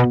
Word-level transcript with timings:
Today, 0.00 0.08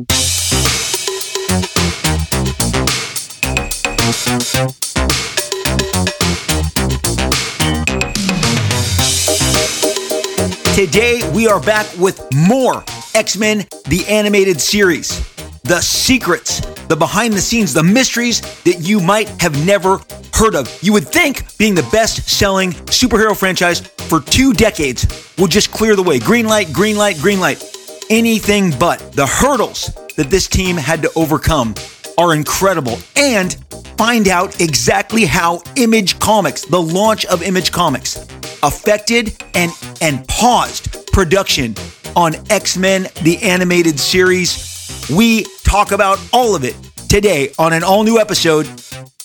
we 11.33 11.47
are 11.47 11.59
back 11.59 11.87
with 11.97 12.23
more 12.35 12.83
X 13.15 13.35
Men, 13.35 13.65
the 13.87 14.05
animated 14.07 14.61
series. 14.61 15.27
The 15.63 15.81
secrets, 15.81 16.59
the 16.85 16.95
behind 16.95 17.33
the 17.33 17.41
scenes, 17.41 17.73
the 17.73 17.81
mysteries 17.81 18.41
that 18.65 18.81
you 18.81 18.99
might 18.99 19.29
have 19.41 19.65
never 19.65 19.99
heard 20.35 20.53
of. 20.53 20.71
You 20.83 20.93
would 20.93 21.07
think 21.07 21.57
being 21.57 21.73
the 21.73 21.87
best 21.91 22.29
selling 22.29 22.73
superhero 22.73 23.35
franchise 23.35 23.79
for 23.79 24.19
two 24.21 24.53
decades 24.53 25.33
would 25.39 25.49
just 25.49 25.71
clear 25.71 25.95
the 25.95 26.03
way. 26.03 26.19
Green 26.19 26.45
light, 26.45 26.71
green 26.71 26.95
light, 26.95 27.17
green 27.17 27.39
light. 27.39 27.78
Anything 28.09 28.71
but. 28.79 29.11
The 29.13 29.27
hurdles 29.27 29.93
that 30.15 30.31
this 30.31 30.47
team 30.47 30.77
had 30.77 31.03
to 31.03 31.11
overcome 31.15 31.75
are 32.17 32.33
incredible. 32.33 32.97
And 33.15 33.53
find 33.99 34.27
out 34.27 34.59
exactly 34.59 35.25
how 35.25 35.61
Image 35.75 36.17
Comics, 36.17 36.65
the 36.65 36.81
launch 36.81 37.25
of 37.27 37.43
Image 37.43 37.71
Comics, 37.71 38.17
affected 38.63 39.41
and, 39.53 39.71
and 40.01 40.27
paused 40.27 41.11
production 41.11 41.75
on 42.15 42.33
X 42.49 42.77
Men, 42.77 43.07
the 43.21 43.37
animated 43.43 43.99
series. 43.99 45.07
We 45.15 45.43
talk 45.63 45.91
about 45.91 46.19
all 46.33 46.55
of 46.55 46.63
it 46.63 46.75
today 47.09 47.53
on 47.59 47.73
an 47.73 47.83
all 47.83 48.03
new 48.03 48.17
episode 48.19 48.67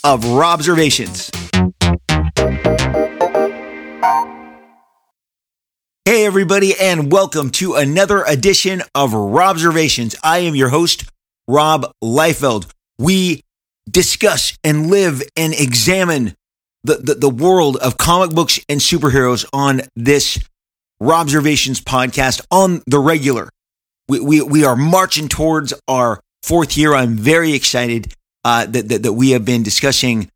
of 0.05 0.21
Robservations. 0.25 1.31
Hey, 6.07 6.27
everybody, 6.27 6.79
and 6.79 7.11
welcome 7.11 7.49
to 7.53 7.77
another 7.77 8.25
edition 8.25 8.83
of 8.95 9.13
Robservations. 9.13 10.15
I 10.23 10.41
am 10.41 10.55
your 10.55 10.69
host, 10.69 11.11
Rob 11.49 11.91
Liefeld. 12.05 12.71
We 12.99 13.41
discuss 13.91 14.55
and 14.63 14.91
live 14.91 15.23
and 15.35 15.55
examine 15.55 16.35
the, 16.83 16.97
the, 16.97 17.15
the 17.15 17.31
world 17.31 17.79
of 17.79 17.97
comic 17.97 18.35
books 18.35 18.61
and 18.69 18.83
superheroes 18.83 19.47
on 19.55 19.81
this 19.97 20.39
Robservations 21.01 21.83
podcast 21.83 22.45
on 22.51 22.83
the 22.87 22.99
regular. 22.99 23.49
We, 24.07 24.21
we, 24.21 24.43
we 24.43 24.63
are 24.63 24.77
marching 24.77 25.29
towards 25.29 25.73
our 25.89 26.21
fourth 26.43 26.77
year. 26.77 26.93
I'm 26.93 27.15
very 27.15 27.55
excited 27.55 28.13
uh, 28.45 28.67
that, 28.67 28.91
that, 28.91 29.03
that 29.05 29.15
we 29.15 29.31
have 29.31 29.47
been 29.47 29.63
discussing 29.63 30.31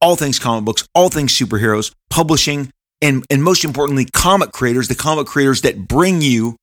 all 0.00 0.16
things 0.16 0.40
comic 0.40 0.64
books, 0.64 0.84
all 0.96 1.10
things 1.10 1.32
superheroes, 1.32 1.94
publishing, 2.10 2.72
and, 3.02 3.24
and 3.28 3.42
most 3.42 3.64
importantly, 3.64 4.06
comic 4.12 4.52
creators, 4.52 4.88
the 4.88 4.94
comic 4.94 5.26
creators 5.26 5.62
that 5.62 5.88
bring 5.88 6.22
you 6.22 6.56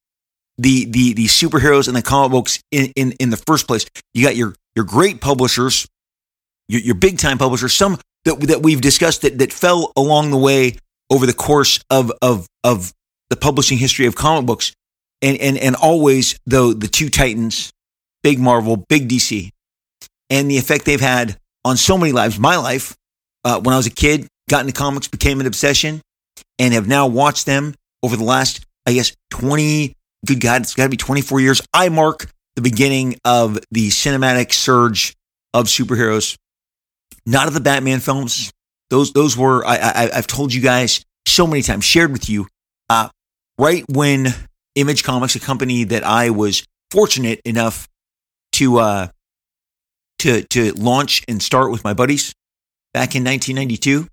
the, 0.58 0.86
the, 0.86 1.14
the 1.14 1.26
superheroes 1.26 1.88
and 1.88 1.96
the 1.96 2.02
comic 2.02 2.32
books 2.32 2.60
in, 2.72 2.92
in, 2.96 3.12
in 3.20 3.30
the 3.30 3.38
first 3.38 3.68
place. 3.68 3.86
You 4.14 4.26
got 4.26 4.36
your, 4.36 4.56
your 4.76 4.86
great 4.86 5.22
publishers, 5.22 5.88
your, 6.68 6.82
your 6.82 6.96
big 6.96 7.20
time 7.20 7.38
publishers, 7.38 7.74
some 7.74 8.00
that 8.26 8.40
that 8.42 8.62
we've 8.62 8.82
discussed 8.82 9.22
that 9.22 9.38
that 9.40 9.54
fell 9.54 9.92
along 9.96 10.32
the 10.32 10.38
way 10.38 10.76
over 11.10 11.26
the 11.26 11.34
course 11.34 11.80
of 11.90 12.12
of 12.22 12.48
of 12.64 12.94
the 13.30 13.36
publishing 13.36 13.78
history 13.78 14.06
of 14.06 14.16
comic 14.16 14.46
books, 14.46 14.74
and 15.22 15.38
and 15.38 15.58
and 15.58 15.76
always 15.76 16.40
though 16.46 16.74
the 16.74 16.88
two 16.88 17.10
titans, 17.10 17.72
big 18.24 18.40
Marvel, 18.40 18.78
big 18.78 19.08
DC, 19.08 19.52
and 20.30 20.50
the 20.50 20.58
effect 20.58 20.86
they've 20.86 21.00
had 21.00 21.38
on 21.66 21.78
so 21.78 21.98
many 21.98 22.12
lives. 22.12 22.40
My 22.40 22.58
life, 22.58 22.96
uh, 23.44 23.60
when 23.62 23.74
I 23.74 23.78
was 23.78 23.88
a 23.88 23.92
kid, 23.92 24.28
got 24.50 24.62
into 24.62 24.74
comics, 24.74 25.08
became 25.08 25.40
an 25.40 25.48
obsession, 25.48 26.02
and 26.60 26.74
have 26.74 26.88
now 26.88 27.08
watched 27.08 27.46
them 27.46 27.74
over 28.04 28.16
the 28.16 28.24
last, 28.24 28.66
I 28.86 28.94
guess, 28.94 29.16
twenty. 29.32 29.96
Good 30.26 30.42
God, 30.42 30.62
it's 30.62 30.76
got 30.76 30.84
to 30.84 30.90
be 30.90 30.98
twenty 30.98 31.22
four 31.22 31.40
years. 31.40 31.62
I 31.74 31.90
mark 31.90 32.30
the 32.56 32.62
beginning 32.62 33.16
of 33.26 33.58
the 33.72 33.90
cinematic 33.90 34.54
surge 34.54 35.16
of 35.54 35.66
superheroes 35.66 36.38
not 37.30 37.48
of 37.48 37.54
the 37.54 37.60
Batman 37.60 38.00
films. 38.00 38.52
Those 38.90 39.14
those 39.14 39.38
were 39.38 39.66
I, 39.66 39.76
I 39.76 40.16
have 40.16 40.28
told 40.28 40.54
you 40.54 40.62
guys 40.62 41.04
so 41.28 41.46
many 41.46 41.62
times, 41.62 41.86
shared 41.86 42.12
with 42.12 42.28
you. 42.30 42.48
Uh, 42.90 43.10
right 43.58 43.86
when 43.88 44.34
Image 44.76 45.04
Comics, 45.04 45.36
a 45.36 45.40
company 45.40 45.84
that 45.86 46.04
I 46.04 46.32
was 46.32 46.64
fortunate 46.90 47.40
enough 47.46 47.88
to 48.54 48.80
uh, 48.80 49.08
to 50.20 50.42
to 50.44 50.74
launch 50.74 51.24
and 51.28 51.42
start 51.42 51.72
with 51.72 51.84
my 51.84 51.94
buddies 51.94 52.34
back 52.94 53.16
in 53.16 53.24
1992. 53.24 54.08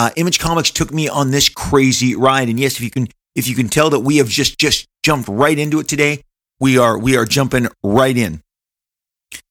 Uh, 0.00 0.08
Image 0.16 0.38
Comics 0.38 0.70
took 0.70 0.94
me 0.94 1.10
on 1.10 1.30
this 1.30 1.50
crazy 1.50 2.16
ride, 2.16 2.48
and 2.48 2.58
yes, 2.58 2.76
if 2.76 2.80
you 2.80 2.90
can 2.90 3.06
if 3.34 3.46
you 3.46 3.54
can 3.54 3.68
tell 3.68 3.90
that 3.90 4.00
we 4.00 4.16
have 4.16 4.30
just 4.30 4.58
just 4.58 4.88
jumped 5.02 5.28
right 5.28 5.58
into 5.58 5.78
it 5.78 5.88
today, 5.88 6.22
we 6.58 6.78
are 6.78 6.98
we 6.98 7.18
are 7.18 7.26
jumping 7.26 7.68
right 7.82 8.16
in. 8.16 8.42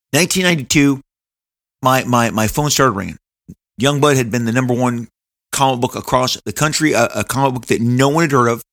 1992, 0.10 1.02
my 1.84 2.04
my 2.06 2.32
my 2.32 2.48
phone 2.48 2.72
started 2.72 2.94
ringing. 2.94 3.20
Youngblood 3.80 4.16
had 4.16 4.32
been 4.32 4.46
the 4.46 4.52
number 4.52 4.74
one 4.74 5.08
comic 5.52 5.82
book 5.82 5.94
across 5.94 6.42
the 6.46 6.52
country, 6.52 6.94
a, 6.94 7.06
a, 7.14 7.24
comic 7.24 7.54
book 7.54 7.66
that 7.68 7.80
no 7.80 8.10
one 8.10 8.24
had 8.24 8.31
heard 8.31 8.48
of, 8.48 8.64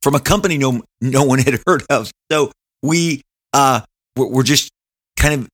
from 0.00 0.14
a 0.14 0.20
company 0.20 0.58
no 0.58 0.80
no 1.00 1.24
one 1.24 1.40
had 1.40 1.58
heard 1.66 1.82
of. 1.90 2.08
So 2.30 2.52
we 2.84 3.22
uh 3.52 3.80
we're, 4.16 4.44
just 4.44 4.70
kind 5.16 5.40
of 5.40 5.48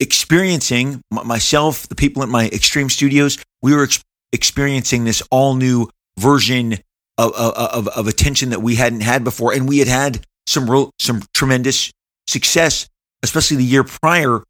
experiencing 0.00 1.00
myself, 1.10 1.88
the 1.88 1.94
people 1.94 2.22
at 2.22 2.28
my 2.28 2.48
Extreme 2.48 2.90
Studios. 2.90 3.38
We 3.62 3.74
were 3.74 3.88
experiencing 4.34 5.04
this 5.04 5.22
all 5.30 5.54
new 5.54 5.88
version 6.18 6.74
of, 7.16 7.32
of 7.34 7.88
of 7.88 8.08
attention 8.08 8.50
that 8.50 8.60
we 8.60 8.74
hadn't 8.74 9.00
had 9.00 9.24
before, 9.24 9.54
and 9.54 9.68
we 9.68 9.78
had 9.78 9.88
had 9.88 10.26
some 10.46 10.68
real 10.70 10.90
some 10.98 11.22
tremendous 11.32 11.90
success, 12.26 12.88
especially 13.22 13.56
the 13.56 13.64
year 13.64 13.84
prior 13.84 14.42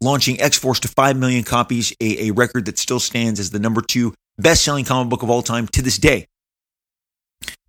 launching 0.00 0.40
X 0.40 0.58
Force 0.58 0.80
to 0.80 0.88
5 0.88 1.16
million 1.18 1.44
copies, 1.44 1.92
a, 2.00 2.28
a 2.28 2.30
record 2.32 2.64
that 2.64 2.78
still 2.78 3.00
stands 3.00 3.38
as 3.38 3.50
the 3.50 3.58
number 3.58 3.82
two 3.82 4.14
best 4.38 4.64
selling 4.64 4.84
comic 4.84 5.10
book 5.10 5.22
of 5.22 5.30
all 5.30 5.42
time 5.42 5.68
to 5.68 5.82
this 5.82 5.98
day. 5.98 6.26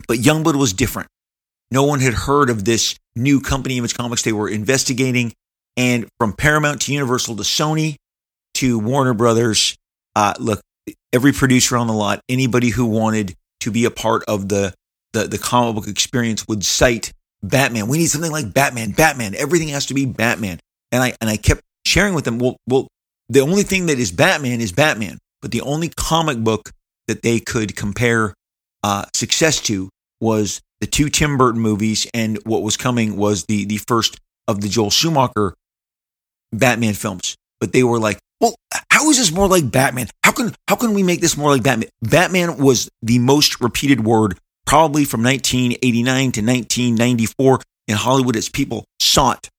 But 0.08 0.20
Youngblood 0.20 0.56
was 0.56 0.74
different. 0.74 1.10
No 1.70 1.84
one 1.84 2.00
had 2.00 2.14
heard 2.14 2.50
of 2.50 2.66
this 2.66 2.96
new 3.16 3.42
company, 3.42 3.78
Image 3.78 3.96
Comics. 3.96 4.24
They 4.24 4.34
were 4.34 4.50
investigating, 4.50 5.34
and 5.78 6.08
from 6.20 6.34
Paramount 6.34 6.82
to 6.82 6.94
Universal 6.94 7.38
to 7.38 7.44
Sony 7.44 7.96
to 8.56 8.80
Warner 8.80 9.14
Brothers, 9.14 9.78
uh, 10.16 10.34
look, 10.40 10.62
every 11.14 11.32
producer 11.34 11.78
on 11.78 11.88
the 11.88 11.94
lot, 11.94 12.22
anybody 12.30 12.70
who 12.70 12.86
wanted 12.86 13.36
to 13.62 13.72
be 13.72 13.86
a 13.86 13.92
part 13.92 14.24
of 14.28 14.50
the, 14.50 14.74
the, 15.14 15.28
the 15.28 15.38
comic 15.38 15.76
book 15.76 15.88
experience 15.88 16.48
would 16.48 16.64
cite 16.64 17.14
Batman. 17.44 17.88
We 17.88 17.98
need 17.98 18.08
something 18.08 18.32
like 18.32 18.54
Batman, 18.54 18.92
Batman. 18.92 19.36
Everything 19.36 19.70
has 19.70 19.88
to 19.88 19.94
be 19.94 20.06
Batman. 20.06 20.60
And 20.92 21.02
I 21.02 21.14
and 21.22 21.30
I 21.30 21.38
kept 21.38 21.62
sharing 21.86 22.14
with 22.14 22.26
them, 22.26 22.38
well, 22.38 22.58
well, 22.68 22.88
the 23.30 23.40
only 23.40 23.64
thing 23.64 23.86
that 23.86 23.98
is 23.98 24.12
Batman 24.12 24.62
is 24.62 24.72
Batman, 24.72 25.18
but 25.42 25.52
the 25.52 25.62
only 25.62 25.90
comic 25.90 26.38
book 26.40 26.72
that 27.08 27.22
they 27.24 27.40
could 27.40 27.76
compare 27.76 28.34
uh, 28.84 29.06
success 29.16 29.60
to 29.62 29.90
was 30.20 30.62
the 30.82 30.88
two 30.88 31.10
Tim 31.10 31.38
Burton 31.38 31.62
movies, 31.62 32.08
and 32.14 32.38
what 32.44 32.62
was 32.62 32.76
coming 32.78 33.16
was 33.16 33.46
the 33.46 33.66
the 33.66 33.78
first 33.78 34.18
of 34.48 34.62
the 34.62 34.68
Joel 34.68 34.90
Schumacher 34.90 35.54
Batman 36.52 36.94
films. 36.94 37.36
But 37.60 37.74
they 37.74 37.84
were 37.84 38.00
like, 38.00 38.20
well, 38.40 38.56
how 38.90 39.10
is 39.10 39.18
this 39.18 39.32
more 39.32 39.48
like 39.48 39.72
Batman? 39.72 40.08
How 40.42 40.48
can 40.48 40.56
how 40.68 40.76
can 40.76 40.94
we 40.94 41.04
make 41.04 41.22
this 41.22 41.38
more 41.38 41.52
like 41.52 41.62
Batman? 41.62 41.90
Batman 42.02 42.58
was 42.58 42.90
the 43.04 43.20
most 43.20 43.62
repeated 43.62 44.04
word 44.04 44.40
probably 44.66 45.06
from 45.06 45.22
1989 45.22 46.32
to 46.32 46.42
1994 46.42 47.60
in 47.88 47.96
Hollywood 47.96 48.36
as 48.36 48.50
people 48.50 48.86
sought 49.00 49.50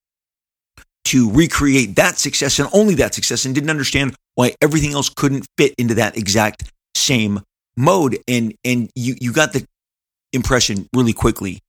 to 1.05 1.31
recreate 1.31 1.97
that 1.97 2.19
success 2.19 2.59
and 2.59 2.69
only 2.73 2.95
that 2.97 3.15
success 3.15 3.45
and 3.45 3.55
didn't 3.55 3.71
understand 3.71 4.17
why 4.35 4.55
everything 4.61 4.93
else 4.93 5.09
couldn't 5.09 5.47
fit 5.57 5.73
into 5.79 5.95
that 5.95 6.17
exact 6.17 6.65
same 6.97 7.41
mode. 7.77 8.19
And 8.27 8.55
and 8.65 8.91
you 8.97 9.15
you 9.21 9.33
got 9.33 9.53
the 9.53 9.65
impression 10.33 10.89
really 10.93 11.13
quickly 11.13 11.61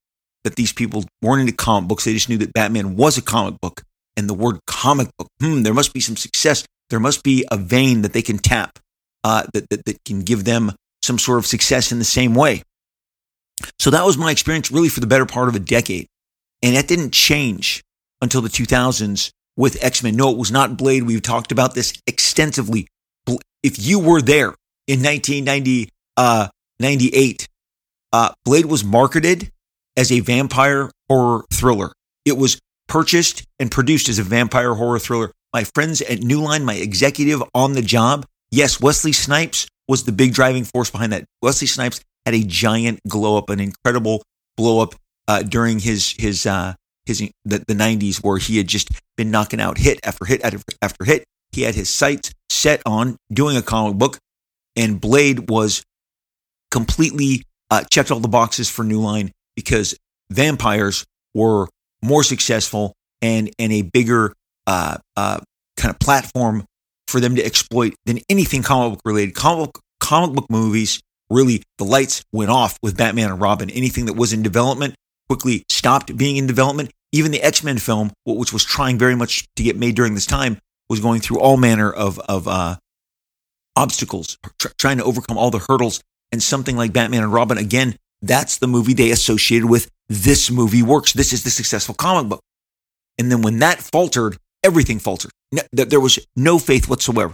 that 0.43 0.55
these 0.55 0.73
people 0.73 1.05
weren't 1.21 1.41
into 1.41 1.53
comic 1.53 1.87
books. 1.87 2.05
They 2.05 2.13
just 2.13 2.29
knew 2.29 2.39
that 2.39 2.53
Batman 2.53 2.95
was 2.95 3.17
a 3.17 3.21
comic 3.21 3.61
book. 3.61 3.83
And 4.17 4.27
the 4.27 4.33
word 4.33 4.59
comic 4.65 5.09
book, 5.17 5.27
hmm, 5.39 5.61
there 5.61 5.73
must 5.73 5.93
be 5.93 5.99
some 5.99 6.17
success. 6.17 6.65
There 6.89 6.99
must 6.99 7.23
be 7.23 7.45
a 7.51 7.57
vein 7.57 8.01
that 8.03 8.13
they 8.13 8.21
can 8.21 8.37
tap 8.37 8.79
uh, 9.23 9.43
that, 9.53 9.69
that, 9.69 9.85
that 9.85 10.03
can 10.05 10.21
give 10.21 10.43
them 10.43 10.73
some 11.01 11.19
sort 11.19 11.39
of 11.39 11.45
success 11.45 11.91
in 11.91 11.99
the 11.99 12.05
same 12.05 12.33
way. 12.33 12.63
So 13.79 13.89
that 13.91 14.05
was 14.05 14.17
my 14.17 14.31
experience 14.31 14.71
really 14.71 14.89
for 14.89 14.99
the 14.99 15.07
better 15.07 15.25
part 15.25 15.49
of 15.49 15.55
a 15.55 15.59
decade. 15.59 16.07
And 16.61 16.75
that 16.75 16.87
didn't 16.87 17.11
change 17.11 17.83
until 18.21 18.41
the 18.41 18.49
2000s 18.49 19.31
with 19.55 19.83
X 19.83 20.01
Men. 20.03 20.15
No, 20.15 20.31
it 20.31 20.37
was 20.37 20.51
not 20.51 20.77
Blade. 20.77 21.03
We've 21.03 21.21
talked 21.21 21.51
about 21.51 21.75
this 21.75 21.93
extensively. 22.07 22.87
If 23.61 23.85
you 23.85 23.99
were 23.99 24.21
there 24.21 24.55
in 24.87 25.03
1998, 25.03 25.87
uh, 26.17 26.47
uh, 28.11 28.31
Blade 28.45 28.65
was 28.65 28.83
marketed 28.83 29.51
as 29.95 30.11
a 30.11 30.19
vampire 30.19 30.91
horror 31.09 31.45
thriller. 31.51 31.93
It 32.25 32.37
was 32.37 32.59
purchased 32.87 33.43
and 33.59 33.71
produced 33.71 34.09
as 34.09 34.19
a 34.19 34.23
vampire 34.23 34.73
horror 34.73 34.99
thriller. 34.99 35.31
My 35.53 35.63
friends 35.63 36.01
at 36.01 36.19
New 36.19 36.41
Line, 36.41 36.65
my 36.65 36.75
executive 36.75 37.43
on 37.53 37.73
the 37.73 37.81
job, 37.81 38.25
yes, 38.53 38.79
Wesley 38.79 39.11
Snipes 39.11 39.67
was 39.87 40.03
the 40.03 40.11
big 40.11 40.33
driving 40.33 40.63
force 40.63 40.89
behind 40.89 41.11
that. 41.11 41.25
Wesley 41.41 41.67
Snipes 41.67 41.99
had 42.25 42.35
a 42.35 42.43
giant 42.43 42.99
glow 43.07 43.37
up, 43.37 43.49
an 43.49 43.59
incredible 43.59 44.23
blow 44.55 44.79
up 44.81 44.95
uh, 45.27 45.43
during 45.43 45.79
his 45.79 46.15
his 46.17 46.45
uh, 46.45 46.75
his 47.05 47.19
the, 47.43 47.59
the 47.67 47.73
90s 47.73 48.23
where 48.23 48.37
he 48.37 48.57
had 48.57 48.67
just 48.67 48.89
been 49.17 49.31
knocking 49.31 49.59
out 49.59 49.77
hit 49.77 49.99
after 50.03 50.25
hit 50.25 50.41
after, 50.43 50.59
after 50.81 51.03
hit. 51.03 51.25
He 51.51 51.63
had 51.63 51.75
his 51.75 51.89
sights 51.89 52.31
set 52.49 52.81
on 52.85 53.17
doing 53.31 53.57
a 53.57 53.61
comic 53.61 53.97
book, 53.97 54.17
and 54.75 55.01
Blade 55.01 55.49
was 55.49 55.83
completely 56.71 57.43
uh, 57.69 57.83
checked 57.91 58.11
all 58.11 58.19
the 58.19 58.27
boxes 58.27 58.69
for 58.69 58.83
New 58.83 59.01
Line 59.01 59.31
because 59.55 59.95
vampires 60.31 61.05
were 61.33 61.67
more 62.01 62.23
successful 62.23 62.93
and 63.21 63.49
and 63.59 63.71
a 63.73 63.81
bigger 63.81 64.33
uh, 64.67 64.97
uh, 65.17 65.39
kind 65.77 65.93
of 65.93 65.99
platform 65.99 66.65
for 67.13 67.19
them 67.19 67.35
to 67.35 67.45
exploit 67.45 67.93
than 68.07 68.19
anything 68.27 68.63
comic 68.63 68.93
book 68.93 69.01
related. 69.05 69.35
Comic 69.35 69.67
book, 69.67 69.83
comic 69.99 70.35
book 70.35 70.47
movies 70.49 70.99
really 71.29 71.61
the 71.77 71.83
lights 71.83 72.23
went 72.33 72.49
off 72.49 72.77
with 72.81 72.97
Batman 72.97 73.29
and 73.29 73.39
Robin. 73.39 73.69
Anything 73.69 74.07
that 74.07 74.15
was 74.15 74.33
in 74.33 74.41
development 74.41 74.95
quickly 75.29 75.63
stopped 75.69 76.17
being 76.17 76.37
in 76.37 76.47
development. 76.47 76.89
Even 77.11 77.31
the 77.31 77.43
X 77.43 77.63
Men 77.63 77.77
film, 77.77 78.11
which 78.25 78.51
was 78.51 78.65
trying 78.65 78.97
very 78.97 79.15
much 79.15 79.45
to 79.55 79.63
get 79.63 79.77
made 79.77 79.95
during 79.95 80.15
this 80.15 80.25
time, 80.25 80.57
was 80.89 80.99
going 80.99 81.21
through 81.21 81.39
all 81.39 81.55
manner 81.55 81.91
of 81.91 82.17
of 82.21 82.47
uh, 82.47 82.77
obstacles, 83.75 84.39
tr- 84.59 84.69
trying 84.79 84.97
to 84.97 85.03
overcome 85.03 85.37
all 85.37 85.51
the 85.51 85.59
hurdles. 85.59 86.01
And 86.31 86.41
something 86.41 86.75
like 86.75 86.93
Batman 86.93 87.21
and 87.21 87.31
Robin, 87.31 87.59
again, 87.59 87.95
that's 88.23 88.57
the 88.57 88.65
movie 88.65 88.95
they 88.95 89.11
associated 89.11 89.69
with. 89.69 89.87
This 90.09 90.49
movie 90.49 90.81
works. 90.81 91.13
This 91.13 91.31
is 91.31 91.43
the 91.43 91.51
successful 91.51 91.93
comic 91.93 92.27
book. 92.27 92.41
And 93.19 93.31
then 93.31 93.43
when 93.43 93.59
that 93.59 93.77
faltered, 93.77 94.37
everything 94.63 94.97
faltered. 94.97 95.29
No, 95.53 95.61
there 95.71 95.99
was 95.99 96.17
no 96.35 96.57
faith 96.57 96.89
whatsoever. 96.89 97.33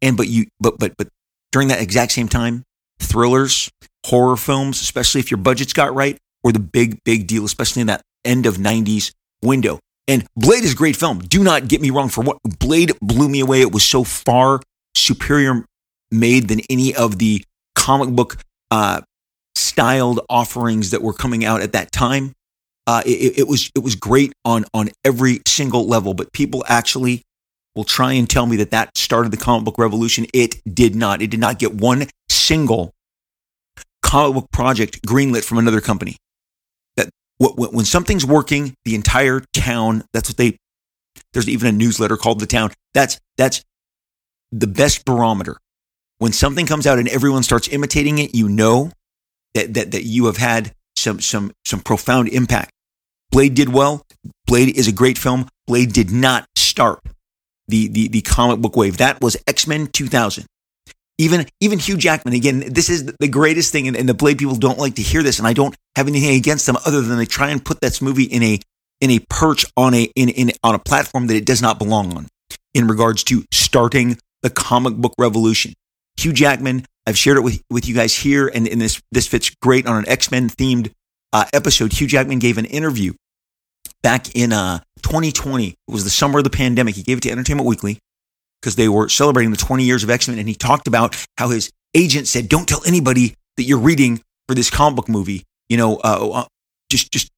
And 0.00 0.16
but 0.16 0.28
you, 0.28 0.46
but 0.60 0.78
but 0.78 0.96
but 0.96 1.08
during 1.50 1.68
that 1.68 1.80
exact 1.80 2.12
same 2.12 2.28
time, 2.28 2.62
thrillers, 3.00 3.68
horror 4.06 4.36
films, 4.36 4.80
especially 4.80 5.20
if 5.20 5.30
your 5.30 5.38
budget's 5.38 5.72
got 5.72 5.92
right, 5.92 6.16
were 6.44 6.52
the 6.52 6.60
big 6.60 7.02
big 7.02 7.26
deal, 7.26 7.44
especially 7.44 7.80
in 7.80 7.88
that 7.88 8.02
end 8.24 8.46
of 8.46 8.56
'90s 8.56 9.12
window. 9.42 9.80
And 10.06 10.24
Blade 10.36 10.62
is 10.62 10.74
a 10.74 10.76
great 10.76 10.94
film. 10.94 11.18
Do 11.18 11.42
not 11.42 11.66
get 11.66 11.80
me 11.80 11.90
wrong. 11.90 12.08
For 12.08 12.22
what 12.22 12.38
Blade 12.60 12.92
blew 13.00 13.28
me 13.28 13.40
away. 13.40 13.62
It 13.62 13.72
was 13.72 13.82
so 13.82 14.04
far 14.04 14.60
superior 14.94 15.64
made 16.12 16.46
than 16.46 16.60
any 16.70 16.94
of 16.94 17.18
the 17.18 17.42
comic 17.74 18.10
book 18.10 18.38
uh, 18.70 19.00
styled 19.56 20.20
offerings 20.30 20.90
that 20.90 21.02
were 21.02 21.12
coming 21.12 21.44
out 21.44 21.62
at 21.62 21.72
that 21.72 21.90
time. 21.90 22.32
Uh, 22.86 23.02
it, 23.04 23.38
it, 23.38 23.48
was 23.48 23.72
it 23.74 23.80
was 23.80 23.96
great 23.96 24.32
on 24.44 24.64
on 24.72 24.90
every 25.04 25.40
single 25.48 25.88
level, 25.88 26.14
but 26.14 26.32
people 26.32 26.64
actually 26.68 27.24
will 27.76 27.84
try 27.84 28.14
and 28.14 28.28
tell 28.28 28.46
me 28.46 28.56
that 28.56 28.70
that 28.70 28.96
started 28.96 29.30
the 29.30 29.36
comic 29.36 29.64
book 29.66 29.78
revolution. 29.78 30.26
It 30.32 30.56
did 30.74 30.96
not. 30.96 31.20
It 31.20 31.28
did 31.28 31.38
not 31.38 31.58
get 31.58 31.74
one 31.74 32.06
single 32.30 32.94
comic 34.02 34.34
book 34.34 34.50
project 34.50 35.06
greenlit 35.06 35.44
from 35.44 35.58
another 35.58 35.82
company. 35.82 36.16
That 36.96 37.10
when 37.38 37.84
something's 37.84 38.24
working, 38.24 38.74
the 38.84 38.94
entire 38.94 39.42
town. 39.52 40.04
That's 40.12 40.30
what 40.30 40.38
they. 40.38 40.56
There's 41.32 41.48
even 41.48 41.68
a 41.68 41.72
newsletter 41.72 42.16
called 42.16 42.40
the 42.40 42.46
town. 42.46 42.72
That's 42.94 43.20
that's 43.36 43.62
the 44.50 44.66
best 44.66 45.04
barometer. 45.04 45.58
When 46.18 46.32
something 46.32 46.64
comes 46.64 46.86
out 46.86 46.98
and 46.98 47.08
everyone 47.08 47.42
starts 47.42 47.68
imitating 47.68 48.18
it, 48.18 48.34
you 48.34 48.48
know 48.48 48.90
that 49.54 49.74
that, 49.74 49.90
that 49.90 50.04
you 50.04 50.26
have 50.26 50.38
had 50.38 50.72
some 50.96 51.20
some 51.20 51.52
some 51.66 51.80
profound 51.80 52.28
impact. 52.28 52.72
Blade 53.30 53.54
did 53.54 53.70
well. 53.70 54.02
Blade 54.46 54.74
is 54.76 54.88
a 54.88 54.92
great 54.92 55.18
film. 55.18 55.48
Blade 55.66 55.92
did 55.92 56.10
not 56.10 56.46
start 56.56 57.00
the 57.68 57.88
the, 57.88 58.08
the 58.08 58.20
comic 58.22 58.60
book 58.60 58.76
wave. 58.76 58.98
That 58.98 59.20
was 59.20 59.36
X 59.46 59.66
Men 59.66 59.86
2000. 59.86 60.46
Even 61.18 61.46
even 61.60 61.78
Hugh 61.78 61.96
Jackman. 61.96 62.34
Again, 62.34 62.64
this 62.68 62.90
is 62.90 63.06
the 63.18 63.28
greatest 63.28 63.72
thing, 63.72 63.88
and, 63.88 63.96
and 63.96 64.08
the 64.08 64.14
Blade 64.14 64.38
people 64.38 64.56
don't 64.56 64.78
like 64.78 64.96
to 64.96 65.02
hear 65.02 65.22
this, 65.22 65.38
and 65.38 65.48
I 65.48 65.54
don't 65.54 65.74
have 65.96 66.08
anything 66.08 66.36
against 66.36 66.66
them 66.66 66.76
other 66.84 67.00
than 67.00 67.16
they 67.16 67.24
try 67.24 67.50
and 67.50 67.64
put 67.64 67.80
this 67.80 68.02
movie 68.02 68.24
in 68.24 68.42
a 68.42 68.60
in 69.00 69.10
a 69.10 69.18
perch 69.30 69.64
on 69.76 69.94
a 69.94 70.10
in, 70.14 70.28
in 70.28 70.52
on 70.62 70.74
a 70.74 70.78
platform 70.78 71.26
that 71.28 71.36
it 71.36 71.46
does 71.46 71.62
not 71.62 71.78
belong 71.78 72.16
on 72.16 72.26
in 72.74 72.86
regards 72.86 73.24
to 73.24 73.44
starting 73.50 74.18
the 74.42 74.50
comic 74.50 74.94
book 74.94 75.14
revolution. 75.18 75.72
Hugh 76.18 76.32
Jackman, 76.32 76.84
I've 77.06 77.16
shared 77.16 77.36
it 77.38 77.42
with, 77.42 77.62
with 77.70 77.88
you 77.88 77.94
guys 77.94 78.14
here, 78.14 78.48
and, 78.48 78.68
and 78.68 78.80
this 78.80 79.00
this 79.10 79.26
fits 79.26 79.50
great 79.62 79.86
on 79.86 79.96
an 79.96 80.08
X 80.08 80.30
Men 80.30 80.50
themed 80.50 80.92
uh, 81.36 81.44
episode, 81.52 81.92
Hugh 81.92 82.06
Jackman 82.06 82.38
gave 82.38 82.56
an 82.56 82.64
interview 82.64 83.12
back 84.02 84.34
in 84.34 84.52
uh, 84.52 84.80
2020. 85.06 85.68
It 85.68 85.76
was 85.86 86.02
the 86.02 86.10
summer 86.10 86.38
of 86.38 86.44
the 86.44 86.50
pandemic. 86.50 86.96
He 86.96 87.02
gave 87.04 87.18
it 87.18 87.20
to 87.22 87.30
Entertainment 87.30 87.68
Weekly 87.68 88.00
because 88.60 88.74
they 88.74 88.88
were 88.88 89.08
celebrating 89.08 89.52
the 89.52 89.56
20 89.56 89.84
years 89.84 90.02
of 90.02 90.10
X 90.10 90.26
Men. 90.26 90.38
And 90.38 90.48
he 90.48 90.54
talked 90.54 90.88
about 90.88 91.16
how 91.38 91.50
his 91.50 91.70
agent 91.94 92.26
said, 92.26 92.48
Don't 92.48 92.68
tell 92.68 92.82
anybody 92.84 93.34
that 93.56 93.62
you're 93.62 93.78
reading 93.78 94.20
for 94.48 94.54
this 94.56 94.68
comic 94.68 94.96
book 94.96 95.08
movie. 95.08 95.44
You 95.68 95.76
know, 95.76 95.96
uh, 95.98 96.30
uh, 96.32 96.44
just, 96.90 97.12
just, 97.12 97.30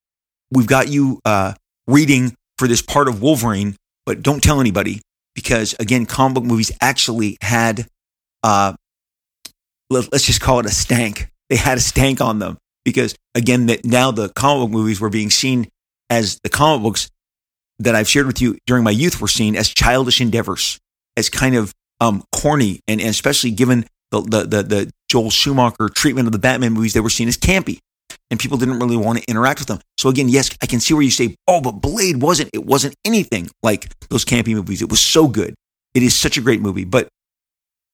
we've 0.50 0.66
got 0.66 0.88
you 0.88 1.20
uh, 1.26 1.52
reading 1.86 2.34
for 2.56 2.68
this 2.68 2.80
part 2.80 3.06
of 3.06 3.20
Wolverine, 3.20 3.76
but 4.06 4.22
don't 4.22 4.42
tell 4.42 4.60
anybody 4.60 5.02
because, 5.34 5.74
again, 5.78 6.06
comic 6.06 6.36
book 6.36 6.44
movies 6.44 6.72
actually 6.80 7.36
had, 7.42 7.86
uh, 8.42 8.72
let's 9.90 10.24
just 10.24 10.40
call 10.40 10.60
it 10.60 10.66
a 10.66 10.70
stank. 10.70 11.28
They 11.50 11.56
had 11.56 11.76
a 11.76 11.82
stank 11.82 12.22
on 12.22 12.38
them 12.38 12.56
because 12.84 13.14
again, 13.34 13.66
that 13.66 13.84
now 13.84 14.10
the 14.10 14.30
comic 14.30 14.68
book 14.68 14.70
movies 14.70 15.00
were 15.00 15.10
being 15.10 15.28
seen 15.28 15.68
as 16.08 16.38
the 16.42 16.48
comic 16.48 16.82
books 16.82 17.10
that 17.78 17.94
I've 17.94 18.08
shared 18.08 18.26
with 18.26 18.40
you 18.40 18.58
during 18.66 18.84
my 18.84 18.90
youth 18.90 19.20
were 19.20 19.28
seen 19.28 19.56
as 19.56 19.68
childish 19.68 20.20
endeavors, 20.20 20.78
as 21.16 21.28
kind 21.28 21.54
of 21.54 21.72
um, 22.00 22.22
corny, 22.32 22.80
and, 22.88 23.00
and 23.00 23.10
especially 23.10 23.50
given 23.50 23.86
the, 24.10 24.20
the, 24.22 24.42
the 24.44 24.62
the 24.62 24.90
Joel 25.08 25.30
Schumacher 25.30 25.88
treatment 25.88 26.26
of 26.26 26.32
the 26.32 26.38
Batman 26.38 26.72
movies, 26.72 26.94
they 26.94 27.00
were 27.00 27.10
seen 27.10 27.28
as 27.28 27.36
campy, 27.36 27.78
and 28.30 28.40
people 28.40 28.58
didn't 28.58 28.78
really 28.78 28.96
want 28.96 29.18
to 29.18 29.24
interact 29.28 29.60
with 29.60 29.68
them. 29.68 29.80
So 29.98 30.08
again, 30.08 30.28
yes, 30.28 30.50
I 30.62 30.66
can 30.66 30.80
see 30.80 30.94
where 30.94 31.02
you 31.02 31.10
say, 31.10 31.36
"Oh, 31.46 31.60
but 31.60 31.72
Blade 31.72 32.22
wasn't. 32.22 32.50
It 32.52 32.64
wasn't 32.64 32.94
anything 33.04 33.50
like 33.62 33.92
those 34.08 34.24
campy 34.24 34.54
movies. 34.54 34.82
It 34.82 34.90
was 34.90 35.00
so 35.00 35.28
good. 35.28 35.54
It 35.94 36.02
is 36.02 36.14
such 36.14 36.38
a 36.38 36.40
great 36.40 36.60
movie." 36.60 36.84
But 36.84 37.08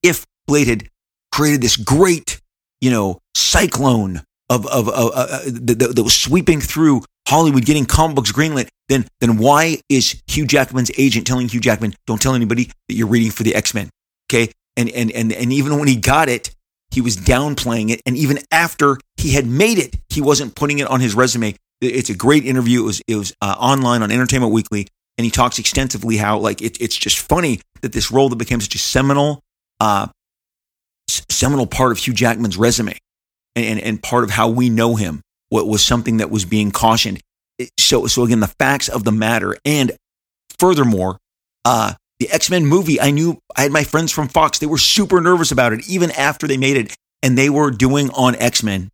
if 0.03 0.25
Blade 0.47 0.69
had 0.69 0.89
created 1.33 1.63
this 1.63 1.77
great, 1.77 2.41
you 2.81 2.91
know, 2.91 3.19
cyclone 3.35 4.23
of, 4.51 4.67
of, 4.67 4.89
of 4.89 5.11
uh, 5.11 5.13
uh 5.15 5.41
that, 5.45 5.93
that, 5.97 6.03
was 6.03 6.15
sweeping 6.15 6.61
through 6.61 7.03
Hollywood, 7.27 7.65
getting 7.65 7.87
comic 7.87 8.17
books 8.17 8.33
greenlit, 8.33 8.69
then 8.89 9.07
then 9.21 9.39
why 9.39 9.81
is 9.89 10.23
Hugh 10.27 10.47
Jackman's 10.47 10.91
agent 10.99 11.27
telling 11.27 11.49
Hugh 11.49 11.61
Jackman, 11.61 11.95
"Don't 12.07 12.21
tell 12.21 12.35
anybody 12.35 12.71
that 12.89 12.95
you're 12.95 13.07
reading 13.07 13.31
for 13.31 13.43
the 13.43 13.55
X 13.55 13.75
Men"? 13.75 13.91
Okay, 14.31 14.53
and 14.77 14.91
and 14.91 15.11
and 15.11 15.33
and 15.33 15.53
even 15.53 15.79
when 15.79 15.89
he 15.89 15.97
got 15.97 16.29
it, 16.29 16.51
he 16.91 17.01
was 17.01 17.17
downplaying 17.17 17.91
it, 17.91 18.03
and 18.07 18.17
even 18.17 18.39
after 18.51 18.99
he 19.17 19.33
had 19.33 19.47
made 19.47 19.79
it, 19.79 19.97
he 20.11 20.21
wasn't 20.21 20.55
putting 20.55 20.79
it 20.79 20.89
on 20.89 21.01
his 21.01 21.15
resume. 21.15 21.57
It's 21.81 22.11
a 22.11 22.15
great 22.15 22.45
interview. 22.45 22.83
It 22.83 22.85
was 22.85 23.03
it 23.09 23.17
was 23.17 23.33
uh, 23.41 23.57
online 23.59 24.03
on 24.03 24.11
Entertainment 24.11 24.53
Weekly, 24.53 24.87
and 25.17 25.25
he 25.25 25.31
talks 25.31 25.59
extensively 25.59 26.19
how 26.19 26.39
like 26.39 26.61
it, 26.61 26.81
it's 26.81 26.97
just 26.97 27.19
funny 27.19 27.61
that 27.81 27.93
this 27.93 28.11
role 28.11 28.29
that 28.29 28.37
became 28.37 28.61
such 28.61 28.75
a 28.75 28.79
seminal 28.79 29.41
uh, 29.81 30.09
seminal 31.09 31.67
part 31.67 31.93
of 31.93 31.99
Hugh 31.99 32.15
Jackman's 32.15 32.59
resume 32.59 32.99
and, 33.57 33.81
and 33.81 34.03
part 34.03 34.25
of 34.25 34.31
how 34.31 34.49
we 34.49 34.69
know 34.69 34.97
him 34.97 35.23
what 35.49 35.69
was 35.69 35.85
something 35.85 36.17
that 36.17 36.31
was 36.31 36.45
being 36.45 36.71
cautioned. 36.71 37.21
So, 37.79 38.07
so 38.07 38.25
again, 38.25 38.41
the 38.41 38.49
facts 38.59 38.89
of 38.89 39.05
the 39.05 39.13
matter. 39.13 39.57
And 39.65 39.93
furthermore, 40.59 41.19
uh, 41.65 41.95
the 42.19 42.31
X 42.31 42.51
Men 42.51 42.67
movie, 42.67 43.01
I 43.01 43.11
knew 43.11 43.39
I 43.57 43.63
had 43.63 43.73
my 43.73 43.85
friends 43.85 44.11
from 44.11 44.29
Fox. 44.29 44.59
They 44.59 44.67
were 44.67 44.79
super 44.79 45.21
nervous 45.21 45.53
about 45.53 45.73
it, 45.73 45.89
even 45.89 46.11
after 46.13 46.47
they 46.47 46.57
made 46.57 46.77
it. 46.77 46.97
And 47.23 47.39
they 47.39 47.51
were 47.51 47.71
doing 47.71 48.11
on 48.11 48.35
X 48.37 48.63
Men 48.63 48.91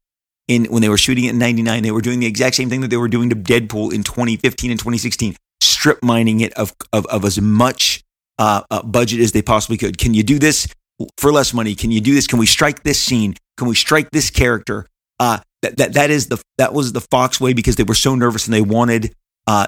in 0.49 0.67
when 0.67 0.83
they 0.83 0.88
were 0.88 0.99
shooting 0.99 1.25
it 1.25 1.31
in 1.31 1.38
'99. 1.38 1.83
They 1.83 1.90
were 1.90 2.00
doing 2.00 2.21
the 2.21 2.26
exact 2.26 2.57
same 2.57 2.69
thing 2.69 2.83
that 2.83 2.88
they 2.88 2.97
were 2.97 3.09
doing 3.09 3.31
to 3.31 3.37
Deadpool 3.37 3.93
in 3.93 4.05
2015 4.05 4.71
and 4.71 4.79
2016, 4.79 5.37
strip 5.62 6.02
mining 6.02 6.40
it 6.40 6.52
of 6.55 6.75
of, 6.93 7.07
of 7.07 7.25
as 7.25 7.40
much 7.40 8.02
uh, 8.38 8.62
uh, 8.71 8.83
budget 8.83 9.21
as 9.21 9.33
they 9.33 9.43
possibly 9.43 9.76
could. 9.76 9.99
Can 9.99 10.14
you 10.14 10.23
do 10.23 10.38
this 10.38 10.69
for 11.17 11.33
less 11.33 11.55
money? 11.55 11.75
Can 11.75 11.90
you 11.90 12.00
do 12.00 12.14
this? 12.14 12.26
Can 12.26 12.38
we 12.38 12.47
strike 12.47 12.83
this 12.83 13.00
scene? 13.00 13.35
Can 13.61 13.69
we 13.69 13.75
strike 13.75 14.11
this 14.11 14.31
character? 14.31 14.87
Uh, 15.19 15.40
that, 15.61 15.76
that 15.76 15.93
that 15.93 16.11
is 16.11 16.29
the 16.29 16.40
that 16.57 16.73
was 16.73 16.95
the 16.95 17.02
Fox 17.02 17.38
way 17.38 17.52
because 17.52 17.76
they 17.76 17.83
were 17.83 17.95
so 17.95 18.14
nervous 18.14 18.47
and 18.47 18.55
they 18.55 18.62
wanted 18.62 19.12
uh, 19.47 19.67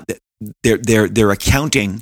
their 0.63 0.79
their 0.79 1.09
their 1.09 1.31
accounting, 1.31 2.01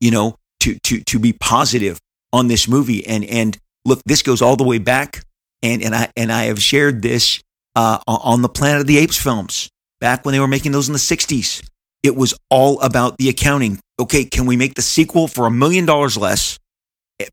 you 0.00 0.10
know, 0.10 0.34
to 0.58 0.76
to 0.80 1.00
to 1.04 1.20
be 1.20 1.32
positive 1.32 2.00
on 2.32 2.48
this 2.48 2.66
movie. 2.66 3.06
And 3.06 3.24
and 3.24 3.56
look, 3.84 4.02
this 4.06 4.22
goes 4.22 4.42
all 4.42 4.56
the 4.56 4.64
way 4.64 4.78
back, 4.78 5.22
and 5.62 5.84
and 5.84 5.94
I 5.94 6.10
and 6.16 6.32
I 6.32 6.46
have 6.46 6.60
shared 6.60 7.00
this 7.00 7.40
uh, 7.76 8.00
on 8.08 8.42
the 8.42 8.48
Planet 8.48 8.80
of 8.80 8.88
the 8.88 8.98
Apes 8.98 9.22
films 9.22 9.70
back 10.00 10.24
when 10.24 10.32
they 10.32 10.40
were 10.40 10.48
making 10.48 10.72
those 10.72 10.88
in 10.88 10.94
the 10.94 10.98
'60s. 10.98 11.64
It 12.02 12.16
was 12.16 12.34
all 12.50 12.80
about 12.80 13.18
the 13.18 13.28
accounting. 13.28 13.78
Okay, 14.00 14.24
can 14.24 14.46
we 14.46 14.56
make 14.56 14.74
the 14.74 14.82
sequel 14.82 15.28
for 15.28 15.46
a 15.46 15.50
million 15.52 15.86
dollars 15.86 16.16
less 16.16 16.58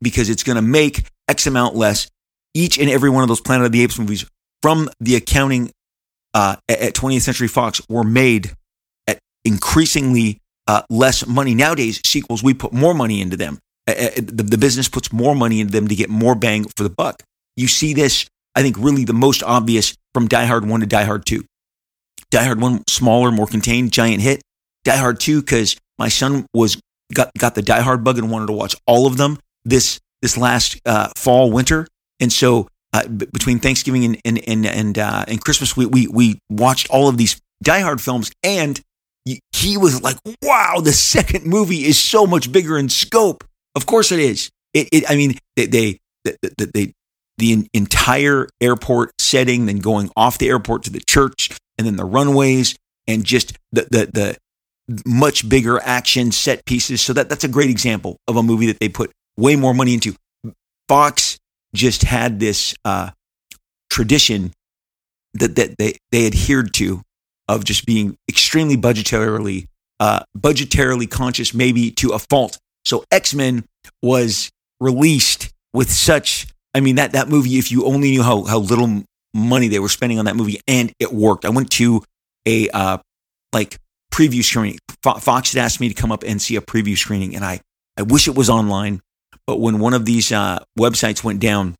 because 0.00 0.30
it's 0.30 0.44
going 0.44 0.54
to 0.54 0.62
make 0.62 1.04
X 1.26 1.48
amount 1.48 1.74
less? 1.74 2.08
Each 2.54 2.78
and 2.78 2.90
every 2.90 3.10
one 3.10 3.22
of 3.22 3.28
those 3.28 3.40
Planet 3.40 3.66
of 3.66 3.72
the 3.72 3.82
Apes 3.82 3.98
movies 3.98 4.26
from 4.62 4.88
the 5.00 5.16
accounting 5.16 5.70
uh, 6.34 6.56
at 6.68 6.94
20th 6.94 7.22
Century 7.22 7.48
Fox 7.48 7.80
were 7.88 8.04
made 8.04 8.52
at 9.06 9.18
increasingly 9.44 10.38
uh, 10.66 10.82
less 10.90 11.26
money. 11.26 11.54
Nowadays, 11.54 12.00
sequels, 12.04 12.42
we 12.42 12.54
put 12.54 12.72
more 12.72 12.94
money 12.94 13.20
into 13.20 13.36
them. 13.36 13.58
Uh, 13.86 14.10
the, 14.16 14.44
the 14.44 14.58
business 14.58 14.88
puts 14.88 15.12
more 15.12 15.34
money 15.34 15.60
into 15.60 15.72
them 15.72 15.88
to 15.88 15.94
get 15.94 16.10
more 16.10 16.34
bang 16.34 16.64
for 16.76 16.82
the 16.82 16.90
buck. 16.90 17.22
You 17.56 17.68
see 17.68 17.94
this, 17.94 18.26
I 18.54 18.62
think, 18.62 18.76
really 18.78 19.04
the 19.04 19.12
most 19.12 19.42
obvious 19.42 19.94
from 20.14 20.28
Die 20.28 20.44
Hard 20.44 20.66
1 20.66 20.80
to 20.80 20.86
Die 20.86 21.04
Hard 21.04 21.26
2. 21.26 21.44
Die 22.30 22.44
Hard 22.44 22.60
1, 22.60 22.84
smaller, 22.88 23.32
more 23.32 23.46
contained, 23.46 23.92
giant 23.92 24.22
hit. 24.22 24.42
Die 24.84 24.96
Hard 24.96 25.20
2 25.20 25.40
because 25.40 25.76
my 25.98 26.08
son 26.08 26.46
was 26.54 26.80
got 27.12 27.30
got 27.36 27.54
the 27.54 27.62
Die 27.62 27.80
Hard 27.80 28.04
bug 28.04 28.18
and 28.18 28.30
wanted 28.30 28.46
to 28.46 28.52
watch 28.52 28.74
all 28.86 29.06
of 29.06 29.16
them 29.16 29.38
this 29.64 30.00
this 30.22 30.36
last 30.36 30.80
uh, 30.86 31.08
fall 31.16 31.50
winter, 31.50 31.86
and 32.20 32.32
so 32.32 32.68
uh, 32.92 33.06
b- 33.06 33.26
between 33.32 33.58
Thanksgiving 33.58 34.04
and 34.04 34.20
and 34.24 34.48
and 34.48 34.66
and, 34.66 34.98
uh, 34.98 35.24
and 35.28 35.40
Christmas, 35.40 35.76
we, 35.76 35.86
we 35.86 36.06
we 36.08 36.38
watched 36.48 36.88
all 36.90 37.08
of 37.08 37.16
these 37.16 37.40
Die 37.62 37.80
Hard 37.80 38.00
films, 38.00 38.30
and 38.42 38.80
he 39.24 39.76
was 39.76 40.02
like, 40.02 40.16
"Wow, 40.42 40.80
the 40.82 40.92
second 40.92 41.46
movie 41.46 41.84
is 41.84 41.98
so 41.98 42.26
much 42.26 42.50
bigger 42.50 42.78
in 42.78 42.88
scope." 42.88 43.44
Of 43.74 43.86
course, 43.86 44.12
it 44.12 44.18
is. 44.18 44.50
It, 44.74 44.88
it 44.92 45.10
I 45.10 45.16
mean, 45.16 45.38
they 45.56 45.66
they 45.66 45.98
they, 46.24 46.36
they 46.58 46.92
the 47.38 47.68
entire 47.72 48.48
airport 48.60 49.12
setting, 49.18 49.66
then 49.66 49.78
going 49.78 50.10
off 50.16 50.38
the 50.38 50.48
airport 50.48 50.82
to 50.84 50.90
the 50.90 51.00
church, 51.00 51.50
and 51.78 51.86
then 51.86 51.96
the 51.96 52.04
runways, 52.04 52.76
and 53.06 53.24
just 53.24 53.56
the 53.72 53.82
the 53.90 54.10
the 54.12 54.36
much 55.06 55.48
bigger 55.48 55.80
action 55.80 56.32
set 56.32 56.64
pieces. 56.64 57.00
So 57.00 57.12
that 57.12 57.28
that's 57.28 57.44
a 57.44 57.48
great 57.48 57.70
example 57.70 58.16
of 58.26 58.36
a 58.36 58.42
movie 58.42 58.66
that 58.66 58.80
they 58.80 58.88
put 58.88 59.12
way 59.36 59.54
more 59.54 59.74
money 59.74 59.94
into. 59.94 60.14
Fox 60.88 61.38
just 61.74 62.02
had 62.02 62.40
this 62.40 62.74
uh, 62.84 63.10
tradition 63.90 64.52
that 65.34 65.56
that 65.56 65.76
they 65.78 65.96
they 66.10 66.26
adhered 66.26 66.74
to 66.74 67.02
of 67.48 67.64
just 67.64 67.86
being 67.86 68.16
extremely 68.28 68.76
budgetarily 68.76 69.66
uh, 70.00 70.20
budgetarily 70.36 71.08
conscious, 71.08 71.52
maybe 71.52 71.90
to 71.92 72.10
a 72.10 72.18
fault. 72.18 72.58
So 72.84 73.04
X 73.10 73.34
Men 73.34 73.64
was 74.02 74.50
released 74.80 75.50
with 75.72 75.90
such. 75.90 76.46
I 76.74 76.80
mean 76.80 76.96
that 76.96 77.12
that 77.12 77.28
movie. 77.28 77.58
If 77.58 77.70
you 77.70 77.84
only 77.84 78.10
knew 78.10 78.22
how 78.22 78.44
how 78.44 78.58
little 78.58 79.04
money 79.34 79.68
they 79.68 79.78
were 79.78 79.88
spending 79.88 80.18
on 80.18 80.24
that 80.24 80.36
movie, 80.36 80.60
and 80.66 80.92
it 80.98 81.12
worked. 81.12 81.44
I 81.44 81.50
went 81.50 81.70
to 81.72 82.02
a 82.46 82.68
uh, 82.70 82.98
like 83.52 83.78
preview 84.12 84.42
screening. 84.42 84.78
Fox 85.02 85.52
had 85.52 85.62
asked 85.62 85.80
me 85.80 85.88
to 85.88 85.94
come 85.94 86.12
up 86.12 86.24
and 86.24 86.40
see 86.40 86.56
a 86.56 86.60
preview 86.60 86.96
screening, 86.96 87.36
and 87.36 87.44
I, 87.44 87.60
I 87.96 88.02
wish 88.02 88.28
it 88.28 88.34
was 88.34 88.50
online. 88.50 89.00
But 89.50 89.58
when 89.58 89.80
one 89.80 89.94
of 89.94 90.04
these 90.04 90.30
uh, 90.30 90.60
websites 90.78 91.24
went 91.24 91.40
down, 91.40 91.74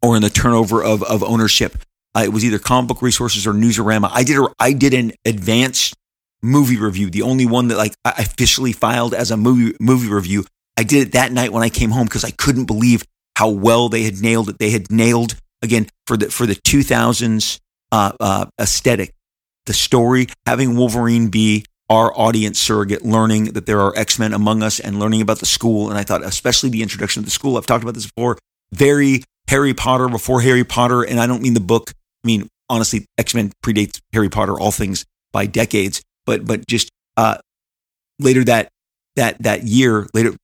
or 0.00 0.16
in 0.16 0.22
the 0.22 0.30
turnover 0.30 0.82
of, 0.82 1.02
of 1.02 1.22
ownership, 1.22 1.76
uh, 2.14 2.20
it 2.20 2.32
was 2.32 2.42
either 2.42 2.58
Comic 2.58 2.88
Book 2.88 3.02
Resources 3.02 3.46
or 3.46 3.52
Newsarama. 3.52 4.08
I 4.10 4.22
did 4.22 4.38
a, 4.38 4.48
I 4.58 4.72
did 4.72 4.94
an 4.94 5.12
advanced 5.26 5.94
movie 6.42 6.78
review, 6.78 7.10
the 7.10 7.20
only 7.20 7.44
one 7.44 7.68
that 7.68 7.76
like 7.76 7.92
I 8.02 8.12
officially 8.12 8.72
filed 8.72 9.12
as 9.12 9.30
a 9.30 9.36
movie 9.36 9.76
movie 9.78 10.08
review. 10.08 10.46
I 10.78 10.84
did 10.84 11.08
it 11.08 11.12
that 11.12 11.32
night 11.32 11.52
when 11.52 11.62
I 11.62 11.68
came 11.68 11.90
home 11.90 12.06
because 12.06 12.24
I 12.24 12.30
couldn't 12.30 12.64
believe 12.64 13.04
how 13.36 13.50
well 13.50 13.90
they 13.90 14.04
had 14.04 14.22
nailed 14.22 14.48
it. 14.48 14.58
They 14.58 14.70
had 14.70 14.90
nailed 14.90 15.34
again 15.60 15.88
for 16.06 16.16
the 16.16 16.30
for 16.30 16.46
the 16.46 16.54
2000s 16.54 17.60
uh, 17.92 18.12
uh, 18.18 18.46
aesthetic 18.58 19.12
the 19.66 19.74
story, 19.74 20.28
having 20.46 20.78
Wolverine 20.78 21.28
be 21.28 21.66
our 21.88 22.12
audience 22.18 22.58
surrogate, 22.58 23.04
learning 23.04 23.52
that 23.52 23.66
there 23.66 23.80
are 23.80 23.96
X 23.96 24.18
Men 24.18 24.32
among 24.32 24.62
us 24.62 24.80
and 24.80 24.98
learning 24.98 25.20
about 25.20 25.38
the 25.38 25.46
school. 25.46 25.88
And 25.88 25.98
I 25.98 26.02
thought, 26.02 26.24
especially 26.24 26.70
the 26.70 26.82
introduction 26.82 27.20
of 27.20 27.24
the 27.24 27.30
school, 27.30 27.56
I've 27.56 27.66
talked 27.66 27.84
about 27.84 27.94
this 27.94 28.06
before, 28.06 28.38
very 28.72 29.22
Harry 29.48 29.74
Potter 29.74 30.08
before 30.08 30.40
Harry 30.40 30.64
Potter. 30.64 31.02
And 31.02 31.20
I 31.20 31.26
don't 31.26 31.42
mean 31.42 31.54
the 31.54 31.60
book. 31.60 31.92
I 32.24 32.26
mean, 32.26 32.48
honestly, 32.68 33.06
X 33.18 33.34
Men 33.34 33.52
predates 33.64 34.00
Harry 34.12 34.28
Potter, 34.28 34.58
all 34.58 34.72
things 34.72 35.04
by 35.32 35.46
decades. 35.46 36.02
But, 36.24 36.44
but 36.44 36.66
just 36.66 36.90
uh, 37.16 37.38
later 38.18 38.42
that, 38.44 38.68
that, 39.14 39.40
that 39.44 39.62
year, 39.62 40.08
later, 40.12 40.34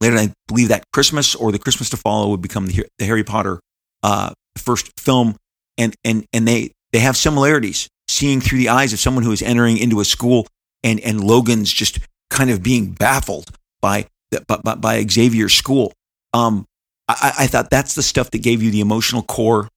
later, 0.00 0.16
I 0.16 0.32
believe 0.48 0.68
that 0.68 0.82
Christmas 0.92 1.36
or 1.36 1.52
the 1.52 1.60
Christmas 1.60 1.90
to 1.90 1.96
follow 1.96 2.30
would 2.30 2.42
become 2.42 2.66
the, 2.66 2.86
the 2.98 3.04
Harry 3.04 3.22
Potter 3.22 3.60
uh, 4.02 4.32
first 4.56 4.90
film. 4.98 5.36
And, 5.76 5.94
and, 6.02 6.24
and 6.32 6.48
they, 6.48 6.72
they 6.90 6.98
have 6.98 7.16
similarities, 7.16 7.86
seeing 8.08 8.40
through 8.40 8.58
the 8.58 8.70
eyes 8.70 8.92
of 8.92 8.98
someone 8.98 9.24
who 9.24 9.32
is 9.32 9.42
entering 9.42 9.78
into 9.78 10.00
a 10.00 10.04
school 10.04 10.46
and, 10.82 11.00
and 11.00 11.22
Logan's 11.22 11.72
just 11.72 11.98
kind 12.30 12.50
of 12.50 12.62
being 12.62 12.92
baffled 12.92 13.50
by, 13.80 14.06
by, 14.46 14.74
by 14.74 15.06
Xavier's 15.06 15.54
school. 15.54 15.92
Um, 16.32 16.66
I, 17.08 17.32
I 17.40 17.46
thought 17.46 17.70
that's 17.70 17.94
the 17.94 18.02
stuff 18.02 18.30
that 18.30 18.42
gave 18.42 18.62
you 18.62 18.70
the 18.70 18.80
emotional 18.80 19.22
core 19.22 19.68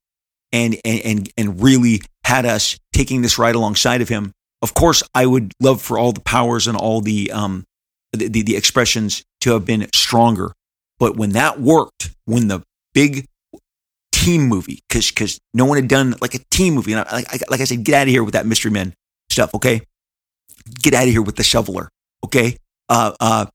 and, 0.51 0.77
and, 0.83 1.29
and 1.37 1.61
really 1.61 2.01
had 2.23 2.45
us 2.45 2.77
taking 2.93 3.21
this 3.21 3.37
ride 3.37 3.55
alongside 3.55 4.01
of 4.01 4.09
him. 4.09 4.31
Of 4.61 4.73
course, 4.73 5.01
I 5.15 5.25
would 5.25 5.53
love 5.59 5.81
for 5.81 5.97
all 5.97 6.11
the 6.11 6.21
powers 6.21 6.67
and 6.67 6.77
all 6.77 7.01
the, 7.01 7.31
um, 7.31 7.65
the, 8.13 8.27
the, 8.27 8.41
the 8.43 8.55
expressions 8.55 9.23
to 9.41 9.53
have 9.53 9.65
been 9.65 9.87
stronger. 9.93 10.53
But 10.99 11.17
when 11.17 11.31
that 11.31 11.59
worked, 11.59 12.11
when 12.25 12.47
the 12.47 12.61
big 12.93 13.25
team 14.21 14.43
movie 14.43 14.83
because 14.87 15.09
because 15.09 15.39
no 15.53 15.65
one 15.65 15.77
had 15.77 15.87
done 15.87 16.13
like 16.21 16.35
a 16.35 16.39
team 16.51 16.75
movie. 16.75 16.93
And 16.93 17.01
I, 17.01 17.23
like, 17.49 17.59
I 17.59 17.63
said, 17.63 17.83
get 17.83 17.95
out 17.95 18.03
of 18.03 18.09
here 18.09 18.23
with 18.23 18.33
that 18.33 18.45
Mystery 18.45 18.71
Men 18.71 18.93
stuff. 19.29 19.53
Okay, 19.55 19.81
get 20.81 20.93
out 20.93 21.07
of 21.07 21.09
here 21.09 21.21
with 21.21 21.35
the 21.35 21.43
shoveler. 21.43 21.89
Okay, 22.23 22.55
uh, 22.89 23.13
uh, 23.19 23.45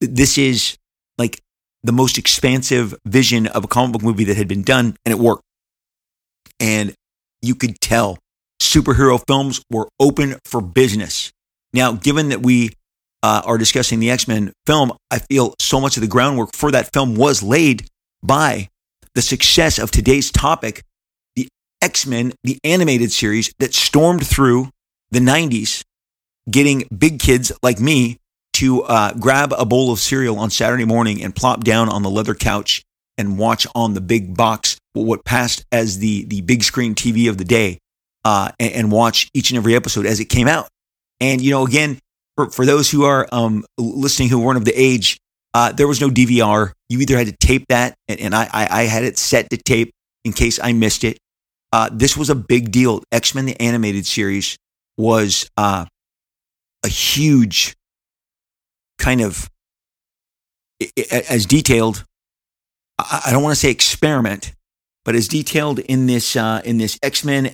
this 0.00 0.38
is 0.38 0.78
like 1.18 1.40
the 1.82 1.92
most 1.92 2.16
expansive 2.16 2.94
vision 3.04 3.46
of 3.46 3.64
a 3.64 3.68
comic 3.68 3.92
book 3.92 4.02
movie 4.02 4.24
that 4.24 4.36
had 4.36 4.48
been 4.48 4.62
done, 4.62 4.96
and 5.04 5.12
it 5.12 5.18
worked. 5.18 5.42
And 6.58 6.94
you 7.42 7.54
could 7.54 7.80
tell 7.80 8.18
superhero 8.62 9.20
films 9.26 9.62
were 9.70 9.88
open 10.00 10.36
for 10.46 10.62
business. 10.62 11.32
Now, 11.74 11.92
given 11.92 12.30
that 12.30 12.42
we 12.42 12.70
uh, 13.22 13.42
are 13.44 13.58
discussing 13.58 14.00
the 14.00 14.10
X 14.10 14.26
Men 14.26 14.52
film, 14.64 14.92
I 15.10 15.18
feel 15.18 15.54
so 15.60 15.80
much 15.80 15.96
of 15.96 16.00
the 16.00 16.08
groundwork 16.08 16.54
for 16.54 16.70
that 16.70 16.90
film 16.94 17.14
was 17.14 17.42
laid 17.42 17.88
by 18.22 18.68
the 19.14 19.22
success 19.22 19.78
of 19.78 19.90
today's 19.90 20.30
topic, 20.30 20.82
the 21.36 21.48
X 21.82 22.06
Men, 22.06 22.32
the 22.42 22.58
animated 22.64 23.12
series 23.12 23.52
that 23.58 23.74
stormed 23.74 24.26
through 24.26 24.70
the 25.10 25.20
90s, 25.20 25.82
getting 26.50 26.84
big 26.96 27.20
kids 27.20 27.52
like 27.62 27.80
me 27.80 28.18
to 28.54 28.82
uh, 28.84 29.12
grab 29.14 29.52
a 29.56 29.64
bowl 29.64 29.92
of 29.92 29.98
cereal 29.98 30.38
on 30.38 30.50
Saturday 30.50 30.84
morning 30.84 31.22
and 31.22 31.34
plop 31.34 31.64
down 31.64 31.88
on 31.88 32.02
the 32.02 32.10
leather 32.10 32.34
couch 32.34 32.82
and 33.18 33.38
watch 33.38 33.66
on 33.74 33.94
the 33.94 34.00
big 34.00 34.36
box 34.36 34.76
what 34.92 35.24
passed 35.24 35.64
as 35.72 35.98
the, 35.98 36.24
the 36.26 36.40
big 36.42 36.62
screen 36.62 36.94
TV 36.94 37.28
of 37.28 37.36
the 37.36 37.44
day 37.44 37.78
uh, 38.24 38.50
and, 38.60 38.72
and, 38.72 38.92
watch 38.92 39.28
each 39.34 39.50
and 39.50 39.58
every 39.58 39.74
episode 39.74 40.06
as 40.06 40.20
it 40.20 40.26
came 40.26 40.48
out. 40.48 40.68
And, 41.20 41.40
you 41.40 41.50
know, 41.50 41.66
again, 41.66 41.98
for, 42.36 42.48
for 42.48 42.64
those 42.64 42.90
who 42.90 43.04
are 43.04 43.28
um, 43.32 43.64
listening 43.76 44.28
who 44.28 44.40
weren't 44.40 44.56
of 44.56 44.64
the 44.64 44.72
age, 44.72 45.18
uh, 45.54 45.70
there 45.72 45.86
was 45.86 46.00
no 46.00 46.10
DVR. 46.10 46.72
You 46.88 47.00
either 47.00 47.16
had 47.16 47.28
to 47.28 47.36
tape 47.38 47.66
that, 47.68 47.94
and, 48.08 48.20
and 48.20 48.34
I, 48.34 48.48
I, 48.52 48.68
I, 48.70 48.82
had 48.84 49.04
it 49.04 49.16
set 49.16 49.50
to 49.50 49.56
tape 49.56 49.92
in 50.24 50.32
case 50.32 50.58
I 50.60 50.72
missed 50.72 51.04
it. 51.04 51.16
Uh, 51.72 51.88
this 51.92 52.16
was 52.16 52.28
a 52.28 52.34
big 52.34 52.72
deal. 52.72 53.02
X 53.12 53.34
Men, 53.34 53.46
the 53.46 53.58
animated 53.60 54.04
series, 54.04 54.56
was 54.98 55.48
uh, 55.56 55.86
a 56.84 56.88
huge 56.88 57.74
kind 58.98 59.20
of, 59.20 59.48
as 61.30 61.46
detailed, 61.46 62.04
I 62.98 63.30
don't 63.30 63.42
want 63.42 63.54
to 63.54 63.60
say 63.60 63.70
experiment, 63.70 64.52
but 65.04 65.14
as 65.14 65.28
detailed 65.28 65.78
in 65.78 66.06
this, 66.06 66.36
uh, 66.36 66.62
in 66.64 66.78
this 66.78 66.98
X 67.02 67.24
Men, 67.24 67.52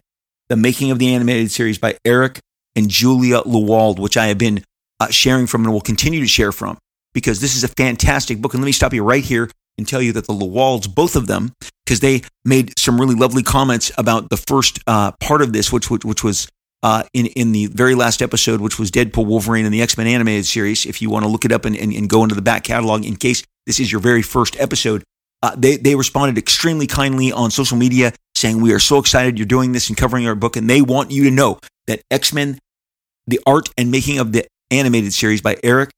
the 0.48 0.56
making 0.56 0.90
of 0.90 0.98
the 0.98 1.14
animated 1.14 1.50
series 1.50 1.78
by 1.78 1.96
Eric 2.04 2.40
and 2.74 2.88
Julia 2.88 3.42
Lewald, 3.42 3.98
which 3.98 4.16
I 4.16 4.26
have 4.26 4.38
been 4.38 4.64
uh, 5.00 5.08
sharing 5.08 5.46
from 5.46 5.64
and 5.64 5.72
will 5.72 5.80
continue 5.80 6.20
to 6.20 6.26
share 6.26 6.52
from 6.52 6.78
because 7.14 7.40
this 7.40 7.56
is 7.56 7.64
a 7.64 7.68
fantastic 7.68 8.40
book. 8.40 8.54
And 8.54 8.62
let 8.62 8.66
me 8.66 8.72
stop 8.72 8.92
you 8.92 9.02
right 9.02 9.24
here 9.24 9.50
and 9.78 9.86
tell 9.86 10.02
you 10.02 10.12
that 10.12 10.26
the 10.26 10.32
Lewalds, 10.32 10.92
both 10.92 11.16
of 11.16 11.26
them, 11.26 11.52
because 11.84 12.00
they 12.00 12.22
made 12.44 12.78
some 12.78 13.00
really 13.00 13.14
lovely 13.14 13.42
comments 13.42 13.90
about 13.98 14.30
the 14.30 14.36
first 14.36 14.78
uh, 14.86 15.12
part 15.20 15.42
of 15.42 15.52
this, 15.52 15.72
which 15.72 15.90
which, 15.90 16.04
which 16.04 16.22
was 16.22 16.48
uh, 16.82 17.02
in 17.12 17.26
in 17.26 17.52
the 17.52 17.66
very 17.66 17.94
last 17.94 18.22
episode, 18.22 18.60
which 18.60 18.78
was 18.78 18.90
Deadpool, 18.90 19.26
Wolverine, 19.26 19.64
and 19.64 19.74
the 19.74 19.82
X 19.82 19.96
Men 19.98 20.06
animated 20.06 20.46
series. 20.46 20.86
If 20.86 21.02
you 21.02 21.10
want 21.10 21.24
to 21.24 21.28
look 21.28 21.44
it 21.44 21.52
up 21.52 21.64
and, 21.64 21.76
and, 21.76 21.92
and, 21.92 22.08
go 22.08 22.22
into 22.22 22.34
the 22.34 22.42
back 22.42 22.64
catalog, 22.64 23.04
in 23.04 23.16
case 23.16 23.42
this 23.66 23.80
is 23.80 23.90
your 23.90 24.00
very 24.00 24.22
first 24.22 24.58
episode, 24.60 25.04
uh, 25.42 25.54
they 25.56 25.76
they 25.76 25.94
responded 25.94 26.38
extremely 26.38 26.86
kindly 26.86 27.32
on 27.32 27.50
social 27.50 27.76
media, 27.76 28.12
saying 28.34 28.60
we 28.60 28.72
are 28.72 28.78
so 28.78 28.98
excited 28.98 29.38
you're 29.38 29.46
doing 29.46 29.72
this 29.72 29.88
and 29.88 29.98
covering 29.98 30.26
our 30.26 30.34
book, 30.34 30.56
and 30.56 30.70
they 30.70 30.82
want 30.82 31.10
you 31.10 31.24
to 31.24 31.30
know 31.30 31.58
that 31.86 32.02
X 32.10 32.32
Men, 32.32 32.58
the 33.26 33.40
art 33.46 33.68
and 33.76 33.90
making 33.90 34.18
of 34.18 34.32
the 34.32 34.46
animated 34.70 35.12
series 35.12 35.40
by 35.40 35.56
Eric 35.62 35.90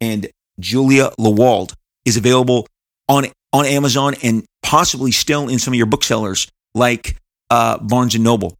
and 0.00 0.28
Julia 0.60 1.10
Lewald 1.18 1.74
is 2.04 2.16
available 2.16 2.66
on 3.08 3.26
on 3.52 3.64
Amazon 3.66 4.14
and 4.22 4.44
possibly 4.62 5.12
still 5.12 5.48
in 5.48 5.58
some 5.58 5.72
of 5.72 5.78
your 5.78 5.86
booksellers 5.86 6.48
like 6.74 7.16
uh, 7.50 7.78
Barnes 7.78 8.14
and 8.14 8.24
Noble. 8.24 8.54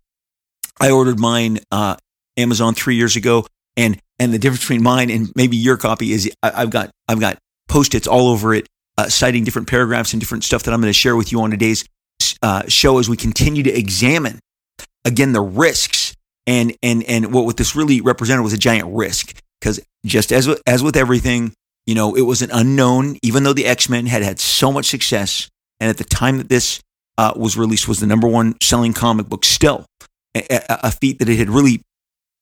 I 0.80 0.90
ordered 0.90 1.18
mine 1.18 1.58
uh, 1.70 1.96
Amazon 2.36 2.74
three 2.74 2.96
years 2.96 3.16
ago, 3.16 3.46
and 3.76 4.00
and 4.18 4.32
the 4.32 4.38
difference 4.38 4.60
between 4.60 4.82
mine 4.82 5.10
and 5.10 5.30
maybe 5.36 5.56
your 5.56 5.76
copy 5.76 6.12
is 6.12 6.30
I, 6.42 6.60
have 6.60 6.70
got 6.70 6.90
I've 7.06 7.20
got 7.20 7.38
post 7.68 7.94
its 7.94 8.06
all 8.06 8.28
over 8.28 8.54
it, 8.54 8.66
uh, 8.96 9.08
citing 9.08 9.44
different 9.44 9.68
paragraphs 9.68 10.12
and 10.12 10.20
different 10.20 10.44
stuff 10.44 10.62
that 10.64 10.72
I'm 10.72 10.80
going 10.80 10.90
to 10.90 10.98
share 10.98 11.16
with 11.16 11.32
you 11.32 11.40
on 11.42 11.50
today's 11.50 11.84
uh, 12.42 12.62
show 12.68 12.98
as 12.98 13.08
we 13.08 13.16
continue 13.16 13.62
to 13.64 13.76
examine 13.76 14.38
again 15.04 15.32
the 15.32 15.40
risks 15.40 16.14
and 16.46 16.74
and 16.82 17.02
and 17.04 17.32
what 17.32 17.44
what 17.44 17.56
this 17.56 17.76
really 17.76 18.00
represented 18.00 18.42
was 18.42 18.52
a 18.52 18.58
giant 18.58 18.88
risk 18.94 19.40
because 19.60 19.80
just 20.04 20.32
as 20.32 20.48
as 20.66 20.82
with 20.82 20.96
everything, 20.96 21.52
you 21.86 21.94
know, 21.94 22.14
it 22.14 22.22
was 22.22 22.42
an 22.42 22.50
unknown. 22.52 23.16
Even 23.22 23.42
though 23.42 23.52
the 23.52 23.66
X 23.66 23.88
Men 23.88 24.06
had 24.06 24.22
had 24.22 24.38
so 24.38 24.72
much 24.72 24.86
success, 24.86 25.48
and 25.80 25.90
at 25.90 25.98
the 25.98 26.04
time 26.04 26.38
that 26.38 26.48
this 26.48 26.80
uh, 27.16 27.32
was 27.36 27.56
released, 27.56 27.88
was 27.88 28.00
the 28.00 28.06
number 28.06 28.28
one 28.28 28.56
selling 28.62 28.92
comic 28.92 29.28
book 29.28 29.44
still, 29.44 29.86
a, 30.34 30.62
a, 30.68 30.90
feat 30.90 31.18
that 31.18 31.28
it 31.28 31.36
had 31.38 31.50
really 31.50 31.82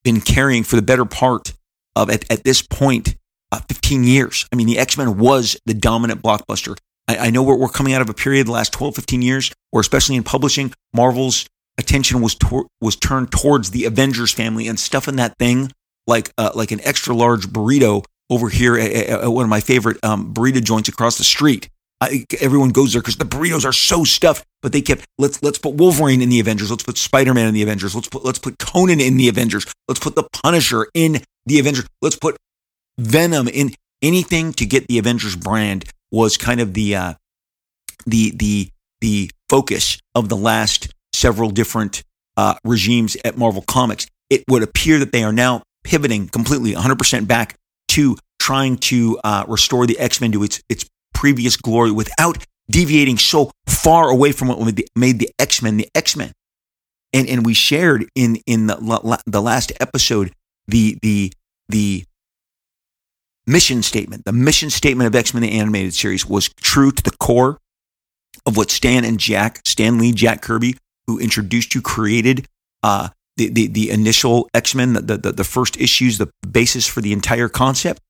been 0.05 0.21
carrying 0.21 0.63
for 0.63 0.77
the 0.77 0.83
better 0.83 1.05
part 1.05 1.55
of 1.95 2.11
at, 2.11 2.31
at 2.31 2.45
this 2.45 2.63
point 2.63 3.17
uh, 3.53 3.61
15 3.69 4.05
years. 4.05 4.47
I 4.53 4.57
mean, 4.57 4.67
the 4.67 4.79
X 4.79 4.99
Men 4.99 5.19
was 5.19 5.59
the 5.67 5.75
dominant 5.75 6.23
blockbuster. 6.23 6.77
I, 7.09 7.17
I 7.19 7.31
know 7.31 7.43
we're, 7.43 7.57
we're 7.57 7.69
coming 7.69 7.95
out 7.95 8.03
of 8.03 8.09
a 8.09 8.15
period 8.15 8.47
the 8.47 8.53
last 8.53 8.73
12, 8.73 8.97
15 8.97 9.23
years 9.23 9.53
where, 9.71 9.81
especially 9.81 10.17
in 10.17 10.23
publishing, 10.23 10.73
Marvel's 10.95 11.47
attention 11.79 12.21
was 12.21 12.35
tor- 12.35 12.67
was 12.81 12.97
turned 12.97 13.31
towards 13.31 13.71
the 13.71 13.85
Avengers 13.85 14.33
family 14.33 14.69
and 14.69 14.79
stuffing 14.79 15.17
that 15.17 15.37
thing 15.39 15.71
like 16.07 16.33
uh, 16.39 16.51
like 16.55 16.71
an 16.71 16.81
extra 16.83 17.15
large 17.15 17.49
burrito 17.49 18.05
over 18.31 18.49
here 18.49 18.77
at, 18.77 18.93
at 18.93 19.29
one 19.29 19.45
of 19.45 19.51
my 19.51 19.61
favorite 19.61 20.03
um, 20.05 20.33
burrito 20.33 20.63
joints 20.63 20.89
across 20.89 21.19
the 21.19 21.25
street. 21.25 21.69
I, 22.01 22.27
everyone 22.41 22.71
goes 22.71 22.93
there 22.93 23.01
because 23.01 23.17
the 23.17 23.25
burritos 23.25 23.65
are 23.65 23.73
so 23.73 24.05
stuffed. 24.05 24.45
But 24.63 24.73
they 24.73 24.81
kept 24.81 25.05
let's 25.19 25.43
let's 25.43 25.59
put 25.59 25.75
Wolverine 25.75 26.21
in 26.21 26.29
the 26.29 26.41
Avengers. 26.41 26.71
Let's 26.71 26.83
put 26.83 26.99
Spider 26.99 27.33
Man 27.33 27.47
in 27.47 27.55
the 27.55 27.63
Avengers. 27.63 27.95
Let's 27.95 28.09
put 28.09 28.25
let's 28.25 28.39
put 28.39 28.59
Conan 28.59 29.01
in 29.01 29.17
the 29.17 29.29
Avengers. 29.29 29.65
Let's 29.89 30.01
put 30.01 30.17
the 30.17 30.27
Punisher 30.43 30.89
in 30.93 31.23
the 31.47 31.59
Avengers. 31.59 31.87
Let's 32.03 32.17
put 32.17 32.37
Venom 32.99 33.49
in 33.49 33.73
anything 34.03 34.53
to 34.55 34.67
get 34.67 34.89
the 34.89 34.99
Avengers 34.99 35.37
brand 35.37 35.85
was 36.11 36.37
kind 36.37 36.61
of 36.61 36.75
the 36.75 36.97
uh, 36.97 37.15
the 38.07 38.33
the 38.35 38.71
the 39.01 39.31
focus 39.49 39.99
of 40.15 40.29
the 40.29 40.37
last 40.37 40.89
several 41.15 41.51
different 41.51 42.03
uh, 42.37 42.55
regimes 42.65 43.17
at 43.25 43.37
Marvel 43.37 43.63
Comics. 43.63 44.07
It 44.29 44.45
would 44.49 44.63
appear 44.63 44.99
that 44.99 45.13
they 45.13 45.23
are 45.23 45.33
now 45.33 45.63
pivoting 45.87 46.29
completely 46.29 46.73
100% 46.73 47.27
back 47.27 47.55
to 47.89 48.17
trying 48.41 48.77
to 48.77 49.19
uh, 49.25 49.45
restore 49.47 49.87
the 49.87 49.99
X 49.99 50.21
Men 50.21 50.33
to 50.33 50.43
its 50.43 50.61
its 50.69 50.85
previous 51.15 51.57
glory 51.57 51.91
without 51.91 52.45
deviating 52.69 53.17
so 53.17 53.51
far 53.67 54.11
away 54.11 54.33
from 54.33 54.49
what 54.49 54.59
made 54.97 55.19
the 55.19 55.31
X 55.39 55.63
Men 55.63 55.77
the 55.77 55.89
X 55.95 56.17
Men. 56.17 56.33
And 57.13 57.29
and 57.29 57.47
we 57.47 57.55
shared 57.55 58.09
in 58.15 58.37
in 58.47 58.67
the 58.67 59.23
the 59.27 59.41
last 59.41 59.73
episode 59.81 60.33
the 60.67 60.99
the 61.03 61.33
the 61.69 62.05
mission 63.47 63.83
statement. 63.83 64.25
The 64.25 64.33
mission 64.33 64.71
statement 64.71 65.07
of 65.07 65.15
X 65.15 65.33
Men 65.33 65.43
the 65.43 65.53
animated 65.53 65.95
series 65.95 66.27
was 66.27 66.49
true 66.61 66.91
to 66.91 67.03
the 67.03 67.17
core 67.17 67.59
of 68.45 68.57
what 68.57 68.71
Stan 68.71 69.05
and 69.05 69.19
Jack, 69.19 69.61
Stan 69.65 69.99
Lee, 69.99 70.13
Jack 70.13 70.43
Kirby, 70.43 70.77
who 71.07 71.19
introduced 71.19 71.75
you, 71.75 71.81
created 71.81 72.47
uh, 72.83 73.09
the, 73.37 73.49
the, 73.49 73.67
the 73.67 73.91
initial 73.91 74.49
X 74.55 74.75
Men, 74.75 74.95
the, 74.95 75.19
the, 75.19 75.33
the 75.33 75.45
first 75.45 75.79
issues, 75.79 76.19
the 76.19 76.31
basis 76.49 76.87
for 76.87 77.01
the 77.01 77.13
entire 77.13 77.49
concept. 77.49 78.01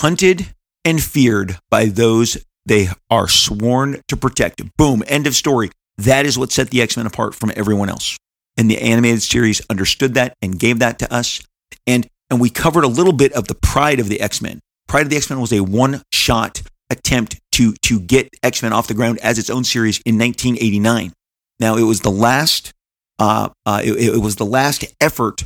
Hunted 0.00 0.54
and 0.84 1.02
feared 1.02 1.58
by 1.70 1.86
those 1.86 2.38
they 2.66 2.88
are 3.10 3.28
sworn 3.28 4.00
to 4.08 4.16
protect. 4.16 4.62
Boom, 4.76 5.02
end 5.06 5.26
of 5.26 5.34
story. 5.34 5.70
That 5.98 6.26
is 6.26 6.38
what 6.38 6.50
set 6.50 6.70
the 6.70 6.82
X 6.82 6.96
Men 6.96 7.06
apart 7.06 7.34
from 7.34 7.52
everyone 7.54 7.88
else. 7.88 8.16
And 8.56 8.70
the 8.70 8.80
animated 8.80 9.22
series 9.22 9.60
understood 9.68 10.14
that 10.14 10.34
and 10.40 10.58
gave 10.58 10.78
that 10.78 10.98
to 11.00 11.12
us. 11.12 11.42
And, 11.86 12.08
and 12.30 12.40
we 12.40 12.50
covered 12.50 12.84
a 12.84 12.88
little 12.88 13.12
bit 13.12 13.32
of 13.32 13.48
the 13.48 13.54
pride 13.54 14.00
of 14.00 14.08
the 14.08 14.20
X 14.20 14.40
Men. 14.40 14.60
Pride 14.88 15.02
of 15.02 15.10
the 15.10 15.16
X 15.16 15.28
Men 15.28 15.40
was 15.40 15.52
a 15.52 15.60
one 15.60 16.02
shot 16.12 16.62
attempt 16.90 17.40
to, 17.52 17.74
to 17.82 18.00
get 18.00 18.28
X 18.42 18.62
Men 18.62 18.72
off 18.72 18.86
the 18.86 18.94
ground 18.94 19.18
as 19.18 19.38
its 19.38 19.50
own 19.50 19.64
series 19.64 20.00
in 20.04 20.18
1989. 20.18 21.12
Now, 21.60 21.76
it 21.76 21.82
was 21.82 22.00
the 22.00 22.10
last, 22.10 22.72
uh, 23.18 23.48
uh, 23.66 23.80
it, 23.84 24.14
it 24.14 24.20
was 24.20 24.36
the 24.36 24.46
last 24.46 24.84
effort 25.00 25.44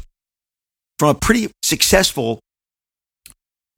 from 0.98 1.10
a 1.10 1.14
pretty 1.14 1.50
successful 1.62 2.40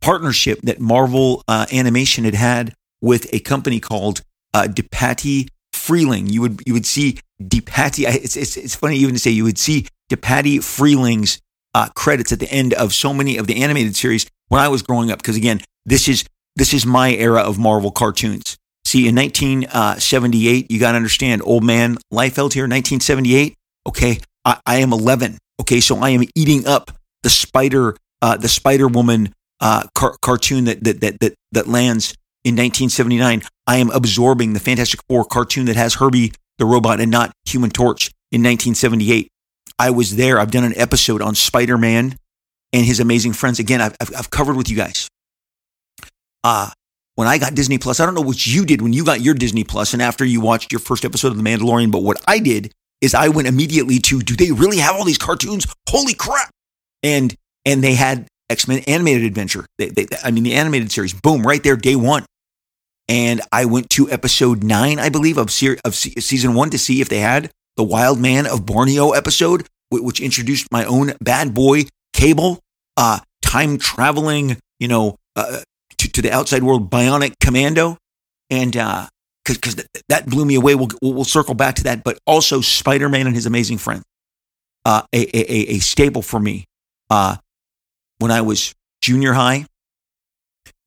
partnership 0.00 0.60
that 0.62 0.80
Marvel 0.80 1.42
uh, 1.48 1.66
Animation 1.72 2.24
had 2.24 2.34
had 2.34 2.74
with 3.02 3.32
a 3.32 3.40
company 3.40 3.80
called 3.80 4.22
uh, 4.54 4.64
DePatie 4.64 5.48
Freleng. 5.74 6.30
You 6.30 6.40
would 6.42 6.62
you 6.66 6.72
would 6.72 6.86
see 6.86 7.18
DePatie. 7.42 8.06
It's, 8.06 8.36
it's 8.36 8.56
it's 8.56 8.74
funny 8.74 8.96
even 8.96 9.14
to 9.14 9.20
say 9.20 9.30
you 9.30 9.44
would 9.44 9.58
see 9.58 9.86
DePatie 10.10 10.58
Freleng's 10.58 11.40
uh, 11.74 11.88
credits 11.94 12.32
at 12.32 12.40
the 12.40 12.50
end 12.50 12.74
of 12.74 12.92
so 12.92 13.12
many 13.12 13.36
of 13.36 13.46
the 13.46 13.62
animated 13.62 13.96
series 13.96 14.26
when 14.48 14.60
I 14.60 14.68
was 14.68 14.82
growing 14.82 15.10
up. 15.10 15.18
Because 15.18 15.36
again, 15.36 15.60
this 15.84 16.08
is 16.08 16.24
this 16.56 16.74
is 16.74 16.84
my 16.86 17.12
era 17.12 17.40
of 17.40 17.58
Marvel 17.58 17.90
cartoons. 17.90 18.56
See, 18.84 19.06
in 19.06 19.14
1978, 19.14 20.70
you 20.70 20.80
got 20.80 20.92
to 20.92 20.96
understand, 20.96 21.42
old 21.44 21.62
man 21.62 21.96
Liefeld 22.12 22.54
here, 22.54 22.64
1978. 22.64 23.54
Okay, 23.86 24.20
I, 24.44 24.60
I, 24.66 24.76
am 24.76 24.92
11. 24.92 25.38
Okay, 25.60 25.80
so 25.80 25.98
I 25.98 26.10
am 26.10 26.22
eating 26.34 26.66
up 26.66 26.90
the 27.22 27.30
Spider, 27.30 27.96
uh, 28.22 28.36
the 28.36 28.48
Spider 28.48 28.88
Woman 28.88 29.32
uh, 29.60 29.84
car- 29.94 30.16
cartoon 30.22 30.64
that, 30.64 30.82
that 30.84 31.00
that 31.00 31.20
that 31.20 31.34
that 31.52 31.66
lands 31.66 32.14
in 32.44 32.54
1979, 32.54 33.42
I 33.66 33.76
am 33.76 33.90
absorbing 33.90 34.54
the 34.54 34.60
Fantastic 34.60 35.00
Four 35.08 35.24
cartoon 35.24 35.66
that 35.66 35.76
has 35.76 35.94
Herbie 35.94 36.32
the 36.58 36.64
robot 36.64 37.00
and 37.00 37.10
not 37.10 37.32
Human 37.46 37.70
Torch 37.70 38.08
in 38.32 38.40
1978. 38.40 39.28
I 39.78 39.90
was 39.90 40.16
there. 40.16 40.38
I've 40.38 40.50
done 40.50 40.64
an 40.64 40.76
episode 40.76 41.22
on 41.22 41.34
Spider 41.34 41.76
Man 41.76 42.16
and 42.72 42.86
his 42.86 43.00
amazing 43.00 43.32
friends. 43.34 43.58
Again, 43.58 43.80
I've, 43.80 43.96
I've, 44.00 44.12
I've 44.16 44.30
covered 44.30 44.56
with 44.56 44.70
you 44.70 44.76
guys. 44.76 45.08
Uh, 46.42 46.70
when 47.16 47.28
I 47.28 47.36
got 47.36 47.54
Disney 47.54 47.76
Plus, 47.76 48.00
I 48.00 48.06
don't 48.06 48.14
know 48.14 48.20
what 48.22 48.46
you 48.46 48.64
did 48.64 48.80
when 48.80 48.94
you 48.94 49.04
got 49.04 49.20
your 49.20 49.34
Disney 49.34 49.64
Plus 49.64 49.92
and 49.92 50.00
after 50.00 50.24
you 50.24 50.40
watched 50.40 50.72
your 50.72 50.78
first 50.78 51.04
episode 51.04 51.28
of 51.28 51.36
The 51.36 51.42
Mandalorian, 51.42 51.92
but 51.92 52.02
what 52.02 52.18
I 52.26 52.38
did 52.38 52.72
is 53.00 53.14
I 53.14 53.28
went 53.28 53.48
immediately 53.48 53.98
to, 54.00 54.20
do 54.20 54.36
they 54.36 54.52
really 54.52 54.78
have 54.78 54.96
all 54.96 55.04
these 55.04 55.18
cartoons? 55.18 55.66
Holy 55.88 56.14
crap. 56.14 56.50
And, 57.02 57.34
and 57.64 57.82
they 57.82 57.94
had 57.94 58.26
X 58.50 58.68
Men 58.68 58.80
Animated 58.86 59.24
Adventure. 59.24 59.66
They, 59.78 59.88
they, 59.88 60.06
I 60.22 60.30
mean, 60.30 60.44
the 60.44 60.54
animated 60.54 60.92
series, 60.92 61.14
boom, 61.14 61.42
right 61.42 61.62
there, 61.62 61.76
day 61.76 61.96
one. 61.96 62.24
And 63.08 63.40
I 63.50 63.64
went 63.64 63.90
to 63.90 64.10
episode 64.10 64.62
nine, 64.62 64.98
I 64.98 65.08
believe, 65.08 65.38
of, 65.38 65.50
se- 65.50 65.78
of 65.84 65.94
se- 65.94 66.20
season 66.20 66.54
one 66.54 66.70
to 66.70 66.78
see 66.78 67.00
if 67.00 67.08
they 67.08 67.20
had 67.20 67.50
the 67.76 67.84
Wild 67.84 68.20
Man 68.20 68.46
of 68.46 68.66
Borneo 68.66 69.10
episode, 69.10 69.66
which 69.90 70.20
introduced 70.20 70.68
my 70.70 70.84
own 70.84 71.14
bad 71.20 71.54
boy 71.54 71.84
Cable, 72.12 72.60
uh, 72.96 73.20
time 73.40 73.78
traveling, 73.78 74.58
you 74.78 74.88
know, 74.88 75.16
uh, 75.36 75.60
to, 75.98 76.12
to 76.12 76.22
the 76.22 76.32
outside 76.32 76.62
world 76.62 76.90
bionic 76.90 77.34
commando. 77.40 77.96
And 78.50 78.76
uh, 78.76 79.06
because 79.44 79.76
that 80.08 80.26
blew 80.26 80.44
me 80.44 80.54
away. 80.54 80.74
We'll, 80.74 80.88
we'll 81.02 81.24
circle 81.24 81.54
back 81.54 81.76
to 81.76 81.84
that, 81.84 82.04
but 82.04 82.18
also 82.26 82.60
Spider 82.60 83.08
Man 83.08 83.26
and 83.26 83.34
his 83.34 83.46
amazing 83.46 83.78
friend, 83.78 84.02
uh, 84.84 85.02
a, 85.12 85.36
a, 85.36 85.76
a 85.76 85.78
staple 85.78 86.22
for 86.22 86.40
me. 86.40 86.66
Uh, 87.08 87.36
when 88.18 88.30
I 88.30 88.42
was 88.42 88.74
junior 89.02 89.32
high, 89.32 89.66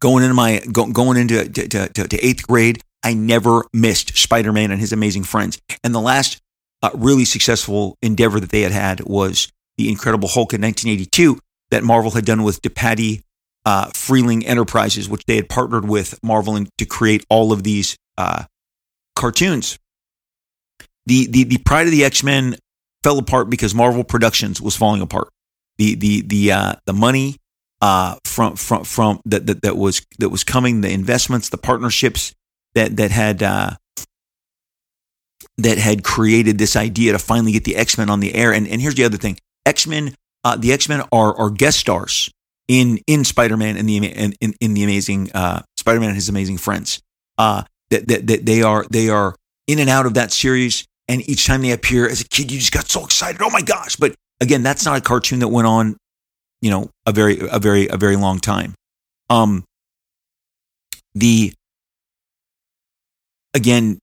going 0.01 0.23
into 0.23 0.35
my 0.35 0.61
go, 0.71 0.85
going 0.87 1.17
into 1.17 1.49
to, 1.49 1.67
to, 1.89 2.07
to, 2.07 2.25
eighth 2.25 2.47
grade, 2.47 2.81
I 3.03 3.13
never 3.13 3.65
missed 3.73 4.17
Spider 4.17 4.53
Man 4.53 4.71
and 4.71 4.79
his 4.79 4.93
amazing 4.93 5.23
friends. 5.23 5.59
And 5.83 5.93
the 5.93 5.99
last 5.99 6.39
uh, 6.81 6.91
really 6.93 7.25
successful 7.25 7.97
endeavor 8.01 8.39
that 8.39 8.51
they 8.51 8.61
had 8.61 8.71
had 8.71 9.01
was 9.01 9.51
the 9.77 9.89
Incredible 9.89 10.27
Hulk 10.27 10.53
in 10.53 10.61
1982 10.61 11.39
that 11.71 11.83
Marvel 11.83 12.11
had 12.11 12.25
done 12.25 12.43
with 12.43 12.61
DePatie 12.61 13.23
uh, 13.65 13.87
Freleng 13.87 14.43
Enterprises, 14.45 15.07
which 15.07 15.23
they 15.25 15.35
had 15.35 15.49
partnered 15.49 15.87
with 15.87 16.19
Marvel 16.23 16.55
in, 16.55 16.67
to 16.77 16.85
create 16.85 17.25
all 17.29 17.51
of 17.51 17.63
these 17.63 17.95
uh, 18.17 18.43
cartoons. 19.15 19.77
The, 21.05 21.27
the 21.27 21.43
the 21.43 21.57
pride 21.57 21.85
of 21.85 21.91
the 21.91 22.05
X 22.05 22.23
Men 22.23 22.55
fell 23.03 23.19
apart 23.19 23.49
because 23.49 23.75
Marvel 23.75 24.03
Productions 24.03 24.61
was 24.61 24.75
falling 24.75 25.01
apart 25.01 25.29
the 25.77 25.95
the 25.95 26.21
the 26.21 26.51
uh, 26.51 26.73
the 26.85 26.93
money 26.93 27.37
uh, 27.81 28.15
from 28.25 28.55
from 28.55 28.83
from 28.83 29.19
that, 29.25 29.45
that 29.47 29.61
that 29.63 29.77
was 29.77 30.05
that 30.19 30.29
was 30.29 30.43
coming, 30.43 30.81
the 30.81 30.91
investments, 30.91 31.49
the 31.49 31.57
partnerships 31.57 32.33
that 32.75 32.97
that 32.97 33.11
had 33.11 33.43
uh, 33.43 33.71
that 35.57 35.77
had 35.77 36.03
created 36.03 36.57
this 36.57 36.75
idea 36.75 37.11
to 37.11 37.19
finally 37.19 37.51
get 37.51 37.63
the 37.63 37.75
X 37.75 37.97
Men 37.97 38.09
on 38.09 38.19
the 38.19 38.35
air. 38.35 38.53
And 38.53 38.67
and 38.67 38.81
here's 38.81 38.95
the 38.95 39.03
other 39.03 39.17
thing: 39.17 39.37
X 39.65 39.87
Men, 39.87 40.15
uh, 40.43 40.55
the 40.55 40.71
X 40.71 40.87
Men 40.87 41.03
are 41.11 41.35
are 41.35 41.49
guest 41.49 41.79
stars 41.79 42.31
in 42.67 42.99
in 43.07 43.23
Spider 43.23 43.57
Man 43.57 43.77
and 43.77 43.87
the 43.87 43.97
in, 43.97 44.33
in, 44.59 44.73
the 44.73 44.83
amazing 44.83 45.31
uh, 45.33 45.61
Spider 45.77 45.99
Man 45.99 46.09
and 46.09 46.15
his 46.15 46.29
amazing 46.29 46.57
friends. 46.57 47.01
Uh, 47.37 47.63
that, 47.89 48.07
that 48.07 48.27
that 48.27 48.45
they 48.45 48.61
are 48.61 48.85
they 48.89 49.09
are 49.09 49.35
in 49.67 49.79
and 49.79 49.89
out 49.89 50.05
of 50.05 50.13
that 50.15 50.31
series. 50.31 50.85
And 51.07 51.27
each 51.29 51.45
time 51.45 51.61
they 51.61 51.71
appear 51.71 52.07
as 52.07 52.21
a 52.21 52.23
kid, 52.23 52.51
you 52.51 52.59
just 52.59 52.71
got 52.71 52.87
so 52.87 53.03
excited. 53.03 53.41
Oh 53.41 53.49
my 53.49 53.61
gosh! 53.61 53.97
But 53.97 54.15
again, 54.39 54.63
that's 54.63 54.85
not 54.85 54.97
a 54.97 55.01
cartoon 55.01 55.39
that 55.39 55.49
went 55.49 55.67
on, 55.67 55.97
you 56.61 56.71
know, 56.71 56.89
a 57.05 57.11
very, 57.11 57.39
a 57.51 57.59
very, 57.59 57.87
a 57.89 57.97
very 57.97 58.15
long 58.15 58.39
time. 58.39 58.73
Um, 59.29 59.65
the 61.13 61.53
again 63.53 63.99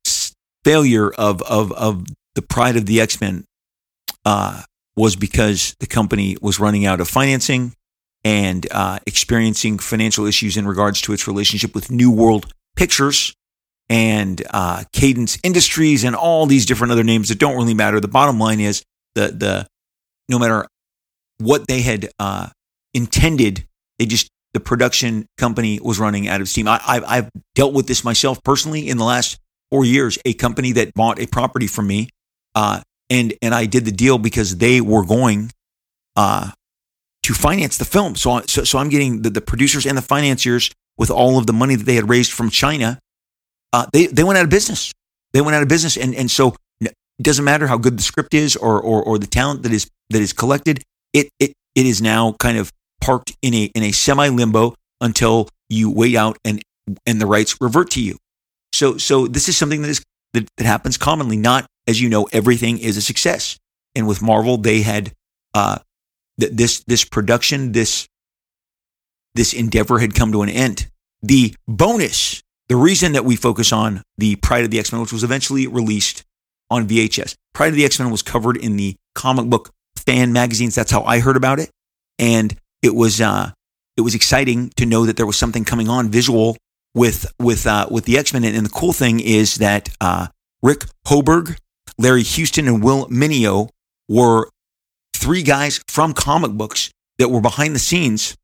failure 0.65 1.11
of 1.11 1.43
of 1.43 1.73
of 1.73 2.07
the 2.35 2.43
pride 2.43 2.77
of 2.77 2.87
the 2.87 3.01
X 3.01 3.21
Men 3.21 3.45
uh, 4.25 4.63
was 4.95 5.17
because 5.17 5.75
the 5.81 5.87
company 5.87 6.37
was 6.41 6.61
running 6.61 6.85
out 6.85 7.01
of 7.01 7.09
financing 7.09 7.73
and 8.25 8.67
uh, 8.71 8.99
experiencing 9.07 9.79
financial 9.79 10.27
issues 10.27 10.57
in 10.57 10.67
regards 10.67 11.01
to 11.03 11.13
its 11.13 11.27
relationship 11.27 11.75
with 11.75 11.91
New 11.91 12.11
World 12.11 12.53
Pictures 12.77 13.35
and 13.89 14.43
uh, 14.51 14.85
Cadence 14.93 15.39
Industries 15.43 16.05
and 16.05 16.15
all 16.15 16.47
these 16.47 16.67
different 16.67 16.93
other 16.93 17.05
names 17.05 17.29
that 17.29 17.39
don't 17.39 17.57
really 17.57 17.75
matter. 17.75 18.01
The 18.01 18.09
bottom 18.09 18.39
line 18.39 18.61
is 18.61 18.85
the 19.15 19.29
the 19.29 19.67
no 20.29 20.39
matter 20.39 20.67
what 21.39 21.67
they 21.67 21.81
had 21.81 22.09
uh, 22.19 22.49
intended, 22.95 23.67
they 23.99 24.07
just 24.07 24.31
the 24.53 24.61
production 24.61 25.27
company 25.39 25.79
was 25.81 25.99
running 25.99 26.29
out 26.29 26.41
of 26.41 26.49
steam. 26.49 26.67
I, 26.69 27.01
have 27.09 27.31
dealt 27.55 27.73
with 27.73 27.87
this 27.87 28.05
myself 28.05 28.43
personally 28.43 28.89
in 28.89 28.97
the 28.97 29.05
last 29.05 29.39
four 29.71 29.85
years. 29.85 30.19
A 30.25 30.35
company 30.35 30.73
that 30.73 30.93
bought 30.95 31.21
a 31.21 31.27
property 31.27 31.67
from 31.67 31.87
me, 31.87 32.09
uh, 32.55 32.81
and 33.09 33.35
and 33.43 33.55
I 33.55 33.67
did 33.67 33.85
the 33.85 33.93
deal 33.93 34.19
because 34.19 34.57
they 34.57 34.81
were 34.81 35.05
going 35.05 35.51
uh, 36.17 36.51
to 37.23 37.35
finance 37.35 37.79
the 37.79 37.85
film. 37.85 38.17
So, 38.17 38.41
so, 38.47 38.65
so 38.65 38.79
I'm 38.79 38.89
getting 38.89 39.23
the, 39.23 39.31
the 39.31 39.41
producers 39.41 39.87
and 39.87 39.97
the 39.97 40.03
financiers 40.03 40.71
with 40.97 41.11
all 41.11 41.39
of 41.39 41.47
the 41.47 41.53
money 41.53 41.75
that 41.77 41.85
they 41.85 41.95
had 41.95 42.09
raised 42.09 42.33
from 42.33 42.51
China. 42.51 42.99
Uh, 43.73 43.87
they 43.93 44.07
they 44.07 44.25
went 44.25 44.39
out 44.39 44.45
of 44.45 44.51
business. 44.51 44.93
They 45.33 45.41
went 45.41 45.55
out 45.55 45.63
of 45.63 45.69
business, 45.69 45.97
and 45.97 46.15
and 46.15 46.31
so 46.31 46.57
it 46.81 46.95
doesn't 47.23 47.45
matter 47.45 47.67
how 47.67 47.77
good 47.77 47.99
the 47.99 48.03
script 48.03 48.35
is 48.35 48.57
or 48.57 48.81
or, 48.81 49.03
or 49.03 49.19
the 49.19 49.27
talent 49.27 49.63
that 49.63 49.73
is 49.73 49.89
that 50.09 50.21
is 50.21 50.33
collected. 50.33 50.83
It 51.13 51.29
it 51.39 51.53
it 51.75 51.87
is 51.87 52.03
now 52.03 52.33
kind 52.33 52.59
of 52.59 52.73
parked 53.01 53.37
in 53.43 53.55
a 53.55 53.71
in 53.75 53.83
a 53.83 53.93
semi 53.93 54.29
limbo 54.29 54.75
until 55.01 55.49
you 55.69 55.91
wait 55.91 56.17
out 56.17 56.39
and 56.45 56.63
and 57.07 57.21
the 57.21 57.27
rights 57.27 57.57
revert 57.61 57.91
to 57.93 58.03
you. 58.03 58.17
So 58.73 58.97
so 58.99 59.27
this 59.27 59.49
is 59.49 59.57
something 59.57 59.83
that 59.83 59.89
is 59.89 60.03
that, 60.33 60.49
that 60.57 60.65
happens 60.65 60.97
commonly. 60.97 61.37
Not 61.37 61.67
as 61.87 62.01
you 62.01 62.09
know, 62.09 62.29
everything 62.33 62.79
is 62.79 62.97
a 62.97 63.03
success. 63.03 63.59
And 63.95 64.07
with 64.07 64.23
Marvel, 64.23 64.57
they 64.57 64.83
had 64.83 65.13
uh, 65.55 65.79
th- 66.41 66.53
this 66.53 66.85
this 66.85 67.05
production, 67.05 67.73
this 67.73 68.09
this 69.35 69.53
endeavor 69.53 69.99
had 69.99 70.15
come 70.15 70.33
to 70.33 70.43
an 70.43 70.49
end. 70.49 70.89
The 71.23 71.55
bonus, 71.69 72.43
the 72.69 72.77
reason 72.77 73.13
that 73.13 73.25
we 73.25 73.37
focus 73.37 73.73
on 73.73 74.03
the 74.19 74.37
Pride 74.37 74.65
of 74.65 74.71
the 74.71 74.79
X 74.79 74.93
Men, 74.93 75.01
which 75.01 75.13
was 75.13 75.25
eventually 75.25 75.67
released 75.67 76.25
on 76.71 76.89
VHS. 76.89 77.35
Pride 77.53 77.69
of 77.69 77.75
the 77.75 77.85
X 77.85 77.99
Men 77.99 78.11
was 78.11 78.23
covered 78.23 78.57
in 78.57 78.77
the 78.77 78.97
comic 79.15 79.47
book 79.47 79.71
fan 79.97 80.33
magazines. 80.33 80.75
That's 80.75 80.91
how 80.91 81.03
I 81.03 81.21
heard 81.21 81.37
about 81.37 81.59
it, 81.59 81.71
and 82.19 82.57
it 82.83 82.95
was 82.95 83.21
uh, 83.21 83.51
it 83.97 84.03
was 84.03 84.15
exciting 84.15 84.71
to 84.77 84.87
know 84.87 85.05
that 85.07 85.17
there 85.17 85.27
was 85.27 85.39
something 85.39 85.65
coming 85.65 85.89
on 85.89 86.09
visual 86.09 86.57
with 86.95 87.31
with 87.39 87.67
uh, 87.67 87.87
with 87.91 88.05
the 88.05 88.19
X 88.19 88.33
Men. 88.33 88.45
And, 88.45 88.67
the 88.67 88.71
cool 88.71 88.93
thing 88.93 89.21
is 89.21 89.57
that 89.57 89.91
uh, 90.01 90.29
Rick 90.63 90.87
Hoberg, 91.07 91.59
Larry 91.99 92.23
Houston, 92.23 92.67
and 92.67 92.83
Will 92.83 93.07
Meugniot 93.09 93.69
were 94.09 94.49
three 95.21 95.43
guys 95.43 95.81
from 95.87 96.15
comic 96.15 96.53
books 96.53 96.91
that 97.19 97.29
were 97.29 97.41
behind 97.41 97.75
the 97.75 97.79
scenes 97.79 98.37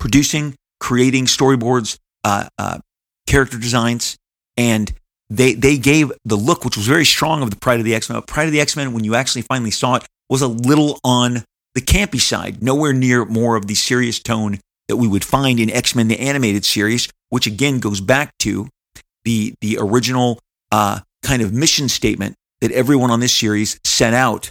producing, 0.00 0.54
creating 0.80 1.26
storyboards, 1.26 1.98
uh, 2.24 2.48
uh, 2.58 2.78
character 3.26 3.58
designs, 3.58 4.16
and 4.56 4.92
they 5.28 5.54
they 5.54 5.76
gave 5.76 6.10
the 6.24 6.36
look, 6.36 6.64
which 6.64 6.76
was 6.76 6.86
very 6.86 7.04
strong 7.04 7.42
of 7.42 7.50
the 7.50 7.56
Pride 7.56 7.78
of 7.78 7.84
the 7.84 7.94
X 7.94 8.08
Men. 8.08 8.20
Pride 8.22 8.46
of 8.46 8.52
the 8.52 8.60
X 8.60 8.76
Men, 8.76 8.92
when 8.92 9.04
you 9.04 9.14
actually 9.14 9.42
finally 9.42 9.70
saw 9.70 9.96
it, 9.96 10.04
was 10.28 10.42
a 10.42 10.48
little 10.48 10.98
on 11.04 11.44
the 11.74 11.80
campy 11.80 12.20
side, 12.20 12.62
nowhere 12.62 12.92
near 12.92 13.24
more 13.24 13.56
of 13.56 13.66
the 13.66 13.74
serious 13.74 14.18
tone 14.18 14.58
that 14.88 14.96
we 14.96 15.08
would 15.08 15.24
find 15.24 15.60
in 15.60 15.70
X 15.70 15.94
Men 15.94 16.08
the 16.08 16.18
animated 16.18 16.64
series, 16.64 17.08
which 17.28 17.46
again 17.46 17.78
goes 17.78 18.00
back 18.00 18.32
to 18.38 18.68
the 19.24 19.54
the 19.60 19.76
original 19.78 20.38
uh, 20.72 21.00
kind 21.22 21.42
of 21.42 21.52
mission 21.52 21.88
statement 21.88 22.36
that 22.60 22.72
everyone 22.72 23.10
on 23.10 23.20
this 23.20 23.32
series 23.32 23.78
set 23.84 24.14
out 24.14 24.50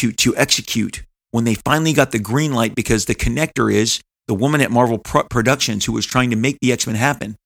to 0.00 0.12
to 0.12 0.34
execute 0.36 1.04
when 1.30 1.44
they 1.44 1.54
finally 1.54 1.92
got 1.92 2.10
the 2.10 2.18
green 2.18 2.52
light 2.52 2.74
because 2.74 3.04
the 3.04 3.14
connector 3.14 3.72
is 3.72 4.00
the 4.26 4.34
woman 4.34 4.60
at 4.60 4.70
Marvel 4.70 4.98
Pro- 4.98 5.24
Productions 5.24 5.84
who 5.84 5.92
was 5.92 6.06
trying 6.06 6.30
to 6.30 6.36
make 6.36 6.58
the 6.60 6.72
X 6.72 6.86
Men 6.86 6.96
happen 6.96 7.36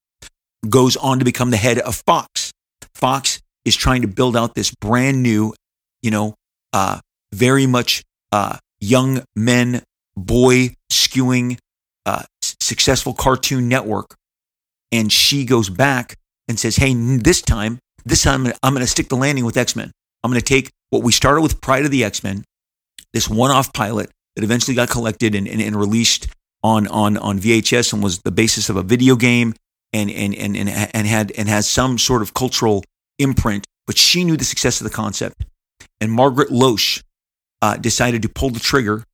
goes 0.69 0.97
on 0.97 1.19
to 1.19 1.25
become 1.25 1.51
the 1.51 1.57
head 1.57 1.79
of 1.79 2.01
Fox. 2.07 2.53
Fox 2.95 3.41
is 3.65 3.77
trying 3.77 4.03
to 4.03 4.09
build 4.09 4.37
out 4.37 4.55
this 4.55 4.75
brand 4.75 5.23
new, 5.23 5.53
you 6.03 6.11
know, 6.11 6.35
uh, 6.73 7.01
very 7.33 7.67
much 7.67 8.03
uh, 8.33 8.57
young 8.81 9.23
men, 9.35 9.83
boy 10.17 10.75
skewing, 10.91 11.59
uh, 12.07 12.23
successful 12.43 13.13
cartoon 13.15 13.69
network. 13.69 14.15
And 14.93 15.13
she 15.13 15.45
goes 15.45 15.69
back 15.69 16.17
and 16.49 16.59
says, 16.59 16.77
Hey, 16.77 16.95
this 16.95 17.43
time, 17.43 17.79
this 18.05 18.23
time 18.23 18.47
I'm 18.63 18.75
going 18.75 18.85
to 18.85 18.91
stick 18.91 19.09
the 19.09 19.17
landing 19.17 19.45
with 19.45 19.57
X 19.57 19.75
Men. 19.75 19.91
I'm 20.23 20.31
going 20.31 20.41
to 20.41 20.47
take 20.47 20.71
what 20.95 21.03
we 21.03 21.11
started 21.11 21.41
with 21.41 21.61
Pride 21.61 21.85
of 21.85 21.91
the 21.91 22.05
X 22.05 22.23
Men, 22.23 22.45
this 23.13 23.29
one 23.29 23.51
off 23.51 23.73
pilot 23.73 24.11
that 24.37 24.45
eventually 24.45 24.77
got 24.77 24.89
collected 24.89 25.35
and, 25.35 25.49
and, 25.49 25.61
and, 25.61 25.75
released 25.75 26.29
on, 26.63 26.87
on, 26.87 27.17
on 27.17 27.41
VHS 27.41 27.93
and 27.93 28.03
was 28.03 28.21
the 28.21 28.31
basis 28.31 28.69
of 28.69 28.77
a 28.77 28.83
video 28.83 29.17
game 29.17 29.55
and, 29.93 30.09
and, 30.11 30.35
and, 30.35 30.57
and, 30.57 30.69
and, 30.69 31.07
had, 31.07 31.33
and 31.33 31.49
has 31.49 31.69
some 31.69 31.99
sort 31.99 32.23
of 32.23 32.33
cultural 32.33 32.85
imprint. 33.19 33.67
But 33.87 33.99
she 33.99 34.25
knew 34.25 34.37
the 34.37 34.45
success 34.45 34.81
of 34.81 34.85
the 34.85 34.95
concept. 34.95 35.45
And 36.01 36.13
Margaret 36.13 36.51
Loesch 36.51 37.03
uh, 37.61 37.77
decided 37.77 38.23
to 38.23 38.29
pull 38.29 38.51
the 38.51 38.61
trigger 38.61 39.05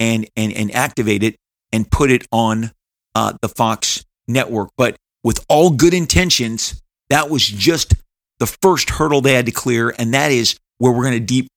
and, 0.00 0.28
and, 0.36 0.52
and 0.52 0.74
activate 0.74 1.22
it 1.22 1.36
and 1.72 1.88
put 1.88 2.10
it 2.10 2.26
on 2.32 2.72
uh, 3.14 3.32
the 3.40 3.48
Fox 3.48 4.04
network. 4.26 4.70
But 4.76 4.96
with 5.22 5.44
all 5.48 5.70
good 5.70 5.94
intentions, 5.94 6.82
that 7.10 7.30
was 7.30 7.46
just 7.46 7.94
the 8.38 8.46
first 8.46 8.90
hurdle 8.90 9.20
they 9.20 9.34
had 9.34 9.46
to 9.46 9.52
clear, 9.52 9.94
and 9.98 10.14
that 10.14 10.30
is 10.30 10.58
where 10.78 10.92
we're 10.92 11.04
going 11.04 11.14
to 11.14 11.20
deep 11.20 11.48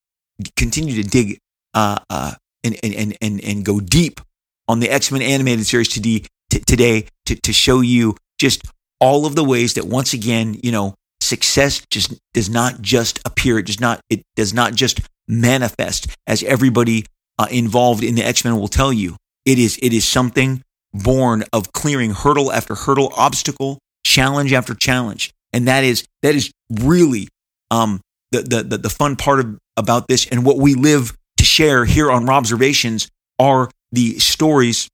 continue 0.56 1.02
to 1.02 1.08
dig 1.08 1.38
uh, 1.74 1.98
uh, 2.10 2.34
and, 2.64 2.76
and 2.82 3.16
and 3.20 3.42
and 3.42 3.64
go 3.64 3.80
deep 3.80 4.20
on 4.68 4.80
the 4.80 4.90
X 4.90 5.10
Men 5.10 5.22
animated 5.22 5.66
series 5.66 5.88
today 5.88 6.24
today 6.50 7.06
to, 7.26 7.36
to 7.36 7.52
show 7.52 7.80
you 7.80 8.16
just 8.38 8.62
all 9.00 9.26
of 9.26 9.34
the 9.34 9.44
ways 9.44 9.74
that 9.74 9.86
once 9.86 10.12
again, 10.12 10.58
you 10.62 10.70
know, 10.70 10.94
success 11.20 11.82
just 11.90 12.14
does 12.34 12.50
not 12.50 12.82
just 12.82 13.20
appear. 13.24 13.58
It 13.58 13.66
does 13.66 13.80
not 13.80 14.00
it 14.10 14.22
does 14.36 14.52
not 14.52 14.74
just 14.74 15.00
manifest 15.28 16.08
as 16.26 16.42
everybody 16.42 17.06
uh, 17.38 17.46
involved 17.50 18.02
in 18.04 18.14
the 18.14 18.24
X 18.24 18.44
Men 18.44 18.58
will 18.58 18.68
tell 18.68 18.92
you. 18.92 19.16
It 19.44 19.58
is 19.58 19.78
it 19.82 19.92
is 19.92 20.04
something 20.04 20.62
born 20.92 21.44
of 21.52 21.72
clearing 21.72 22.12
hurdle 22.12 22.52
after 22.52 22.74
hurdle, 22.74 23.12
obstacle, 23.16 23.78
challenge 24.04 24.52
after 24.52 24.74
challenge, 24.74 25.32
and 25.52 25.66
that 25.66 25.84
is 25.84 26.04
that 26.22 26.34
is 26.34 26.52
really 26.70 27.28
um, 27.70 28.00
the, 28.40 28.62
the 28.62 28.78
the 28.78 28.90
fun 28.90 29.16
part 29.16 29.40
of 29.40 29.58
about 29.76 30.08
this 30.08 30.26
and 30.26 30.44
what 30.44 30.58
we 30.58 30.74
live 30.74 31.16
to 31.36 31.44
share 31.44 31.84
here 31.84 32.10
on 32.10 32.24
Robservations 32.26 33.08
are 33.38 33.70
the 33.90 34.18
stories 34.18 34.88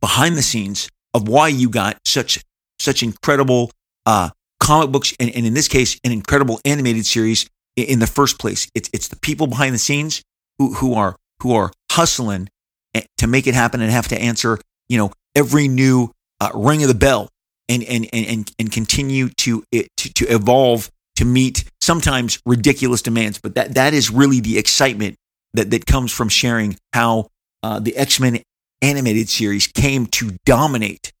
behind 0.00 0.36
the 0.36 0.42
scenes 0.42 0.88
of 1.14 1.28
why 1.28 1.48
you 1.48 1.68
got 1.68 1.98
such 2.04 2.42
such 2.78 3.02
incredible 3.02 3.70
uh, 4.04 4.30
comic 4.60 4.90
books 4.90 5.14
and, 5.18 5.30
and 5.30 5.46
in 5.46 5.54
this 5.54 5.68
case 5.68 5.98
an 6.04 6.12
incredible 6.12 6.60
animated 6.64 7.06
series 7.06 7.48
in, 7.76 7.84
in 7.84 7.98
the 7.98 8.06
first 8.06 8.38
place. 8.38 8.68
It's 8.74 8.90
it's 8.92 9.08
the 9.08 9.16
people 9.16 9.46
behind 9.46 9.74
the 9.74 9.78
scenes 9.78 10.22
who 10.58 10.74
who 10.74 10.94
are 10.94 11.16
who 11.42 11.54
are 11.54 11.72
hustling 11.92 12.48
eh, 12.94 13.02
to 13.18 13.26
make 13.26 13.46
it 13.46 13.54
happen 13.54 13.80
and 13.80 13.90
have 13.90 14.08
to 14.08 14.20
answer 14.20 14.58
you 14.88 14.98
know 14.98 15.12
every 15.34 15.68
new 15.68 16.10
uh, 16.40 16.50
ring 16.54 16.82
of 16.82 16.88
the 16.88 16.94
bell 16.94 17.28
and 17.68 17.82
and 17.84 18.08
and 18.12 18.52
and 18.58 18.72
continue 18.72 19.28
to, 19.30 19.64
it, 19.72 19.88
to 19.96 20.12
to 20.14 20.26
evolve 20.26 20.90
to 21.16 21.24
meet 21.24 21.64
sometimes 21.86 22.40
ridiculous 22.44 23.00
demands. 23.00 23.38
But 23.38 23.54
that 23.54 23.74
that 23.74 23.94
is 23.94 24.10
really 24.10 24.40
the 24.40 24.58
excitement 24.58 25.16
that 25.54 25.70
that 25.70 25.86
comes 25.86 26.12
from 26.12 26.28
sharing 26.28 26.76
how 26.92 27.28
uh, 27.62 27.78
the 27.78 27.96
X 27.96 28.20
Men 28.20 28.42
animated 28.82 29.28
series 29.28 29.66
came 29.66 30.06
to 30.06 30.36
dominate 30.44 31.12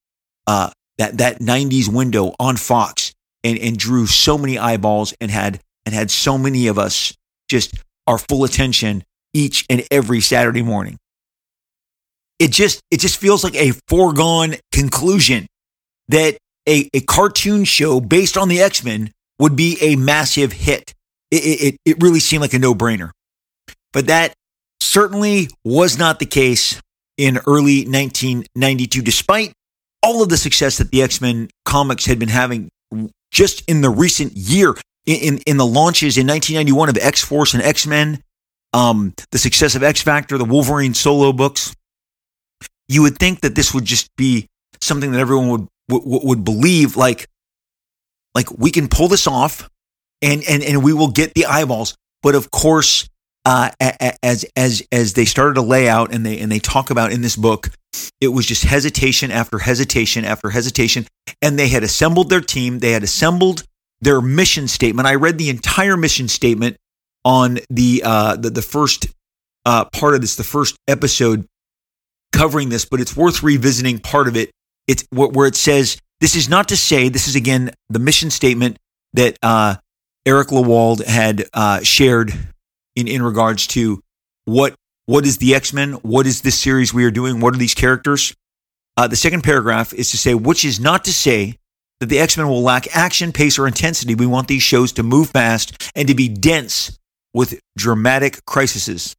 uh, 0.46 0.70
that 0.98 1.18
that 1.18 1.38
'90s 1.38 1.88
window 1.88 2.34
on 2.38 2.56
Fox 2.56 3.14
and 3.44 3.58
and 3.58 3.78
drew 3.78 4.06
so 4.06 4.36
many 4.36 4.58
eyeballs 4.58 5.14
and 5.20 5.30
had 5.30 5.60
and 5.86 5.94
had 5.94 6.10
so 6.10 6.36
many 6.36 6.66
of 6.66 6.78
us 6.78 7.14
just 7.48 7.76
our 8.06 8.18
full 8.18 8.44
attention 8.44 9.04
each 9.32 9.64
and 9.70 9.84
every 9.90 10.20
Saturday 10.20 10.62
morning. 10.62 10.98
It 12.38 12.50
just 12.50 12.80
it 12.90 13.00
just 13.00 13.18
feels 13.18 13.44
like 13.44 13.54
a 13.54 13.72
foregone 13.88 14.56
conclusion 14.72 15.46
that 16.08 16.36
a, 16.68 16.88
a 16.92 17.00
cartoon 17.00 17.64
show 17.64 18.00
based 18.00 18.36
on 18.36 18.48
the 18.48 18.60
X 18.60 18.84
Men 18.84 19.12
would 19.38 19.56
be 19.56 19.78
a 19.80 19.96
massive 19.96 20.52
hit. 20.52 20.94
It, 21.30 21.36
it, 21.36 21.76
it 21.84 21.96
really 22.02 22.20
seemed 22.20 22.42
like 22.42 22.54
a 22.54 22.58
no 22.58 22.74
brainer. 22.74 23.10
But 23.92 24.06
that 24.06 24.34
certainly 24.80 25.48
was 25.64 25.98
not 25.98 26.18
the 26.18 26.26
case 26.26 26.80
in 27.16 27.38
early 27.46 27.84
1992, 27.84 29.02
despite 29.02 29.52
all 30.02 30.22
of 30.22 30.28
the 30.28 30.36
success 30.36 30.78
that 30.78 30.90
the 30.90 31.02
X 31.02 31.20
Men 31.20 31.48
comics 31.64 32.06
had 32.06 32.18
been 32.18 32.28
having 32.28 32.68
just 33.30 33.68
in 33.68 33.80
the 33.80 33.90
recent 33.90 34.32
year. 34.34 34.74
In, 35.06 35.38
in, 35.46 35.56
the 35.56 35.64
launches 35.64 36.18
in 36.18 36.26
1991 36.26 36.88
of 36.88 36.98
X 36.98 37.22
Force 37.22 37.54
and 37.54 37.62
X 37.62 37.86
Men, 37.86 38.20
um, 38.72 39.14
the 39.30 39.38
success 39.38 39.76
of 39.76 39.84
X 39.84 40.02
Factor, 40.02 40.36
the 40.36 40.44
Wolverine 40.44 40.94
solo 40.94 41.32
books, 41.32 41.72
you 42.88 43.02
would 43.02 43.16
think 43.16 43.40
that 43.42 43.54
this 43.54 43.72
would 43.72 43.84
just 43.84 44.08
be 44.16 44.48
something 44.80 45.12
that 45.12 45.20
everyone 45.20 45.48
would 45.48 45.68
would, 45.88 46.24
would 46.24 46.44
believe 46.44 46.96
like 46.96 47.28
like 48.36 48.56
we 48.56 48.70
can 48.70 48.86
pull 48.86 49.08
this 49.08 49.26
off 49.26 49.68
and 50.22 50.44
and 50.48 50.62
and 50.62 50.84
we 50.84 50.92
will 50.92 51.10
get 51.10 51.34
the 51.34 51.46
eyeballs. 51.46 51.96
But 52.22 52.36
of 52.36 52.52
course 52.52 53.08
uh, 53.46 53.70
as 54.22 54.44
as 54.54 54.82
as 54.92 55.14
they 55.14 55.24
started 55.24 55.54
to 55.54 55.62
lay 55.62 55.88
out 55.88 56.12
and 56.12 56.24
they 56.24 56.38
and 56.38 56.52
they 56.52 56.58
talk 56.58 56.90
about 56.90 57.12
in 57.12 57.22
this 57.22 57.34
book 57.34 57.70
it 58.20 58.28
was 58.28 58.44
just 58.44 58.64
hesitation 58.64 59.30
after 59.30 59.58
hesitation 59.58 60.24
after 60.24 60.50
hesitation. 60.50 61.06
And 61.40 61.58
they 61.58 61.68
had 61.68 61.82
assembled 61.82 62.28
their 62.28 62.42
team. 62.42 62.80
They 62.80 62.92
had 62.92 63.02
assembled 63.02 63.64
their 64.02 64.20
mission 64.20 64.68
statement. 64.68 65.08
I 65.08 65.14
read 65.14 65.38
the 65.38 65.48
entire 65.48 65.96
mission 65.96 66.28
statement 66.28 66.76
on 67.24 67.58
the 67.70 68.02
uh 68.04 68.36
the, 68.36 68.50
the 68.50 68.62
first 68.62 69.06
uh 69.64 69.86
part 69.86 70.14
of 70.14 70.20
this 70.20 70.36
the 70.36 70.44
first 70.44 70.76
episode 70.86 71.46
covering 72.32 72.68
this 72.68 72.84
but 72.84 73.00
it's 73.00 73.16
worth 73.16 73.42
revisiting 73.42 73.98
part 73.98 74.28
of 74.28 74.36
it. 74.36 74.50
It's 74.86 75.04
where 75.10 75.46
it 75.46 75.56
says 75.56 75.96
this 76.20 76.34
is 76.34 76.48
not 76.48 76.68
to 76.68 76.76
say 76.76 77.08
this 77.08 77.28
is 77.28 77.36
again 77.36 77.70
the 77.88 77.98
mission 77.98 78.30
statement 78.30 78.78
that 79.12 79.38
uh, 79.42 79.76
Eric 80.24 80.48
Lewald 80.48 81.04
had 81.04 81.46
uh, 81.52 81.80
shared 81.82 82.32
in 82.94 83.08
in 83.08 83.22
regards 83.22 83.66
to 83.68 84.00
what 84.44 84.74
what 85.06 85.24
is 85.24 85.38
the 85.38 85.54
X 85.54 85.72
Men? 85.72 85.92
What 85.94 86.26
is 86.26 86.42
this 86.42 86.58
series 86.58 86.92
we 86.92 87.04
are 87.04 87.10
doing? 87.10 87.40
What 87.40 87.54
are 87.54 87.58
these 87.58 87.74
characters? 87.74 88.34
Uh, 88.96 89.06
the 89.06 89.16
second 89.16 89.44
paragraph 89.44 89.92
is 89.92 90.10
to 90.10 90.16
say, 90.16 90.34
which 90.34 90.64
is 90.64 90.80
not 90.80 91.04
to 91.04 91.12
say 91.12 91.58
that 92.00 92.06
the 92.06 92.18
X 92.18 92.36
Men 92.36 92.48
will 92.48 92.62
lack 92.62 92.94
action, 92.96 93.32
pace, 93.32 93.58
or 93.58 93.66
intensity. 93.66 94.14
We 94.14 94.26
want 94.26 94.48
these 94.48 94.62
shows 94.62 94.92
to 94.92 95.02
move 95.02 95.30
fast 95.30 95.90
and 95.94 96.08
to 96.08 96.14
be 96.14 96.28
dense 96.28 96.98
with 97.34 97.60
dramatic 97.76 98.44
crises. 98.46 99.14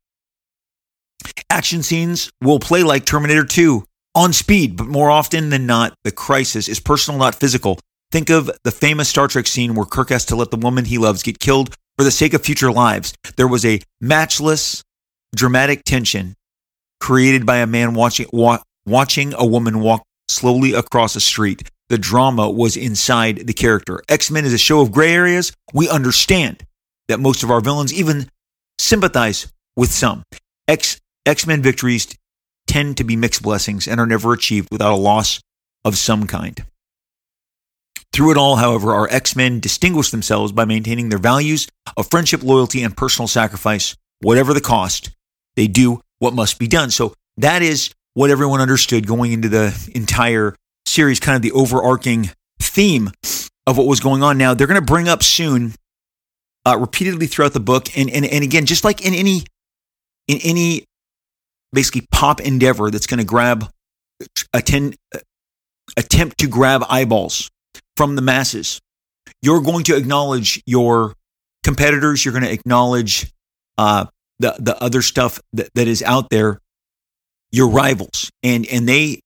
Action 1.50 1.84
scenes 1.84 2.32
will 2.42 2.60
play 2.60 2.84
like 2.84 3.06
Terminator 3.06 3.46
2 3.46 3.84
on 4.17 4.34
speed, 4.34 4.75
but 4.75 4.88
more 4.88 5.12
often 5.12 5.51
than 5.51 5.67
not, 5.67 5.93
the 6.03 6.12
crisis 6.12 6.67
is 6.67 6.80
personal, 6.80 7.19
not 7.19 7.36
physical. 7.36 7.80
Think 8.12 8.32
of 8.32 8.49
the 8.63 8.71
famous 8.71 9.08
Star 9.08 9.27
Trek 9.27 9.45
scene 9.45 9.75
where 9.75 9.86
Kirk 9.86 10.10
has 10.10 10.25
to 10.25 10.36
let 10.36 10.49
the 10.49 10.58
woman 10.58 10.86
he 10.86 10.97
loves 10.97 11.21
get 11.21 11.39
killed 11.39 11.75
for 11.97 12.03
the 12.03 12.10
sake 12.10 12.34
of 12.34 12.43
future 12.43 12.71
lives. 12.71 13.13
There 13.36 13.47
was 13.47 13.63
a 13.63 13.80
matchless, 14.01 14.82
dramatic 15.36 15.84
tension 15.84 16.34
created 16.99 17.45
by 17.45 17.58
a 17.58 17.67
man 17.67 17.93
watching 17.93 18.25
wa- 18.34 18.63
watching 18.88 19.36
a 19.36 19.45
woman 19.45 19.82
walk 19.82 20.01
slowly 20.27 20.73
across 20.73 21.15
a 21.15 21.21
street. 21.21 21.69
The 21.89 21.99
drama 21.99 22.49
was 22.49 22.75
inside 22.75 23.45
the 23.45 23.53
character. 23.53 24.01
X 24.10 24.32
Men 24.32 24.45
is 24.45 24.53
a 24.53 24.58
show 24.58 24.82
of 24.82 24.91
gray 24.91 25.13
areas. 25.13 25.53
We 25.75 25.89
understand 25.89 26.63
that 27.08 27.19
most 27.19 27.43
of 27.43 27.51
our 27.51 27.62
villains 27.62 27.93
even 27.93 28.32
sympathize 28.80 29.53
with 29.75 29.91
some. 29.91 30.23
X 30.67 30.97
X 31.27 31.45
Men 31.45 31.62
victories 31.62 32.08
tend 32.67 32.97
to 32.97 33.03
be 33.03 33.15
mixed 33.15 33.41
blessings 33.41 33.88
and 33.88 33.99
are 33.99 34.06
never 34.06 34.34
achieved 34.34 34.67
without 34.71 34.93
a 34.93 34.95
loss 34.95 35.41
of 35.84 35.97
some 35.97 36.27
kind. 36.27 36.63
Through 38.13 38.32
it 38.32 38.38
all, 38.38 38.56
however, 38.56 38.93
our 38.93 39.08
X 39.10 39.36
Men 39.36 39.60
distinguish 39.60 40.12
themselves 40.12 40.51
by 40.51 40.65
maintaining 40.65 41.10
their 41.10 41.19
values 41.19 41.67
of 41.95 42.10
friendship, 42.10 42.43
loyalty, 42.43 42.84
and 42.84 42.95
personal 42.95 43.27
sacrifice, 43.27 43.95
whatever 44.21 44.53
the 44.53 44.62
cost. 44.62 45.12
They 45.56 45.67
do 45.67 46.01
what 46.19 46.34
must 46.34 46.60
be 46.60 46.67
done. 46.67 46.91
So 46.91 47.13
that 47.38 47.62
is 47.62 47.91
what 48.13 48.30
everyone 48.30 48.62
understood 48.62 49.06
going 49.06 49.32
into 49.32 49.49
the 49.49 49.91
entire 49.93 50.56
series, 50.86 51.19
kind 51.19 51.36
of 51.36 51.41
the 51.41 51.51
overarching 51.51 52.32
theme 52.60 53.12
of 53.67 53.77
what 53.77 53.86
was 53.86 53.99
going 53.99 54.23
on. 54.23 54.38
Now, 54.38 54.53
they're 54.53 54.67
going 54.67 54.80
to 54.80 54.86
bring 54.86 55.08
up 55.08 55.21
soon, 55.21 55.73
uh, 56.65 56.77
repeatedly 56.80 57.27
throughout 57.27 57.53
the 57.53 57.60
book, 57.60 57.95
and, 57.95 58.10
and, 58.10 58.25
and 58.25 58.43
again, 58.43 58.65
just 58.65 58.84
like 58.84 59.06
in 59.06 59.13
any 59.13 59.43
in 60.27 60.39
any 60.43 60.86
basically 61.78 62.08
pop 62.12 62.42
endeavor 62.42 62.90
that's 62.90 63.06
going 63.06 63.20
to 63.20 63.24
grab 63.24 63.70
attend, 64.52 64.96
attempt 65.96 66.40
to 66.40 66.48
grab 66.48 66.84
eyeballs 66.90 67.52
from 67.96 68.16
the 68.16 68.22
masses. 68.24 68.82
You're 69.44 69.62
going 69.62 69.84
to 69.84 69.96
acknowledge 69.96 70.60
your 70.66 71.13
competitors. 71.63 72.26
You're 72.26 72.32
going 72.32 72.46
to 72.46 72.52
acknowledge 72.52 73.32
uh, 73.78 74.06
the 74.40 74.56
the 74.58 74.76
other 74.84 75.04
stuff 75.04 75.40
that, 75.54 75.70
that 75.76 75.88
is 75.88 76.02
out 76.02 76.32
there, 76.32 76.58
your 77.52 77.70
rivals, 77.70 78.32
and 78.42 78.66
and 78.66 78.90
they 78.90 79.20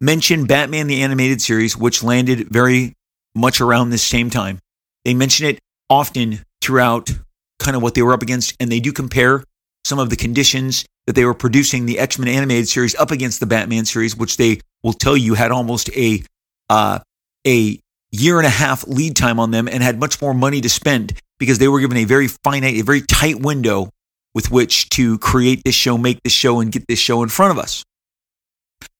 mention 0.00 0.46
Batman 0.46 0.88
the 0.88 1.02
animated 1.02 1.40
series, 1.40 1.76
which 1.76 2.02
landed 2.02 2.48
very 2.48 2.94
much 3.36 3.60
around 3.60 3.90
this 3.90 4.02
same 4.02 4.28
time. 4.28 4.58
They 5.04 5.14
mention 5.14 5.46
it 5.46 5.60
often 5.88 6.40
throughout 6.60 7.12
kind 7.60 7.76
of 7.76 7.82
what 7.82 7.94
they 7.94 8.02
were 8.02 8.12
up 8.12 8.22
against, 8.22 8.56
and 8.58 8.72
they 8.72 8.80
do 8.80 8.92
compare 8.92 9.44
some 9.84 10.00
of 10.00 10.10
the 10.10 10.16
conditions 10.16 10.84
that 11.06 11.14
they 11.14 11.24
were 11.24 11.34
producing 11.34 11.86
the 11.86 11.98
X 11.98 12.18
Men 12.18 12.28
animated 12.28 12.68
series 12.68 12.94
up 12.96 13.10
against 13.10 13.40
the 13.40 13.46
Batman 13.46 13.84
series, 13.84 14.16
which 14.16 14.36
they 14.36 14.60
will 14.82 14.92
tell 14.92 15.16
you 15.16 15.34
had 15.34 15.50
almost 15.50 15.90
a 15.90 16.22
uh, 16.68 16.98
a 17.46 17.78
year 18.10 18.38
and 18.38 18.46
a 18.46 18.50
half 18.50 18.86
lead 18.86 19.16
time 19.16 19.38
on 19.38 19.50
them 19.50 19.68
and 19.68 19.82
had 19.82 19.98
much 19.98 20.20
more 20.20 20.34
money 20.34 20.60
to 20.60 20.68
spend 20.68 21.12
because 21.38 21.58
they 21.58 21.68
were 21.68 21.80
given 21.80 21.96
a 21.96 22.04
very 22.04 22.28
finite, 22.28 22.76
a 22.76 22.82
very 22.82 23.02
tight 23.02 23.40
window 23.40 23.90
with 24.34 24.50
which 24.50 24.88
to 24.90 25.18
create 25.18 25.62
this 25.64 25.74
show, 25.74 25.96
make 25.96 26.22
this 26.22 26.32
show, 26.32 26.60
and 26.60 26.72
get 26.72 26.86
this 26.88 26.98
show 26.98 27.22
in 27.22 27.28
front 27.28 27.52
of 27.52 27.58
us. 27.58 27.84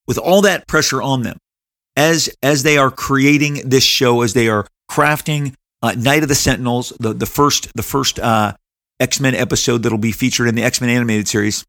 With 0.06 0.18
all 0.18 0.42
that 0.42 0.66
pressure 0.66 1.02
on 1.02 1.22
them, 1.22 1.38
as 1.96 2.30
as 2.42 2.62
they 2.62 2.78
are 2.78 2.90
creating 2.90 3.68
this 3.68 3.84
show, 3.84 4.22
as 4.22 4.34
they 4.34 4.48
are 4.48 4.66
crafting 4.90 5.54
uh, 5.82 5.92
Night 5.96 6.22
of 6.22 6.28
the 6.28 6.34
Sentinels, 6.34 6.92
the 7.00 7.12
the 7.12 7.26
first 7.26 7.72
the 7.74 7.82
first 7.82 8.20
uh, 8.20 8.54
X 9.00 9.20
Men 9.20 9.34
episode 9.34 9.82
that'll 9.82 9.98
be 9.98 10.12
featured 10.12 10.48
in 10.48 10.54
the 10.54 10.62
X 10.62 10.80
Men 10.80 10.90
animated 10.90 11.26
series, 11.26 11.64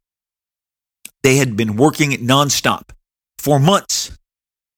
they 1.24 1.38
had 1.38 1.58
been 1.58 1.76
working 1.76 2.12
nonstop 2.12 2.90
for 3.38 3.60
months 3.60 4.18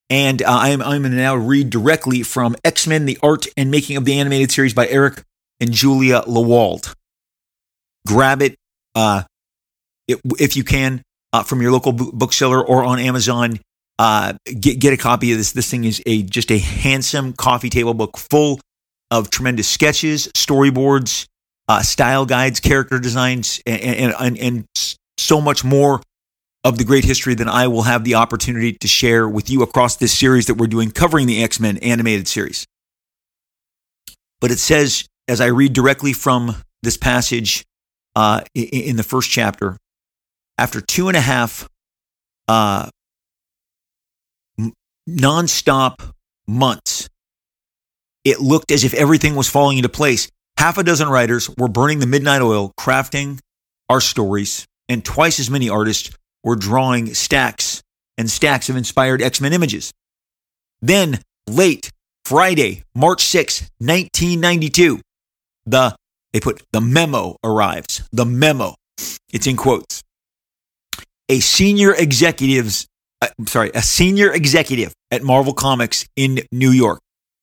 and 0.10 0.42
uh, 0.42 0.48
I'm, 0.50 0.82
I'm 0.82 1.02
going 1.04 1.12
to 1.12 1.18
now 1.18 1.36
read 1.36 1.70
directly 1.70 2.24
from 2.24 2.56
X 2.64 2.88
Men 2.88 3.06
The 3.06 3.18
Art 3.22 3.46
and 3.56 3.70
Making 3.70 3.98
of 3.98 4.06
the 4.06 4.20
Animated 4.20 4.52
Series 4.52 4.74
by 4.74 4.88
Eric 4.88 5.24
and 5.60 5.72
Julia 5.72 6.22
Lewald. 6.22 6.94
Grab 8.08 8.42
it, 8.42 8.56
uh, 8.96 9.24
it 10.08 10.20
if 10.40 10.58
you 10.58 10.64
can 10.64 11.04
uh, 11.32 11.44
from 11.44 11.62
your 11.62 11.72
local 11.72 11.92
bookseller 11.92 12.66
or 12.66 12.84
on 12.84 13.00
Amazon. 13.00 13.60
Uh, 14.00 14.34
get, 14.60 14.80
get 14.80 14.94
a 14.94 14.98
copy 14.98 15.34
of 15.34 15.38
this. 15.38 15.52
This 15.52 15.70
thing 15.70 15.84
is 15.84 16.02
a 16.06 16.24
just 16.24 16.52
a 16.52 16.58
handsome 16.58 17.34
coffee 17.34 17.70
table 17.70 17.94
book 17.94 18.18
full 18.18 18.60
of 19.12 19.30
tremendous 19.30 19.68
sketches, 19.68 20.28
storyboards, 20.30 21.28
uh, 21.68 21.82
style 21.82 22.26
guides, 22.26 22.60
character 22.60 22.98
designs, 22.98 23.62
and, 23.66 23.82
and, 23.82 24.14
and, 24.18 24.38
and 24.38 24.66
so 25.18 25.42
much 25.42 25.64
more 25.64 26.02
of 26.64 26.78
the 26.78 26.84
great 26.84 27.06
history 27.06 27.36
than 27.36 27.48
I 27.48 27.68
will 27.68 27.84
have 27.84 28.04
the 28.04 28.16
opportunity 28.16 28.74
to 28.74 28.88
share 28.88 29.28
with 29.28 29.50
you 29.50 29.62
across 29.62 29.96
this 29.96 30.18
series 30.18 30.48
that 30.48 30.56
we're 30.56 30.68
doing 30.68 30.92
covering 30.92 31.28
the 31.28 31.42
X 31.44 31.60
Men 31.60 31.78
animated 31.78 32.28
series. 32.28 32.66
But 34.42 34.52
it 34.52 34.60
says, 34.60 35.06
as 35.28 35.42
I 35.42 35.48
read 35.48 35.74
directly 35.74 36.14
from 36.14 36.56
this 36.82 36.98
passage 36.98 37.66
uh, 38.16 38.42
in 38.54 38.96
the 38.96 39.04
first 39.04 39.30
chapter, 39.30 39.78
after 40.58 40.82
two 40.82 41.08
and 41.08 41.16
a 41.16 41.22
half 41.22 41.70
uh, 42.48 42.90
nonstop 45.10 46.12
months, 46.48 47.10
it 48.26 48.40
looked 48.40 48.72
as 48.72 48.84
if 48.84 48.94
everything 48.94 49.36
was 49.36 49.50
falling 49.50 49.78
into 49.78 49.90
place. 49.90 50.30
Half 50.58 50.78
a 50.78 50.84
dozen 50.84 51.08
writers 51.08 51.50
were 51.58 51.70
burning 51.70 52.00
the 52.00 52.08
midnight 52.08 52.42
oil, 52.42 52.74
crafting 52.78 53.40
our 53.88 54.02
stories, 54.02 54.66
and 54.90 55.06
twice 55.06 55.40
as 55.40 55.50
many 55.50 55.70
artists 55.70 56.12
were 56.44 56.56
drawing 56.56 57.14
stacks 57.14 57.82
and 58.18 58.30
stacks 58.30 58.70
of 58.70 58.76
inspired 58.76 59.22
X 59.22 59.42
Men 59.42 59.54
images. 59.54 59.92
Then, 60.82 61.20
late 61.48 61.92
Friday, 62.26 62.84
March 62.96 63.24
6, 63.24 63.62
1992, 63.80 65.02
the 65.66 65.96
they 66.32 66.40
put 66.40 66.64
the 66.72 66.82
memo 66.82 67.38
arrives. 67.44 68.08
The 68.12 68.26
memo. 68.26 68.76
It's 69.32 69.48
in 69.48 69.58
quotes. 69.58 70.04
A 71.28 71.40
senior 71.40 71.94
executives, 71.94 72.88
uh, 73.22 73.28
sorry, 73.46 73.72
a 73.74 73.82
senior 73.82 74.32
executive 74.32 74.94
at 75.12 75.24
Marvel 75.24 75.54
Comics 75.54 76.08
in 76.16 76.42
New 76.52 76.72
York. 76.72 77.00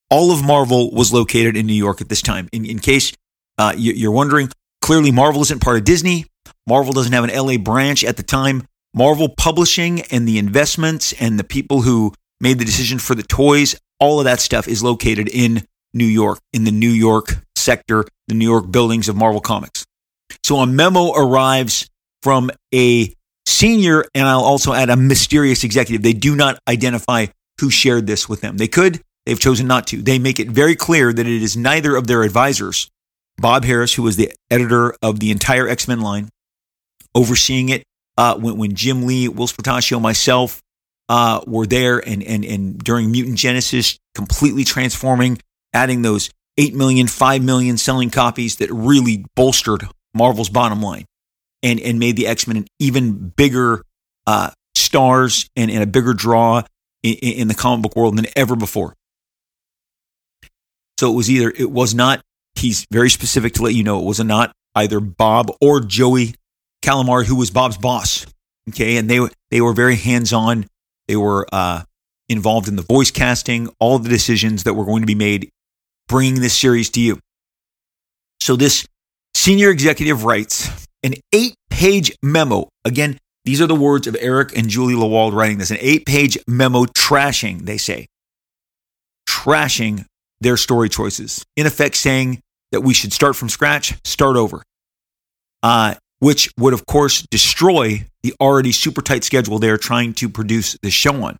All 0.09 0.31
of 0.31 0.43
Marvel 0.43 0.91
was 0.91 1.11
located 1.11 1.57
in 1.57 1.65
New 1.65 1.73
York 1.73 1.99
at 1.99 2.09
this 2.09 2.21
time. 2.21 2.47
In, 2.53 2.65
in 2.65 2.79
case 2.79 3.13
uh, 3.57 3.73
you're 3.75 4.11
wondering, 4.11 4.49
clearly 4.81 5.11
Marvel 5.11 5.41
isn't 5.41 5.61
part 5.61 5.77
of 5.77 5.83
Disney. 5.83 6.25
Marvel 6.65 6.93
doesn't 6.93 7.11
have 7.11 7.23
an 7.23 7.31
LA 7.33 7.57
branch 7.57 8.03
at 8.03 8.15
the 8.15 8.23
time. 8.23 8.63
Marvel 8.97 9.29
Publishing 9.29 10.01
and 10.09 10.27
the 10.27 10.39
investments 10.39 11.13
and 11.19 11.37
the 11.37 11.43
people 11.43 11.83
who 11.83 12.13
made 12.41 12.57
the 12.57 12.65
decision 12.65 12.97
for 12.97 13.13
the 13.13 13.21
toys, 13.21 13.75
all 13.99 14.19
of 14.19 14.25
that 14.25 14.39
stuff 14.39 14.67
is 14.67 14.81
located 14.81 15.29
in 15.29 15.63
New 15.93 16.05
York, 16.05 16.39
in 16.51 16.63
the 16.63 16.71
New 16.71 16.89
York 16.89 17.35
sector, 17.55 18.05
the 18.27 18.33
New 18.33 18.49
York 18.49 18.71
buildings 18.71 19.07
of 19.07 19.15
Marvel 19.15 19.39
Comics. 19.39 19.85
So 20.43 20.57
a 20.57 20.65
memo 20.65 21.11
arrives 21.11 21.87
from 22.23 22.49
a 22.73 23.13
senior, 23.45 24.03
and 24.15 24.27
I'll 24.27 24.43
also 24.43 24.73
add 24.73 24.89
a 24.89 24.95
mysterious 24.95 25.63
executive. 25.63 26.01
They 26.01 26.13
do 26.13 26.35
not 26.35 26.57
identify 26.67 27.27
who 27.61 27.69
shared 27.69 28.07
this 28.07 28.27
with 28.27 28.41
them. 28.41 28.57
They 28.57 28.67
could, 28.67 28.99
they've 29.27 29.39
chosen 29.39 29.67
not 29.67 29.85
to. 29.87 30.01
They 30.01 30.17
make 30.17 30.39
it 30.39 30.49
very 30.49 30.75
clear 30.75 31.13
that 31.13 31.27
it 31.27 31.43
is 31.43 31.55
neither 31.55 31.95
of 31.95 32.07
their 32.07 32.23
advisors, 32.23 32.89
Bob 33.37 33.63
Harras, 33.63 33.93
who 33.93 34.01
was 34.01 34.15
the 34.15 34.33
editor 34.49 34.95
of 35.03 35.19
the 35.19 35.29
entire 35.29 35.67
X 35.67 35.87
Men 35.87 36.01
line, 36.01 36.29
overseeing 37.13 37.69
it, 37.69 37.83
uh, 38.17 38.35
when, 38.37 38.57
when 38.57 38.75
Jim 38.75 39.05
Lee, 39.05 39.27
Whilce 39.27 39.53
Portacio, 39.53 40.01
myself 40.01 40.61
uh, 41.09 41.41
were 41.45 41.65
there, 41.65 41.99
and, 41.99 42.23
and, 42.23 42.43
and 42.43 42.77
during 42.79 43.11
Mutant 43.11 43.37
Genesis, 43.37 43.99
completely 44.15 44.63
transforming, 44.63 45.39
adding 45.73 46.01
those 46.01 46.29
8 46.57 46.75
million, 46.75 47.07
5 47.07 47.43
million 47.43 47.77
selling 47.77 48.09
copies 48.09 48.57
that 48.57 48.71
really 48.71 49.25
bolstered 49.35 49.87
Marvel's 50.13 50.49
bottom 50.49 50.81
line 50.81 51.05
and, 51.61 51.79
and 51.79 51.99
made 51.99 52.15
the 52.15 52.27
X 52.27 52.47
Men 52.47 52.57
an 52.57 52.67
even 52.79 53.29
bigger 53.29 53.83
uh, 54.25 54.49
stars 54.75 55.49
and, 55.55 55.69
and 55.69 55.83
a 55.83 55.87
bigger 55.87 56.13
draw 56.13 56.63
in, 57.03 57.13
in 57.13 57.47
the 57.47 57.53
comic 57.53 57.83
book 57.83 57.95
world 57.95 58.17
than 58.17 58.27
ever 58.35 58.55
before. 58.55 58.93
So 60.99 61.11
it 61.11 61.15
was 61.15 61.29
either, 61.29 61.53
it 61.55 61.69
was 61.69 61.93
not, 61.93 62.21
he's 62.55 62.87
very 62.91 63.11
specific 63.11 63.53
to 63.53 63.61
let 63.61 63.75
you 63.75 63.83
know, 63.83 63.99
it 63.99 64.05
was 64.05 64.19
not 64.23 64.51
either 64.73 64.99
Bob 64.99 65.51
or 65.61 65.79
Joey 65.79 66.33
Calamari, 66.87 67.25
who 67.25 67.35
was 67.35 67.51
Bob's 67.51 67.77
boss. 67.77 68.25
Okay, 68.69 68.97
and 68.97 69.09
they 69.09 69.19
they 69.51 69.61
were 69.61 69.73
very 69.73 69.95
hands 69.95 70.31
on. 70.31 70.65
They 71.07 71.15
were 71.17 71.45
uh, 71.51 71.83
involved 72.29 72.67
in 72.67 72.75
the 72.75 72.81
voice 72.81 73.11
casting, 73.11 73.69
all 73.79 73.99
the 73.99 74.09
decisions 74.09 74.63
that 74.63 74.73
were 74.73 74.85
going 74.85 75.01
to 75.01 75.07
be 75.07 75.15
made, 75.15 75.49
bringing 76.07 76.41
this 76.41 76.55
series 76.55 76.89
to 76.91 77.01
you. 77.01 77.19
So 78.41 78.55
this 78.55 78.85
senior 79.33 79.69
executive 79.69 80.23
writes 80.23 80.69
an 81.03 81.15
eight 81.33 81.55
page 81.69 82.11
memo. 82.21 82.69
Again, 82.85 83.17
these 83.45 83.61
are 83.61 83.67
the 83.67 83.75
words 83.75 84.07
of 84.07 84.17
Eric 84.19 84.57
and 84.57 84.69
Julie 84.69 84.95
Lewald 84.95 85.33
writing 85.33 85.57
this 85.57 85.71
an 85.71 85.77
eight 85.79 86.05
page 86.05 86.37
memo 86.47 86.85
trashing, 86.85 87.65
they 87.65 87.77
say, 87.77 88.07
trashing 89.29 90.05
their 90.41 90.57
story 90.57 90.89
choices. 90.89 91.45
In 91.55 91.65
effect, 91.65 91.95
saying 91.95 92.41
that 92.71 92.81
we 92.81 92.93
should 92.93 93.13
start 93.13 93.35
from 93.35 93.49
scratch, 93.49 93.95
start 94.03 94.35
over, 94.35 94.61
uh, 95.63 95.95
which 96.19 96.49
would, 96.57 96.73
of 96.73 96.85
course, 96.85 97.21
destroy 97.23 98.05
the 98.23 98.33
already 98.41 98.71
super 98.71 99.01
tight 99.01 99.23
schedule 99.23 99.59
they're 99.59 99.77
trying 99.77 100.13
to 100.13 100.29
produce 100.29 100.77
the 100.81 100.89
show 100.89 101.23
on. 101.23 101.37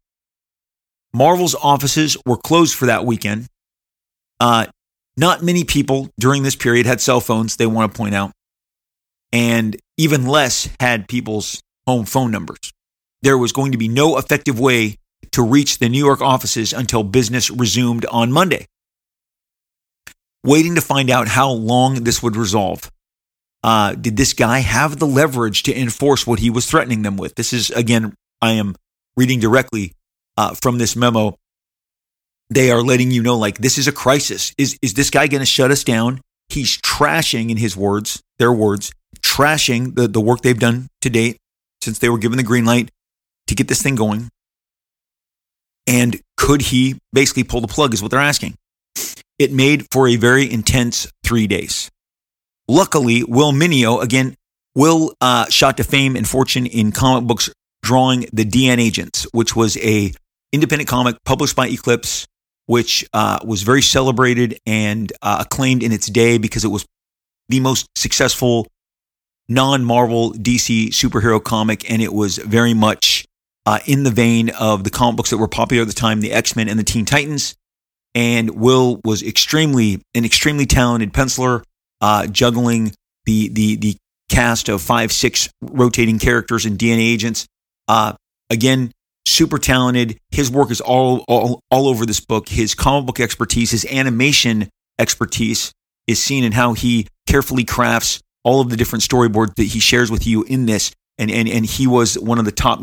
Marvel's 1.14 1.56
offices 1.56 2.18
were 2.26 2.38
closed 2.38 2.76
for 2.76 2.86
that 2.86 3.06
weekend. 3.06 3.48
Uh, 4.40 4.68
not 5.16 5.42
many 5.42 5.64
people 5.64 6.10
during 6.20 6.44
this 6.44 6.56
period 6.56 6.86
had 6.86 7.02
cell 7.02 7.20
phones, 7.20 7.56
they 7.56 7.66
want 7.66 7.92
to 7.92 7.98
point 7.98 8.14
out, 8.14 8.32
and 9.32 9.76
even 9.98 10.28
less 10.28 10.70
had 10.80 11.08
people's 11.08 11.62
home 11.88 12.06
phone 12.06 12.30
numbers. 12.30 12.72
There 13.24 13.38
was 13.38 13.52
going 13.52 13.72
to 13.72 13.78
be 13.80 13.88
no 13.88 14.18
effective 14.18 14.60
way 14.60 14.98
to 15.32 15.42
reach 15.42 15.80
the 15.80 15.90
New 15.90 16.04
York 16.04 16.22
offices 16.22 16.72
until 16.72 17.04
business 17.04 17.50
resumed 17.50 18.06
on 18.06 18.32
Monday. 18.32 18.68
Waiting 20.44 20.76
to 20.76 20.82
find 20.82 21.10
out 21.10 21.28
how 21.28 21.50
long 21.50 22.04
this 22.04 22.22
would 22.22 22.36
resolve. 22.36 22.92
Uh, 23.68 23.96
did 23.96 24.16
this 24.16 24.32
guy 24.32 24.60
have 24.60 24.98
the 24.98 25.08
leverage 25.08 25.64
to 25.64 25.78
enforce 25.78 26.26
what 26.26 26.40
he 26.40 26.50
was 26.50 26.66
threatening 26.66 27.02
them 27.02 27.18
with? 27.18 27.36
This 27.36 27.52
is, 27.52 27.70
again, 27.72 28.14
I 28.42 28.54
am 28.54 28.76
reading 29.18 29.42
directly 29.42 29.92
uh, 30.38 30.54
from 30.54 30.78
this 30.78 30.96
memo 30.96 31.36
they 32.50 32.72
are 32.72 32.82
letting 32.82 33.12
you 33.12 33.22
know 33.24 33.38
like 33.38 33.58
this 33.58 33.78
is 33.78 33.88
a 33.88 33.92
crisis. 33.92 34.54
Is 34.58 34.78
is 34.82 34.94
this 34.94 35.10
guy 35.10 35.28
going 35.28 35.42
to 35.42 35.46
shut 35.46 35.72
us 35.72 35.84
down? 35.84 36.22
He's 36.50 36.78
trashing 36.78 37.50
in 37.50 37.58
his 37.58 37.76
words, 37.76 38.22
their 38.40 38.54
words, 38.54 38.92
trashing 39.20 39.96
the, 39.96 40.08
the 40.08 40.22
work 40.22 40.42
they've 40.42 40.58
done 40.58 40.88
to 41.02 41.10
date 41.10 41.38
since 41.82 42.00
they 42.00 42.10
were 42.10 42.18
given 42.18 42.38
the 42.38 42.44
green 42.44 42.66
light 42.66 42.90
to 43.48 43.56
get 43.56 43.68
this 43.68 43.82
thing 43.82 43.96
going. 43.96 44.30
And 45.86 46.20
could 46.38 46.62
he 46.62 47.00
basically 47.12 47.44
pull 47.44 47.62
the 47.62 47.68
plug 47.68 47.94
is 47.94 48.02
what 48.02 48.12
they're 48.12 48.20
asking. 48.20 48.56
It 49.38 49.52
made 49.52 49.88
for 49.92 50.08
a 50.08 50.16
very 50.16 50.52
intense 50.52 51.08
three 51.24 51.48
days. 51.48 51.90
Luckily, 52.68 53.24
Will 53.24 53.52
Meugniot, 53.52 54.04
again, 54.04 54.36
Will 54.76 55.14
uh, 55.22 55.46
shot 55.50 55.78
to 55.78 55.84
fame 55.84 56.16
and 56.16 56.28
fortune 56.28 56.66
in 56.66 56.92
comic 56.92 57.28
books 57.28 57.50
drawing 57.82 58.28
The 58.34 58.46
DNAgents, 58.46 59.28
which 59.32 59.56
was 59.56 59.78
a 59.78 60.14
independent 60.52 60.88
comic 60.90 61.18
published 61.26 61.56
by 61.56 61.68
Eclipse 61.68 62.28
which 62.68 63.06
uh, 63.14 63.40
was 63.44 63.64
very 63.64 63.82
celebrated 63.82 64.60
and 64.66 65.12
uh, 65.22 65.38
acclaimed 65.40 65.82
in 65.82 65.92
its 65.92 66.08
day 66.08 66.38
because 66.38 66.64
it 66.64 66.68
was 66.68 66.86
the 67.50 67.60
most 67.60 67.88
successful 67.96 68.68
non 69.50 69.84
Marvel 69.84 70.34
DC 70.34 70.90
superhero 70.90 71.44
comic. 71.44 71.90
And 71.90 72.02
it 72.02 72.14
was 72.14 72.38
very 72.38 72.74
much 72.74 73.26
uh, 73.66 73.80
in 73.88 74.04
the 74.04 74.12
vein 74.12 74.50
of 74.50 74.84
the 74.84 74.90
comic 74.90 75.18
books 75.18 75.32
that 75.32 75.38
were 75.38 75.48
popular 75.48 75.82
at 75.82 75.88
the 75.88 75.94
time 75.94 76.22
the 76.22 76.34
X 76.34 76.56
Men 76.56 76.70
and 76.70 76.78
the 76.78 76.84
Teen 76.84 77.06
Titans. 77.06 77.56
And 78.14 78.52
Will 78.52 79.00
was 79.04 79.24
extremely, 79.24 80.02
an 80.14 80.26
extremely 80.26 80.66
talented 80.66 81.14
penciler, 81.14 81.64
uh, 82.02 82.28
juggling 82.28 82.94
the, 83.26 83.50
the, 83.50 83.76
the 83.76 83.98
cast 84.30 84.70
of 84.70 84.82
five, 84.82 85.12
six 85.12 85.50
rotating 85.62 86.20
characters 86.20 86.66
and 86.66 86.78
DNAgents. 86.78 87.46
Uh, 87.88 88.14
again, 88.50 88.92
super 89.26 89.58
talented. 89.58 90.18
His 90.32 90.52
work 90.52 90.72
is 90.72 90.82
all, 90.82 91.24
all, 91.28 91.62
all 91.72 91.88
over 91.88 92.06
this 92.06 92.20
book. 92.20 92.50
His 92.50 92.74
comic 92.76 93.08
book 93.08 93.20
expertise, 93.20 93.72
his 93.72 93.86
animation 93.86 94.70
expertise 95.00 95.72
is 96.08 96.22
seen 96.22 96.44
in 96.44 96.54
how 96.54 96.74
he 96.74 97.08
carefully 97.28 97.64
crafts 97.64 98.22
all 98.44 98.62
of 98.62 98.70
the 98.70 98.78
different 98.78 99.04
storyboards 99.04 99.56
that 99.56 99.64
he 99.66 99.80
shares 99.80 100.10
with 100.10 100.26
you 100.26 100.44
in 100.44 100.66
this. 100.66 100.92
And, 101.18 101.32
and, 101.32 101.50
and 101.50 101.66
he 101.66 101.88
was 101.88 102.18
one 102.18 102.40
of 102.40 102.46
the 102.46 102.52
top 102.52 102.82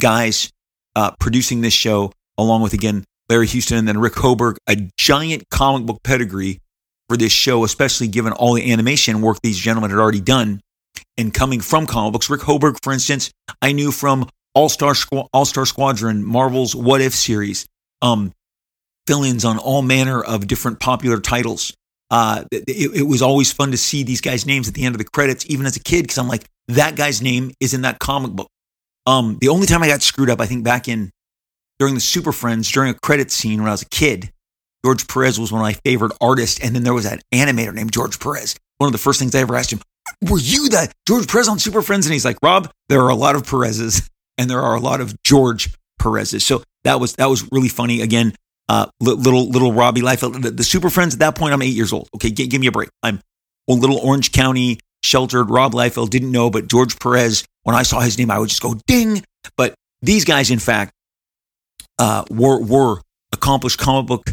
guys 0.00 0.50
uh, 0.96 1.10
producing 1.18 1.60
this 1.60 1.74
show, 1.74 2.12
along 2.38 2.62
with, 2.62 2.72
again, 2.72 3.04
Larry 3.28 3.46
Houston 3.48 3.78
and 3.78 3.88
then 3.88 3.98
Rick 3.98 4.14
Hoberg, 4.14 4.56
a 4.68 4.76
giant 4.96 5.48
comic 5.50 5.86
book 5.86 6.02
pedigree 6.02 6.60
for 7.08 7.16
this 7.16 7.32
show, 7.32 7.64
especially 7.64 8.08
given 8.08 8.32
all 8.32 8.54
the 8.54 8.72
animation 8.72 9.20
work 9.22 9.38
these 9.42 9.58
gentlemen 9.58 9.90
had 9.90 9.98
already 9.98 10.20
done. 10.20 10.60
And 11.18 11.32
coming 11.32 11.60
from 11.60 11.86
comic 11.86 12.12
books, 12.12 12.30
Rick 12.30 12.42
Hoberg, 12.42 12.78
for 12.82 12.92
instance, 12.92 13.30
I 13.60 13.72
knew 13.72 13.92
from 13.92 14.28
all 14.54 14.68
Star 14.68 14.94
All 15.32 15.44
Star 15.44 15.66
Squadron, 15.66 16.24
Marvel's 16.24 16.74
What 16.74 17.00
If 17.00 17.14
series, 17.14 17.66
um, 18.00 18.32
fill-ins 19.06 19.44
on 19.44 19.58
all 19.58 19.82
manner 19.82 20.22
of 20.22 20.46
different 20.46 20.80
popular 20.80 21.20
titles. 21.20 21.74
Uh, 22.10 22.44
it, 22.52 22.94
it, 22.94 23.02
was 23.04 23.22
always 23.22 23.50
fun 23.50 23.70
to 23.70 23.76
see 23.78 24.02
these 24.02 24.20
guys' 24.20 24.44
names 24.44 24.68
at 24.68 24.74
the 24.74 24.84
end 24.84 24.94
of 24.94 24.98
the 24.98 25.04
credits, 25.04 25.46
even 25.48 25.64
as 25.64 25.76
a 25.76 25.80
kid, 25.80 26.02
because 26.02 26.18
I'm 26.18 26.28
like, 26.28 26.44
that 26.68 26.94
guy's 26.94 27.22
name 27.22 27.52
is 27.58 27.72
in 27.72 27.82
that 27.82 27.98
comic 28.00 28.32
book. 28.32 28.48
Um, 29.06 29.38
the 29.40 29.48
only 29.48 29.66
time 29.66 29.82
I 29.82 29.88
got 29.88 30.02
screwed 30.02 30.28
up, 30.28 30.38
I 30.38 30.46
think, 30.46 30.62
back 30.62 30.88
in 30.88 31.10
during 31.78 31.94
the 31.94 32.00
Super 32.00 32.30
Friends, 32.30 32.70
during 32.70 32.90
a 32.90 32.94
credit 32.94 33.30
scene 33.30 33.60
when 33.60 33.68
I 33.68 33.72
was 33.72 33.80
a 33.80 33.88
kid, 33.88 34.30
George 34.84 35.06
Perez 35.08 35.38
was 35.38 35.52
one 35.52 35.60
of 35.60 35.64
my 35.64 35.74
favorite 35.84 36.12
artists, 36.20 36.60
and 36.60 36.74
then 36.74 36.82
there 36.82 36.94
was 36.94 37.04
that 37.04 37.22
animator 37.32 37.72
named 37.72 37.92
George 37.92 38.18
Perez. 38.18 38.56
One 38.78 38.88
of 38.88 38.92
the 38.92 38.98
first 38.98 39.18
things 39.18 39.34
I 39.34 39.40
ever 39.40 39.56
asked 39.56 39.72
him, 39.72 39.80
"Were 40.28 40.38
you 40.38 40.68
that 40.70 40.92
George 41.06 41.28
Perez 41.28 41.48
on 41.48 41.58
Super 41.58 41.82
Friends?" 41.82 42.06
And 42.06 42.12
he's 42.12 42.24
like, 42.24 42.38
"Rob, 42.42 42.70
there 42.88 43.00
are 43.02 43.10
a 43.10 43.14
lot 43.14 43.36
of 43.36 43.46
Perez's." 43.46 44.08
and 44.38 44.50
there 44.50 44.60
are 44.60 44.74
a 44.74 44.80
lot 44.80 45.00
of 45.00 45.14
George 45.22 45.70
Perez's. 45.98 46.44
So 46.44 46.62
that 46.84 47.00
was 47.00 47.14
that 47.14 47.26
was 47.26 47.48
really 47.52 47.68
funny. 47.68 48.00
Again, 48.00 48.34
uh, 48.68 48.86
little 49.00 49.48
little 49.48 49.72
Robbie 49.72 50.00
Liefeld, 50.00 50.42
the, 50.42 50.50
the, 50.50 50.64
Super 50.64 50.90
Friends. 50.90 51.14
At 51.14 51.20
that 51.20 51.36
point, 51.36 51.54
I'm 51.54 51.62
eight 51.62 51.74
years 51.74 51.92
old. 51.92 52.08
Okay, 52.16 52.30
give 52.30 52.60
me 52.60 52.66
a 52.66 52.72
break. 52.72 52.88
I'm 53.02 53.20
a 53.68 53.72
little 53.72 53.98
Orange 53.98 54.32
County 54.32 54.80
sheltered. 55.02 55.50
Rob 55.50 55.72
Liefeld 55.72 56.10
didn't 56.10 56.32
know, 56.32 56.50
but 56.50 56.68
George 56.68 56.98
Perez. 56.98 57.44
When 57.64 57.76
I 57.76 57.84
saw 57.84 58.00
his 58.00 58.18
name, 58.18 58.30
I 58.30 58.40
would 58.40 58.48
just 58.48 58.62
go 58.62 58.74
ding. 58.88 59.22
But 59.56 59.74
these 60.00 60.24
guys, 60.24 60.50
in 60.50 60.58
fact, 60.58 60.92
uh, 61.98 62.24
were 62.30 62.60
were 62.60 63.00
accomplished 63.32 63.78
comic 63.78 64.06
book 64.06 64.26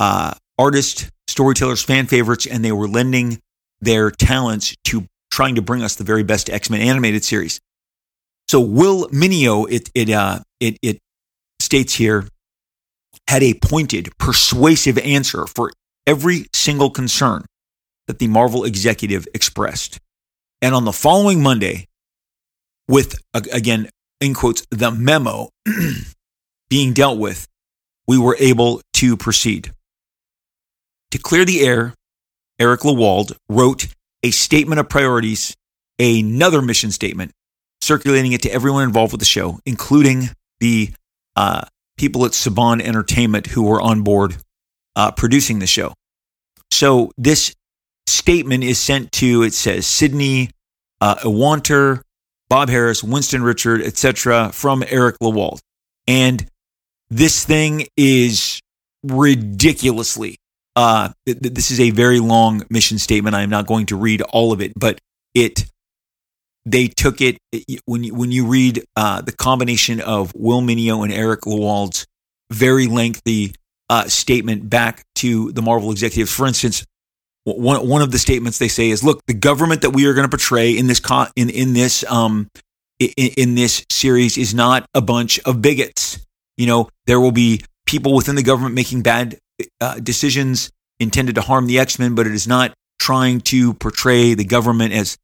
uh, 0.00 0.34
artists, 0.58 1.08
storytellers, 1.28 1.82
fan 1.82 2.06
favorites, 2.06 2.46
and 2.46 2.64
they 2.64 2.72
were 2.72 2.88
lending 2.88 3.38
their 3.80 4.10
talents 4.10 4.74
to 4.84 5.06
trying 5.30 5.54
to 5.54 5.62
bring 5.62 5.82
us 5.82 5.94
the 5.94 6.04
very 6.04 6.24
best 6.24 6.50
X 6.50 6.70
Men 6.70 6.80
animated 6.80 7.22
series. 7.22 7.60
So 8.48 8.60
Will 8.60 9.08
Meugniot, 9.10 9.70
it 9.70 9.90
it 9.94 10.10
uh, 10.10 10.40
it 10.58 10.78
it 10.82 10.98
states 11.60 11.94
here, 11.94 12.26
had 13.28 13.42
a 13.42 13.54
pointed, 13.54 14.10
persuasive 14.18 14.98
answer 14.98 15.46
for 15.46 15.70
every 16.06 16.46
single 16.52 16.90
concern 16.90 17.44
that 18.08 18.18
the 18.18 18.26
Marvel 18.26 18.64
executive 18.64 19.28
expressed. 19.34 20.00
And 20.62 20.74
on 20.74 20.84
the 20.84 20.92
following 20.92 21.42
Monday, 21.42 21.86
with 22.88 23.20
again 23.34 23.88
in 24.20 24.34
quotes 24.34 24.66
the 24.70 24.90
memo 24.90 25.50
being 26.70 26.92
dealt 26.92 27.18
with, 27.18 27.46
we 28.08 28.18
were 28.18 28.36
able 28.40 28.80
to 28.94 29.16
proceed. 29.16 29.72
To 31.12 31.18
clear 31.18 31.44
the 31.44 31.60
air, 31.60 31.94
Eric 32.58 32.80
Lewald 32.80 33.36
wrote 33.48 33.88
a 34.22 34.30
statement 34.30 34.78
of 34.80 34.88
priorities, 34.88 35.56
another 35.98 36.62
mission 36.62 36.90
statement 36.90 37.32
circulating 37.80 38.32
it 38.32 38.42
to 38.42 38.52
everyone 38.52 38.84
involved 38.84 39.12
with 39.12 39.20
the 39.20 39.24
show, 39.24 39.58
including 39.64 40.30
the 40.60 40.90
uh, 41.36 41.62
people 41.96 42.24
at 42.24 42.32
Saban 42.32 42.80
Entertainment 42.80 43.46
who 43.46 43.62
were 43.62 43.80
on 43.80 44.02
board 44.02 44.36
uh, 44.96 45.10
producing 45.10 45.58
the 45.58 45.66
show. 45.66 45.94
So 46.70 47.12
this 47.16 47.54
statement 48.06 48.64
is 48.64 48.78
sent 48.78 49.12
to, 49.12 49.42
it 49.42 49.54
says 49.54 49.86
Sydney 49.86 50.50
uh, 51.00 51.16
Bob 51.24 52.68
Harras, 52.68 53.02
Winston 53.02 53.42
Richard, 53.42 53.80
etc., 53.80 54.50
from 54.52 54.84
Eric 54.88 55.16
Lewald. 55.22 55.60
And 56.06 56.46
this 57.08 57.44
thing 57.44 57.86
is 57.96 58.60
ridiculously. 59.02 60.36
Uh, 60.76 61.10
th- 61.26 61.38
this 61.38 61.70
is 61.70 61.80
a 61.80 61.90
very 61.90 62.20
long 62.20 62.62
mission 62.70 62.98
statement. 62.98 63.34
I 63.34 63.42
am 63.42 63.50
not 63.50 63.66
going 63.66 63.86
to 63.86 63.96
read 63.96 64.22
all 64.22 64.52
of 64.52 64.60
it, 64.60 64.72
but 64.76 64.98
it 65.34 65.66
they 66.66 66.88
took 66.88 67.20
it 67.20 67.38
when 67.86 68.04
you, 68.04 68.14
when 68.14 68.30
you 68.30 68.46
read 68.46 68.84
uh, 68.94 69.22
the 69.22 69.32
combination 69.32 70.00
of 70.00 70.32
Will 70.34 70.60
Meugniot 70.60 71.02
and 71.04 71.12
Eric 71.12 71.42
Lewald's 71.42 72.06
very 72.50 72.86
lengthy 72.86 73.54
uh, 73.88 74.04
statement 74.08 74.68
back 74.68 75.02
to 75.16 75.52
the 75.52 75.62
Marvel 75.62 75.90
executives. 75.90 76.32
For 76.34 76.46
instance, 76.46 76.84
one 77.44 77.88
one 77.88 78.02
of 78.02 78.12
the 78.12 78.18
statements 78.18 78.58
they 78.58 78.68
say 78.68 78.90
is, 78.90 79.02
"Look, 79.02 79.20
the 79.26 79.34
government 79.34 79.82
that 79.82 79.90
we 79.90 80.06
are 80.06 80.14
going 80.14 80.24
to 80.24 80.30
portray 80.30 80.76
in 80.76 80.86
this 80.86 81.00
co- 81.00 81.26
in 81.34 81.50
in 81.50 81.72
this 81.72 82.04
um 82.08 82.48
in, 82.98 83.30
in 83.36 83.54
this 83.54 83.84
series 83.90 84.36
is 84.36 84.54
not 84.54 84.86
a 84.94 85.00
bunch 85.00 85.40
of 85.40 85.62
bigots. 85.62 86.24
You 86.56 86.66
know, 86.66 86.88
there 87.06 87.18
will 87.18 87.32
be 87.32 87.62
people 87.86 88.14
within 88.14 88.36
the 88.36 88.42
government 88.42 88.74
making 88.74 89.02
bad 89.02 89.38
uh, 89.80 90.00
decisions 90.00 90.70
intended 90.98 91.34
to 91.36 91.40
harm 91.40 91.66
the 91.66 91.78
X 91.78 91.98
Men, 91.98 92.14
but 92.14 92.26
it 92.26 92.34
is 92.34 92.46
not 92.46 92.74
trying 92.98 93.40
to 93.40 93.74
portray 93.74 94.34
the 94.34 94.44
government 94.44 94.92
as 94.92 95.16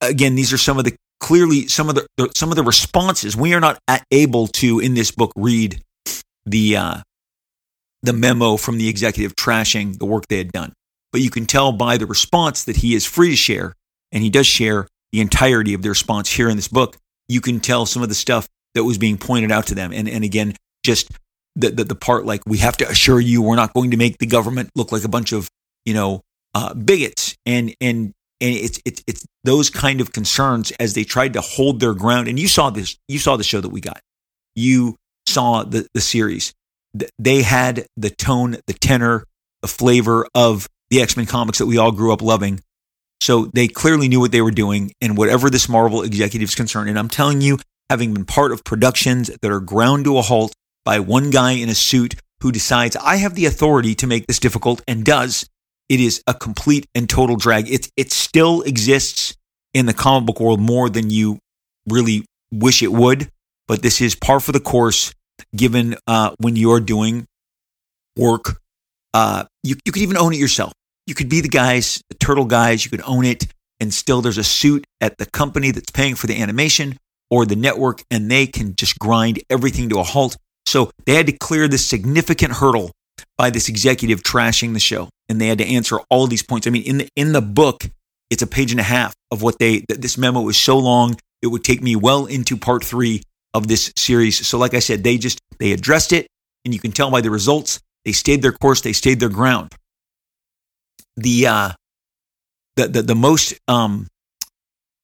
again, 0.00 0.34
these 0.34 0.52
are 0.52 0.58
some 0.58 0.78
of 0.78 0.84
the 0.84 0.94
clearly 1.20 1.66
some 1.68 1.88
of 1.88 1.94
the, 1.94 2.06
the 2.16 2.30
some 2.34 2.50
of 2.50 2.56
the 2.56 2.62
responses. 2.62 3.36
We 3.36 3.54
are 3.54 3.60
not 3.60 3.78
able 4.10 4.46
to 4.48 4.80
in 4.80 4.94
this 4.94 5.10
book 5.10 5.32
read 5.36 5.82
the 6.44 6.76
uh, 6.76 6.96
the 8.02 8.12
memo 8.12 8.56
from 8.56 8.78
the 8.78 8.88
executive 8.88 9.34
trashing 9.34 9.98
the 9.98 10.06
work 10.06 10.28
they 10.28 10.38
had 10.38 10.52
done, 10.52 10.72
but 11.12 11.20
you 11.20 11.30
can 11.30 11.46
tell 11.46 11.72
by 11.72 11.96
the 11.96 12.06
response 12.06 12.64
that 12.64 12.76
he 12.76 12.94
is 12.94 13.04
free 13.04 13.30
to 13.30 13.36
share 13.36 13.74
and 14.12 14.22
he 14.22 14.30
does 14.30 14.46
share 14.46 14.86
the 15.12 15.20
entirety 15.20 15.74
of 15.74 15.82
the 15.82 15.88
response 15.88 16.30
here 16.30 16.48
in 16.48 16.56
this 16.56 16.68
book, 16.68 16.96
you 17.28 17.40
can 17.40 17.60
tell 17.60 17.86
some 17.86 18.02
of 18.02 18.08
the 18.08 18.14
stuff 18.14 18.48
that 18.74 18.84
was 18.84 18.98
being 18.98 19.16
pointed 19.16 19.50
out 19.50 19.66
to 19.66 19.74
them. 19.74 19.92
And, 19.92 20.08
and 20.08 20.24
again, 20.24 20.54
just 20.84 21.10
the, 21.56 21.70
the, 21.70 21.84
the 21.84 21.94
part 21.94 22.24
like, 22.24 22.42
we 22.46 22.58
have 22.58 22.76
to 22.76 22.88
assure 22.88 23.18
you 23.18 23.42
we're 23.42 23.56
not 23.56 23.74
going 23.74 23.90
to 23.90 23.96
make 23.96 24.18
the 24.18 24.26
government 24.26 24.70
look 24.76 24.92
like 24.92 25.04
a 25.04 25.08
bunch 25.08 25.32
of, 25.32 25.48
you 25.84 25.94
know, 25.94 26.22
uh, 26.54 26.74
bigots. 26.74 27.34
And, 27.44 27.74
and, 27.80 28.12
and 28.40 28.54
it's, 28.54 28.80
it's, 28.84 29.02
it's 29.06 29.26
those 29.44 29.70
kind 29.70 30.00
of 30.00 30.12
concerns 30.12 30.70
as 30.72 30.94
they 30.94 31.04
tried 31.04 31.32
to 31.32 31.40
hold 31.40 31.80
their 31.80 31.94
ground. 31.94 32.28
And 32.28 32.38
you 32.38 32.46
saw 32.46 32.70
this, 32.70 32.96
you 33.08 33.18
saw 33.18 33.36
the 33.36 33.44
show 33.44 33.60
that 33.60 33.70
we 33.70 33.80
got. 33.80 34.00
You 34.54 34.96
saw 35.26 35.64
the, 35.64 35.86
the 35.94 36.00
series. 36.00 36.52
They 37.18 37.42
had 37.42 37.86
the 37.96 38.10
tone, 38.10 38.56
the 38.66 38.72
tenor, 38.72 39.24
the 39.62 39.68
flavor 39.68 40.26
of 40.34 40.68
the 40.90 41.02
X 41.02 41.16
Men 41.16 41.26
comics 41.26 41.58
that 41.58 41.66
we 41.66 41.78
all 41.78 41.92
grew 41.92 42.12
up 42.12 42.22
loving. 42.22 42.60
So 43.20 43.46
they 43.46 43.66
clearly 43.66 44.08
knew 44.08 44.20
what 44.20 44.32
they 44.32 44.42
were 44.42 44.50
doing 44.50 44.92
and 45.00 45.16
whatever 45.16 45.50
this 45.50 45.68
Marvel 45.68 46.02
executive's 46.02 46.54
concerned. 46.54 46.88
And 46.88 46.98
I'm 46.98 47.08
telling 47.08 47.40
you, 47.40 47.58
having 47.90 48.14
been 48.14 48.24
part 48.24 48.52
of 48.52 48.64
productions 48.64 49.28
that 49.28 49.50
are 49.50 49.60
ground 49.60 50.04
to 50.04 50.18
a 50.18 50.22
halt 50.22 50.52
by 50.86 51.00
one 51.00 51.30
guy 51.30 51.50
in 51.50 51.68
a 51.68 51.74
suit 51.74 52.14
who 52.40 52.52
decides 52.52 52.96
I 52.96 53.16
have 53.16 53.34
the 53.34 53.44
authority 53.44 53.94
to 53.96 54.06
make 54.06 54.28
this 54.28 54.38
difficult 54.38 54.80
and 54.86 55.04
does, 55.04 55.46
it 55.88 56.00
is 56.00 56.22
a 56.26 56.32
complete 56.32 56.86
and 56.94 57.10
total 57.10 57.36
drag. 57.36 57.68
It, 57.68 57.90
it 57.96 58.12
still 58.12 58.62
exists 58.62 59.34
in 59.74 59.86
the 59.86 59.92
comic 59.92 60.26
book 60.26 60.40
world 60.40 60.60
more 60.60 60.88
than 60.88 61.10
you 61.10 61.38
really 61.88 62.24
wish 62.52 62.82
it 62.82 62.92
would, 62.92 63.28
but 63.66 63.82
this 63.82 64.00
is 64.00 64.14
par 64.14 64.38
for 64.38 64.52
the 64.52 64.60
course 64.60 65.12
given 65.54 65.96
uh, 66.06 66.30
when 66.38 66.54
you're 66.54 66.80
doing 66.80 67.26
work. 68.16 68.60
Uh, 69.12 69.44
you, 69.64 69.74
you 69.84 69.92
could 69.92 70.02
even 70.02 70.16
own 70.16 70.32
it 70.32 70.38
yourself. 70.38 70.72
You 71.06 71.14
could 71.14 71.28
be 71.28 71.40
the 71.40 71.48
guys, 71.48 72.00
the 72.10 72.16
turtle 72.16 72.44
guys, 72.44 72.84
you 72.84 72.90
could 72.90 73.02
own 73.04 73.24
it, 73.24 73.46
and 73.80 73.92
still 73.92 74.22
there's 74.22 74.38
a 74.38 74.44
suit 74.44 74.84
at 75.00 75.18
the 75.18 75.26
company 75.26 75.72
that's 75.72 75.90
paying 75.90 76.14
for 76.14 76.26
the 76.28 76.40
animation 76.40 76.96
or 77.28 77.44
the 77.44 77.56
network, 77.56 78.04
and 78.10 78.30
they 78.30 78.46
can 78.46 78.76
just 78.76 78.98
grind 78.98 79.42
everything 79.50 79.88
to 79.88 79.98
a 79.98 80.04
halt. 80.04 80.36
So 80.66 80.90
they 81.06 81.14
had 81.14 81.26
to 81.26 81.32
clear 81.32 81.68
this 81.68 81.86
significant 81.86 82.54
hurdle 82.54 82.90
by 83.38 83.50
this 83.50 83.68
executive 83.68 84.22
trashing 84.22 84.72
the 84.72 84.80
show, 84.80 85.08
and 85.28 85.40
they 85.40 85.46
had 85.46 85.58
to 85.58 85.66
answer 85.66 85.98
all 86.10 86.26
these 86.26 86.42
points. 86.42 86.66
I 86.66 86.70
mean, 86.70 86.82
in 86.82 86.98
the 86.98 87.08
in 87.16 87.32
the 87.32 87.40
book, 87.40 87.84
it's 88.30 88.42
a 88.42 88.46
page 88.46 88.72
and 88.72 88.80
a 88.80 88.84
half 88.84 89.14
of 89.30 89.42
what 89.42 89.58
they. 89.58 89.84
This 89.88 90.18
memo 90.18 90.40
was 90.40 90.56
so 90.56 90.78
long 90.78 91.16
it 91.42 91.48
would 91.48 91.64
take 91.64 91.82
me 91.82 91.96
well 91.96 92.26
into 92.26 92.56
part 92.56 92.84
three 92.84 93.22
of 93.54 93.68
this 93.68 93.92
series. 93.96 94.46
So, 94.46 94.58
like 94.58 94.74
I 94.74 94.80
said, 94.80 95.04
they 95.04 95.18
just 95.18 95.38
they 95.58 95.72
addressed 95.72 96.12
it, 96.12 96.26
and 96.64 96.74
you 96.74 96.80
can 96.80 96.92
tell 96.92 97.10
by 97.10 97.20
the 97.20 97.30
results. 97.30 97.80
They 98.04 98.12
stayed 98.12 98.42
their 98.42 98.52
course. 98.52 98.80
They 98.80 98.92
stayed 98.92 99.20
their 99.20 99.28
ground. 99.28 99.74
The 101.16 101.46
uh, 101.46 101.70
the 102.76 102.88
the, 102.88 103.02
the 103.02 103.14
most 103.14 103.54
um, 103.68 104.06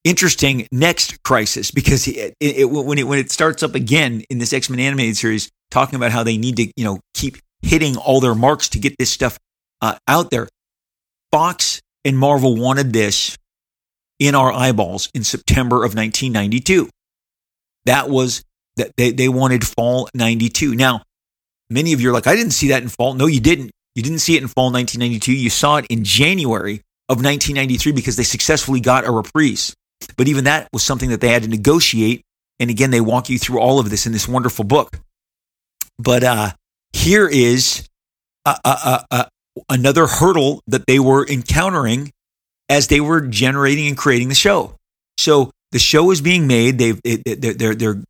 interesting 0.05 0.67
next 0.73 1.23
crisis 1.23 1.71
because 1.71 2.07
it, 2.09 2.35
it, 2.41 2.59
it, 2.59 2.65
when 2.65 2.99
it 2.99 3.07
when 3.07 3.19
it 3.19 3.31
starts 3.31 3.63
up 3.63 3.75
again 3.75 4.23
in 4.31 4.39
this 4.39 4.53
X 4.53 4.69
Men 4.69 4.81
animated 4.81 5.17
series, 5.17 5.51
talking 5.71 5.97
about 5.97 6.13
how 6.13 6.23
they 6.23 6.37
need 6.37 6.57
to 6.57 6.73
you 6.77 6.85
know 6.85 7.01
keep 7.15 7.39
hitting 7.63 7.97
all 7.97 8.21
their 8.21 8.35
marks 8.35 8.69
to 8.71 8.79
get 8.79 8.97
this 8.99 9.11
stuff 9.11 9.39
uh, 9.81 9.97
out 10.09 10.31
there. 10.31 10.49
Fox 11.31 11.81
and 12.05 12.19
Marvel 12.19 12.57
wanted 12.57 12.93
this 12.93 13.37
in 14.19 14.35
our 14.35 14.53
eyeballs 14.53 15.11
in 15.15 15.25
September 15.25 15.77
of 15.77 15.95
1992. 15.95 16.89
That 17.87 18.09
was 18.09 18.45
that 18.77 18.93
they, 18.97 19.11
they 19.11 19.29
wanted 19.29 19.67
fall 19.67 20.09
92. 20.15 20.75
Now, 20.75 21.03
many 21.71 21.93
of 21.93 22.01
you 22.01 22.11
are 22.11 22.13
like, 22.13 22.27
I 22.27 22.35
didn't 22.35 22.53
see 22.53 22.69
that 22.69 22.83
in 22.83 22.89
fall. 22.89 23.15
No, 23.15 23.27
you 23.27 23.41
didn't. 23.41 23.71
You 23.95 24.03
didn't 24.03 24.21
see 24.21 24.37
it 24.37 24.43
in 24.43 24.49
fall 24.49 24.73
1992. 24.73 25.33
You 25.33 25.51
saw 25.51 25.77
it 25.77 25.87
in 25.91 26.03
January 26.03 26.81
of 27.09 27.19
1993 27.19 27.93
because 27.93 28.17
they 28.17 28.23
successfully 28.23 28.81
got 28.81 29.05
a 29.05 29.11
reprise. 29.11 29.75
But 30.17 30.29
even 30.29 30.45
that 30.45 30.69
was 30.73 30.83
something 30.83 31.11
that 31.11 31.21
they 31.21 31.29
had 31.29 31.43
to 31.43 31.49
negotiate. 31.49 32.23
And 32.59 32.71
again, 32.71 32.91
they 32.91 33.01
walk 33.01 33.29
you 33.29 33.39
through 33.39 33.61
all 33.61 33.79
of 33.79 33.91
this 33.91 34.07
in 34.07 34.13
this 34.13 34.29
wonderful 34.29 34.65
book. 34.65 35.01
But 35.99 36.25
uh, 36.25 36.51
here 36.93 37.29
is 37.29 37.89
a, 38.45 38.57
a, 38.65 39.05
a, 39.11 39.29
another 39.69 40.07
hurdle 40.07 40.63
that 40.67 40.87
they 40.87 40.99
were 40.99 41.27
encountering 41.27 42.13
as 42.69 42.89
they 42.89 43.01
were 43.01 43.21
generating 43.21 43.87
and 43.89 43.97
creating 43.97 44.29
the 44.29 44.35
show. 44.35 44.77
So 45.19 45.51
the 45.73 45.79
show 45.79 46.11
is 46.11 46.21
being 46.21 46.47
made. 46.47 46.79
They've 46.79 47.01
they're, 47.03 47.55
they're 47.55 47.75
they're 47.75 48.03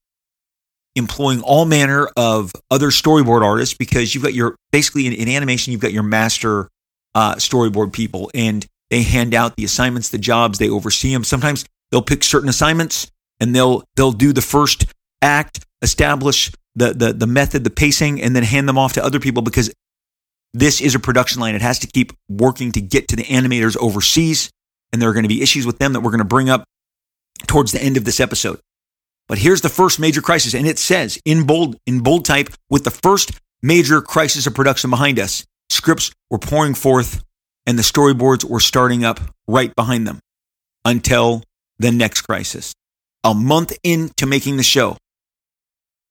employing 0.94 1.40
all 1.40 1.64
manner 1.64 2.08
of 2.16 2.52
other 2.70 2.88
storyboard 2.88 3.42
artists 3.42 3.74
because 3.74 4.14
you've 4.14 4.24
got 4.24 4.34
your 4.34 4.56
basically 4.70 5.06
in, 5.06 5.14
in 5.14 5.28
animation 5.28 5.72
you've 5.72 5.80
got 5.80 5.92
your 5.92 6.02
master 6.02 6.68
uh, 7.14 7.34
storyboard 7.36 7.92
people 7.92 8.30
and 8.34 8.66
they 8.90 9.02
hand 9.02 9.32
out 9.32 9.56
the 9.56 9.64
assignments, 9.64 10.10
the 10.10 10.18
jobs, 10.18 10.58
they 10.58 10.68
oversee 10.68 11.12
them. 11.12 11.24
Sometimes 11.24 11.64
they'll 11.92 12.02
pick 12.02 12.24
certain 12.24 12.48
assignments 12.48 13.12
and 13.38 13.54
they'll 13.54 13.84
they'll 13.94 14.12
do 14.12 14.32
the 14.32 14.42
first 14.42 14.86
act, 15.20 15.64
establish 15.82 16.50
the 16.74 16.92
the 16.92 17.12
the 17.12 17.26
method, 17.28 17.62
the 17.62 17.70
pacing, 17.70 18.20
and 18.20 18.34
then 18.34 18.42
hand 18.42 18.68
them 18.68 18.78
off 18.78 18.94
to 18.94 19.04
other 19.04 19.20
people 19.20 19.42
because 19.42 19.72
this 20.54 20.80
is 20.80 20.94
a 20.94 20.98
production 20.98 21.40
line. 21.40 21.54
It 21.54 21.62
has 21.62 21.78
to 21.80 21.86
keep 21.86 22.12
working 22.28 22.72
to 22.72 22.80
get 22.80 23.08
to 23.08 23.16
the 23.16 23.24
animators 23.24 23.76
overseas, 23.76 24.50
and 24.92 25.00
there 25.00 25.08
are 25.08 25.12
going 25.12 25.24
to 25.24 25.28
be 25.28 25.42
issues 25.42 25.66
with 25.66 25.78
them 25.78 25.92
that 25.92 26.00
we're 26.00 26.10
going 26.10 26.18
to 26.18 26.24
bring 26.24 26.50
up 26.50 26.64
towards 27.46 27.72
the 27.72 27.82
end 27.82 27.96
of 27.96 28.04
this 28.04 28.20
episode. 28.20 28.58
But 29.28 29.38
here's 29.38 29.60
the 29.60 29.68
first 29.68 30.00
major 30.00 30.20
crisis, 30.20 30.54
and 30.54 30.66
it 30.66 30.78
says 30.78 31.20
in 31.24 31.46
bold, 31.46 31.76
in 31.86 32.00
bold 32.00 32.24
type, 32.24 32.48
with 32.68 32.84
the 32.84 32.90
first 32.90 33.32
major 33.62 34.00
crisis 34.00 34.46
of 34.46 34.54
production 34.54 34.90
behind 34.90 35.18
us, 35.18 35.44
scripts 35.70 36.12
were 36.30 36.38
pouring 36.38 36.74
forth 36.74 37.22
and 37.66 37.78
the 37.78 37.82
storyboards 37.82 38.44
were 38.44 38.60
starting 38.60 39.04
up 39.04 39.20
right 39.46 39.74
behind 39.74 40.06
them 40.06 40.18
until 40.84 41.42
the 41.82 41.92
next 41.92 42.22
crisis. 42.22 42.72
A 43.24 43.34
month 43.34 43.76
into 43.84 44.26
making 44.26 44.56
the 44.56 44.62
show, 44.62 44.96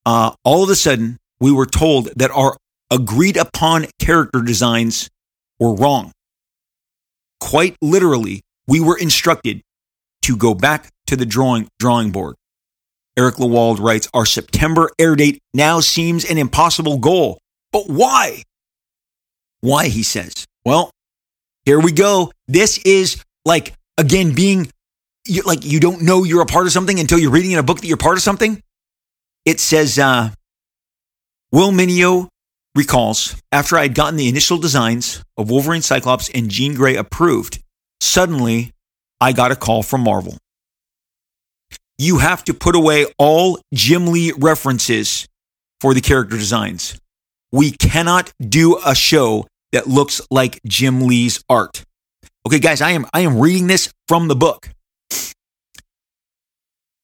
uh, 0.05 0.32
all 0.43 0.63
of 0.63 0.69
a 0.69 0.76
sudden, 0.76 1.17
we 1.39 1.51
were 1.51 1.65
told 1.65 2.09
that 2.15 2.32
our 2.32 2.55
agreed 2.89 3.38
upon 3.38 3.88
character 3.99 4.41
designs 4.41 5.09
were 5.59 5.74
wrong. 5.74 6.11
Quite 7.39 7.76
literally, 7.82 8.41
we 8.67 8.80
were 8.80 8.97
instructed 8.97 9.61
to 10.22 10.38
go 10.38 10.53
back 10.53 10.89
to 11.07 11.15
the 11.15 11.26
drawing, 11.26 11.67
drawing 11.80 12.11
board. 12.11 12.36
Eric 13.17 13.36
Lewald 13.36 13.80
writes, 13.80 14.07
Our 14.13 14.26
September 14.26 14.89
air 14.99 15.15
date 15.15 15.39
now 15.53 15.80
seems 15.80 16.24
an 16.24 16.38
impossible 16.38 16.97
goal. 16.97 17.39
But 17.72 17.89
why? 17.89 18.43
Why, 19.61 19.88
he 19.88 20.03
says. 20.03 20.45
Well, 20.65 20.91
here 21.65 21.80
we 21.80 21.91
go. 21.91 22.32
This 22.47 22.78
is 22.80 23.24
like, 23.45 23.74
again, 23.97 24.34
being 24.34 24.69
you, 25.26 25.41
like 25.43 25.65
you 25.65 25.80
don't 25.80 26.01
know 26.01 26.24
you're 26.24 26.41
a 26.41 26.45
part 26.45 26.65
of 26.65 26.72
something 26.72 26.99
until 26.99 27.19
you're 27.19 27.32
reading 27.32 27.51
in 27.51 27.59
a 27.59 27.63
book 27.63 27.80
that 27.82 27.88
you're 27.88 27.97
part 27.97 28.17
of 28.17 28.24
something. 28.24 28.61
It 29.45 29.59
says, 29.59 29.97
uh, 29.97 30.30
Will 31.51 31.72
Meugniot 31.72 32.28
recalls, 32.76 33.36
after 33.51 33.78
I 33.78 33.84
had 33.84 33.95
gotten 33.95 34.15
the 34.15 34.30
initial 34.30 34.57
designs 34.57 35.24
of 35.38 35.49
Wolverine, 35.49 35.82
Cyclops, 35.82 36.30
and 36.30 36.49
Jean 36.49 36.76
Grey 36.76 36.95
approved, 36.95 37.61
suddenly 37.99 38.72
I 39.19 39.34
got 39.34 39.51
a 39.51 39.55
call 39.55 39.84
from 39.84 40.01
Marvel 40.01 40.38
you 42.01 42.17
have 42.17 42.43
to 42.43 42.53
put 42.53 42.76
away 42.76 43.05
all 43.19 43.59
Jim 43.76 44.07
Lee 44.07 44.34
references 44.36 45.28
for 45.80 45.93
the 45.93 46.01
character 46.01 46.36
designs. 46.36 46.99
We 47.51 47.69
cannot 47.69 48.34
do 48.39 48.80
a 48.84 48.95
show 48.95 49.45
that 49.72 49.86
looks 49.86 50.19
like 50.32 50.59
Jim 50.65 51.01
Lee's 51.01 51.43
art. 51.47 51.84
Okay, 52.47 52.57
guys, 52.57 52.82
I 52.82 52.91
am 52.91 53.05
I 53.13 53.19
am 53.19 53.39
reading 53.39 53.67
this 53.67 53.93
from 54.07 54.30
the 54.30 54.36
book. 54.36 54.69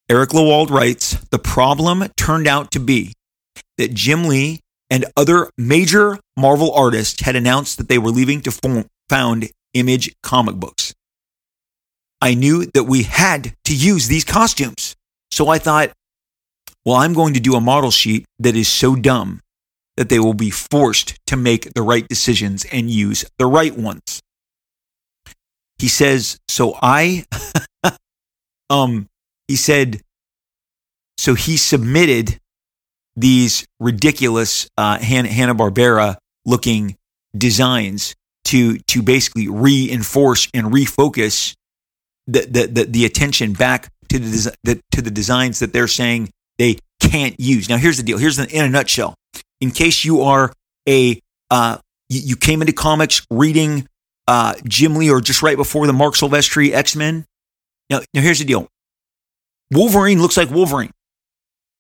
Eric 0.10 0.30
Lewald 0.30 0.70
writes, 0.70 1.16
the 1.32 1.40
problem 1.40 2.08
turned 2.16 2.48
out 2.48 2.72
to 2.72 2.80
be 2.80 3.14
that 3.78 3.94
Jim 3.94 4.24
Lee 4.24 4.62
and 4.90 5.06
other 5.18 5.50
major 5.58 6.18
Marvel 6.38 6.74
artists 6.74 7.22
had 7.22 7.36
announced 7.36 7.78
that 7.78 7.90
they 7.90 7.98
were 7.98 8.10
leaving 8.10 8.42
to 8.42 8.52
form, 8.52 8.86
found 9.10 9.50
Image 9.74 10.14
Comic 10.24 10.56
Books. 10.56 10.94
I 12.22 12.34
knew 12.36 12.66
that 12.68 12.86
we 12.86 13.04
had 13.04 13.54
to 13.66 13.76
use 13.76 14.08
these 14.08 14.24
costumes. 14.24 14.96
So 15.32 15.50
I 15.50 15.60
thought, 15.60 15.92
well, 16.86 16.96
I'm 16.96 17.14
going 17.14 17.34
to 17.34 17.40
do 17.42 17.56
a 17.56 17.62
model 17.62 17.92
sheet 17.92 18.26
that 18.40 18.56
is 18.56 18.70
so 18.70 18.96
dumb 18.96 19.42
that 19.98 20.08
they 20.08 20.20
will 20.20 20.34
be 20.34 20.50
forced 20.50 21.18
to 21.28 21.36
make 21.36 21.74
the 21.74 21.82
right 21.82 22.08
decisions 22.08 22.66
and 22.72 22.90
use 22.90 23.26
the 23.38 23.46
right 23.46 23.78
ones. 23.78 24.22
He 25.80 25.90
says, 25.90 26.40
so 26.48 26.78
I, 26.82 27.26
um, 28.70 29.08
he 29.48 29.56
said, 29.56 30.02
so 31.18 31.34
he 31.34 31.58
submitted 31.58 32.40
these 33.16 33.66
ridiculous 33.80 34.70
uh, 34.78 35.00
Hanna 35.00 35.56
Barbera 35.56 36.18
looking 36.46 36.96
designs 37.36 38.16
to 38.46 38.78
to 38.80 39.02
basically 39.02 39.48
reinforce 39.48 40.48
and 40.54 40.68
refocus 40.68 41.56
the, 42.28 42.42
the, 42.42 42.68
the, 42.68 42.84
the 42.86 43.06
attention 43.06 43.54
back 43.54 43.90
to 44.10 44.20
the, 44.20 44.56
the, 44.64 44.80
to 44.92 45.02
the 45.02 45.12
designs 45.12 45.60
that 45.60 45.74
they're 45.74 45.88
saying 45.88 46.30
they 46.58 46.78
can't 47.00 47.40
use. 47.40 47.70
Now, 47.70 47.78
here's 47.78 47.98
the 47.98 48.04
deal. 48.04 48.18
Here's 48.18 48.38
the, 48.38 48.48
in 48.50 48.66
a 48.66 48.70
nutshell. 48.70 49.16
In 49.60 49.72
case 49.72 50.04
you 50.06 50.22
are 50.22 50.52
a 50.88 51.20
uh, 51.50 51.78
you, 52.10 52.22
you, 52.22 52.36
came 52.36 52.62
into 52.62 52.74
comics 52.74 53.26
reading 53.32 53.88
uh, 54.28 54.56
Jim 54.66 54.96
Lee 54.96 55.10
or 55.10 55.22
just 55.22 55.42
right 55.42 55.58
before 55.58 55.88
the 55.88 55.94
Marc 55.94 56.16
Silvestri 56.16 56.72
X 56.74 56.96
Men, 56.96 57.26
Now, 57.90 58.02
now 58.14 58.22
here's 58.22 58.40
the 58.40 58.46
deal. 58.46 58.68
Wolverine 59.72 60.22
looks 60.22 60.38
like 60.38 60.50
Wolverine. 60.50 60.92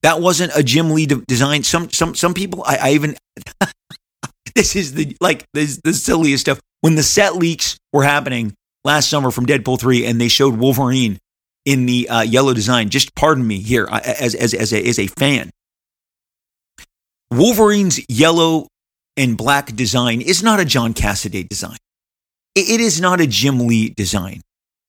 That 0.03 0.21
wasn't 0.21 0.51
a 0.55 0.63
Jim 0.63 0.91
Lee 0.91 1.05
de- 1.05 1.23
design. 1.27 1.63
Some 1.63 1.89
some 1.89 2.15
some 2.15 2.33
people 2.33 2.63
I, 2.65 2.77
I 2.81 2.89
even 2.91 3.15
this 4.55 4.75
is 4.75 4.93
the 4.93 5.15
like 5.21 5.45
this 5.53 5.77
the 5.83 5.93
silliest 5.93 6.41
stuff. 6.41 6.59
When 6.81 6.95
the 6.95 7.03
set 7.03 7.35
leaks 7.35 7.77
were 7.91 8.03
happening 8.03 8.53
last 8.83 9.09
summer 9.09 9.31
from 9.31 9.45
Deadpool 9.45 9.79
3 9.79 10.05
and 10.05 10.21
they 10.21 10.27
showed 10.27 10.57
Wolverine 10.57 11.17
in 11.65 11.85
the 11.85 12.07
uh, 12.07 12.21
yellow 12.21 12.53
design, 12.53 12.89
just 12.89 13.15
pardon 13.15 13.45
me 13.45 13.59
here 13.59 13.88
as 13.91 14.35
as 14.35 14.53
as 14.53 14.73
a, 14.73 14.88
as 14.88 14.99
a 14.99 15.07
fan. 15.07 15.49
Wolverine's 17.31 17.99
yellow 18.07 18.67
and 19.17 19.35
black 19.35 19.75
design 19.75 20.21
is 20.21 20.43
not 20.43 20.59
a 20.59 20.65
John 20.65 20.93
Cassaday 20.93 21.47
design. 21.49 21.77
It 22.55 22.79
is 22.79 23.01
not 23.01 23.19
a 23.19 23.27
Jim 23.27 23.67
Lee 23.67 23.89
design. 23.89 24.41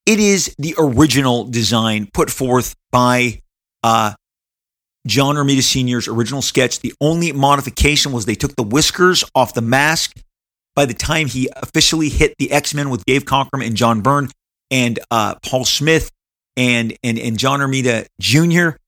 It 0.09 0.21
is 0.21 0.55
the 0.57 0.75
original 0.79 1.45
design 1.45 2.09
put 2.15 2.31
forth 2.31 2.75
by 2.91 3.43
uh, 3.83 4.15
John 5.07 5.35
Romita 5.35 5.63
Sr.'s 5.63 6.09
original 6.09 6.41
sketch. 6.41 6.81
The 6.81 6.95
only 6.99 7.31
modification 7.33 8.13
was 8.13 8.25
they 8.25 8.35
took 8.35 8.57
the 8.57 8.63
whiskers 8.63 9.23
off 9.35 9.53
the 9.53 9.61
mask 9.61 10.19
by 10.75 10.87
the 10.87 10.95
time 10.95 11.27
he 11.27 11.51
officially 11.57 12.09
hit 12.09 12.35
the 12.39 12.53
X 12.53 12.73
Men 12.73 12.89
with 12.89 13.05
Dave 13.05 13.27
Cockrum 13.27 13.63
and 13.63 13.77
John 13.77 14.01
Byrne 14.01 14.31
and 14.71 14.99
uh, 15.11 15.35
Paul 15.45 15.67
Smith 15.67 16.11
and, 16.57 16.95
and, 17.05 17.19
and 17.19 17.39
John 17.39 17.61
Romita 17.61 18.07
Jr. 18.19 18.79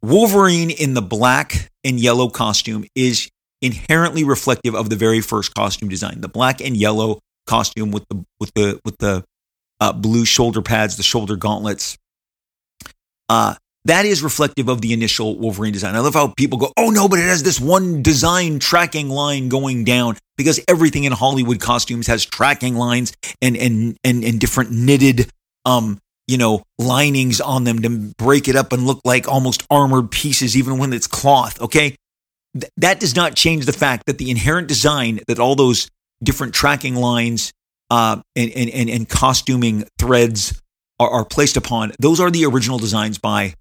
Wolverine 0.00 0.70
in 0.70 0.94
the 0.94 1.02
black 1.02 1.70
and 1.84 2.00
yellow 2.00 2.30
costume 2.30 2.86
is 2.94 3.28
inherently 3.60 4.24
reflective 4.24 4.74
of 4.74 4.88
the 4.88 4.96
very 4.96 5.20
first 5.20 5.54
costume 5.54 5.90
design. 5.90 6.22
The 6.22 6.28
black 6.28 6.62
and 6.62 6.74
yellow 6.74 7.20
costume 7.46 7.90
with 7.90 8.08
the 8.08 8.24
with 8.40 8.54
the 8.54 8.80
with 8.82 8.96
the 8.96 9.24
uh, 9.80 9.92
blue 9.92 10.24
shoulder 10.24 10.62
pads, 10.62 10.96
the 10.96 11.02
shoulder 11.02 11.36
gauntlets. 11.36 11.98
Uh, 13.28 13.54
that 13.86 14.06
is 14.06 14.22
reflective 14.22 14.68
of 14.68 14.80
the 14.80 14.92
initial 14.94 15.38
Wolverine 15.38 15.72
design. 15.72 15.94
I 15.94 15.98
love 15.98 16.14
how 16.14 16.28
people 16.28 16.58
go, 16.58 16.72
oh 16.78 16.88
no, 16.88 17.06
but 17.06 17.18
it 17.18 17.26
has 17.26 17.42
this 17.42 17.60
one 17.60 18.02
design 18.02 18.58
tracking 18.58 19.10
line 19.10 19.50
going 19.50 19.84
down 19.84 20.16
because 20.36 20.58
everything 20.68 21.04
in 21.04 21.12
Hollywood 21.12 21.60
costumes 21.60 22.06
has 22.06 22.24
tracking 22.24 22.76
lines 22.76 23.12
and 23.42 23.56
and 23.56 23.96
and, 24.02 24.24
and 24.24 24.40
different 24.40 24.70
knitted 24.70 25.30
um 25.66 25.98
you 26.26 26.38
know 26.38 26.62
linings 26.78 27.40
on 27.40 27.64
them 27.64 27.82
to 27.82 27.90
break 28.16 28.48
it 28.48 28.56
up 28.56 28.72
and 28.72 28.86
look 28.86 29.00
like 29.04 29.28
almost 29.28 29.66
armored 29.70 30.10
pieces 30.10 30.56
even 30.56 30.78
when 30.78 30.92
it's 30.94 31.06
cloth. 31.06 31.60
Okay, 31.60 31.94
Th- 32.58 32.72
that 32.78 33.00
does 33.00 33.14
not 33.14 33.36
change 33.36 33.66
the 33.66 33.72
fact 33.72 34.06
that 34.06 34.16
the 34.16 34.30
inherent 34.30 34.66
design 34.66 35.20
that 35.28 35.38
all 35.38 35.56
those 35.56 35.90
different 36.22 36.54
tracking 36.54 36.94
lines 36.94 37.52
uh, 37.90 38.20
and, 38.36 38.50
and, 38.52 38.70
and, 38.70 38.90
and 38.90 39.08
costuming 39.08 39.84
threads 39.98 40.60
are, 40.98 41.10
are, 41.10 41.24
placed 41.24 41.56
upon. 41.56 41.92
Those 41.98 42.20
are 42.20 42.30
the 42.30 42.44
original 42.46 42.78
designs 42.78 43.18
by 43.18 43.54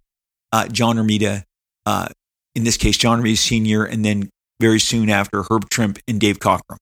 uh, 0.52 0.68
John 0.68 0.98
Romita, 0.98 1.44
uh, 1.86 2.08
in 2.56 2.64
this 2.64 2.78
case, 2.78 2.98
John 2.98 3.22
Romita 3.22 3.38
Sr., 3.38 3.84
and 3.84 4.06
then 4.06 4.30
very 4.60 4.80
soon 4.80 5.10
after, 5.10 5.44
Herb 5.50 5.70
Trimpe 5.70 6.00
and 6.08 6.20
Dave 6.20 6.40
Cockrum. 6.40 6.78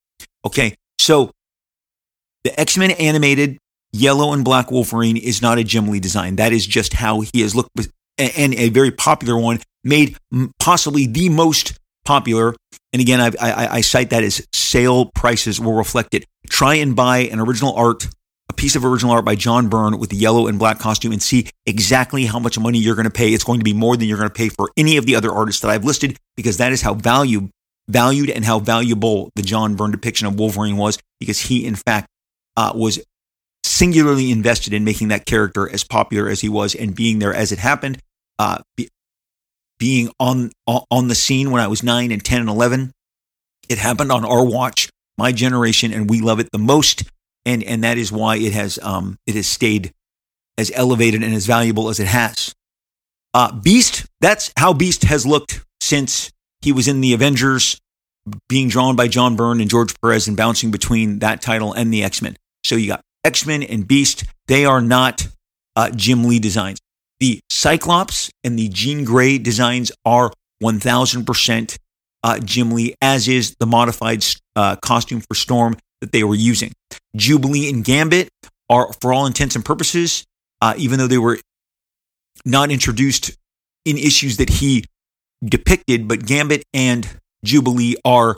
Okay, 0.46 0.76
so 1.00 1.32
the 2.44 2.60
X 2.60 2.78
Men 2.78 2.92
animated 2.92 3.58
yellow 3.92 4.34
and 4.34 4.44
black 4.44 4.72
Wolverine 4.72 5.18
is 5.18 5.42
not 5.42 5.58
a 5.58 5.64
Jim 5.64 5.88
Lee 5.88 6.00
design. 6.00 6.36
That 6.36 6.54
is 6.54 6.66
just 6.66 6.94
how 6.94 7.22
he 7.22 7.42
has 7.42 7.56
looked, 7.56 7.72
and 8.18 8.54
a 8.56 8.70
very 8.70 8.92
popular 8.92 9.38
one, 9.38 9.60
made 9.84 10.18
possibly 10.60 11.08
the 11.08 11.30
most 11.30 11.78
popular. 12.06 12.56
And 12.94 13.02
again, 13.02 13.20
I, 13.20 13.32
I, 13.42 13.74
I 13.76 13.82
cite 13.82 14.10
that 14.10 14.24
as 14.24 14.46
sale 14.54 15.06
prices 15.14 15.60
will 15.60 15.74
reflect 15.74 16.14
it. 16.14 16.26
Try 16.52 16.76
and 16.76 16.96
buy 16.96 17.20
an 17.20 17.40
original 17.40 17.74
art, 17.76 18.08
a 18.50 18.54
piece 18.54 18.76
of 18.76 18.84
original 18.84 19.14
art 19.14 19.24
by 19.24 19.36
John 19.36 19.70
Byrne 19.70 19.98
with 19.98 20.10
the 20.10 20.18
yellow 20.18 20.48
and 20.48 20.60
black 20.60 20.80
costume 20.80 21.14
and 21.14 21.24
see 21.24 21.48
exactly 21.66 22.26
how 22.26 22.40
much 22.40 22.60
money 22.60 22.78
you're 22.78 22.96
going 22.96 23.06
to 23.06 23.10
pay. 23.10 23.30
It's 23.34 23.46
going 23.46 23.62
to 23.62 23.64
be 23.64 23.74
more 23.74 23.96
than 23.96 24.10
you're 24.10 24.18
going 24.18 24.30
to 24.30 24.36
pay 24.36 24.50
for 24.50 24.70
any 24.76 24.98
of 24.98 25.06
the 25.06 25.16
other 25.16 25.32
artists 25.32 25.62
that 25.62 25.72
I've 25.72 25.86
listed 25.86 26.18
because 26.36 26.58
that 26.58 26.74
is 26.74 26.82
how 26.82 26.94
value, 26.94 27.48
valued 27.88 28.30
and 28.30 28.44
how 28.44 28.60
valuable 28.60 29.32
the 29.38 29.44
John 29.44 29.76
Byrne 29.76 29.92
depiction 29.92 30.28
of 30.28 30.38
Wolverine 30.38 30.76
was 30.76 31.00
because 31.22 31.40
he, 31.40 31.66
in 31.66 31.76
fact, 31.76 32.08
uh, 32.58 32.74
was 32.76 33.00
singularly 33.64 34.30
invested 34.30 34.74
in 34.74 34.84
making 34.84 35.08
that 35.08 35.26
character 35.26 35.70
as 35.74 35.86
popular 35.86 36.28
as 36.28 36.42
he 36.42 36.50
was 36.50 36.76
and 36.76 36.94
being 36.94 37.20
there 37.20 37.34
as 37.34 37.54
it 37.54 37.60
happened. 37.60 37.98
Uh, 38.38 38.58
being 39.80 40.12
on 40.20 40.52
on 40.68 41.08
the 41.08 41.16
scene 41.16 41.50
when 41.50 41.60
I 41.60 41.68
was 41.68 41.82
9 41.82 42.12
and 42.12 42.24
10 42.24 42.42
and 42.42 42.50
11. 42.50 42.92
It 43.68 43.80
happened 43.80 44.12
on 44.12 44.24
our 44.24 44.46
watch, 44.46 44.90
my 45.22 45.32
generation, 45.32 45.94
and 45.94 46.10
we 46.10 46.20
love 46.20 46.40
it 46.40 46.50
the 46.52 46.58
most. 46.58 47.04
And 47.46 47.64
and 47.64 47.84
that 47.84 47.98
is 47.98 48.12
why 48.12 48.38
it 48.38 48.54
has 48.54 48.80
um 48.82 49.18
it 49.28 49.36
has 49.36 49.48
stayed 49.48 49.92
as 50.58 50.72
elevated 50.74 51.24
and 51.24 51.34
as 51.34 51.46
valuable 51.46 51.90
as 51.90 52.00
it 52.00 52.08
has. 52.08 52.54
Uh, 53.34 53.52
Beast, 53.52 54.06
that's 54.20 54.52
how 54.58 54.74
Beast 54.74 55.04
has 55.04 55.26
looked 55.26 55.64
since 55.80 56.32
he 56.62 56.72
was 56.72 56.88
in 56.88 57.02
the 57.02 57.14
Avengers, 57.14 57.80
being 58.50 58.68
drawn 58.68 58.96
by 58.96 59.08
John 59.08 59.36
Byrne 59.36 59.62
and 59.62 59.70
George 59.70 59.94
Perez 60.02 60.28
and 60.28 60.36
bouncing 60.36 60.70
between 60.70 61.20
that 61.20 61.42
title 61.42 61.72
and 61.74 61.94
the 61.94 62.04
X 62.04 62.22
Men. 62.22 62.36
So 62.64 62.76
you 62.76 62.88
got 62.88 63.02
X 63.24 63.46
Men 63.46 63.64
and 63.64 63.88
Beast. 63.88 64.26
They 64.48 64.66
are 64.66 64.82
not 64.82 65.28
uh, 65.76 65.92
Jim 65.96 66.24
Lee 66.26 66.40
designs. 66.40 66.80
The 67.20 67.40
Cyclops 67.50 68.32
and 68.44 68.58
the 68.58 68.70
Jean 68.70 69.06
Grey 69.06 69.38
designs 69.38 69.92
are 70.04 70.32
1000% 70.64 71.78
uh, 72.24 72.40
Jim 72.40 72.72
Lee, 72.72 72.96
as 73.02 73.28
is 73.28 73.56
the 73.60 73.66
modified 73.66 74.24
uh, 74.56 74.76
costume 74.78 75.22
for 75.22 75.36
Storm 75.36 75.78
that 76.02 76.12
they 76.12 76.24
were 76.24 76.36
using. 76.36 76.72
Jubilee 77.16 77.70
and 77.70 77.84
Gambit 77.84 78.30
are, 78.70 78.92
for 79.02 79.14
all 79.14 79.26
intents 79.26 79.56
and 79.56 79.64
purposes, 79.64 80.26
uh, 80.62 80.74
even 80.78 81.00
though 81.00 81.08
they 81.08 81.18
were 81.18 81.40
not 82.46 82.72
introduced 82.72 83.36
in 83.86 83.98
issues 83.98 84.38
that 84.38 84.50
he 84.50 84.86
depicted, 85.44 86.08
but 86.08 86.26
Gambit 86.26 86.64
and 86.74 87.08
Jubilee 87.44 87.96
are 88.06 88.38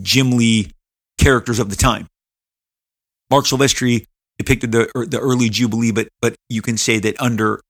Jim 0.00 0.32
Lee 0.32 0.70
characters 1.18 1.58
of 1.58 1.70
the 1.70 1.76
time. 1.76 2.06
Marc 3.30 3.46
Silvestri 3.46 4.06
depicted 4.38 4.72
the 4.72 4.88
the 5.08 5.18
early 5.18 5.48
Jubilee, 5.48 5.92
but 5.92 6.08
but 6.20 6.34
you 6.48 6.62
can 6.62 6.76
say 6.76 6.98
that 6.98 7.20
under 7.20 7.60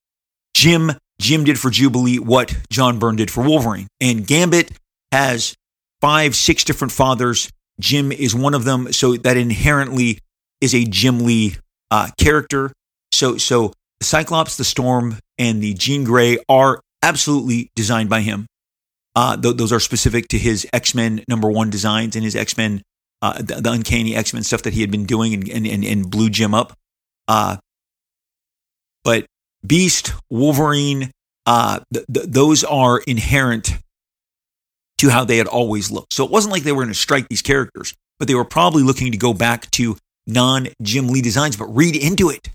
Jim 0.55 0.93
Jim 1.20 1.45
did 1.45 1.59
for 1.59 1.70
Jubilee 1.70 2.18
what 2.18 2.57
John 2.70 2.99
Byrne 2.99 3.16
did 3.16 3.31
for 3.31 3.45
Wolverine. 3.45 3.89
And 4.01 4.27
Gambit 4.27 4.72
has 5.12 5.55
five, 6.01 6.35
six 6.35 6.64
different 6.64 6.93
fathers. 6.93 7.51
Jim 7.81 8.12
is 8.12 8.35
one 8.35 8.55
of 8.55 8.64
them. 8.64 8.93
So 8.93 9.16
that 9.16 9.37
inherently 9.37 10.18
is 10.61 10.75
a 10.75 10.85
Jim 10.85 11.20
Lee 11.20 11.57
uh, 11.91 12.11
character. 12.18 12.72
So, 13.12 13.37
so 13.37 13.72
Cyclops, 14.03 14.57
the 14.57 14.64
Storm, 14.64 15.18
and 15.39 15.62
the 15.62 15.75
Jean 15.75 16.05
Grey 16.05 16.39
are 16.49 16.81
absolutely 17.03 17.70
designed 17.75 18.09
by 18.09 18.20
him. 18.20 18.47
Uh, 19.16 19.37
th- 19.37 19.57
those 19.57 19.72
are 19.72 19.81
specific 19.81 20.29
to 20.29 20.39
his 20.39 20.66
X 20.72 20.95
Men 20.95 21.22
number 21.29 21.51
one 21.51 21.70
designs 21.70 22.16
and 22.16 22.25
his 22.25 22.35
X 22.35 22.57
Men, 22.57 22.83
uh, 23.22 23.41
the, 23.41 23.61
the, 23.61 23.70
Uncanny 23.70 24.16
X 24.16 24.35
Men 24.35 24.43
stuff 24.43 24.62
that 24.62 24.72
he 24.72 24.81
had 24.81 24.91
been 24.91 25.07
doing 25.07 25.35
and, 25.35 25.49
and, 25.49 25.66
and, 25.66 25.85
and 25.85 26.11
blew 26.11 26.31
Jim 26.31 26.55
up. 26.55 26.72
Uh, 27.29 27.59
but 29.05 29.27
Beast, 29.64 30.12
Wolverine, 30.31 31.11
uh, 31.47 31.81
th- 31.93 32.07
th- 32.12 32.27
those 32.27 32.64
are 32.64 32.99
inherent 33.07 33.79
to 35.05 35.11
how 35.11 35.24
they 35.24 35.36
had 35.36 35.46
always 35.46 35.90
looked. 35.90 36.12
So 36.12 36.24
it 36.24 36.30
wasn't 36.30 36.52
like 36.52 36.62
they 36.62 36.72
were 36.72 36.82
going 36.82 36.92
to 36.92 36.98
strike 36.98 37.28
these 37.28 37.42
characters, 37.42 37.94
but 38.18 38.28
they 38.28 38.34
were 38.34 38.44
probably 38.44 38.82
looking 38.82 39.12
to 39.12 39.18
go 39.18 39.32
back 39.32 39.70
to 39.72 39.96
non 40.26 40.68
Jim 40.82 41.09
Lee 41.09 41.22
designs. 41.22 41.57
But 41.57 41.66
read 41.66 41.96
into 41.96 42.30
it. 42.30 42.50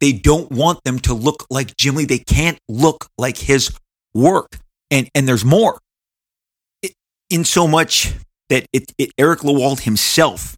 They 0.00 0.12
don't 0.12 0.50
want 0.52 0.84
them 0.84 1.00
to 1.00 1.14
look 1.14 1.46
like 1.50 1.76
Jim 1.76 1.96
Lee. 1.96 2.04
They 2.04 2.18
can't 2.18 2.58
look 2.68 3.08
like 3.18 3.36
his 3.36 3.76
work. 4.14 4.58
And, 4.90 5.08
and 5.14 5.26
there's 5.26 5.44
more. 5.44 5.78
It, 6.82 6.92
in 7.30 7.44
so 7.44 7.66
much 7.66 8.12
that 8.48 8.66
it, 8.72 8.92
it, 8.96 9.10
Eric 9.18 9.40
Lewald 9.40 9.80
himself 9.80 10.56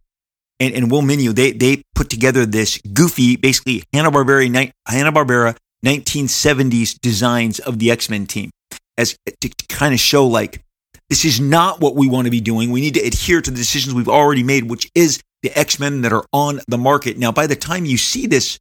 and, 0.61 0.75
and 0.75 0.91
Will 0.91 1.01
Meugniot, 1.01 1.35
they, 1.35 1.53
they 1.53 1.83
put 1.95 2.11
together 2.11 2.45
this 2.45 2.79
goofy, 2.93 3.37
basically 3.37 3.83
Hanna-Barbera, 3.95 4.71
Hanna-Barbera 4.87 5.57
1970s 5.85 7.01
designs 7.01 7.59
of 7.61 7.79
the 7.79 7.91
X 7.91 8.11
Men 8.11 8.27
team 8.27 8.51
as 8.99 9.17
to 9.41 9.49
kind 9.69 9.95
of 9.95 10.01
show 10.01 10.27
like 10.27 10.63
this 11.11 11.25
is 11.25 11.41
not 11.41 11.81
what 11.81 11.95
we 11.95 12.09
want 12.09 12.25
to 12.25 12.31
be 12.31 12.41
doing. 12.41 12.71
We 12.71 12.81
need 12.81 12.95
to 12.95 13.01
adhere 13.01 13.43
to 13.43 13.51
the 13.51 13.57
decisions 13.57 13.95
we've 13.95 14.09
already 14.09 14.43
made, 14.43 14.71
which 14.71 14.91
is 14.95 15.21
the 15.43 15.57
X 15.59 15.79
Men 15.79 16.03
that 16.03 16.13
are 16.13 16.25
on 16.33 16.61
the 16.69 16.79
market. 16.79 17.19
Now, 17.19 17.33
by 17.33 17.47
the 17.47 17.57
time 17.57 17.85
you 17.85 17.99
see 17.99 18.27
this 18.27 18.59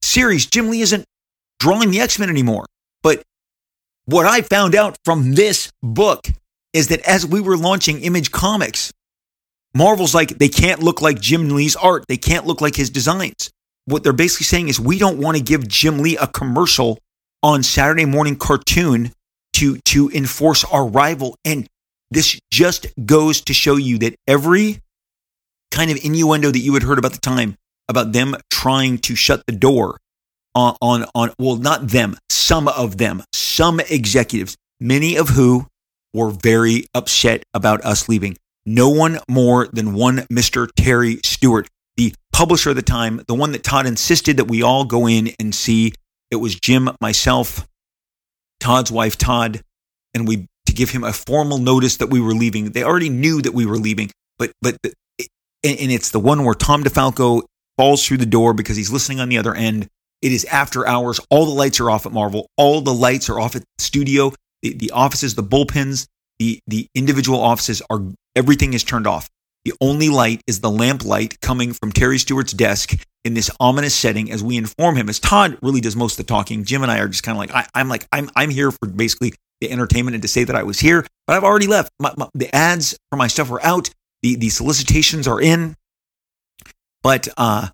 series, 0.00 0.46
Jim 0.46 0.70
Lee 0.70 0.80
isn't 0.80 1.04
drawing 1.58 1.90
the 1.90 2.00
X 2.00 2.18
Men 2.18 2.30
anymore. 2.30 2.64
But 3.02 3.22
what 4.06 4.24
I 4.24 4.40
found 4.40 4.74
out 4.74 4.96
from 5.04 5.34
this 5.34 5.70
book 5.82 6.26
is 6.72 6.88
that 6.88 7.00
as 7.00 7.26
we 7.26 7.40
were 7.40 7.56
launching 7.56 8.00
Image 8.00 8.30
Comics, 8.30 8.92
Marvel's 9.74 10.14
like, 10.14 10.38
they 10.38 10.48
can't 10.48 10.82
look 10.82 11.02
like 11.02 11.20
Jim 11.20 11.48
Lee's 11.50 11.76
art. 11.76 12.04
They 12.08 12.16
can't 12.16 12.46
look 12.46 12.60
like 12.60 12.76
his 12.76 12.90
designs 12.90 13.50
what 13.86 14.02
they're 14.02 14.12
basically 14.12 14.44
saying 14.44 14.68
is 14.68 14.80
we 14.80 14.98
don't 14.98 15.18
want 15.18 15.36
to 15.36 15.42
give 15.42 15.68
Jim 15.68 15.98
Lee 15.98 16.16
a 16.16 16.26
commercial 16.26 16.98
on 17.42 17.62
Saturday 17.62 18.04
morning 18.04 18.36
cartoon 18.36 19.12
to 19.54 19.78
to 19.86 20.10
enforce 20.10 20.64
our 20.64 20.86
rival. 20.86 21.36
And 21.44 21.66
this 22.10 22.38
just 22.50 22.86
goes 23.04 23.40
to 23.42 23.54
show 23.54 23.76
you 23.76 23.98
that 23.98 24.14
every 24.26 24.80
kind 25.70 25.90
of 25.90 25.98
innuendo 26.04 26.50
that 26.50 26.58
you 26.58 26.74
had 26.74 26.84
heard 26.84 26.98
about 26.98 27.12
the 27.12 27.18
time 27.18 27.56
about 27.88 28.12
them 28.12 28.36
trying 28.50 28.98
to 28.98 29.14
shut 29.14 29.42
the 29.46 29.52
door 29.52 29.98
on, 30.54 30.76
on, 30.80 31.04
on, 31.14 31.32
well, 31.38 31.56
not 31.56 31.88
them, 31.88 32.16
some 32.30 32.68
of 32.68 32.96
them, 32.98 33.22
some 33.32 33.80
executives, 33.80 34.56
many 34.80 35.16
of 35.16 35.30
who 35.30 35.66
were 36.12 36.30
very 36.30 36.86
upset 36.94 37.42
about 37.52 37.84
us 37.84 38.08
leaving. 38.08 38.36
No 38.64 38.88
one 38.88 39.18
more 39.28 39.68
than 39.72 39.92
one 39.92 40.18
Mr. 40.32 40.68
Terry 40.76 41.18
Stewart, 41.24 41.68
the 41.96 42.14
publisher 42.32 42.70
of 42.70 42.76
the 42.76 42.82
time, 42.82 43.20
the 43.26 43.34
one 43.34 43.52
that 43.52 43.64
Todd 43.64 43.86
insisted 43.86 44.36
that 44.38 44.46
we 44.46 44.62
all 44.62 44.84
go 44.84 45.06
in 45.06 45.30
and 45.38 45.54
see. 45.54 45.92
It 46.30 46.36
was 46.36 46.54
Jim, 46.54 46.88
myself, 47.00 47.66
Todd's 48.64 48.90
wife, 48.90 49.18
Todd, 49.18 49.60
and 50.14 50.26
we 50.26 50.46
to 50.64 50.72
give 50.72 50.88
him 50.88 51.04
a 51.04 51.12
formal 51.12 51.58
notice 51.58 51.98
that 51.98 52.08
we 52.08 52.18
were 52.18 52.32
leaving. 52.32 52.70
They 52.70 52.82
already 52.82 53.10
knew 53.10 53.42
that 53.42 53.52
we 53.52 53.66
were 53.66 53.76
leaving, 53.76 54.10
but 54.38 54.52
but 54.62 54.76
and, 54.82 55.92
it's 55.92 56.10
the 56.10 56.18
one 56.18 56.44
where 56.44 56.54
Tom 56.54 56.82
DeFalco 56.82 57.42
falls 57.76 58.06
through 58.06 58.16
the 58.16 58.26
door 58.26 58.54
because 58.54 58.76
he's 58.76 58.90
listening 58.90 59.20
on 59.20 59.28
the 59.28 59.36
other 59.36 59.54
end. 59.54 59.88
It 60.22 60.32
is 60.32 60.46
after 60.46 60.86
hours. 60.86 61.20
All 61.28 61.44
the 61.44 61.52
lights 61.52 61.78
are 61.78 61.90
off 61.90 62.06
at 62.06 62.12
Marvel. 62.12 62.48
All 62.56 62.80
the 62.80 62.94
lights 62.94 63.28
are 63.28 63.38
off 63.38 63.54
at 63.54 63.62
the 63.62 63.84
studio. 63.84 64.32
The, 64.62 64.72
the 64.72 64.92
offices, 64.92 65.34
the 65.34 65.42
bullpens, 65.42 66.06
the 66.38 66.58
the 66.66 66.86
individual 66.94 67.40
offices 67.40 67.82
are 67.90 68.00
everything 68.34 68.72
is 68.72 68.82
turned 68.82 69.06
off. 69.06 69.28
The 69.66 69.74
only 69.82 70.08
light 70.08 70.40
is 70.46 70.60
the 70.60 70.70
lamp 70.70 71.04
light 71.04 71.38
coming 71.40 71.74
from 71.74 71.92
Terry 71.92 72.16
Stewart's 72.18 72.52
desk 72.54 72.96
in 73.24 73.34
this 73.34 73.50
ominous 73.58 73.94
setting 73.94 74.30
as 74.30 74.42
we 74.42 74.56
inform 74.56 74.96
him. 74.96 75.08
As 75.08 75.18
Todd 75.18 75.58
really 75.62 75.80
does 75.80 75.96
most 75.96 76.18
of 76.18 76.26
the 76.26 76.30
talking, 76.30 76.64
Jim 76.64 76.82
and 76.82 76.92
I 76.92 76.98
are 76.98 77.08
just 77.08 77.22
kind 77.22 77.36
of 77.36 77.40
like, 77.40 77.68
I, 77.74 77.80
am 77.80 77.88
like, 77.88 78.06
I'm 78.12 78.30
I'm 78.36 78.50
here 78.50 78.70
for 78.70 78.86
basically 78.86 79.32
the 79.60 79.70
entertainment 79.70 80.14
and 80.14 80.22
to 80.22 80.28
say 80.28 80.44
that 80.44 80.56
I 80.56 80.62
was 80.62 80.78
here, 80.78 81.06
but 81.26 81.36
I've 81.36 81.44
already 81.44 81.66
left. 81.66 81.90
My, 81.98 82.12
my, 82.16 82.28
the 82.34 82.54
ads 82.54 82.98
for 83.10 83.16
my 83.16 83.26
stuff 83.26 83.48
were 83.48 83.64
out. 83.64 83.90
The, 84.22 84.36
the 84.36 84.50
solicitations 84.50 85.26
are 85.26 85.40
in. 85.40 85.76
But 87.02 87.28
uh, 87.36 87.68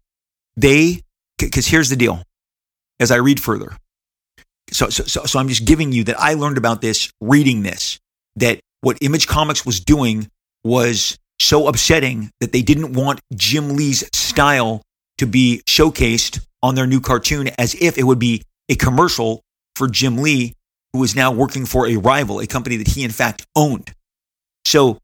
they, 0.57 1.03
because 1.39 1.67
here's 1.67 1.91
the 1.91 1.97
deal 1.97 2.23
as 2.99 3.11
I 3.11 3.17
read 3.17 3.41
further. 3.41 3.77
So, 4.73 4.89
so, 4.89 5.05
so, 5.05 5.25
so 5.25 5.39
I'm 5.39 5.49
just 5.49 5.65
giving 5.65 5.93
you 5.93 6.05
that 6.05 6.19
I 6.19 6.35
learned 6.35 6.59
about 6.59 6.81
this 6.81 7.13
reading 7.21 7.63
this, 7.63 7.99
that 8.37 8.61
what 8.83 8.99
Image 9.01 9.27
Comics 9.27 9.65
was 9.67 9.81
doing 9.81 10.29
was 10.65 11.19
so 11.39 11.69
upsetting 11.69 12.31
that 12.41 12.53
they 12.53 12.63
didn't 12.63 12.93
want 12.93 13.21
Jim 13.35 13.77
Lee's 13.77 14.05
style 14.13 14.83
to 15.21 15.27
be 15.27 15.63
showcased 15.69 16.41
on 16.63 16.75
their 16.75 16.87
new 16.87 16.99
cartoon 16.99 17.51
as 17.59 17.75
if 17.75 17.99
it 17.99 18.05
would 18.05 18.19
be 18.19 18.43
a 18.71 18.75
commercial 18.75 19.43
for 19.77 19.87
Jim 19.87 20.17
Lee, 20.17 20.55
who 20.95 21.05
is 21.05 21.15
now 21.15 21.31
working 21.31 21.67
for 21.67 21.87
a 21.87 21.97
rival, 21.99 22.41
a 22.41 22.47
company 22.47 22.79
that 22.79 22.89
he 22.89 23.05
in 23.05 23.11
fact 23.11 23.47
owned. 23.55 23.93
So 24.65 24.99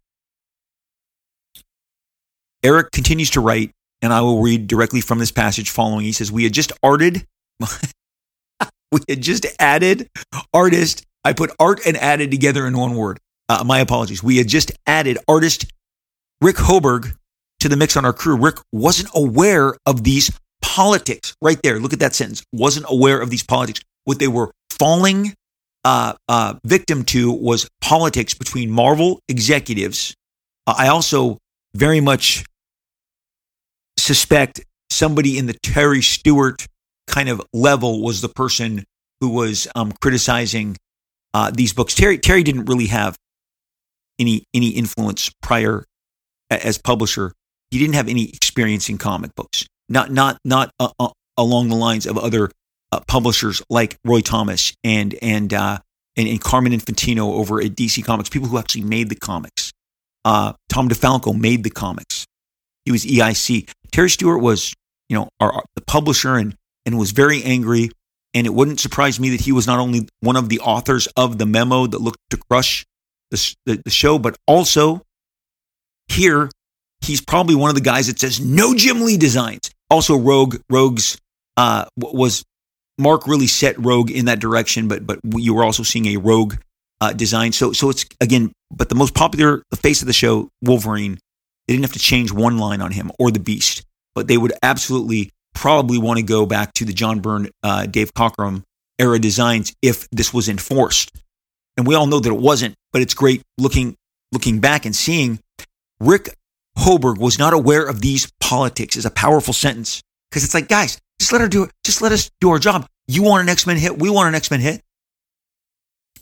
Eric 2.62 2.92
continues 2.92 3.30
to 3.32 3.40
write, 3.40 3.72
and 4.00 4.10
I 4.10 4.22
will 4.22 4.40
read 4.40 4.66
directly 4.66 5.02
from 5.02 5.18
this 5.18 5.30
passage 5.30 5.68
following. 5.68 6.06
He 6.06 6.12
says, 6.12 6.32
We 6.32 6.44
had 6.44 6.54
just 6.54 6.72
arted, 6.82 7.26
we 7.60 9.00
had 9.06 9.20
just 9.20 9.44
added 9.58 10.08
artist. 10.54 11.04
I 11.24 11.34
put 11.34 11.50
art 11.60 11.80
and 11.86 11.96
added 11.98 12.30
together 12.30 12.66
in 12.66 12.74
one 12.74 12.94
word. 12.94 13.18
Uh, 13.50 13.64
my 13.64 13.80
apologies. 13.80 14.22
We 14.22 14.38
had 14.38 14.48
just 14.48 14.72
added 14.86 15.18
artist 15.28 15.70
Rick 16.40 16.56
Hoberg 16.56 17.14
to 17.66 17.70
the 17.70 17.76
mix 17.76 17.96
on 17.96 18.04
our 18.04 18.12
crew. 18.12 18.36
Rick 18.36 18.56
wasn't 18.72 19.10
aware 19.14 19.74
of 19.86 20.04
these 20.04 20.30
politics 20.62 21.36
right 21.42 21.60
there. 21.62 21.78
Look 21.78 21.92
at 21.92 21.98
that 22.00 22.14
sentence. 22.14 22.42
Wasn't 22.52 22.86
aware 22.88 23.20
of 23.20 23.30
these 23.30 23.42
politics. 23.42 23.80
What 24.04 24.18
they 24.18 24.28
were 24.28 24.52
falling 24.70 25.34
uh, 25.84 26.14
uh, 26.28 26.54
victim 26.64 27.04
to 27.04 27.32
was 27.32 27.68
politics 27.80 28.34
between 28.34 28.70
Marvel 28.70 29.20
executives. 29.28 30.14
Uh, 30.66 30.74
I 30.78 30.88
also 30.88 31.38
very 31.74 32.00
much 32.00 32.44
suspect 33.98 34.60
somebody 34.90 35.38
in 35.38 35.46
the 35.46 35.56
Terry 35.62 36.02
Stewart 36.02 36.66
kind 37.06 37.28
of 37.28 37.42
level 37.52 38.02
was 38.02 38.20
the 38.20 38.28
person 38.28 38.84
who 39.20 39.30
was 39.30 39.66
um, 39.74 39.92
criticizing 40.00 40.76
uh, 41.34 41.50
these 41.50 41.72
books. 41.72 41.94
Terry 41.94 42.18
Terry 42.18 42.42
didn't 42.42 42.66
really 42.66 42.86
have 42.86 43.16
any 44.18 44.44
any 44.54 44.70
influence 44.70 45.30
prior 45.42 45.84
as 46.50 46.78
publisher. 46.78 47.32
He 47.70 47.78
didn't 47.78 47.94
have 47.94 48.08
any 48.08 48.28
experience 48.30 48.88
in 48.88 48.98
comic 48.98 49.34
books. 49.34 49.66
Not 49.88 50.10
not 50.10 50.38
not 50.44 50.70
uh, 50.80 50.90
uh, 50.98 51.10
along 51.36 51.68
the 51.68 51.76
lines 51.76 52.06
of 52.06 52.18
other 52.18 52.50
uh, 52.92 53.00
publishers 53.06 53.62
like 53.68 53.98
Roy 54.04 54.20
Thomas 54.20 54.72
and 54.84 55.14
and, 55.22 55.52
uh, 55.52 55.78
and 56.16 56.28
and 56.28 56.40
Carmine 56.40 56.72
Infantino 56.72 57.34
over 57.34 57.60
at 57.60 57.72
DC 57.72 58.04
Comics. 58.04 58.28
People 58.28 58.48
who 58.48 58.58
actually 58.58 58.84
made 58.84 59.08
the 59.08 59.16
comics. 59.16 59.72
Uh, 60.24 60.54
Tom 60.68 60.88
DeFalco 60.88 61.38
made 61.38 61.62
the 61.62 61.70
comics. 61.70 62.26
He 62.84 62.90
was 62.90 63.04
EIC. 63.04 63.70
Terry 63.92 64.10
Stewart 64.10 64.40
was, 64.40 64.74
you 65.08 65.16
know, 65.16 65.28
our, 65.38 65.52
our, 65.52 65.64
the 65.76 65.82
publisher 65.82 66.36
and, 66.36 66.56
and 66.84 66.98
was 66.98 67.12
very 67.12 67.42
angry. 67.44 67.90
And 68.34 68.46
it 68.46 68.50
wouldn't 68.50 68.80
surprise 68.80 69.20
me 69.20 69.30
that 69.30 69.40
he 69.40 69.52
was 69.52 69.66
not 69.66 69.78
only 69.78 70.08
one 70.20 70.36
of 70.36 70.48
the 70.48 70.60
authors 70.60 71.06
of 71.16 71.38
the 71.38 71.46
memo 71.46 71.86
that 71.86 72.00
looked 72.00 72.18
to 72.30 72.36
crush 72.36 72.84
the, 73.30 73.54
the, 73.66 73.82
the 73.84 73.90
show, 73.90 74.18
but 74.18 74.36
also 74.46 75.02
here, 76.08 76.50
he's 77.01 77.20
probably 77.20 77.55
one 77.55 77.68
of 77.68 77.74
the 77.74 77.80
guys 77.82 78.07
that 78.07 78.18
says 78.18 78.40
no 78.40 78.74
Jim 78.74 79.01
Lee 79.03 79.16
designs. 79.16 79.70
Also, 79.90 80.16
Rogue, 80.16 80.57
Rogue's 80.70 81.18
uh, 81.57 81.86
was 81.97 82.44
Marc 82.99 83.26
really 83.26 83.47
set 83.47 83.78
Rogue 83.78 84.11
in 84.11 84.26
that 84.26 84.40
direction, 84.40 84.88
but 84.88 85.07
but 85.07 85.18
you 85.34 85.55
were 85.55 85.64
also 85.64 85.82
seeing 85.82 86.07
a 86.07 86.16
Rogue 86.16 86.55
uh, 87.01 87.12
design. 87.12 87.53
So 87.53 87.72
so 87.72 87.90
it's 87.90 88.05
again, 88.20 88.53
but 88.70 88.88
the 88.88 88.94
most 88.94 89.14
popular, 89.14 89.62
the 89.70 89.76
face 89.76 90.01
of 90.01 90.07
the 90.07 90.12
show, 90.12 90.49
Wolverine, 90.62 91.18
they 91.66 91.74
didn't 91.74 91.84
have 91.84 91.92
to 91.92 91.99
change 91.99 92.32
one 92.32 92.59
line 92.59 92.80
on 92.80 92.92
him 92.92 93.11
or 93.18 93.30
the 93.30 93.40
Beast, 93.40 93.84
but 94.14 94.28
they 94.28 94.38
would 94.38 94.53
absolutely 94.62 95.30
probably 95.55 95.99
want 95.99 96.18
to 96.18 96.22
go 96.22 96.47
back 96.47 96.72
to 96.74 96.84
the 96.84 96.92
John 96.92 97.20
Byrne, 97.20 97.49
uh, 97.62 97.86
Dave 97.86 98.12
Cockrum 98.12 98.62
era 98.99 99.18
designs 99.18 99.72
if 99.82 100.09
this 100.11 100.32
was 100.32 100.49
enforced. 100.49 101.11
And 101.76 101.86
we 101.86 101.94
all 101.94 102.07
know 102.07 102.20
that 102.20 102.30
it 102.30 102.38
wasn't, 102.38 102.74
but 102.92 103.03
it's 103.03 103.14
great 103.14 103.42
looking 103.59 103.97
looking 104.32 104.61
back 104.61 104.86
and 104.86 104.97
seeing 104.97 105.38
Rick 106.01 106.34
Hoberg 106.79 107.18
was 107.18 107.39
not 107.39 107.53
aware 107.53 107.87
of 107.87 108.01
these 108.01 108.31
politics 108.41 108.97
is 108.97 109.07
a 109.07 109.11
powerful 109.11 109.55
sentence 109.55 110.03
because 110.31 110.45
it's 110.45 110.55
like, 110.55 110.68
guys, 110.68 110.99
just 111.18 111.33
let 111.33 111.41
her 111.41 111.49
do 111.49 111.64
it. 111.64 111.70
Just 111.85 112.03
let 112.03 112.12
us 112.12 112.31
do 112.41 112.51
our 112.51 112.59
job. 112.59 112.87
You 113.09 113.22
want 113.22 113.43
an 113.43 113.49
X 113.49 113.66
Men 113.66 113.77
hit? 113.77 113.99
We 113.99 114.11
want 114.11 114.29
an 114.29 114.35
X 114.35 114.51
Men 114.51 114.61
hit. 114.61 114.83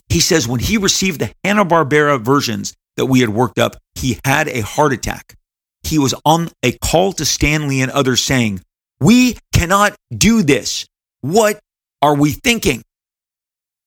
He 0.09 0.19
says 0.19 0.47
when 0.47 0.59
he 0.59 0.77
received 0.77 1.19
the 1.19 1.33
Hanna 1.43 1.65
Barbera 1.65 2.21
versions 2.21 2.73
that 2.95 3.07
we 3.07 3.19
had 3.19 3.29
worked 3.29 3.59
up, 3.59 3.75
he 3.95 4.19
had 4.23 4.47
a 4.47 4.61
heart 4.61 4.93
attack. 4.93 5.35
He 5.83 5.99
was 5.99 6.13
on 6.23 6.49
a 6.63 6.71
call 6.71 7.11
to 7.13 7.25
Stanley 7.25 7.81
and 7.81 7.91
others 7.91 8.21
saying, 8.21 8.61
We 8.99 9.37
cannot 9.53 9.95
do 10.15 10.41
this. 10.41 10.85
What 11.21 11.59
are 12.01 12.15
we 12.15 12.31
thinking? 12.31 12.83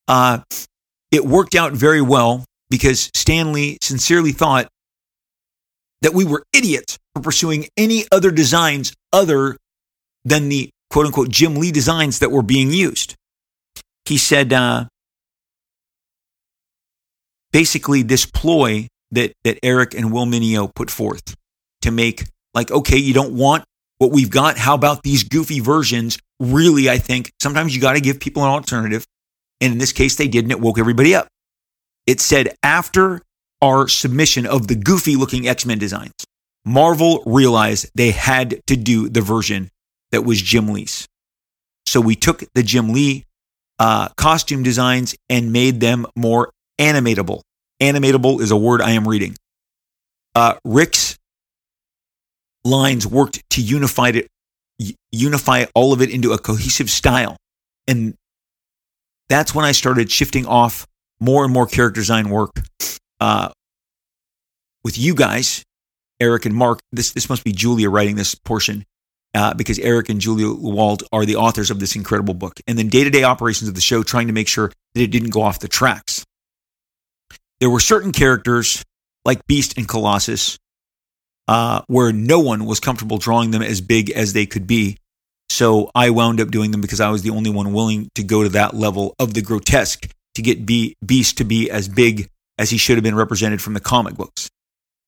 Uh, 0.07 0.41
it 1.11 1.25
worked 1.25 1.55
out 1.55 1.73
very 1.73 2.03
well 2.03 2.45
because 2.71 3.11
Stanley 3.15 3.79
sincerely 3.81 4.33
thought 4.33 4.69
that 6.03 6.15
we 6.15 6.25
were 6.25 6.45
idiots 6.53 6.99
for 7.15 7.23
pursuing 7.23 7.67
any 7.77 8.05
other 8.13 8.31
designs 8.31 8.93
other 9.13 9.57
than 10.25 10.49
the 10.49 10.71
quote 10.91 11.07
unquote 11.07 11.29
Jim 11.29 11.57
Lee 11.57 11.73
designs 11.73 12.19
that 12.21 12.31
were 12.31 12.43
being 12.43 12.71
used. 12.71 13.15
He 14.05 14.17
said, 14.17 14.53
uh, 14.53 14.87
basically, 17.53 18.03
this 18.03 18.25
ploy 18.25 18.89
that, 19.11 19.33
that 19.45 19.59
Eric 19.63 19.95
and 19.95 20.13
Will 20.13 20.27
Meugniot 20.27 20.75
put 20.75 20.91
forth 20.91 21.35
to 21.83 21.91
make, 21.91 22.25
like, 22.55 22.71
okay, 22.71 22.97
you 22.97 23.13
don't 23.13 23.35
want 23.35 23.65
what 23.99 24.13
we've 24.13 24.31
got. 24.31 24.57
How 24.57 24.75
about 24.75 25.03
these 25.03 25.25
goofy 25.25 25.61
versions? 25.61 26.19
Really, 26.41 26.89
I 26.89 26.99
think 26.99 27.33
sometimes 27.41 27.75
you 27.75 27.81
got 27.81 27.95
to 27.95 28.01
give 28.01 28.21
people 28.21 28.45
an 28.45 28.51
alternative. 28.51 29.05
And 29.61 29.73
in 29.73 29.79
this 29.79 29.93
case, 29.93 30.17
they 30.17 30.29
did, 30.29 30.45
and 30.45 30.53
it 30.53 30.61
woke 30.61 30.79
everybody 30.79 31.15
up. 31.15 31.29
It 32.07 32.21
said 32.21 32.55
after 32.63 33.21
our 33.61 33.89
submission 33.89 34.47
of 34.47 34.69
the 34.69 34.75
goofy 34.75 35.17
looking 35.17 35.49
X 35.49 35.67
Men 35.67 35.79
designs, 35.79 36.13
Marvel 36.65 37.23
realized 37.27 37.91
they 37.95 38.11
had 38.11 38.61
to 38.67 38.77
do 38.77 39.09
the 39.09 39.21
version 39.21 39.71
that 40.13 40.23
was 40.23 40.41
Jim 40.41 40.69
Lee's. 40.69 41.07
So 41.87 42.01
we 42.01 42.15
took 42.15 42.45
the 42.55 42.63
Jim 42.63 42.93
Lee 42.93 43.25
uh, 43.79 44.09
costume 44.17 44.63
designs 44.63 45.15
and 45.29 45.53
made 45.53 45.81
them 45.81 46.07
more 46.17 46.51
animatable. 46.79 47.43
Animatable 47.81 48.41
is 48.41 48.51
a 48.51 48.57
word 48.57 48.83
I 48.83 48.93
am 48.93 49.07
reading. 49.07 49.37
Uh, 50.35 50.55
Rick's 50.65 51.17
lines 52.65 53.07
worked 53.07 53.43
to 53.51 53.63
unify 53.63 54.11
it, 54.11 54.29
unify 55.11 55.67
all 55.75 55.93
of 55.93 56.03
it 56.03 56.11
into 56.11 56.33
a 56.33 56.39
cohesive 56.39 56.91
style, 56.91 57.37
and 57.87 58.15
that's 59.29 59.55
when 59.55 59.65
I 59.65 59.73
started 59.73 60.11
shifting 60.11 60.47
off 60.47 60.87
more 61.21 61.45
and 61.45 61.53
more 61.53 61.67
character 61.67 62.01
design 62.01 62.31
work 62.31 62.51
uh, 63.21 63.51
with 64.85 64.99
you 64.99 65.15
guys, 65.15 65.65
Eric 66.21 66.47
and 66.47 66.55
Mark. 66.55 66.81
This 66.93 67.13
this 67.13 67.29
must 67.29 67.45
be 67.45 67.53
Julia 67.53 67.91
writing 67.91 68.17
this 68.17 68.35
portion. 68.35 68.85
Uh, 69.35 69.53
because 69.53 69.79
Eric 69.81 70.09
and 70.09 70.23
Julia 70.23 70.51
Wald 70.51 71.05
are 71.13 71.27
the 71.27 71.37
authors 71.37 71.71
of 71.71 71.79
this 71.81 71.95
incredible 71.95 72.33
book. 72.33 72.61
And 72.67 72.79
then 72.79 72.89
day 72.89 73.05
to 73.05 73.11
day 73.11 73.25
operations 73.25 73.69
of 73.69 73.75
the 73.75 73.81
show, 73.83 74.03
trying 74.03 74.29
to 74.29 74.33
make 74.33 74.49
sure 74.49 74.73
that 74.95 75.03
it 75.03 75.11
didn't 75.11 75.31
go 75.31 75.43
off 75.43 75.59
the 75.59 75.69
tracks. 75.69 76.25
There 77.61 77.69
were 77.69 77.79
certain 77.79 78.11
characters 78.11 78.83
like 79.27 79.47
Beast 79.47 79.77
and 79.77 79.87
Colossus 79.87 80.59
uh, 81.49 81.83
where 81.87 82.13
no 82.13 82.39
one 82.39 82.67
was 82.67 82.79
comfortable 82.79 83.19
drawing 83.19 83.51
them 83.51 83.63
as 83.63 83.81
big 83.81 84.11
as 84.11 84.33
they 84.33 84.47
could 84.47 84.67
be. 84.67 84.99
So 85.51 85.91
I 85.95 86.11
wound 86.11 86.41
up 86.41 86.51
doing 86.51 86.71
them 86.71 86.83
because 86.83 87.01
I 87.01 87.09
was 87.11 87.23
the 87.23 87.31
only 87.31 87.51
one 87.51 87.73
willing 87.73 88.11
to 88.15 88.23
go 88.23 88.43
to 88.43 88.51
that 88.51 88.75
level 88.75 89.15
of 89.19 89.35
the 89.35 89.43
grotesque 89.43 90.11
to 90.35 90.43
get 90.43 90.67
B- 90.67 90.95
Beast 91.05 91.39
to 91.39 91.45
be 91.45 91.71
as 91.71 91.89
big 91.89 92.29
as 92.59 92.71
he 92.71 92.77
should 92.77 92.97
have 92.97 93.05
been 93.05 93.15
represented 93.15 93.63
from 93.63 93.75
the 93.75 93.81
comic 93.81 94.15
books. 94.15 94.49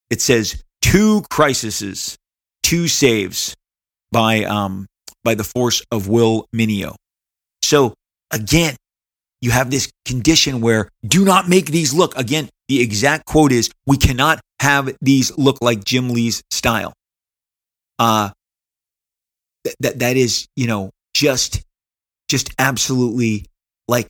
It 0.08 0.20
says 0.20 0.62
two 0.80 1.22
crises, 1.30 2.16
two 2.62 2.88
saves 2.88 3.54
by 4.12 4.44
um 4.44 4.86
by 5.24 5.34
the 5.34 5.44
force 5.44 5.82
of 5.90 6.08
Will 6.08 6.46
Meugniot. 6.54 6.94
So 7.62 7.94
again, 8.30 8.76
you 9.40 9.50
have 9.50 9.70
this 9.70 9.90
condition 10.04 10.60
where 10.60 10.88
do 11.06 11.24
not 11.24 11.48
make 11.48 11.66
these 11.66 11.92
look 11.92 12.16
again. 12.16 12.48
The 12.68 12.80
exact 12.80 13.26
quote 13.26 13.52
is, 13.52 13.70
"We 13.86 13.96
cannot 13.96 14.40
have 14.60 14.96
these 15.00 15.36
look 15.36 15.58
like 15.60 15.84
Jim 15.84 16.10
Lee's 16.10 16.42
style." 16.50 16.92
Uh, 17.98 18.30
that 19.64 19.74
that 19.80 19.98
that 20.00 20.16
is 20.16 20.46
you 20.56 20.66
know 20.66 20.90
just 21.14 21.62
just 22.28 22.50
absolutely 22.58 23.46
like 23.88 24.08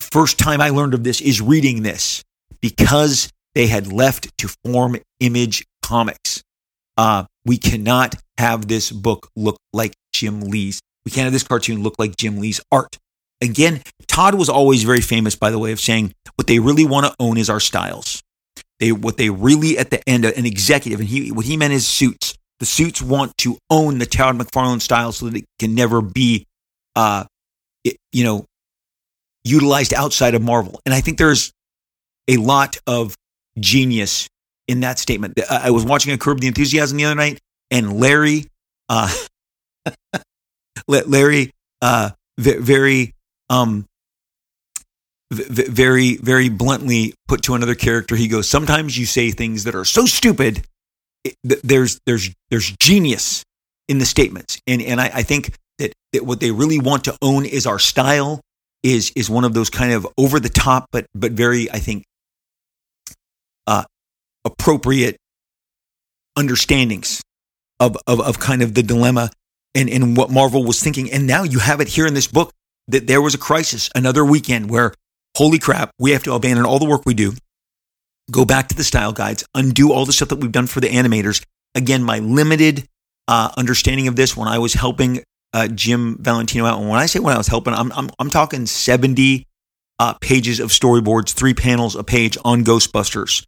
first 0.00 0.38
time 0.38 0.60
I 0.60 0.70
learned 0.70 0.94
of 0.94 1.04
this 1.04 1.20
is 1.20 1.40
reading 1.40 1.82
this 1.82 2.22
because 2.62 3.30
they 3.54 3.66
had 3.66 3.92
left 3.92 4.36
to 4.38 4.48
form 4.64 4.96
Image 5.20 5.66
Comics. 5.82 6.42
Uh, 6.96 7.24
we 7.44 7.58
cannot 7.58 8.14
have 8.38 8.68
this 8.68 8.90
book 8.90 9.28
look 9.36 9.56
like 9.72 9.92
Jim 10.12 10.40
Lee's. 10.40 10.80
We 11.04 11.10
can't 11.10 11.24
have 11.24 11.32
this 11.32 11.42
cartoon 11.42 11.82
look 11.82 11.96
like 11.98 12.16
Jim 12.16 12.38
Lee's 12.38 12.60
art. 12.70 12.98
Again, 13.40 13.82
Todd 14.06 14.36
was 14.36 14.48
always 14.48 14.84
very 14.84 15.00
famous, 15.00 15.34
by 15.34 15.50
the 15.50 15.58
way, 15.58 15.72
of 15.72 15.80
saying 15.80 16.14
what 16.36 16.46
they 16.46 16.60
really 16.60 16.86
want 16.86 17.06
to 17.06 17.14
own 17.18 17.36
is 17.36 17.50
our 17.50 17.60
styles. 17.60 18.22
They 18.78 18.92
what 18.92 19.16
they 19.16 19.30
really 19.30 19.78
at 19.78 19.90
the 19.90 20.06
end 20.08 20.24
an 20.24 20.46
executive, 20.46 21.00
and 21.00 21.08
he 21.08 21.32
what 21.32 21.46
he 21.46 21.56
meant 21.56 21.72
is 21.72 21.86
suits. 21.86 22.36
The 22.60 22.66
suits 22.66 23.02
want 23.02 23.36
to 23.38 23.58
own 23.70 23.98
the 23.98 24.06
Todd 24.06 24.38
McFarlane 24.38 24.80
style 24.80 25.10
so 25.10 25.26
that 25.26 25.36
it 25.36 25.44
can 25.58 25.74
never 25.74 26.00
be, 26.00 26.46
uh, 26.94 27.24
it, 27.82 27.96
you 28.12 28.22
know, 28.22 28.46
utilized 29.42 29.92
outside 29.92 30.36
of 30.36 30.42
Marvel. 30.42 30.80
And 30.86 30.94
I 30.94 31.00
think 31.00 31.18
there's 31.18 31.52
a 32.28 32.36
lot 32.36 32.76
of 32.86 33.16
genius 33.58 34.28
in 34.68 34.80
that 34.80 34.98
statement. 34.98 35.38
I 35.50 35.70
was 35.70 35.84
watching 35.84 36.12
a 36.12 36.18
Curb 36.18 36.40
the 36.40 36.46
Enthusiasm 36.46 36.96
the 36.96 37.04
other 37.04 37.14
night, 37.14 37.38
and 37.70 37.98
Larry, 37.98 38.46
uh, 38.88 39.12
Larry, 40.88 41.50
uh, 41.80 42.10
very, 42.38 43.12
um, 43.50 43.86
very, 45.30 46.16
very 46.16 46.48
bluntly 46.48 47.14
put 47.26 47.42
to 47.42 47.54
another 47.54 47.74
character. 47.74 48.16
He 48.16 48.28
goes, 48.28 48.48
"Sometimes 48.48 48.96
you 48.98 49.06
say 49.06 49.30
things 49.30 49.64
that 49.64 49.74
are 49.74 49.84
so 49.84 50.06
stupid 50.06 50.64
there's 51.44 52.00
there's 52.06 52.30
there's 52.50 52.70
genius 52.78 53.44
in 53.88 53.98
the 53.98 54.04
statements, 54.04 54.60
and 54.66 54.82
and 54.82 55.00
I, 55.00 55.10
I 55.14 55.22
think 55.22 55.54
that, 55.78 55.92
that 56.12 56.24
what 56.24 56.40
they 56.40 56.50
really 56.50 56.78
want 56.78 57.04
to 57.04 57.16
own 57.22 57.44
is 57.44 57.66
our 57.66 57.78
style 57.78 58.40
is 58.82 59.12
is 59.14 59.30
one 59.30 59.44
of 59.44 59.54
those 59.54 59.70
kind 59.70 59.92
of 59.92 60.06
over 60.18 60.40
the 60.40 60.48
top, 60.48 60.86
but 60.92 61.06
but 61.14 61.32
very 61.32 61.70
I 61.70 61.78
think 61.78 62.04
uh, 62.04 62.11
appropriate 64.44 65.16
understandings 66.36 67.22
of, 67.78 67.96
of 68.06 68.20
of 68.20 68.38
kind 68.38 68.62
of 68.62 68.74
the 68.74 68.82
dilemma 68.82 69.30
and 69.74 69.88
and 69.88 70.16
what 70.16 70.30
Marvel 70.30 70.64
was 70.64 70.82
thinking. 70.82 71.10
And 71.10 71.26
now 71.26 71.42
you 71.42 71.58
have 71.58 71.80
it 71.80 71.88
here 71.88 72.06
in 72.06 72.14
this 72.14 72.26
book 72.26 72.52
that 72.88 73.06
there 73.06 73.20
was 73.20 73.34
a 73.34 73.38
crisis, 73.38 73.90
another 73.94 74.24
weekend 74.24 74.70
where 74.70 74.94
holy 75.36 75.58
crap, 75.58 75.90
we 75.98 76.10
have 76.12 76.22
to 76.24 76.34
abandon 76.34 76.66
all 76.66 76.78
the 76.78 76.88
work 76.88 77.02
we 77.06 77.14
do 77.14 77.34
go 78.30 78.44
back 78.44 78.68
to 78.68 78.74
the 78.74 78.84
style 78.84 79.12
guides, 79.12 79.44
undo 79.54 79.92
all 79.92 80.06
the 80.06 80.12
stuff 80.12 80.28
that 80.28 80.36
we've 80.36 80.52
done 80.52 80.66
for 80.66 80.80
the 80.80 80.88
animators. 80.88 81.44
Again, 81.74 82.02
my 82.02 82.18
limited 82.18 82.86
uh, 83.28 83.50
understanding 83.56 84.08
of 84.08 84.16
this 84.16 84.36
when 84.36 84.48
I 84.48 84.58
was 84.58 84.74
helping 84.74 85.22
uh, 85.52 85.68
Jim 85.68 86.16
Valentino 86.20 86.64
out. 86.64 86.80
And 86.80 86.88
when 86.88 86.98
I 86.98 87.06
say 87.06 87.18
when 87.18 87.34
I 87.34 87.38
was 87.38 87.46
helping, 87.46 87.74
I'm, 87.74 87.92
I'm, 87.92 88.10
I'm 88.18 88.30
talking 88.30 88.66
70 88.66 89.46
uh, 89.98 90.14
pages 90.14 90.60
of 90.60 90.70
storyboards, 90.70 91.32
three 91.32 91.54
panels 91.54 91.94
a 91.94 92.04
page 92.04 92.36
on 92.44 92.64
Ghostbusters, 92.64 93.44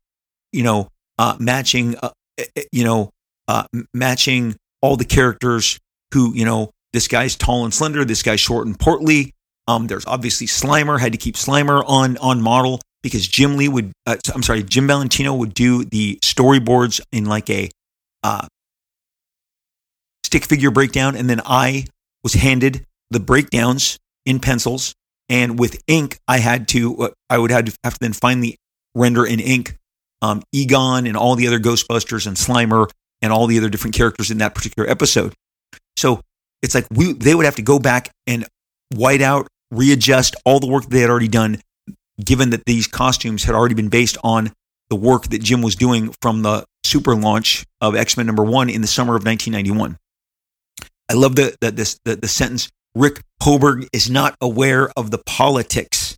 you 0.55 0.63
know, 0.63 0.89
uh, 1.19 1.37
matching, 1.39 1.97
uh, 2.03 2.11
eh, 2.39 2.45
eh, 2.57 2.63
you 2.73 2.85
know, 2.85 3.11
uh, 3.49 3.65
matching 3.93 4.57
all 4.81 4.97
the 4.97 5.05
characters 5.05 5.79
who, 6.13 6.35
you 6.35 6.45
know, 6.45 6.71
this 6.93 7.09
guy's 7.09 7.37
tall 7.37 7.65
and 7.65 7.75
slender, 7.75 8.05
this 8.05 8.23
guy's 8.23 8.41
short 8.41 8.67
and 8.67 8.79
portly. 8.79 9.33
Um, 9.67 9.87
there's 9.87 10.07
obviously 10.07 10.47
Slimer, 10.47 11.01
had 11.01 11.13
to 11.13 11.19
keep 11.19 11.35
Slimer 11.35 11.83
on 11.87 12.17
on 12.19 12.41
model 12.41 12.81
because 13.03 13.27
Jim 13.27 13.57
Lee 13.57 13.69
would, 13.69 13.93
uh, 14.07 14.17
I'm 14.35 14.43
sorry, 14.43 14.63
Jim 14.63 14.87
Valentino 14.87 15.35
would 15.35 15.55
do 15.55 15.85
the 15.85 16.19
storyboards 16.23 17.01
in 17.13 17.25
like 17.25 17.51
a 17.51 17.71
uh, 18.23 18.47
stick 20.25 20.45
figure 20.45 20.71
breakdown. 20.71 21.17
And 21.17 21.29
then 21.29 21.41
I 21.45 21.87
was 22.23 22.35
handed 22.35 22.87
the 23.11 23.21
breakdowns 23.21 23.99
in 24.25 24.41
pencils. 24.41 24.95
And 25.29 25.59
with 25.59 25.83
ink, 25.87 26.19
I 26.29 26.39
had 26.39 26.69
to, 26.69 26.97
uh, 26.99 27.09
I 27.29 27.39
would 27.39 27.51
have 27.51 27.67
to, 27.67 27.77
have 27.83 27.95
to 27.95 28.01
then 28.01 28.13
finally 28.13 28.57
render 28.95 29.27
in 29.27 29.41
ink 29.41 29.77
um, 30.23 30.43
Egon 30.53 31.07
and 31.07 31.17
all 31.17 31.37
the 31.37 31.47
other 31.47 31.59
Ghostbusters 31.59 32.27
and 32.27 32.37
Slimer 32.37 32.89
and 33.23 33.33
all 33.33 33.47
the 33.47 33.59
other 33.59 33.69
different 33.69 33.95
characters 33.95 34.31
in 34.31 34.39
that 34.39 34.55
particular 34.55 34.89
episode. 34.89 35.33
So 35.97 36.21
it's 36.63 36.75
like 36.75 36.87
we, 36.91 37.13
they 37.13 37.35
would 37.35 37.45
have 37.45 37.57
to 37.57 37.63
go 37.63 37.79
back 37.79 38.11
and 38.27 38.47
white 38.95 39.23
out, 39.23 39.49
readjust 39.71 40.37
all 40.45 40.61
the 40.61 40.67
work 40.67 40.85
they 40.87 41.01
had 41.01 41.11
already 41.11 41.29
done 41.29 41.61
given 42.23 42.51
that 42.51 42.65
these 42.65 42.87
costumes 42.87 43.45
had 43.45 43.55
already 43.55 43.75
been 43.75 43.89
based 43.89 44.17
on 44.23 44.53
the 44.89 44.97
work 44.97 45.25
that 45.29 45.43
Jim 45.43 45.63
was 45.63 45.75
doing 45.75 46.15
from 46.21 46.43
the 46.43 46.65
super 46.85 47.15
launch 47.15 47.65
of 47.81 47.97
X 47.97 48.17
Men 48.17 48.27
number 48.27 48.45
one 48.45 48.71
in 48.71 48.81
the 48.81 48.87
summer 48.87 49.17
of 49.17 49.25
1991. 49.25 49.99
I 51.11 51.15
love 51.15 51.37
the, 51.37 51.57
the, 51.61 51.71
this, 51.71 51.99
the, 52.05 52.17
the 52.17 52.29
sentence 52.29 52.71
Rick 52.95 53.21
Hoberg 53.43 53.89
is 53.93 54.09
not 54.09 54.37
aware 54.41 54.91
of 54.97 55.11
the 55.11 55.19
politics 55.19 56.17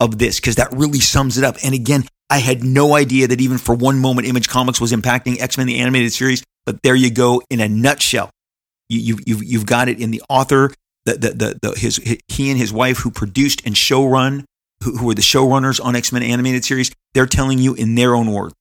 of 0.00 0.18
this 0.18 0.40
because 0.40 0.56
that 0.56 0.72
really 0.72 1.00
sums 1.00 1.38
it 1.38 1.44
up. 1.44 1.56
And 1.62 1.74
again, 1.74 2.04
I 2.30 2.38
had 2.38 2.64
no 2.64 2.94
idea 2.94 3.28
that 3.28 3.40
even 3.40 3.58
for 3.58 3.74
one 3.74 3.98
moment 3.98 4.26
Image 4.26 4.48
Comics 4.48 4.80
was 4.80 4.92
impacting 4.92 5.40
X 5.40 5.58
Men 5.58 5.66
the 5.66 5.78
animated 5.78 6.12
series. 6.12 6.42
But 6.66 6.82
there 6.82 6.94
you 6.94 7.10
go 7.10 7.42
in 7.50 7.60
a 7.60 7.68
nutshell. 7.68 8.30
You, 8.88 9.00
you, 9.00 9.18
you've, 9.26 9.44
you've 9.44 9.66
got 9.66 9.88
it 9.88 10.00
in 10.00 10.10
the 10.10 10.22
author, 10.28 10.72
the, 11.04 11.14
the, 11.14 11.30
the, 11.30 11.58
the, 11.60 11.78
his, 11.78 11.96
he 12.28 12.50
and 12.50 12.58
his 12.58 12.72
wife 12.72 12.98
who 12.98 13.10
produced 13.10 13.62
and 13.66 13.76
show 13.76 14.06
run 14.06 14.46
who, 14.82 14.96
who 14.96 15.14
the 15.14 15.22
showrunners 15.22 15.82
on 15.82 15.96
X 15.96 16.12
Men 16.12 16.22
animated 16.22 16.64
series, 16.64 16.90
they're 17.12 17.26
telling 17.26 17.58
you 17.58 17.74
in 17.74 17.94
their 17.94 18.14
own 18.14 18.30
words. 18.30 18.54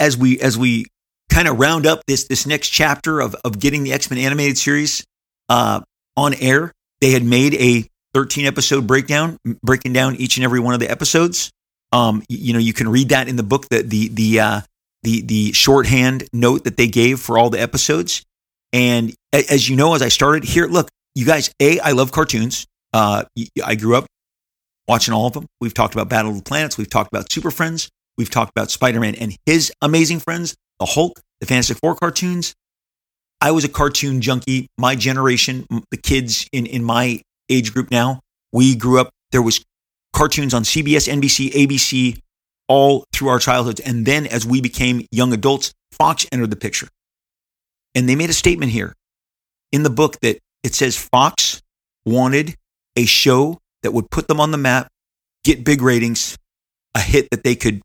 As 0.00 0.16
we 0.16 0.40
as 0.40 0.56
we 0.56 0.86
kind 1.28 1.48
of 1.48 1.58
round 1.58 1.86
up 1.86 2.02
this 2.06 2.24
this 2.24 2.46
next 2.46 2.70
chapter 2.70 3.20
of 3.20 3.34
of 3.44 3.58
getting 3.58 3.82
the 3.82 3.92
X 3.92 4.10
Men 4.10 4.18
animated 4.20 4.58
series 4.58 5.04
uh, 5.48 5.80
on 6.16 6.34
air, 6.34 6.72
they 7.00 7.10
had 7.10 7.24
made 7.24 7.54
a 7.54 7.88
13 8.14 8.46
episode 8.46 8.86
breakdown, 8.86 9.38
breaking 9.62 9.92
down 9.92 10.16
each 10.16 10.36
and 10.36 10.44
every 10.44 10.60
one 10.60 10.72
of 10.72 10.80
the 10.80 10.90
episodes. 10.90 11.50
Um, 11.96 12.22
you 12.28 12.52
know, 12.52 12.58
you 12.58 12.74
can 12.74 12.90
read 12.90 13.08
that 13.08 13.26
in 13.26 13.36
the 13.36 13.42
book, 13.42 13.68
that 13.70 13.88
the 13.88 14.08
the 14.08 14.40
uh, 14.40 14.60
the 15.02 15.22
the 15.22 15.52
shorthand 15.52 16.28
note 16.30 16.64
that 16.64 16.76
they 16.76 16.88
gave 16.88 17.20
for 17.20 17.38
all 17.38 17.48
the 17.48 17.60
episodes. 17.60 18.22
And 18.72 19.14
as 19.32 19.66
you 19.66 19.76
know, 19.76 19.94
as 19.94 20.02
I 20.02 20.08
started 20.08 20.44
here, 20.44 20.66
look, 20.66 20.90
you 21.14 21.24
guys, 21.24 21.50
a 21.58 21.80
I 21.80 21.92
love 21.92 22.12
cartoons. 22.12 22.66
Uh, 22.92 23.24
I 23.64 23.76
grew 23.76 23.96
up 23.96 24.04
watching 24.86 25.14
all 25.14 25.26
of 25.26 25.32
them. 25.32 25.46
We've 25.58 25.72
talked 25.72 25.94
about 25.94 26.10
Battle 26.10 26.32
of 26.32 26.36
the 26.36 26.42
Planets. 26.42 26.76
We've 26.76 26.90
talked 26.90 27.10
about 27.10 27.32
Super 27.32 27.50
Friends. 27.50 27.88
We've 28.18 28.30
talked 28.30 28.50
about 28.50 28.70
Spider 28.70 29.00
Man 29.00 29.14
and 29.14 29.34
his 29.46 29.72
amazing 29.80 30.20
friends, 30.20 30.54
the 30.78 30.86
Hulk, 30.86 31.18
the 31.40 31.46
Fantastic 31.46 31.78
Four 31.78 31.94
cartoons. 31.96 32.54
I 33.40 33.52
was 33.52 33.64
a 33.64 33.70
cartoon 33.70 34.20
junkie. 34.20 34.68
My 34.76 34.96
generation, 34.96 35.66
the 35.90 35.96
kids 35.96 36.46
in, 36.52 36.66
in 36.66 36.84
my 36.84 37.22
age 37.48 37.72
group 37.72 37.90
now, 37.90 38.20
we 38.52 38.74
grew 38.76 39.00
up. 39.00 39.10
There 39.32 39.42
was 39.42 39.64
cartoons 40.16 40.54
on 40.54 40.62
CBS, 40.62 41.12
NBC, 41.12 41.52
ABC, 41.52 42.18
all 42.68 43.04
through 43.12 43.28
our 43.28 43.38
childhoods. 43.38 43.80
And 43.80 44.06
then 44.06 44.26
as 44.26 44.46
we 44.46 44.60
became 44.60 45.06
young 45.12 45.32
adults, 45.32 45.72
Fox 45.92 46.26
entered 46.32 46.50
the 46.50 46.56
picture. 46.56 46.88
And 47.94 48.08
they 48.08 48.16
made 48.16 48.30
a 48.30 48.34
statement 48.34 48.72
here 48.72 48.94
in 49.72 49.82
the 49.82 49.90
book 49.90 50.18
that 50.22 50.38
it 50.62 50.74
says 50.74 50.96
Fox 50.96 51.60
wanted 52.06 52.54
a 52.96 53.04
show 53.04 53.58
that 53.82 53.92
would 53.92 54.10
put 54.10 54.26
them 54.26 54.40
on 54.40 54.50
the 54.50 54.58
map, 54.58 54.88
get 55.44 55.64
big 55.64 55.82
ratings, 55.82 56.36
a 56.94 57.00
hit 57.00 57.28
that 57.30 57.44
they 57.44 57.54
could 57.54 57.82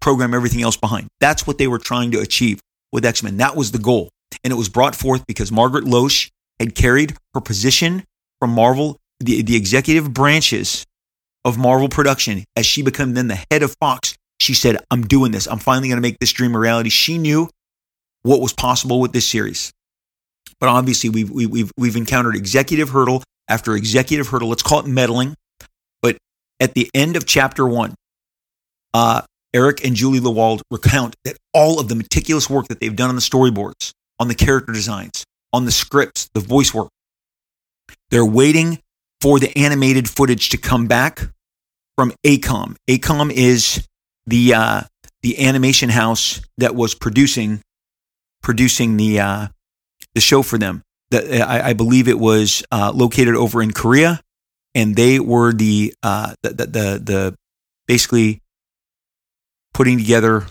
program 0.00 0.34
everything 0.34 0.62
else 0.62 0.76
behind. 0.76 1.08
That's 1.20 1.46
what 1.46 1.58
they 1.58 1.66
were 1.66 1.78
trying 1.78 2.12
to 2.12 2.20
achieve 2.20 2.60
with 2.92 3.04
X 3.04 3.22
Men. 3.22 3.38
That 3.38 3.56
was 3.56 3.72
the 3.72 3.78
goal. 3.78 4.08
And 4.44 4.52
it 4.52 4.56
was 4.56 4.68
brought 4.68 4.94
forth 4.94 5.26
because 5.26 5.50
Margaret 5.50 5.84
Loesch 5.84 6.30
had 6.60 6.74
carried 6.74 7.16
her 7.34 7.40
position 7.40 8.04
from 8.40 8.50
Marvel, 8.50 8.98
the, 9.20 9.42
the 9.42 9.56
executive 9.56 10.12
branches 10.12 10.86
of 11.44 11.58
Marvel 11.58 11.88
production, 11.88 12.44
as 12.56 12.66
she 12.66 12.82
became 12.82 13.14
then 13.14 13.28
the 13.28 13.44
head 13.50 13.62
of 13.62 13.74
Fox. 13.80 14.14
She 14.40 14.54
said, 14.54 14.78
I'm 14.90 15.02
doing 15.02 15.32
this. 15.32 15.46
I'm 15.46 15.58
finally 15.58 15.88
going 15.88 15.96
to 15.98 16.02
make 16.02 16.18
this 16.18 16.32
dream 16.32 16.54
a 16.54 16.58
reality. 16.58 16.90
She 16.90 17.18
knew 17.18 17.48
what 18.22 18.40
was 18.40 18.52
possible 18.52 19.00
with 19.00 19.12
this 19.12 19.26
series. 19.26 19.72
But 20.60 20.68
obviously, 20.68 21.10
we've, 21.10 21.30
we've, 21.30 21.70
we've 21.76 21.96
encountered 21.96 22.36
executive 22.36 22.90
hurdle 22.90 23.22
after 23.48 23.74
executive 23.76 24.28
hurdle. 24.28 24.48
Let's 24.48 24.62
call 24.62 24.80
it 24.80 24.86
meddling 24.86 25.34
But 26.00 26.16
at 26.60 26.74
the 26.74 26.88
end 26.94 27.16
of 27.16 27.26
chapter 27.26 27.66
one, 27.66 27.94
uh, 28.94 29.22
Eric 29.54 29.84
and 29.84 29.94
Julie 29.94 30.20
Lewald 30.20 30.62
recount 30.70 31.16
that 31.24 31.36
all 31.52 31.78
of 31.80 31.88
the 31.88 31.94
meticulous 31.94 32.48
work 32.48 32.68
that 32.68 32.80
they've 32.80 32.94
done 32.94 33.08
on 33.10 33.16
the 33.16 33.20
storyboards, 33.20 33.92
on 34.18 34.28
the 34.28 34.34
character 34.34 34.72
designs, 34.72 35.24
on 35.52 35.64
the 35.64 35.72
scripts, 35.72 36.30
the 36.34 36.40
voice 36.40 36.72
work, 36.72 36.88
They're 38.10 38.26
waiting 38.26 38.78
for 39.22 39.38
the 39.38 39.56
animated 39.56 40.08
footage 40.08 40.48
to 40.48 40.58
come 40.58 40.88
back 40.88 41.20
from 41.96 42.12
AKOM. 42.26 42.74
AKOM 42.90 43.30
is 43.32 43.86
the 44.26 44.54
uh, 44.54 44.80
the 45.22 45.46
animation 45.46 45.88
house 45.88 46.40
that 46.58 46.74
was 46.74 46.94
producing 46.96 47.62
producing 48.42 48.96
the 48.96 49.20
uh, 49.20 49.46
the 50.14 50.20
show 50.20 50.42
for 50.42 50.58
them. 50.58 50.82
The, 51.10 51.40
I, 51.40 51.68
I 51.68 51.72
believe 51.72 52.08
it 52.08 52.18
was 52.18 52.64
uh, 52.72 52.90
located 52.92 53.36
over 53.36 53.62
in 53.62 53.72
Korea, 53.72 54.20
and 54.74 54.96
they 54.96 55.20
were 55.20 55.52
the, 55.52 55.94
uh, 56.02 56.34
the, 56.42 56.48
the 56.50 56.66
the 56.66 57.02
the 57.04 57.34
basically 57.86 58.40
putting 59.72 59.98
together 59.98 60.46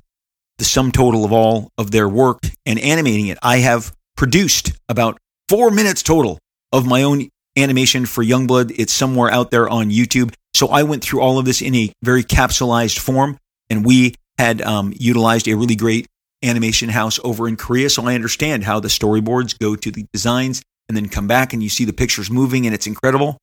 the 0.60 0.64
sum 0.64 0.92
total 0.92 1.26
of 1.26 1.34
all 1.34 1.72
of 1.78 1.92
their 1.92 2.08
work 2.08 2.40
and 2.66 2.80
animating 2.80 3.28
it. 3.28 3.38
I 3.42 3.58
have 3.58 3.94
produced 4.16 4.72
about 4.88 5.18
four 5.50 5.72
minutes 5.72 6.04
total 6.04 6.40
of 6.72 6.86
my 6.86 7.04
own 7.04 7.28
animation 7.58 8.06
for 8.06 8.24
Youngblood. 8.24 8.74
It's 8.78 8.94
somewhere 8.94 9.32
out 9.32 9.52
there 9.52 9.70
on 9.70 9.90
YouTube. 9.90 10.34
So 10.54 10.68
I 10.68 10.84
went 10.84 11.04
through 11.04 11.22
all 11.22 11.40
of 11.40 11.46
this 11.46 11.62
in 11.62 11.76
a 11.76 11.92
very 12.04 12.24
capsulized 12.24 13.00
form, 13.00 13.38
and 13.70 13.86
we 13.86 14.16
had 14.38 14.62
um, 14.62 14.94
utilized 14.96 15.48
a 15.48 15.56
really 15.56 15.76
great 15.76 16.08
animation 16.44 16.90
house 16.90 17.20
over 17.24 17.48
in 17.48 17.56
Korea. 17.56 17.90
So 17.90 18.06
I 18.06 18.16
understand 18.16 18.64
how 18.64 18.80
the 18.80 18.88
storyboards 18.88 19.58
go 19.58 19.76
to 19.76 19.92
the 19.92 20.06
designs 20.12 20.62
and 20.88 20.98
then 20.98 21.08
come 21.08 21.28
back 21.28 21.54
and 21.54 21.62
you 21.62 21.70
see 21.70 21.86
the 21.86 21.94
pictures 21.94 22.32
moving 22.32 22.66
and 22.66 22.74
it's 22.74 22.88
incredible. 22.88 23.38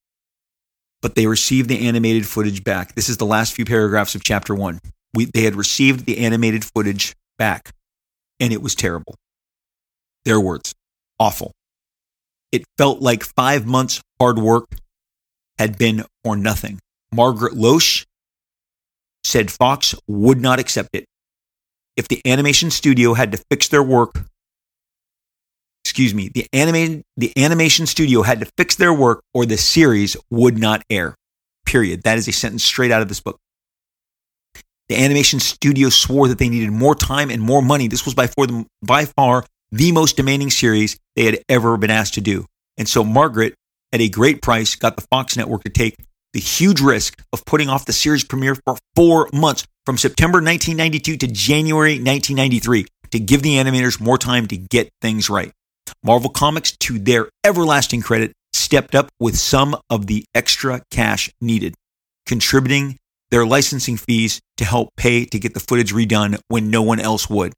But 1.00 1.14
they 1.14 1.26
received 1.26 1.68
the 1.68 1.86
animated 1.86 2.26
footage 2.26 2.64
back. 2.64 2.94
This 2.94 3.08
is 3.08 3.18
the 3.18 3.26
last 3.26 3.54
few 3.54 3.64
paragraphs 3.64 4.16
of 4.16 4.24
chapter 4.24 4.54
one. 4.54 4.80
We, 5.14 5.26
they 5.26 5.42
had 5.42 5.54
received 5.54 6.06
the 6.06 6.18
animated 6.18 6.64
footage 6.64 7.14
back 7.38 7.70
and 8.40 8.52
it 8.52 8.60
was 8.60 8.74
terrible. 8.74 9.14
Their 10.24 10.40
words 10.40 10.74
awful. 11.20 11.52
It 12.52 12.64
felt 12.76 13.00
like 13.00 13.22
five 13.22 13.66
months 13.66 14.00
hard 14.20 14.38
work 14.38 14.66
had 15.58 15.78
been 15.78 16.04
for 16.24 16.36
nothing. 16.36 16.78
Margaret 17.12 17.54
Loesch 17.54 18.06
said 19.24 19.50
Fox 19.50 19.94
would 20.06 20.40
not 20.40 20.58
accept 20.58 20.90
it. 20.92 21.04
If 21.96 22.08
the 22.08 22.20
animation 22.24 22.70
studio 22.70 23.14
had 23.14 23.32
to 23.32 23.44
fix 23.50 23.68
their 23.68 23.82
work, 23.82 24.24
excuse 25.84 26.14
me, 26.14 26.28
the 26.28 26.46
animated 26.52 27.02
the 27.16 27.32
animation 27.36 27.86
studio 27.86 28.22
had 28.22 28.40
to 28.40 28.46
fix 28.56 28.76
their 28.76 28.92
work 28.92 29.20
or 29.34 29.44
the 29.44 29.56
series 29.56 30.16
would 30.30 30.58
not 30.58 30.82
air. 30.88 31.14
Period. 31.66 32.02
That 32.04 32.18
is 32.18 32.28
a 32.28 32.32
sentence 32.32 32.64
straight 32.64 32.90
out 32.90 33.02
of 33.02 33.08
this 33.08 33.20
book. 33.20 33.38
The 34.88 34.96
animation 34.96 35.40
studio 35.40 35.90
swore 35.90 36.28
that 36.28 36.38
they 36.38 36.48
needed 36.48 36.70
more 36.70 36.94
time 36.94 37.30
and 37.30 37.42
more 37.42 37.60
money. 37.60 37.88
This 37.88 38.06
was 38.06 38.14
by 38.14 38.26
far, 38.26 38.46
the, 38.46 38.64
by 38.80 39.04
far 39.04 39.44
the 39.70 39.92
most 39.92 40.16
demanding 40.16 40.50
series 40.50 40.98
they 41.16 41.24
had 41.24 41.42
ever 41.48 41.76
been 41.76 41.90
asked 41.90 42.14
to 42.14 42.20
do. 42.20 42.46
And 42.76 42.88
so 42.88 43.04
Margaret, 43.04 43.54
at 43.92 44.00
a 44.00 44.08
great 44.08 44.42
price, 44.42 44.74
got 44.74 44.96
the 44.96 45.06
Fox 45.10 45.36
network 45.36 45.64
to 45.64 45.70
take 45.70 45.96
the 46.32 46.40
huge 46.40 46.80
risk 46.80 47.20
of 47.32 47.44
putting 47.44 47.68
off 47.68 47.86
the 47.86 47.92
series 47.92 48.24
premiere 48.24 48.54
for 48.54 48.76
four 48.94 49.28
months 49.32 49.66
from 49.86 49.96
September 49.96 50.38
1992 50.38 51.16
to 51.16 51.26
January 51.26 51.92
1993 51.92 52.86
to 53.10 53.18
give 53.18 53.42
the 53.42 53.56
animators 53.56 54.00
more 54.00 54.18
time 54.18 54.46
to 54.46 54.56
get 54.56 54.90
things 55.00 55.30
right. 55.30 55.52
Marvel 56.02 56.30
Comics, 56.30 56.72
to 56.78 56.98
their 56.98 57.28
everlasting 57.44 58.02
credit, 58.02 58.32
stepped 58.52 58.94
up 58.94 59.08
with 59.18 59.38
some 59.38 59.76
of 59.88 60.06
the 60.06 60.24
extra 60.34 60.82
cash 60.90 61.30
needed, 61.40 61.74
contributing 62.26 62.98
their 63.30 63.46
licensing 63.46 63.96
fees 63.96 64.40
to 64.58 64.64
help 64.64 64.90
pay 64.96 65.24
to 65.24 65.38
get 65.38 65.54
the 65.54 65.60
footage 65.60 65.92
redone 65.92 66.38
when 66.48 66.70
no 66.70 66.82
one 66.82 67.00
else 67.00 67.28
would. 67.28 67.52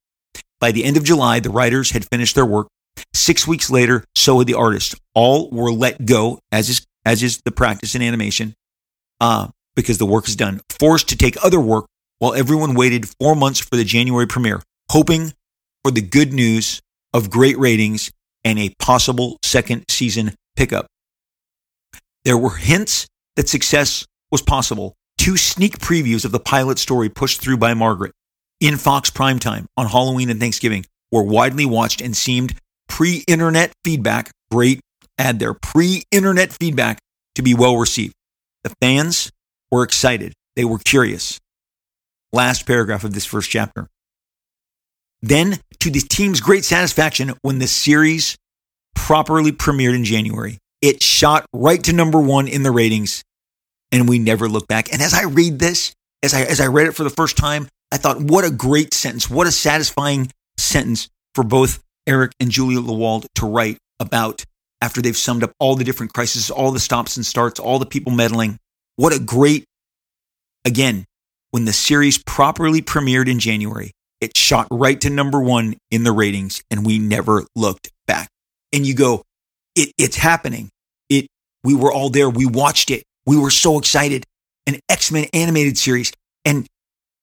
By 0.60 0.72
the 0.72 0.84
end 0.84 0.96
of 0.96 1.04
July, 1.04 1.40
the 1.40 1.50
writers 1.50 1.90
had 1.90 2.04
finished 2.04 2.34
their 2.34 2.46
work. 2.46 2.68
Six 3.14 3.46
weeks 3.46 3.70
later, 3.70 4.04
so 4.14 4.38
had 4.38 4.46
the 4.46 4.54
artists. 4.54 4.94
All 5.14 5.50
were 5.50 5.72
let 5.72 6.04
go, 6.04 6.38
as 6.52 6.68
is, 6.68 6.86
as 7.04 7.22
is 7.22 7.40
the 7.44 7.50
practice 7.50 7.94
in 7.94 8.02
animation, 8.02 8.54
uh, 9.20 9.48
because 9.74 9.98
the 9.98 10.06
work 10.06 10.28
is 10.28 10.36
done, 10.36 10.60
forced 10.68 11.08
to 11.08 11.16
take 11.16 11.42
other 11.42 11.60
work 11.60 11.86
while 12.18 12.34
everyone 12.34 12.74
waited 12.74 13.08
four 13.18 13.34
months 13.34 13.58
for 13.58 13.76
the 13.76 13.84
January 13.84 14.26
premiere, 14.26 14.62
hoping 14.90 15.32
for 15.82 15.90
the 15.90 16.02
good 16.02 16.32
news 16.32 16.80
of 17.14 17.30
great 17.30 17.58
ratings 17.58 18.12
and 18.44 18.58
a 18.58 18.74
possible 18.78 19.38
second 19.42 19.84
season 19.88 20.34
pickup. 20.56 20.86
There 22.24 22.36
were 22.36 22.56
hints 22.56 23.06
that 23.36 23.48
success 23.48 24.04
was 24.30 24.42
possible. 24.42 24.94
Two 25.16 25.38
sneak 25.38 25.78
previews 25.78 26.26
of 26.26 26.32
the 26.32 26.40
pilot 26.40 26.78
story 26.78 27.08
pushed 27.08 27.40
through 27.40 27.56
by 27.56 27.72
Margaret 27.72 28.12
in 28.60 28.76
Fox 28.76 29.10
primetime 29.10 29.66
on 29.76 29.86
Halloween 29.86 30.30
and 30.30 30.38
Thanksgiving 30.38 30.84
were 31.10 31.22
widely 31.22 31.66
watched 31.66 32.00
and 32.00 32.16
seemed 32.16 32.54
pre 32.88 33.24
internet 33.26 33.72
feedback, 33.84 34.30
great, 34.50 34.80
add 35.18 35.38
their 35.38 35.54
pre 35.54 36.04
internet 36.10 36.52
feedback 36.52 36.98
to 37.34 37.42
be 37.42 37.54
well 37.54 37.76
received. 37.76 38.14
The 38.64 38.74
fans 38.80 39.30
were 39.70 39.82
excited. 39.82 40.34
They 40.56 40.64
were 40.64 40.78
curious. 40.78 41.40
Last 42.32 42.66
paragraph 42.66 43.04
of 43.04 43.14
this 43.14 43.24
first 43.24 43.50
chapter. 43.50 43.88
Then, 45.22 45.60
to 45.80 45.90
the 45.90 46.00
team's 46.00 46.40
great 46.40 46.64
satisfaction, 46.64 47.32
when 47.42 47.58
the 47.58 47.66
series 47.66 48.36
properly 48.94 49.52
premiered 49.52 49.94
in 49.94 50.04
January, 50.04 50.58
it 50.80 51.02
shot 51.02 51.44
right 51.52 51.82
to 51.84 51.92
number 51.92 52.20
one 52.20 52.48
in 52.48 52.62
the 52.62 52.70
ratings, 52.70 53.22
and 53.92 54.08
we 54.08 54.18
never 54.18 54.48
looked 54.48 54.68
back. 54.68 54.92
And 54.92 55.02
as 55.02 55.12
I 55.12 55.24
read 55.24 55.58
this, 55.58 55.94
as 56.22 56.32
I 56.32 56.42
as 56.42 56.60
I 56.60 56.66
read 56.66 56.86
it 56.86 56.94
for 56.94 57.04
the 57.04 57.10
first 57.10 57.36
time, 57.36 57.68
I 57.92 57.96
thought, 57.96 58.20
what 58.20 58.44
a 58.44 58.50
great 58.50 58.94
sentence, 58.94 59.28
what 59.28 59.46
a 59.46 59.52
satisfying 59.52 60.30
sentence 60.56 61.08
for 61.34 61.44
both 61.44 61.82
Eric 62.06 62.32
and 62.40 62.50
Julia 62.50 62.78
Lewald 62.78 63.26
to 63.36 63.46
write 63.46 63.78
about 63.98 64.44
after 64.80 65.02
they've 65.02 65.16
summed 65.16 65.42
up 65.42 65.52
all 65.58 65.76
the 65.76 65.84
different 65.84 66.12
crises, 66.12 66.50
all 66.50 66.70
the 66.70 66.80
stops 66.80 67.16
and 67.16 67.26
starts, 67.26 67.60
all 67.60 67.78
the 67.78 67.86
people 67.86 68.12
meddling. 68.12 68.58
What 68.96 69.12
a 69.12 69.18
great, 69.18 69.64
again, 70.64 71.04
when 71.50 71.64
the 71.64 71.72
series 71.72 72.18
properly 72.18 72.80
premiered 72.80 73.28
in 73.28 73.38
January, 73.40 73.92
it 74.20 74.36
shot 74.36 74.68
right 74.70 75.00
to 75.00 75.10
number 75.10 75.40
one 75.40 75.76
in 75.90 76.04
the 76.04 76.12
ratings 76.12 76.62
and 76.70 76.86
we 76.86 76.98
never 76.98 77.44
looked 77.56 77.90
back. 78.06 78.28
And 78.72 78.86
you 78.86 78.94
go, 78.94 79.22
it, 79.74 79.92
it's 79.98 80.16
happening. 80.16 80.70
It, 81.08 81.26
we 81.64 81.74
were 81.74 81.92
all 81.92 82.10
there. 82.10 82.30
We 82.30 82.46
watched 82.46 82.90
it. 82.90 83.02
We 83.26 83.38
were 83.38 83.50
so 83.50 83.78
excited. 83.78 84.24
An 84.66 84.78
X-Men 84.88 85.26
animated 85.32 85.76
series. 85.76 86.12
And 86.44 86.66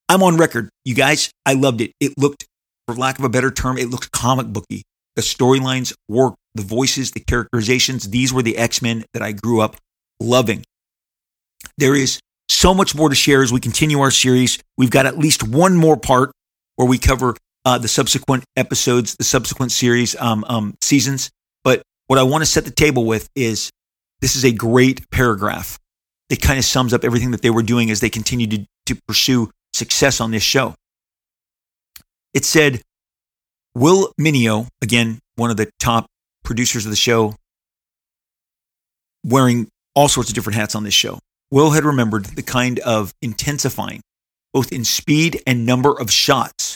I'm 0.09 0.23
on 0.23 0.37
record. 0.37 0.69
You 0.85 0.95
guys, 0.95 1.29
I 1.45 1.53
loved 1.53 1.81
it. 1.81 1.91
It 1.99 2.13
looked, 2.17 2.45
for 2.87 2.95
lack 2.95 3.19
of 3.19 3.25
a 3.25 3.29
better 3.29 3.51
term, 3.51 3.77
it 3.77 3.89
looked 3.89 4.11
comic 4.11 4.47
booky. 4.47 4.83
The 5.15 5.21
storylines 5.21 5.93
worked, 6.07 6.37
the 6.55 6.63
voices, 6.63 7.11
the 7.11 7.19
characterizations. 7.19 8.09
These 8.09 8.31
were 8.31 8.41
the 8.41 8.57
X 8.57 8.81
Men 8.81 9.03
that 9.13 9.21
I 9.21 9.31
grew 9.31 9.61
up 9.61 9.77
loving. 10.19 10.63
There 11.77 11.95
is 11.95 12.19
so 12.49 12.73
much 12.73 12.95
more 12.95 13.09
to 13.09 13.15
share 13.15 13.43
as 13.43 13.51
we 13.51 13.59
continue 13.59 13.99
our 13.99 14.11
series. 14.11 14.59
We've 14.77 14.89
got 14.91 15.05
at 15.05 15.17
least 15.17 15.47
one 15.47 15.75
more 15.75 15.97
part 15.97 16.31
where 16.75 16.87
we 16.87 16.97
cover 16.97 17.35
uh, 17.65 17.77
the 17.77 17.87
subsequent 17.87 18.45
episodes, 18.55 19.15
the 19.15 19.23
subsequent 19.23 19.71
series 19.71 20.15
um, 20.15 20.45
um, 20.47 20.75
seasons. 20.81 21.29
But 21.63 21.81
what 22.07 22.19
I 22.19 22.23
want 22.23 22.43
to 22.43 22.45
set 22.45 22.65
the 22.65 22.71
table 22.71 23.05
with 23.05 23.27
is 23.35 23.69
this 24.21 24.35
is 24.35 24.45
a 24.45 24.51
great 24.51 25.09
paragraph. 25.11 25.77
It 26.29 26.41
kind 26.41 26.59
of 26.59 26.65
sums 26.65 26.93
up 26.93 27.03
everything 27.03 27.31
that 27.31 27.41
they 27.41 27.49
were 27.49 27.63
doing 27.63 27.91
as 27.91 27.99
they 27.99 28.09
continued 28.09 28.51
to, 28.51 28.93
to 28.93 29.01
pursue 29.07 29.49
success 29.77 30.19
on 30.19 30.31
this 30.31 30.43
show. 30.43 30.75
It 32.33 32.43
said, 32.43 32.81
Will 33.75 34.11
Meugniot, 34.19 34.67
again, 34.81 35.19
one 35.35 35.51
of 35.51 35.57
the 35.57 35.69
top 35.79 36.07
producers 36.43 36.85
of 36.85 36.89
the 36.89 36.97
show, 36.97 37.35
wearing 39.23 39.67
all 39.95 40.07
sorts 40.07 40.29
of 40.29 40.35
different 40.35 40.57
hats 40.57 40.75
on 40.75 40.83
this 40.83 40.93
show. 40.93 41.19
Will 41.51 41.71
had 41.71 41.85
remembered 41.85 42.25
the 42.25 42.41
kind 42.41 42.79
of 42.79 43.13
intensifying, 43.21 44.01
both 44.53 44.71
in 44.71 44.83
speed 44.83 45.41
and 45.47 45.65
number 45.65 45.97
of 45.97 46.11
shots, 46.11 46.75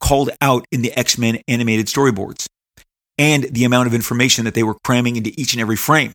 called 0.00 0.30
out 0.40 0.64
in 0.70 0.82
the 0.82 0.92
X 0.92 1.18
Men 1.18 1.40
animated 1.48 1.86
storyboards, 1.86 2.46
and 3.16 3.44
the 3.44 3.64
amount 3.64 3.88
of 3.88 3.94
information 3.94 4.44
that 4.44 4.54
they 4.54 4.62
were 4.62 4.76
cramming 4.84 5.16
into 5.16 5.32
each 5.36 5.52
and 5.54 5.60
every 5.60 5.76
frame. 5.76 6.12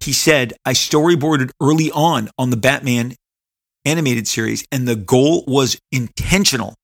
He 0.00 0.12
said, 0.12 0.52
I 0.64 0.74
storyboarded 0.74 1.50
early 1.60 1.90
on 1.90 2.28
on 2.38 2.50
the 2.50 2.56
Batman 2.56 3.14
animated 3.86 4.28
series, 4.28 4.66
and 4.70 4.86
the 4.86 4.96
goal 4.96 5.44
was 5.46 5.78
intentional 5.90 6.74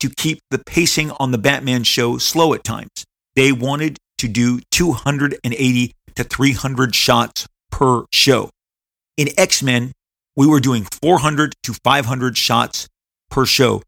to 0.00 0.10
keep 0.10 0.40
the 0.50 0.58
pacing 0.58 1.10
on 1.12 1.30
the 1.30 1.38
Batman 1.38 1.84
show 1.84 2.18
slow 2.18 2.52
at 2.52 2.64
times. 2.64 3.04
They 3.34 3.52
wanted 3.52 3.96
to 4.18 4.28
do 4.28 4.60
280 4.70 5.92
to 6.16 6.24
300 6.24 6.94
shots 6.94 7.46
per 7.70 8.04
show. 8.12 8.50
In 9.16 9.28
X 9.38 9.62
Men, 9.62 9.92
we 10.36 10.46
were 10.46 10.60
doing 10.60 10.86
400 11.02 11.54
to 11.64 11.72
500 11.72 12.36
shots 12.36 12.88
per 13.30 13.46
show. 13.46 13.82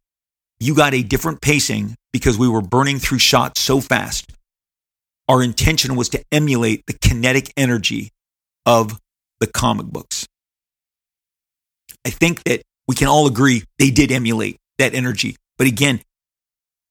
You 0.58 0.74
got 0.74 0.94
a 0.94 1.02
different 1.02 1.40
pacing 1.40 1.94
because 2.12 2.38
we 2.38 2.48
were 2.48 2.60
burning 2.60 2.98
through 2.98 3.18
shots 3.18 3.60
so 3.60 3.80
fast. 3.80 4.32
Our 5.28 5.42
intention 5.42 5.94
was 5.94 6.08
to 6.10 6.22
emulate 6.32 6.84
the 6.86 6.98
kinetic 7.00 7.52
energy 7.56 8.10
of 8.66 8.98
the 9.38 9.46
comic 9.46 9.86
books. 9.86 10.26
I 12.06 12.10
think 12.10 12.42
that 12.44 12.62
we 12.88 12.94
can 12.94 13.08
all 13.08 13.26
agree 13.26 13.64
they 13.78 13.90
did 13.90 14.10
emulate 14.10 14.56
that 14.78 14.94
energy. 14.94 15.36
But 15.58 15.66
again, 15.66 16.00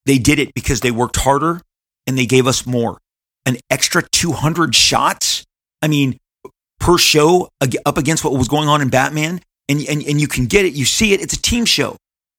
they 0.06 0.18
did 0.18 0.38
it 0.38 0.54
because 0.54 0.80
they 0.80 0.90
worked 0.90 1.16
harder 1.16 1.60
and 2.06 2.16
they 2.16 2.26
gave 2.26 2.46
us 2.46 2.66
more. 2.66 2.98
An 3.46 3.56
extra 3.70 4.02
200 4.12 4.74
shots 4.74 5.44
I 5.82 5.88
mean, 5.88 6.18
per 6.78 6.98
show 6.98 7.48
up 7.84 7.98
against 7.98 8.24
what 8.24 8.32
was 8.34 8.48
going 8.48 8.68
on 8.68 8.82
in 8.82 8.88
Batman. 8.88 9.40
And, 9.68 9.80
and, 9.88 10.02
and 10.02 10.20
you 10.20 10.26
can 10.26 10.46
get 10.46 10.64
it, 10.64 10.74
you 10.74 10.84
see 10.84 11.12
it, 11.12 11.20
it's 11.20 11.34
a 11.34 11.40
team 11.40 11.64
show. 11.64 11.96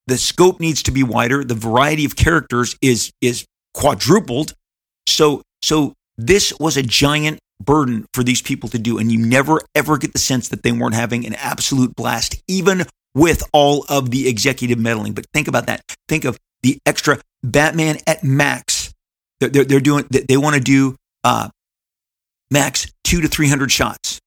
The 0.07 0.17
scope 0.17 0.59
needs 0.59 0.83
to 0.83 0.91
be 0.91 1.03
wider. 1.03 1.43
The 1.43 1.55
variety 1.55 2.05
of 2.05 2.15
characters 2.15 2.75
is, 2.81 3.11
is 3.21 3.45
quadrupled. 3.73 4.53
So, 5.07 5.41
so 5.61 5.93
this 6.17 6.53
was 6.59 6.75
a 6.75 6.83
giant 6.83 7.39
burden 7.65 8.05
for 8.13 8.23
these 8.23 8.41
people 8.41 8.69
to 8.69 8.79
do. 8.79 8.97
And 8.97 9.11
you 9.11 9.19
never 9.19 9.61
ever 9.75 9.97
get 9.97 10.13
the 10.13 10.19
sense 10.19 10.49
that 10.49 10.63
they 10.63 10.71
weren't 10.71 10.95
having 10.95 11.25
an 11.25 11.35
absolute 11.35 11.95
blast, 11.95 12.41
even 12.47 12.83
with 13.13 13.43
all 13.53 13.85
of 13.89 14.11
the 14.11 14.27
executive 14.27 14.79
meddling. 14.79 15.13
But 15.13 15.25
think 15.33 15.47
about 15.47 15.67
that. 15.67 15.81
Think 16.07 16.25
of 16.25 16.37
the 16.63 16.77
extra 16.85 17.19
Batman 17.43 17.97
at 18.07 18.23
max. 18.23 18.93
They're, 19.39 19.49
they're, 19.49 19.65
they're 19.65 19.79
doing, 19.79 20.05
they 20.09 20.37
want 20.37 20.55
to 20.55 20.61
do 20.61 20.95
uh, 21.23 21.49
max 22.49 22.91
two 23.03 23.21
to 23.21 23.27
300 23.27 23.71
shots. 23.71 24.19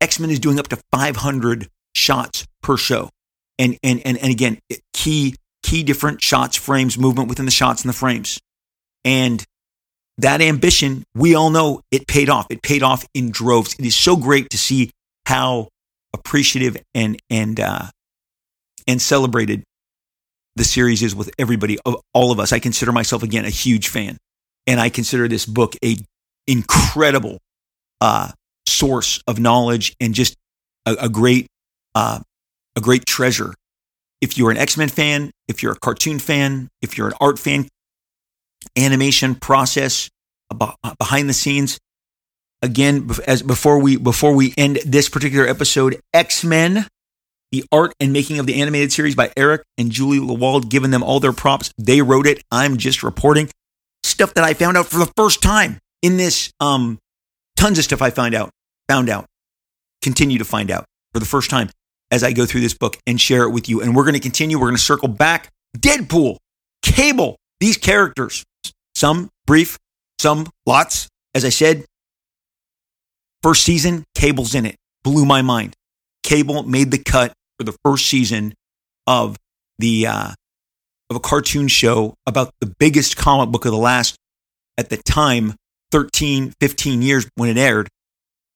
X 0.00 0.20
Men 0.20 0.30
is 0.30 0.40
doing 0.40 0.58
up 0.58 0.68
to 0.68 0.78
500 0.92 1.68
shots 1.94 2.46
per 2.62 2.76
show. 2.76 3.08
And, 3.58 3.76
and, 3.82 4.00
and, 4.04 4.18
and 4.18 4.30
again, 4.30 4.58
key, 4.92 5.34
key 5.62 5.82
different 5.82 6.22
shots, 6.22 6.56
frames, 6.56 6.96
movement 6.96 7.28
within 7.28 7.44
the 7.44 7.50
shots 7.50 7.82
and 7.82 7.88
the 7.88 7.96
frames. 7.96 8.38
And 9.04 9.44
that 10.18 10.40
ambition, 10.40 11.04
we 11.14 11.34
all 11.34 11.50
know 11.50 11.80
it 11.90 12.06
paid 12.06 12.28
off. 12.28 12.46
It 12.50 12.62
paid 12.62 12.82
off 12.82 13.06
in 13.14 13.30
droves. 13.30 13.74
It 13.78 13.86
is 13.86 13.96
so 13.96 14.16
great 14.16 14.50
to 14.50 14.58
see 14.58 14.90
how 15.26 15.68
appreciative 16.12 16.76
and, 16.94 17.18
and, 17.30 17.60
uh, 17.60 17.86
and 18.86 19.00
celebrated 19.00 19.62
the 20.56 20.64
series 20.64 21.02
is 21.02 21.14
with 21.14 21.30
everybody, 21.38 21.78
of 21.86 21.96
all 22.12 22.32
of 22.32 22.40
us. 22.40 22.52
I 22.52 22.58
consider 22.58 22.92
myself 22.92 23.22
again 23.22 23.44
a 23.44 23.50
huge 23.50 23.88
fan, 23.88 24.18
and 24.66 24.80
I 24.80 24.88
consider 24.88 25.28
this 25.28 25.46
book 25.46 25.76
a 25.84 25.96
incredible 26.46 27.38
uh, 28.00 28.32
source 28.66 29.22
of 29.26 29.38
knowledge 29.38 29.94
and 30.00 30.14
just 30.14 30.34
a, 30.84 30.96
a 31.02 31.08
great 31.08 31.46
uh, 31.94 32.20
a 32.76 32.80
great 32.80 33.06
treasure. 33.06 33.54
If 34.20 34.36
you're 34.36 34.50
an 34.50 34.56
X 34.56 34.76
Men 34.76 34.88
fan, 34.88 35.30
if 35.46 35.62
you're 35.62 35.72
a 35.72 35.78
cartoon 35.78 36.18
fan, 36.18 36.68
if 36.82 36.98
you're 36.98 37.08
an 37.08 37.14
art 37.20 37.38
fan, 37.38 37.68
animation 38.76 39.34
process 39.34 40.10
behind 40.98 41.28
the 41.28 41.34
scenes. 41.34 41.78
Again, 42.60 43.08
as 43.26 43.42
before 43.42 43.78
we 43.78 43.96
before 43.96 44.34
we 44.34 44.52
end 44.56 44.80
this 44.84 45.08
particular 45.08 45.46
episode, 45.46 46.00
X 46.12 46.44
Men 46.44 46.86
the 47.50 47.64
art 47.72 47.94
and 47.98 48.12
making 48.12 48.38
of 48.38 48.46
the 48.46 48.60
animated 48.60 48.92
series 48.92 49.14
by 49.14 49.32
Eric 49.36 49.62
and 49.78 49.90
Julie 49.90 50.18
Lewald, 50.18 50.68
giving 50.68 50.90
them 50.90 51.02
all 51.02 51.20
their 51.20 51.32
props. 51.32 51.72
They 51.78 52.02
wrote 52.02 52.26
it. 52.26 52.42
I'm 52.50 52.76
just 52.76 53.02
reporting 53.02 53.48
stuff 54.02 54.34
that 54.34 54.44
I 54.44 54.54
found 54.54 54.76
out 54.76 54.86
for 54.86 54.98
the 54.98 55.10
first 55.16 55.42
time 55.42 55.78
in 56.02 56.16
this. 56.16 56.50
Um, 56.60 56.98
tons 57.56 57.78
of 57.78 57.84
stuff 57.84 58.02
I 58.02 58.10
found 58.10 58.34
out, 58.34 58.50
found 58.88 59.08
out, 59.08 59.26
continue 60.02 60.38
to 60.38 60.44
find 60.44 60.70
out 60.70 60.84
for 61.12 61.20
the 61.20 61.26
first 61.26 61.50
time 61.50 61.70
as 62.10 62.22
I 62.22 62.32
go 62.32 62.46
through 62.46 62.60
this 62.60 62.74
book 62.74 62.98
and 63.06 63.20
share 63.20 63.44
it 63.44 63.50
with 63.50 63.68
you. 63.68 63.80
And 63.80 63.94
we're 63.94 64.04
going 64.04 64.14
to 64.14 64.20
continue. 64.20 64.58
We're 64.58 64.66
going 64.66 64.76
to 64.76 64.82
circle 64.82 65.08
back. 65.08 65.50
Deadpool, 65.76 66.36
Cable, 66.82 67.36
these 67.60 67.76
characters, 67.76 68.44
some 68.94 69.30
brief, 69.46 69.78
some 70.20 70.48
lots. 70.66 71.08
As 71.34 71.44
I 71.44 71.50
said, 71.50 71.84
first 73.42 73.62
season, 73.62 74.04
Cable's 74.14 74.54
in 74.54 74.66
it. 74.66 74.76
Blew 75.04 75.24
my 75.24 75.42
mind. 75.42 75.74
Cable 76.22 76.62
made 76.64 76.90
the 76.90 76.98
cut 76.98 77.32
for 77.58 77.64
the 77.64 77.76
first 77.84 78.06
season 78.06 78.54
of 79.06 79.36
the 79.78 80.06
uh, 80.06 80.32
of 81.10 81.16
a 81.16 81.20
cartoon 81.20 81.68
show 81.68 82.14
about 82.26 82.52
the 82.60 82.72
biggest 82.78 83.16
comic 83.16 83.50
book 83.50 83.64
of 83.64 83.72
the 83.72 83.78
last 83.78 84.16
at 84.76 84.90
the 84.90 84.96
time 84.96 85.54
13 85.90 86.52
15 86.60 87.02
years 87.02 87.26
when 87.36 87.48
it 87.48 87.56
aired 87.56 87.88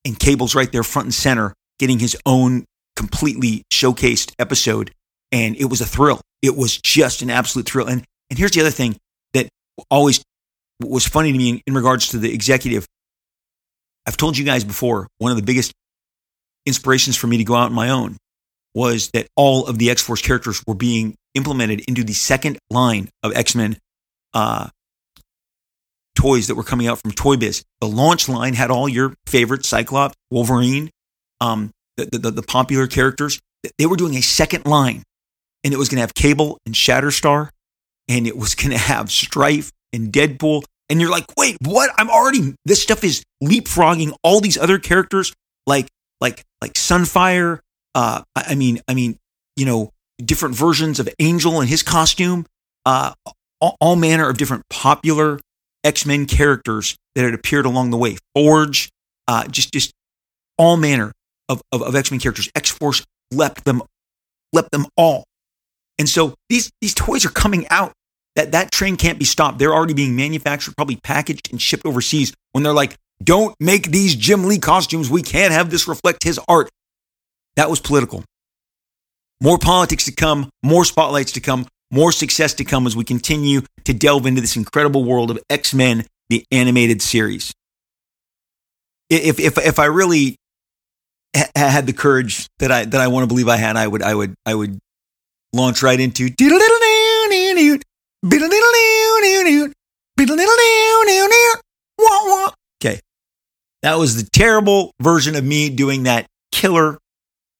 and 0.04 0.18
cable's 0.18 0.54
right 0.54 0.70
there 0.70 0.82
front 0.82 1.06
and 1.06 1.14
center 1.14 1.54
getting 1.78 1.98
his 1.98 2.16
own 2.26 2.64
completely 2.94 3.62
showcased 3.72 4.32
episode 4.38 4.92
and 5.30 5.56
it 5.56 5.64
was 5.66 5.80
a 5.80 5.86
thrill 5.86 6.20
it 6.42 6.56
was 6.56 6.76
just 6.76 7.22
an 7.22 7.30
absolute 7.30 7.66
thrill 7.66 7.88
and 7.88 8.04
and 8.32 8.38
here's 8.38 8.52
the 8.52 8.60
other 8.60 8.70
thing 8.70 8.96
that 9.34 9.46
always 9.90 10.24
was 10.80 11.06
funny 11.06 11.32
to 11.32 11.36
me 11.38 11.50
in, 11.50 11.60
in 11.66 11.74
regards 11.74 12.08
to 12.08 12.18
the 12.18 12.32
executive 12.32 12.86
i've 14.06 14.16
told 14.16 14.38
you 14.38 14.44
guys 14.44 14.64
before 14.64 15.06
one 15.18 15.30
of 15.30 15.36
the 15.36 15.42
biggest 15.42 15.72
inspirations 16.66 17.16
for 17.16 17.26
me 17.26 17.36
to 17.36 17.44
go 17.44 17.54
out 17.54 17.66
on 17.66 17.74
my 17.74 17.90
own 17.90 18.16
was 18.74 19.10
that 19.10 19.26
all 19.36 19.66
of 19.66 19.78
the 19.78 19.90
X 19.90 20.02
Force 20.02 20.22
characters 20.22 20.62
were 20.66 20.74
being 20.74 21.14
implemented 21.34 21.82
into 21.88 22.04
the 22.04 22.12
second 22.12 22.58
line 22.70 23.08
of 23.22 23.34
X 23.34 23.54
Men 23.54 23.76
uh, 24.34 24.68
toys 26.14 26.46
that 26.46 26.54
were 26.54 26.62
coming 26.62 26.86
out 26.86 26.98
from 27.00 27.12
Toy 27.12 27.36
Biz. 27.36 27.64
The 27.80 27.88
launch 27.88 28.28
line 28.28 28.54
had 28.54 28.70
all 28.70 28.88
your 28.88 29.14
favorite 29.26 29.64
Cyclops, 29.64 30.14
Wolverine, 30.30 30.90
um, 31.40 31.70
the, 31.96 32.06
the, 32.06 32.30
the 32.30 32.42
popular 32.42 32.86
characters. 32.86 33.40
They 33.78 33.86
were 33.86 33.96
doing 33.96 34.14
a 34.14 34.22
second 34.22 34.66
line, 34.66 35.02
and 35.64 35.72
it 35.72 35.76
was 35.76 35.88
going 35.88 35.96
to 35.96 36.02
have 36.02 36.14
Cable 36.14 36.58
and 36.66 36.74
Shatterstar, 36.74 37.50
and 38.08 38.26
it 38.26 38.36
was 38.36 38.54
going 38.54 38.70
to 38.70 38.78
have 38.78 39.10
Strife 39.10 39.70
and 39.92 40.12
Deadpool. 40.12 40.62
And 40.88 41.00
you're 41.00 41.10
like, 41.10 41.26
wait, 41.36 41.56
what? 41.62 41.90
I'm 41.98 42.10
already, 42.10 42.54
this 42.64 42.82
stuff 42.82 43.02
is 43.04 43.22
leapfrogging 43.42 44.12
all 44.22 44.40
these 44.40 44.58
other 44.58 44.78
characters 44.78 45.32
like, 45.66 45.88
like, 46.20 46.42
like 46.60 46.74
Sunfire, 46.74 47.60
uh, 47.94 48.22
I 48.36 48.54
mean, 48.54 48.80
I 48.88 48.94
mean, 48.94 49.18
you 49.56 49.66
know, 49.66 49.90
different 50.22 50.54
versions 50.54 51.00
of 51.00 51.08
Angel 51.18 51.60
and 51.60 51.68
his 51.68 51.82
costume, 51.82 52.46
uh, 52.86 53.12
all, 53.60 53.76
all 53.80 53.96
manner 53.96 54.28
of 54.28 54.36
different 54.36 54.64
popular 54.68 55.38
X 55.84 56.06
Men 56.06 56.26
characters 56.26 56.96
that 57.14 57.24
had 57.24 57.34
appeared 57.34 57.66
along 57.66 57.90
the 57.90 57.96
way. 57.96 58.16
Forge, 58.34 58.90
uh, 59.28 59.46
just 59.48 59.72
just 59.72 59.92
all 60.58 60.76
manner 60.76 61.12
of, 61.48 61.62
of, 61.72 61.82
of 61.82 61.94
X 61.94 62.10
Men 62.10 62.20
characters. 62.20 62.50
X 62.54 62.70
Force 62.70 63.04
leapt 63.30 63.64
them, 63.64 63.82
leapt 64.52 64.70
them 64.70 64.86
all. 64.96 65.24
And 65.98 66.08
so 66.08 66.34
these 66.48 66.70
these 66.80 66.94
toys 66.94 67.24
are 67.24 67.30
coming 67.30 67.66
out. 67.68 67.92
That 68.34 68.52
that 68.52 68.72
train 68.72 68.96
can't 68.96 69.18
be 69.18 69.26
stopped. 69.26 69.58
They're 69.58 69.74
already 69.74 69.92
being 69.92 70.16
manufactured, 70.16 70.74
probably 70.74 70.96
packaged 70.96 71.50
and 71.50 71.60
shipped 71.60 71.84
overseas. 71.84 72.32
When 72.52 72.64
they're 72.64 72.72
like, 72.72 72.96
"Don't 73.22 73.54
make 73.60 73.90
these 73.90 74.14
Jim 74.14 74.44
Lee 74.46 74.58
costumes. 74.58 75.10
We 75.10 75.22
can't 75.22 75.52
have 75.52 75.70
this 75.70 75.86
reflect 75.86 76.24
his 76.24 76.40
art." 76.48 76.70
That 77.56 77.68
was 77.68 77.80
political. 77.80 78.24
More 79.42 79.58
politics 79.58 80.04
to 80.06 80.12
come, 80.12 80.48
more 80.62 80.84
spotlights 80.84 81.32
to 81.32 81.40
come, 81.40 81.66
more 81.90 82.10
success 82.10 82.54
to 82.54 82.64
come 82.64 82.86
as 82.86 82.96
we 82.96 83.04
continue 83.04 83.62
to 83.84 83.92
delve 83.92 84.24
into 84.24 84.40
this 84.40 84.56
incredible 84.56 85.04
world 85.04 85.30
of 85.30 85.38
X 85.50 85.74
Men, 85.74 86.06
the 86.30 86.44
animated 86.50 87.02
series. 87.02 87.52
If, 89.10 89.38
if, 89.38 89.58
if 89.58 89.78
I 89.78 89.84
really 89.86 90.36
had 91.54 91.86
the 91.86 91.92
courage 91.92 92.46
that 92.60 92.72
I, 92.72 92.84
that 92.86 93.00
I 93.00 93.08
want 93.08 93.24
to 93.24 93.26
believe 93.26 93.48
I 93.48 93.56
had, 93.56 93.76
I 93.76 93.86
would, 93.86 94.02
I 94.02 94.14
would, 94.14 94.34
I 94.46 94.54
would 94.54 94.78
launch 95.52 95.82
right 95.82 95.98
into 95.98 96.30
Okay. 102.82 103.00
That 103.82 103.98
was 103.98 104.22
the 104.22 104.28
terrible 104.30 104.92
version 105.00 105.36
of 105.36 105.44
me 105.44 105.68
doing 105.70 106.04
that 106.04 106.26
killer 106.52 106.98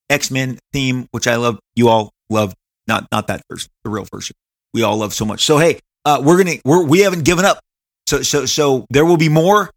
X 0.08 0.30
Men 0.30 0.58
theme, 0.72 1.06
which 1.10 1.26
I 1.26 1.36
love. 1.36 1.58
You 1.74 1.88
all 1.88 2.10
love 2.30 2.54
not 2.86 3.06
not 3.10 3.26
that 3.28 3.42
version, 3.50 3.70
the 3.84 3.90
real 3.90 4.06
version. 4.12 4.34
We 4.74 4.82
all 4.82 4.96
love 4.96 5.12
so 5.12 5.24
much. 5.24 5.44
So 5.44 5.58
hey, 5.58 5.80
uh, 6.04 6.22
we're 6.24 6.38
gonna 6.38 6.56
we're 6.64 6.84
we 6.84 7.00
haven't 7.00 7.24
given 7.24 7.44
up. 7.44 7.60
So 8.06 8.22
so 8.22 8.46
so 8.46 8.86
there 8.90 9.04
will 9.04 9.16
be 9.16 9.28
more. 9.28 9.70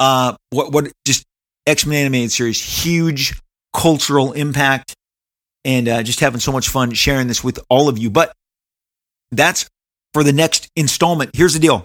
Uh, 0.00 0.34
what 0.50 0.72
what 0.72 0.90
just 1.06 1.24
X 1.66 1.86
Men 1.86 2.06
animated 2.06 2.32
series, 2.32 2.60
huge 2.60 3.38
cultural 3.74 4.32
impact, 4.32 4.94
and 5.64 5.88
uh, 5.88 6.02
just 6.02 6.20
having 6.20 6.40
so 6.40 6.52
much 6.52 6.68
fun 6.68 6.92
sharing 6.92 7.26
this 7.26 7.42
with 7.42 7.58
all 7.68 7.88
of 7.88 7.98
you. 7.98 8.10
But 8.10 8.32
that's 9.30 9.68
for 10.12 10.22
the 10.22 10.32
next 10.32 10.68
installment. 10.76 11.30
Here's 11.34 11.54
the 11.54 11.60
deal: 11.60 11.84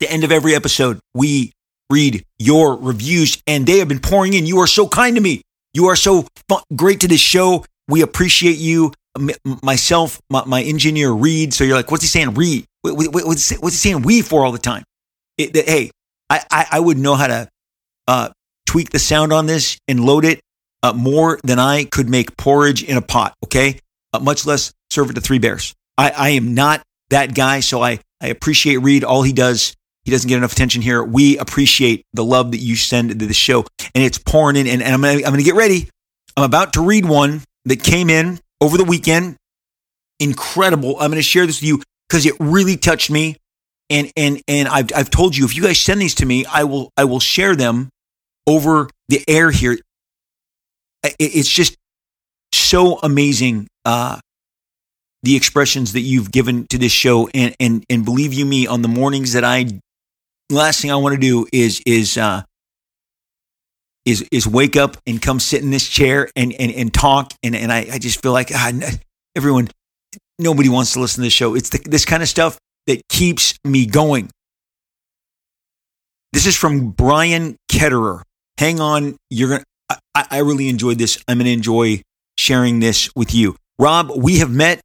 the 0.00 0.10
end 0.10 0.24
of 0.24 0.32
every 0.32 0.54
episode, 0.54 1.00
we 1.14 1.52
read 1.90 2.24
your 2.38 2.76
reviews, 2.76 3.40
and 3.46 3.66
they 3.66 3.78
have 3.78 3.88
been 3.88 4.00
pouring 4.00 4.34
in. 4.34 4.46
You 4.46 4.58
are 4.60 4.66
so 4.66 4.88
kind 4.88 5.16
to 5.16 5.22
me. 5.22 5.42
You 5.74 5.86
are 5.86 5.96
so 5.96 6.26
fun, 6.48 6.62
great 6.74 7.00
to 7.00 7.08
this 7.08 7.20
show. 7.20 7.64
We 7.88 8.02
appreciate 8.02 8.58
you. 8.58 8.92
M- 9.18 9.30
myself, 9.62 10.20
my, 10.30 10.44
my, 10.44 10.62
engineer, 10.62 11.10
Reed. 11.10 11.52
So 11.52 11.64
you're 11.64 11.76
like, 11.76 11.90
what's 11.90 12.02
he 12.02 12.08
saying? 12.08 12.34
Reed. 12.34 12.66
What, 12.82 12.94
what, 12.94 13.26
what's, 13.26 13.50
what's 13.58 13.82
he 13.82 13.90
saying? 13.90 14.02
We 14.02 14.22
for 14.22 14.44
all 14.44 14.52
the 14.52 14.58
time. 14.58 14.84
It, 15.36 15.54
that, 15.54 15.68
hey, 15.68 15.90
I, 16.30 16.44
I, 16.50 16.66
I, 16.72 16.80
would 16.80 16.98
know 16.98 17.14
how 17.14 17.26
to 17.26 17.48
uh, 18.06 18.28
tweak 18.66 18.90
the 18.90 18.98
sound 18.98 19.32
on 19.32 19.46
this 19.46 19.78
and 19.88 20.04
load 20.04 20.24
it 20.24 20.40
uh, 20.82 20.92
more 20.92 21.38
than 21.42 21.58
I 21.58 21.84
could 21.84 22.08
make 22.08 22.36
porridge 22.36 22.82
in 22.82 22.96
a 22.96 23.02
pot. 23.02 23.34
Okay, 23.44 23.80
uh, 24.12 24.20
much 24.20 24.46
less 24.46 24.72
serve 24.90 25.10
it 25.10 25.14
to 25.14 25.20
three 25.20 25.38
bears. 25.38 25.74
I, 25.96 26.10
I 26.10 26.28
am 26.30 26.54
not 26.54 26.82
that 27.10 27.34
guy. 27.34 27.60
So 27.60 27.82
I, 27.82 28.00
I 28.20 28.28
appreciate 28.28 28.76
Reed. 28.78 29.04
All 29.04 29.22
he 29.22 29.32
does 29.32 29.74
he 30.08 30.10
doesn't 30.10 30.28
get 30.28 30.38
enough 30.38 30.52
attention 30.52 30.80
here. 30.80 31.04
We 31.04 31.36
appreciate 31.36 32.06
the 32.14 32.24
love 32.24 32.52
that 32.52 32.60
you 32.60 32.76
send 32.76 33.10
to 33.10 33.26
the 33.26 33.34
show, 33.34 33.66
and 33.94 34.02
it's 34.02 34.16
pouring 34.16 34.56
in. 34.56 34.66
And, 34.66 34.82
and 34.82 34.94
I'm 34.94 35.02
gonna, 35.02 35.18
I'm 35.18 35.32
gonna 35.32 35.42
get 35.42 35.54
ready. 35.54 35.90
I'm 36.34 36.44
about 36.44 36.72
to 36.74 36.80
read 36.80 37.04
one 37.04 37.42
that 37.66 37.82
came 37.82 38.08
in 38.08 38.40
over 38.58 38.78
the 38.78 38.84
weekend. 38.84 39.36
Incredible. 40.18 40.96
I'm 40.98 41.10
gonna 41.10 41.20
share 41.20 41.46
this 41.46 41.60
with 41.60 41.68
you 41.68 41.82
because 42.08 42.24
it 42.24 42.34
really 42.40 42.78
touched 42.78 43.10
me. 43.10 43.36
And 43.90 44.10
and 44.16 44.40
and 44.48 44.66
I've 44.68 44.86
I've 44.96 45.10
told 45.10 45.36
you 45.36 45.44
if 45.44 45.54
you 45.54 45.62
guys 45.62 45.78
send 45.78 46.00
these 46.00 46.14
to 46.16 46.26
me, 46.26 46.46
I 46.46 46.64
will 46.64 46.90
I 46.96 47.04
will 47.04 47.20
share 47.20 47.54
them 47.54 47.90
over 48.46 48.88
the 49.08 49.22
air 49.28 49.50
here. 49.50 49.78
It's 51.02 51.48
just 51.48 51.76
so 52.52 52.98
amazing. 52.98 53.68
Uh, 53.84 54.18
the 55.22 55.36
expressions 55.36 55.92
that 55.94 56.00
you've 56.00 56.30
given 56.30 56.66
to 56.68 56.78
this 56.78 56.92
show. 56.92 57.28
And 57.34 57.54
and 57.60 57.84
and 57.90 58.04
believe 58.04 58.32
you 58.32 58.46
me 58.46 58.66
on 58.66 58.82
the 58.82 58.88
mornings 58.88 59.32
that 59.32 59.44
I 59.44 59.66
last 60.50 60.80
thing 60.80 60.90
I 60.90 60.96
want 60.96 61.14
to 61.14 61.20
do 61.20 61.46
is 61.52 61.82
is 61.86 62.16
uh 62.16 62.42
is 64.04 64.26
is 64.32 64.46
wake 64.46 64.76
up 64.76 64.96
and 65.06 65.20
come 65.20 65.40
sit 65.40 65.62
in 65.62 65.70
this 65.70 65.88
chair 65.88 66.28
and 66.36 66.52
and, 66.58 66.72
and 66.72 66.92
talk. 66.92 67.32
And 67.42 67.54
and 67.56 67.72
I, 67.72 67.88
I 67.92 67.98
just 67.98 68.22
feel 68.22 68.32
like 68.32 68.50
ah, 68.54 68.72
everyone 69.36 69.68
nobody 70.38 70.68
wants 70.68 70.92
to 70.92 71.00
listen 71.00 71.22
to 71.22 71.26
this 71.26 71.32
show. 71.32 71.54
It's 71.54 71.70
the, 71.70 71.78
this 71.84 72.04
kind 72.04 72.22
of 72.22 72.28
stuff 72.28 72.58
that 72.86 73.02
keeps 73.08 73.54
me 73.64 73.86
going. 73.86 74.30
This 76.32 76.46
is 76.46 76.56
from 76.56 76.90
Brian 76.90 77.56
Ketterer. 77.70 78.22
Hang 78.58 78.80
on 78.80 79.16
you're 79.30 79.50
gonna 79.50 79.64
I, 79.90 80.26
I 80.30 80.38
really 80.38 80.68
enjoyed 80.68 80.98
this 80.98 81.22
I'm 81.28 81.38
gonna 81.38 81.50
enjoy 81.50 82.02
sharing 82.36 82.80
this 82.80 83.10
with 83.16 83.34
you 83.34 83.56
Rob 83.78 84.10
we 84.16 84.38
have 84.38 84.50
met 84.50 84.80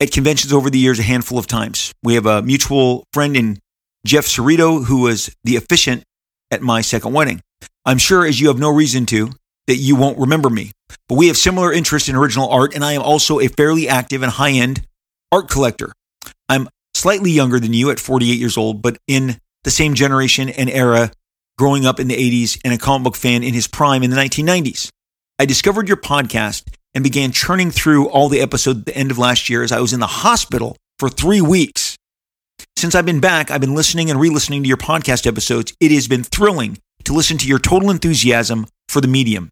at 0.00 0.12
conventions 0.12 0.52
over 0.52 0.70
the 0.70 0.78
years 0.78 0.98
a 0.98 1.02
handful 1.02 1.38
of 1.38 1.46
times. 1.46 1.92
We 2.02 2.14
have 2.14 2.26
a 2.26 2.42
mutual 2.42 3.04
friend 3.12 3.36
in 3.36 3.58
Jeff 4.06 4.26
Cerrito, 4.26 4.84
who 4.84 5.02
was 5.02 5.34
the 5.44 5.56
officiant 5.56 6.04
at 6.50 6.62
my 6.62 6.80
second 6.80 7.12
wedding. 7.12 7.40
I'm 7.84 7.98
sure, 7.98 8.24
as 8.24 8.40
you 8.40 8.48
have 8.48 8.58
no 8.58 8.70
reason 8.70 9.06
to, 9.06 9.30
that 9.66 9.76
you 9.76 9.96
won't 9.96 10.18
remember 10.18 10.50
me. 10.50 10.72
But 11.08 11.16
we 11.16 11.26
have 11.26 11.36
similar 11.36 11.72
interests 11.72 12.08
in 12.08 12.16
original 12.16 12.48
art, 12.48 12.74
and 12.74 12.84
I 12.84 12.92
am 12.92 13.02
also 13.02 13.40
a 13.40 13.48
fairly 13.48 13.88
active 13.88 14.22
and 14.22 14.32
high 14.32 14.52
end 14.52 14.82
art 15.32 15.48
collector. 15.48 15.92
I'm 16.48 16.68
slightly 16.94 17.30
younger 17.30 17.60
than 17.60 17.72
you 17.72 17.90
at 17.90 18.00
48 18.00 18.38
years 18.38 18.56
old, 18.56 18.82
but 18.82 18.98
in 19.06 19.38
the 19.64 19.70
same 19.70 19.94
generation 19.94 20.48
and 20.48 20.70
era, 20.70 21.10
growing 21.58 21.84
up 21.84 22.00
in 22.00 22.08
the 22.08 22.14
80s 22.14 22.58
and 22.64 22.72
a 22.72 22.78
comic 22.78 23.04
book 23.04 23.16
fan 23.16 23.42
in 23.42 23.52
his 23.52 23.66
prime 23.66 24.02
in 24.02 24.10
the 24.10 24.16
1990s. 24.16 24.90
I 25.38 25.44
discovered 25.44 25.88
your 25.88 25.96
podcast 25.96 26.64
and 26.94 27.04
began 27.04 27.32
churning 27.32 27.70
through 27.70 28.08
all 28.08 28.28
the 28.28 28.40
episodes 28.40 28.80
at 28.80 28.86
the 28.86 28.96
end 28.96 29.10
of 29.10 29.18
last 29.18 29.48
year 29.50 29.62
as 29.62 29.72
I 29.72 29.80
was 29.80 29.92
in 29.92 30.00
the 30.00 30.06
hospital 30.06 30.76
for 30.98 31.08
three 31.08 31.40
weeks. 31.40 31.96
Since 32.76 32.94
I've 32.94 33.06
been 33.06 33.20
back, 33.20 33.50
I've 33.50 33.60
been 33.60 33.74
listening 33.74 34.10
and 34.10 34.18
re 34.18 34.30
listening 34.30 34.62
to 34.62 34.68
your 34.68 34.78
podcast 34.78 35.26
episodes. 35.26 35.74
It 35.80 35.90
has 35.90 36.08
been 36.08 36.24
thrilling 36.24 36.78
to 37.04 37.12
listen 37.12 37.38
to 37.38 37.48
your 37.48 37.58
total 37.58 37.90
enthusiasm 37.90 38.66
for 38.88 39.00
the 39.00 39.08
medium. 39.08 39.50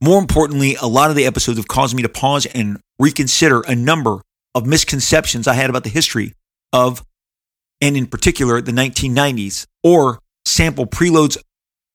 More 0.00 0.18
importantly, 0.18 0.76
a 0.80 0.86
lot 0.86 1.10
of 1.10 1.16
the 1.16 1.24
episodes 1.24 1.58
have 1.58 1.68
caused 1.68 1.94
me 1.94 2.02
to 2.02 2.08
pause 2.08 2.46
and 2.46 2.78
reconsider 2.98 3.62
a 3.62 3.74
number 3.74 4.20
of 4.54 4.66
misconceptions 4.66 5.48
I 5.48 5.54
had 5.54 5.70
about 5.70 5.84
the 5.84 5.90
history 5.90 6.34
of, 6.72 7.04
and 7.80 7.96
in 7.96 8.06
particular, 8.06 8.60
the 8.60 8.72
1990s, 8.72 9.66
or 9.82 10.18
sample 10.44 10.86
preloads 10.86 11.36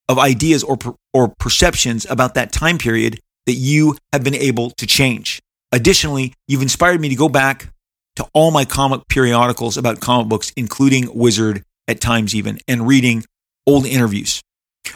of 0.08 0.18
ideas 0.18 0.64
or, 0.64 0.78
or 1.14 1.34
perceptions 1.39 2.06
about 2.10 2.34
that 2.34 2.52
time 2.52 2.78
period 2.78 3.20
that 3.45 3.54
you 3.54 3.95
have 4.12 4.24
been 4.24 4.36
able 4.36 4.72
to 4.72 4.86
change. 4.86 5.39
Additionally, 5.72 6.34
you've 6.47 6.62
inspired 6.62 7.00
me 7.00 7.10
to 7.10 7.16
go 7.16 7.30
back 7.30 7.72
to 8.16 8.28
all 8.34 8.52
my 8.52 8.66
comic 8.66 9.02
periodicals 9.08 9.78
about 9.78 10.00
comic 10.02 10.28
books, 10.28 10.52
including 10.56 11.10
Wizard 11.16 11.64
at 11.88 12.02
times, 12.02 12.36
even, 12.36 12.60
and 12.68 12.88
reading 12.88 13.24
old 13.68 13.86
interviews. 13.86 14.41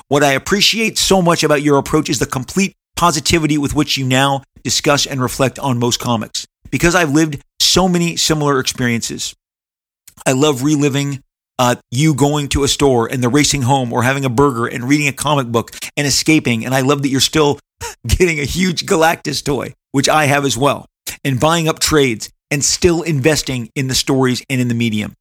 What 0.07 0.23
I 0.23 0.31
appreciate 0.31 0.97
so 0.97 1.21
much 1.21 1.43
about 1.43 1.61
your 1.61 1.77
approach 1.77 2.09
is 2.09 2.19
the 2.19 2.25
complete 2.25 2.73
positivity 2.95 3.57
with 3.57 3.75
which 3.75 3.97
you 3.97 4.05
now 4.05 4.43
discuss 4.63 5.05
and 5.05 5.21
reflect 5.21 5.59
on 5.59 5.77
most 5.77 5.99
comics. 5.99 6.47
Because 6.71 6.95
I've 6.95 7.11
lived 7.11 7.41
so 7.59 7.87
many 7.87 8.15
similar 8.15 8.59
experiences, 8.59 9.35
I 10.25 10.31
love 10.31 10.63
reliving 10.63 11.21
uh, 11.59 11.75
you 11.91 12.15
going 12.15 12.49
to 12.49 12.63
a 12.63 12.67
store 12.67 13.07
and 13.11 13.23
the 13.23 13.29
racing 13.29 13.63
home 13.63 13.93
or 13.93 14.03
having 14.03 14.25
a 14.25 14.29
burger 14.29 14.65
and 14.65 14.83
reading 14.85 15.07
a 15.07 15.13
comic 15.13 15.47
book 15.47 15.71
and 15.95 16.07
escaping. 16.07 16.65
And 16.65 16.73
I 16.73 16.81
love 16.81 17.01
that 17.03 17.09
you're 17.09 17.21
still 17.21 17.59
getting 18.07 18.39
a 18.39 18.45
huge 18.45 18.85
Galactus 18.85 19.43
toy, 19.43 19.73
which 19.91 20.09
I 20.09 20.25
have 20.25 20.45
as 20.45 20.57
well, 20.57 20.85
and 21.23 21.39
buying 21.39 21.67
up 21.67 21.79
trades 21.79 22.29
and 22.49 22.63
still 22.63 23.01
investing 23.01 23.69
in 23.75 23.87
the 23.87 23.95
stories 23.95 24.43
and 24.49 24.61
in 24.61 24.67
the 24.67 24.75
medium. 24.75 25.13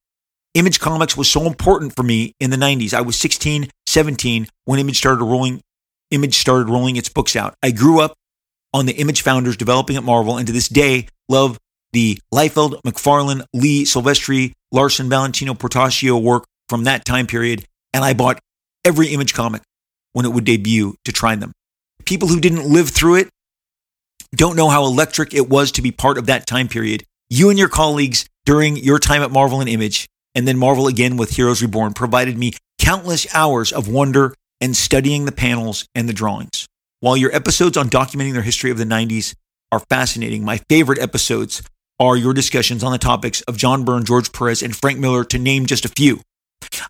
Image 0.54 0.80
Comics 0.80 1.16
was 1.16 1.30
so 1.30 1.46
important 1.46 1.94
for 1.96 2.02
me 2.02 2.34
in 2.38 2.50
the 2.50 2.58
90s. 2.58 2.92
I 2.92 3.00
was 3.00 3.16
16, 3.16 3.70
17 3.86 4.48
when 4.66 4.78
Image 4.78 4.98
started 4.98 5.24
rolling 5.24 5.62
Image 6.10 6.36
started 6.36 6.68
rolling 6.68 6.96
its 6.96 7.08
books 7.08 7.34
out. 7.36 7.54
I 7.62 7.70
grew 7.70 8.00
up 8.00 8.12
on 8.74 8.84
the 8.84 8.92
Image 8.92 9.22
founders 9.22 9.56
developing 9.56 9.96
at 9.96 10.02
Marvel 10.02 10.36
and 10.36 10.46
to 10.46 10.52
this 10.52 10.68
day 10.68 11.08
love 11.30 11.58
the 11.94 12.18
Liefeld, 12.34 12.82
McFarlane, 12.82 13.44
Lee, 13.54 13.84
Silvestri, 13.84 14.52
Larsen, 14.72 15.08
Valentino, 15.08 15.54
Portacio 15.54 16.20
work 16.20 16.44
from 16.68 16.84
that 16.84 17.04
time 17.04 17.26
period 17.26 17.64
and 17.92 18.04
I 18.04 18.14
bought 18.14 18.40
every 18.84 19.08
Image 19.08 19.34
comic 19.34 19.62
when 20.12 20.26
it 20.26 20.30
would 20.30 20.44
debut 20.44 20.96
to 21.04 21.12
try 21.12 21.36
them. 21.36 21.52
People 22.04 22.28
who 22.28 22.40
didn't 22.40 22.68
live 22.68 22.88
through 22.88 23.16
it 23.16 23.28
don't 24.34 24.56
know 24.56 24.68
how 24.68 24.84
electric 24.84 25.34
it 25.34 25.48
was 25.48 25.72
to 25.72 25.82
be 25.82 25.92
part 25.92 26.18
of 26.18 26.26
that 26.26 26.46
time 26.46 26.68
period. 26.68 27.04
You 27.28 27.50
and 27.50 27.58
your 27.58 27.68
colleagues 27.68 28.26
during 28.44 28.76
your 28.76 28.98
time 28.98 29.22
at 29.22 29.30
Marvel 29.30 29.60
and 29.60 29.68
Image, 29.68 30.08
and 30.34 30.48
then 30.48 30.58
Marvel 30.58 30.86
again 30.86 31.16
with 31.16 31.30
Heroes 31.30 31.62
Reborn, 31.62 31.92
provided 31.92 32.36
me 32.36 32.52
countless 32.78 33.32
hours 33.34 33.72
of 33.72 33.88
wonder 33.88 34.34
and 34.60 34.76
studying 34.76 35.24
the 35.24 35.32
panels 35.32 35.86
and 35.94 36.08
the 36.08 36.12
drawings. 36.12 36.66
While 37.00 37.16
your 37.16 37.34
episodes 37.34 37.76
on 37.76 37.90
documenting 37.90 38.32
their 38.32 38.42
history 38.42 38.70
of 38.70 38.78
the 38.78 38.84
90s 38.84 39.34
are 39.70 39.80
fascinating, 39.80 40.44
my 40.44 40.58
favorite 40.68 40.98
episodes 40.98 41.62
are 42.02 42.16
your 42.16 42.34
discussions 42.34 42.82
on 42.82 42.90
the 42.90 42.98
topics 42.98 43.42
of 43.42 43.56
John 43.56 43.84
Byrne, 43.84 44.04
George 44.04 44.32
Perez, 44.32 44.60
and 44.60 44.74
Frank 44.74 44.98
Miller, 44.98 45.22
to 45.22 45.38
name 45.38 45.66
just 45.66 45.84
a 45.84 45.88
few. 45.88 46.20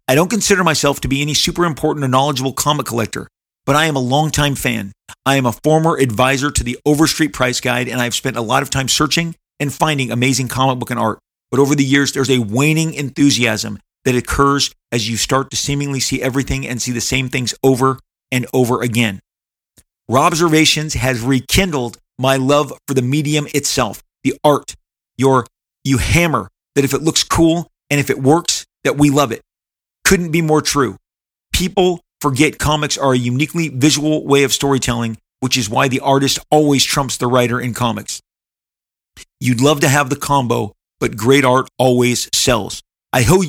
I 0.09 0.15
don't 0.15 0.31
consider 0.31 0.65
myself 0.65 1.03
to 1.03 1.09
be 1.09 1.21
any 1.21 1.35
super 1.35 1.67
important 1.67 2.03
or 2.03 2.09
knowledgeable 2.09 2.55
comic 2.55 2.87
collector, 2.87 3.29
but 3.67 3.77
I 3.77 3.85
am 3.85 3.95
a 3.95 4.01
longtime 4.01 4.55
fan. 4.55 4.93
I 5.27 5.37
am 5.37 5.45
a 5.45 5.53
former 5.53 5.99
advisor 5.99 6.51
to 6.51 6.65
the 6.65 6.79
Overstreet 6.87 7.35
Price 7.35 7.61
Guide, 7.61 7.89
and 7.89 8.01
I've 8.01 8.15
spent 8.15 8.39
a 8.39 8.41
lot 8.41 8.63
of 8.63 8.71
time 8.71 8.89
searching 8.89 9.35
and 9.61 9.71
finding 9.71 10.11
amazing 10.11 10.49
comic 10.49 10.79
book 10.79 10.91
and 10.91 10.99
art. 10.99 11.19
But 11.51 11.61
over 11.61 11.75
the 11.75 11.85
years, 11.85 12.13
there's 12.13 12.31
a 12.31 12.39
waning 12.39 12.95
enthusiasm 12.95 13.81
that 14.07 14.17
occurs 14.17 14.75
as 14.91 15.11
you 15.11 15.19
start 15.19 15.51
to 15.51 15.57
seemingly 15.59 16.01
see 16.01 16.23
everything 16.23 16.67
and 16.67 16.81
see 16.81 16.93
the 16.93 17.03
same 17.03 17.29
things 17.29 17.55
over 17.63 17.99
and 18.31 18.47
over 18.55 18.81
again. 18.81 19.21
Robservations 20.11 20.95
has 20.95 21.21
rekindled 21.21 21.99
my 22.19 22.37
love 22.37 22.73
for 22.89 22.95
the 22.95 23.03
medium 23.03 23.47
itself, 23.53 24.03
the 24.25 24.35
art. 24.43 24.75
Your 25.17 25.47
you 25.85 25.99
hammer 25.99 26.49
that 26.75 26.85
if 26.85 26.95
it 26.95 27.03
looks 27.03 27.25
cool 27.25 27.69
and 27.91 28.01
if 28.01 28.11
it 28.11 28.23
works, 28.23 28.67
that 28.85 28.97
we 28.97 29.11
love 29.11 29.33
it. 29.33 29.43
Couldn't 30.05 30.31
be 30.31 30.43
more 30.43 30.63
true. 30.63 30.97
People 31.53 32.01
forget 32.21 32.59
comics 32.59 32.97
are 32.97 33.13
a 33.13 33.19
uniquely 33.19 33.69
visual 33.69 34.27
way 34.27 34.43
of 34.45 34.53
storytelling, 34.53 35.19
which 35.41 35.57
is 35.57 35.69
why 35.69 35.89
the 35.89 36.01
artist 36.01 36.39
always 36.51 36.85
trumps 36.85 37.17
the 37.17 37.27
writer 37.27 37.61
in 37.61 37.75
comics. 37.75 38.21
You'd 39.41 39.61
love 39.61 39.81
to 39.81 39.89
have 39.89 40.09
the 40.09 40.17
combo, 40.17 40.73
but 41.01 41.17
great 41.17 41.45
art 41.45 41.69
always 41.79 42.29
sells. 42.33 42.83
I 43.13 43.23
hope 43.23 43.45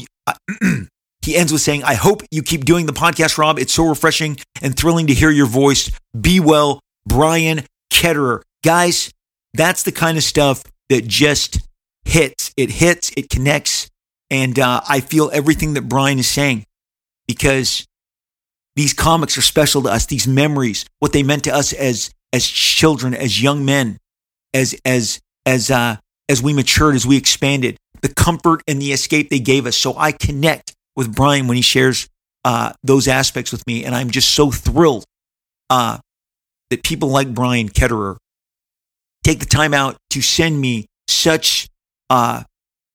he 1.21 1.35
ends 1.35 1.51
with 1.51 1.61
saying, 1.61 1.83
I 1.83 1.93
hope 1.93 2.23
you 2.31 2.43
keep 2.43 2.65
doing 2.65 2.85
the 2.85 2.93
podcast, 2.93 3.37
Rob. 3.37 3.59
It's 3.59 3.73
so 3.73 3.87
refreshing 3.87 4.37
and 4.61 4.75
thrilling 4.75 5.07
to 5.07 5.13
hear 5.13 5.29
your 5.29 5.45
voice. 5.47 5.91
Be 6.19 6.39
well, 6.39 6.79
Brian 7.05 7.63
Ketterer. 7.91 8.41
Guys, 8.63 9.11
that's 9.53 9.83
the 9.83 9.91
kind 9.91 10.17
of 10.17 10.23
stuff 10.23 10.63
that 10.93 11.07
just 11.07 11.59
hits. 12.05 12.53
It 12.55 12.69
hits, 12.69 13.11
it 13.17 13.27
connects. 13.27 13.89
And 14.29 14.59
uh, 14.59 14.81
I 14.87 14.99
feel 14.99 15.31
everything 15.33 15.73
that 15.73 15.89
Brian 15.89 16.19
is 16.19 16.27
saying 16.27 16.65
because 17.27 17.87
these 18.75 18.93
comics 18.93 19.35
are 19.35 19.41
special 19.41 19.81
to 19.83 19.89
us. 19.89 20.05
These 20.05 20.27
memories, 20.27 20.85
what 20.99 21.11
they 21.11 21.23
meant 21.23 21.45
to 21.45 21.53
us 21.53 21.73
as 21.73 22.11
as 22.31 22.47
children, 22.47 23.15
as 23.15 23.41
young 23.41 23.65
men, 23.65 23.97
as 24.53 24.79
as 24.85 25.19
as 25.47 25.71
uh, 25.71 25.97
as 26.29 26.43
we 26.43 26.53
matured, 26.53 26.93
as 26.93 27.07
we 27.07 27.17
expanded, 27.17 27.77
the 28.01 28.13
comfort 28.13 28.61
and 28.67 28.79
the 28.79 28.91
escape 28.91 29.29
they 29.31 29.39
gave 29.39 29.65
us. 29.65 29.75
So 29.75 29.95
I 29.97 30.11
connect 30.11 30.75
with 30.95 31.15
Brian 31.15 31.47
when 31.47 31.55
he 31.55 31.63
shares 31.63 32.07
uh, 32.45 32.73
those 32.83 33.07
aspects 33.07 33.51
with 33.51 33.65
me, 33.65 33.83
and 33.83 33.95
I'm 33.95 34.11
just 34.11 34.29
so 34.29 34.51
thrilled 34.51 35.05
uh, 35.71 35.97
that 36.69 36.83
people 36.83 37.09
like 37.09 37.33
Brian 37.33 37.69
Ketterer 37.69 38.17
take 39.23 39.39
the 39.39 39.45
time 39.45 39.73
out 39.73 39.97
to 40.11 40.21
send 40.21 40.59
me 40.59 40.87
such 41.07 41.67
uh, 42.09 42.43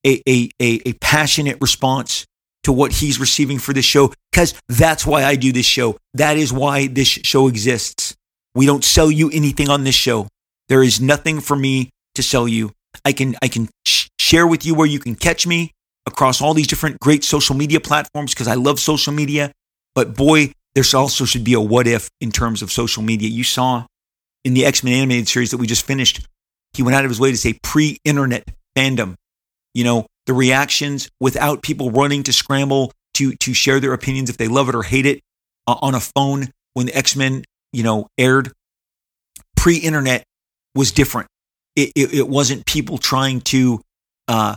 a, 0.07 0.23
a, 0.29 0.51
a, 0.61 0.89
a 0.89 0.93
passionate 0.95 1.59
response 1.61 2.27
to 2.65 2.73
what 2.73 2.93
he's 2.93 3.19
receiving 3.19 3.59
for 3.59 3.73
this 3.73 3.85
show 3.85 4.13
because 4.31 4.55
that's 4.69 5.07
why 5.07 5.25
I 5.25 5.37
do 5.37 5.53
this 5.53 5.67
show. 5.67 5.97
That 6.15 6.37
is 6.37 6.53
why 6.53 6.87
this 6.87 7.09
show 7.09 7.49
exists. 7.49 8.15
We 8.55 8.67
don't 8.67 8.85
sell 8.85 9.11
you 9.11 9.31
anything 9.33 9.69
on 9.69 9.85
this 9.85 9.95
show. 9.95 10.29
There 10.69 10.83
is 10.83 11.01
nothing 11.01 11.41
for 11.41 11.57
me 11.57 11.91
to 12.15 12.23
sell 12.23 12.47
you. 12.47 12.73
I 13.05 13.13
can 13.13 13.37
I 13.43 13.49
can 13.49 13.69
sh- 13.87 14.09
share 14.19 14.47
with 14.47 14.67
you 14.67 14.75
where 14.75 14.87
you 14.87 14.99
can 14.99 15.15
catch 15.15 15.47
me 15.47 15.73
across 16.07 16.41
all 16.43 16.55
these 16.55 16.67
different 16.67 16.99
great 17.01 17.25
social 17.25 17.55
media 17.55 17.81
platforms 17.81 18.35
because 18.35 18.49
I 18.49 18.55
love 18.55 18.81
social 18.81 19.13
media. 19.13 19.53
But 19.95 20.15
boy, 20.15 20.53
there's 20.75 20.95
also 20.95 21.25
should 21.25 21.45
be 21.45 21.55
a 21.55 21.61
what 21.61 21.87
if 21.87 22.09
in 22.21 22.33
terms 22.33 22.63
of 22.63 22.71
social 22.73 23.03
media. 23.03 23.29
You 23.29 23.45
saw 23.45 23.87
in 24.45 24.55
the 24.55 24.65
X 24.65 24.83
Men 24.85 24.95
animated 24.95 25.29
series 25.29 25.51
that 25.51 25.59
we 25.59 25.67
just 25.67 25.87
finished, 25.87 26.27
he 26.75 26.83
went 26.83 26.95
out 26.95 27.05
of 27.05 27.11
his 27.11 27.21
way 27.21 27.31
to 27.31 27.37
say 27.37 27.59
pre-internet 27.63 28.49
fandom. 28.77 29.15
You 29.75 29.85
know, 29.85 30.07
the 30.27 30.35
reactions 30.35 31.09
without 31.21 31.63
people 31.63 31.91
running 31.91 32.23
to 32.25 32.33
scramble 32.33 32.93
to 33.15 33.35
to 33.37 33.55
share 33.55 33.81
their 33.81 33.93
opinions 33.93 34.31
if 34.31 34.37
they 34.37 34.49
love 34.49 34.69
it 34.69 34.75
or 34.75 34.83
hate 34.83 35.07
it. 35.07 35.21
uh, 35.67 35.77
on 35.83 35.95
a 35.95 36.01
phone 36.01 36.49
when 36.75 36.87
the 36.87 36.95
X 36.95 37.15
Men, 37.15 37.45
you 37.73 37.83
know, 37.83 38.09
aired. 38.17 38.53
Pre 39.57 39.77
internet 39.77 40.25
was 40.75 40.93
different. 40.93 41.29
It, 41.77 41.93
it, 41.95 42.15
it, 42.15 42.29
wasn't 42.29 42.65
people 42.67 42.99
trying 42.99 43.41
to 43.43 43.81
uh, 44.29 44.57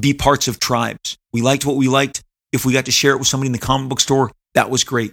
be 0.00 0.14
parts 0.14 0.46
of 0.48 0.60
tribes. 0.60 1.16
We 1.32 1.42
liked 1.42 1.64
what 1.64 1.76
we 1.76 1.88
liked. 1.88 2.22
If 2.52 2.64
we 2.64 2.72
got 2.72 2.84
to 2.86 2.92
share 2.92 3.12
it 3.12 3.18
with 3.18 3.26
somebody 3.28 3.46
in 3.48 3.52
the 3.52 3.58
comic 3.58 3.88
book 3.88 4.00
store, 4.00 4.30
that 4.54 4.68
was 4.68 4.84
great. 4.84 5.12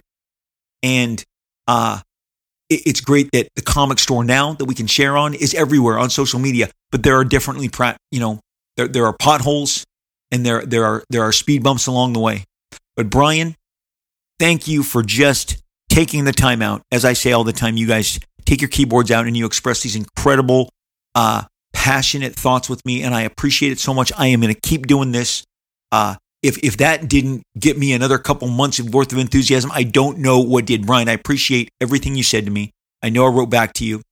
And 0.82 1.24
uh, 1.66 2.00
it's 2.70 3.00
great 3.00 3.30
that 3.32 3.48
the 3.56 3.62
comic 3.62 3.98
store 3.98 4.24
now 4.24 4.54
that 4.54 4.64
we 4.64 4.74
can 4.74 4.86
share 4.86 5.16
on 5.16 5.34
is 5.34 5.54
everywhere 5.54 5.98
on 5.98 6.08
social 6.08 6.38
media. 6.38 6.70
But 6.90 7.02
there 7.02 7.16
are 7.16 7.24
differently, 7.24 7.68
you 8.10 8.20
know, 8.20 8.40
there, 8.76 8.88
there 8.88 9.04
are 9.06 9.16
potholes 9.18 9.84
and 10.30 10.46
there 10.46 10.64
there 10.64 10.84
are 10.84 11.04
there 11.10 11.22
are 11.22 11.32
speed 11.32 11.62
bumps 11.62 11.86
along 11.86 12.12
the 12.12 12.20
way. 12.20 12.44
But 12.96 13.10
Brian, 13.10 13.56
thank 14.38 14.68
you 14.68 14.82
for 14.82 15.02
just 15.02 15.60
taking 15.88 16.24
the 16.24 16.32
time 16.32 16.62
out. 16.62 16.82
As 16.90 17.04
I 17.04 17.12
say 17.12 17.32
all 17.32 17.44
the 17.44 17.52
time, 17.52 17.76
you 17.76 17.86
guys 17.86 18.18
take 18.44 18.60
your 18.60 18.68
keyboards 18.68 19.10
out 19.10 19.26
and 19.26 19.36
you 19.36 19.46
express 19.46 19.82
these 19.82 19.96
incredible, 19.96 20.70
uh, 21.14 21.44
passionate 21.72 22.34
thoughts 22.34 22.68
with 22.68 22.84
me, 22.84 23.02
and 23.02 23.14
I 23.14 23.22
appreciate 23.22 23.72
it 23.72 23.78
so 23.78 23.92
much. 23.92 24.12
I 24.16 24.28
am 24.28 24.40
going 24.40 24.54
to 24.54 24.60
keep 24.60 24.86
doing 24.86 25.12
this. 25.12 25.44
Uh, 25.92 26.16
if 26.42 26.58
if 26.58 26.78
that 26.78 27.08
didn't 27.08 27.42
get 27.58 27.78
me 27.78 27.92
another 27.92 28.18
couple 28.18 28.48
months 28.48 28.80
worth 28.80 29.12
of 29.12 29.18
enthusiasm, 29.18 29.70
I 29.74 29.82
don't 29.82 30.18
know 30.18 30.40
what 30.40 30.66
did. 30.66 30.86
Brian, 30.86 31.08
I 31.08 31.12
appreciate 31.12 31.70
everything 31.80 32.14
you 32.14 32.22
said 32.22 32.44
to 32.46 32.50
me. 32.50 32.72
I 33.02 33.10
know 33.10 33.26
I 33.26 33.28
wrote 33.28 33.50
back 33.50 33.74
to 33.74 33.84
you, 33.84 34.02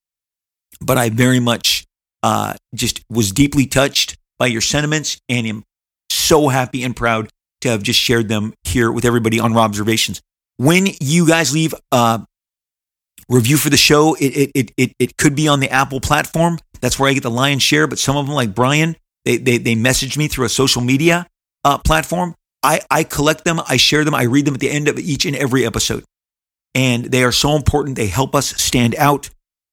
but 0.80 0.98
I 0.98 1.10
very 1.10 1.40
much 1.40 1.84
uh, 2.22 2.54
just 2.74 3.02
was 3.10 3.32
deeply 3.32 3.66
touched 3.66 4.16
by 4.38 4.46
your 4.46 4.60
sentiments 4.60 5.20
and 5.28 5.46
am 5.46 5.64
so 6.10 6.48
happy 6.48 6.82
and 6.82 6.94
proud 6.94 7.28
to 7.60 7.68
have 7.68 7.82
just 7.82 7.98
shared 7.98 8.28
them 8.28 8.54
here 8.64 8.90
with 8.92 9.04
everybody 9.04 9.40
on 9.40 9.52
Robservations. 9.52 10.20
When 10.56 10.88
you 11.00 11.26
guys 11.26 11.52
leave 11.52 11.74
a 11.92 12.24
review 13.28 13.56
for 13.56 13.70
the 13.70 13.76
show, 13.76 14.14
it, 14.14 14.50
it, 14.54 14.70
it, 14.76 14.92
it, 14.98 15.16
could 15.16 15.34
be 15.34 15.48
on 15.48 15.60
the 15.60 15.70
Apple 15.70 16.00
platform. 16.00 16.58
That's 16.80 16.98
where 16.98 17.08
I 17.08 17.12
get 17.12 17.22
the 17.22 17.30
lion's 17.30 17.62
share. 17.62 17.86
But 17.86 17.98
some 17.98 18.16
of 18.16 18.26
them, 18.26 18.34
like 18.34 18.54
Brian, 18.54 18.96
they, 19.24 19.36
they, 19.36 19.58
they 19.58 19.74
message 19.74 20.16
me 20.16 20.28
through 20.28 20.46
a 20.46 20.50
social 20.50 20.82
media 20.82 21.26
uh, 21.64 21.78
platform. 21.78 22.34
I, 22.62 22.80
I 22.90 23.04
collect 23.04 23.44
them, 23.44 23.60
I 23.68 23.76
share 23.76 24.04
them, 24.04 24.14
I 24.14 24.24
read 24.24 24.44
them 24.44 24.54
at 24.54 24.60
the 24.60 24.70
end 24.70 24.88
of 24.88 24.98
each 24.98 25.24
and 25.24 25.36
every 25.36 25.64
episode. 25.64 26.04
And 26.74 27.06
they 27.06 27.22
are 27.24 27.32
so 27.32 27.56
important. 27.56 27.96
They 27.96 28.08
help 28.08 28.34
us 28.34 28.48
stand 28.62 28.94
out. 28.96 29.30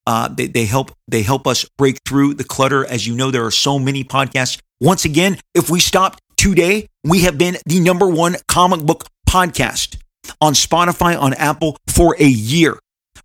Uh, 0.07 0.27
they, 0.27 0.47
they 0.47 0.65
help 0.65 0.91
they 1.07 1.23
help 1.23 1.47
us 1.47 1.65
break 1.77 1.97
through 2.07 2.35
the 2.35 2.43
clutter. 2.43 2.85
As 2.85 3.07
you 3.07 3.15
know, 3.15 3.31
there 3.31 3.45
are 3.45 3.51
so 3.51 3.79
many 3.79 4.03
podcasts. 4.03 4.59
Once 4.79 5.03
again, 5.03 5.37
if 5.53 5.69
we 5.69 5.79
stopped 5.79 6.21
today, 6.37 6.87
we 7.03 7.21
have 7.21 7.37
been 7.37 7.57
the 7.65 7.79
number 7.79 8.07
one 8.07 8.35
comic 8.47 8.81
book 8.81 9.05
podcast 9.27 9.97
on 10.39 10.53
Spotify, 10.53 11.19
on 11.19 11.33
Apple 11.33 11.77
for 11.87 12.15
a 12.19 12.27
year. 12.27 12.77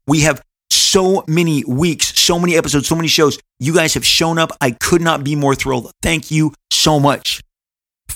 We 0.06 0.20
have 0.22 0.42
so 0.70 1.22
many 1.28 1.64
weeks, 1.64 2.18
so 2.18 2.38
many 2.38 2.56
episodes, 2.56 2.88
so 2.88 2.96
many 2.96 3.08
shows. 3.08 3.38
You 3.58 3.74
guys 3.74 3.94
have 3.94 4.04
shown 4.04 4.38
up. 4.38 4.50
I 4.60 4.70
could 4.70 5.02
not 5.02 5.22
be 5.22 5.36
more 5.36 5.54
thrilled. 5.54 5.90
Thank 6.02 6.30
you 6.30 6.54
so 6.70 6.98
much 6.98 7.42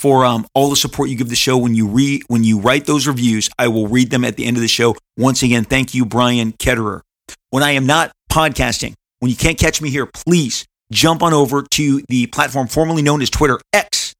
for 0.05 0.23
um, 0.27 0.47
all 0.53 0.69
the 0.69 0.77
support 0.77 1.09
you 1.09 1.17
give 1.17 1.31
the 1.31 1.35
show 1.35 1.57
when 1.57 1.75
you 1.75 1.89
read 1.89 2.23
when 2.27 2.45
you 2.45 2.61
write 2.61 2.85
those 2.85 3.07
reviews. 3.07 3.49
I 3.59 3.69
will 3.69 3.89
read 3.89 4.11
them 4.11 4.23
at 4.23 4.37
the 4.37 4.45
end 4.45 4.59
of 4.59 4.61
the 4.61 4.69
show. 4.69 4.97
Once 5.17 5.43
again, 5.43 5.65
thank 5.65 5.95
you, 5.95 6.05
Brian 6.05 6.53
Ketterer. 6.53 7.01
When 7.49 7.63
I 7.63 7.71
am 7.71 7.87
not 7.87 8.13
podcasting, 8.31 8.93
when 9.21 9.31
you 9.31 9.37
can't 9.37 9.59
catch 9.59 9.81
me 9.81 9.89
here, 9.89 10.05
please 10.05 10.67
jump 10.93 11.23
on 11.23 11.33
over 11.33 11.63
to 11.71 12.03
the 12.11 12.27
platform 12.27 12.69
formerly 12.69 13.01
known 13.01 13.23
as 13.23 13.31
Twitter 13.31 13.59
X 13.73 14.13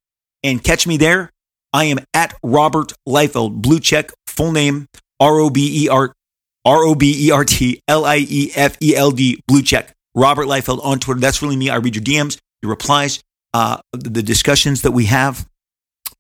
and 0.43 0.65
catch 0.65 0.87
me 0.87 0.97
there. 0.97 1.29
I 1.75 1.85
am 1.85 1.99
at 2.15 2.33
Robert 2.43 2.95
Liefeld, 3.07 3.61
blue 3.61 3.79
check, 3.79 4.11
full 4.27 4.53
name, 4.53 4.87
R 5.21 5.39
O 5.39 5.51
B 5.51 5.85
E 5.85 5.89
R 5.91 6.15
R 6.65 6.79
O 6.79 6.95
B 6.95 7.27
E 7.27 7.31
R 7.31 7.45
T 7.45 7.83
L 7.89 8.07
I 8.07 8.25
E 8.27 8.51
F 8.55 8.79
E 8.81 8.97
L 8.97 9.11
D, 9.11 9.43
blue 9.47 9.61
check. 9.61 9.93
Robert 10.15 10.47
Liefeld 10.47 10.83
on 10.83 10.99
Twitter. 10.99 11.21
That's 11.21 11.43
really 11.43 11.57
me. 11.57 11.69
I 11.69 11.77
read 11.77 11.95
your 11.95 12.03
DMs, 12.03 12.39
your 12.63 12.71
replies. 12.71 13.23
Uh, 13.53 13.83
the 13.93 14.23
discussions 14.23 14.81
that 14.81 14.93
we 14.93 15.05
have 15.05 15.47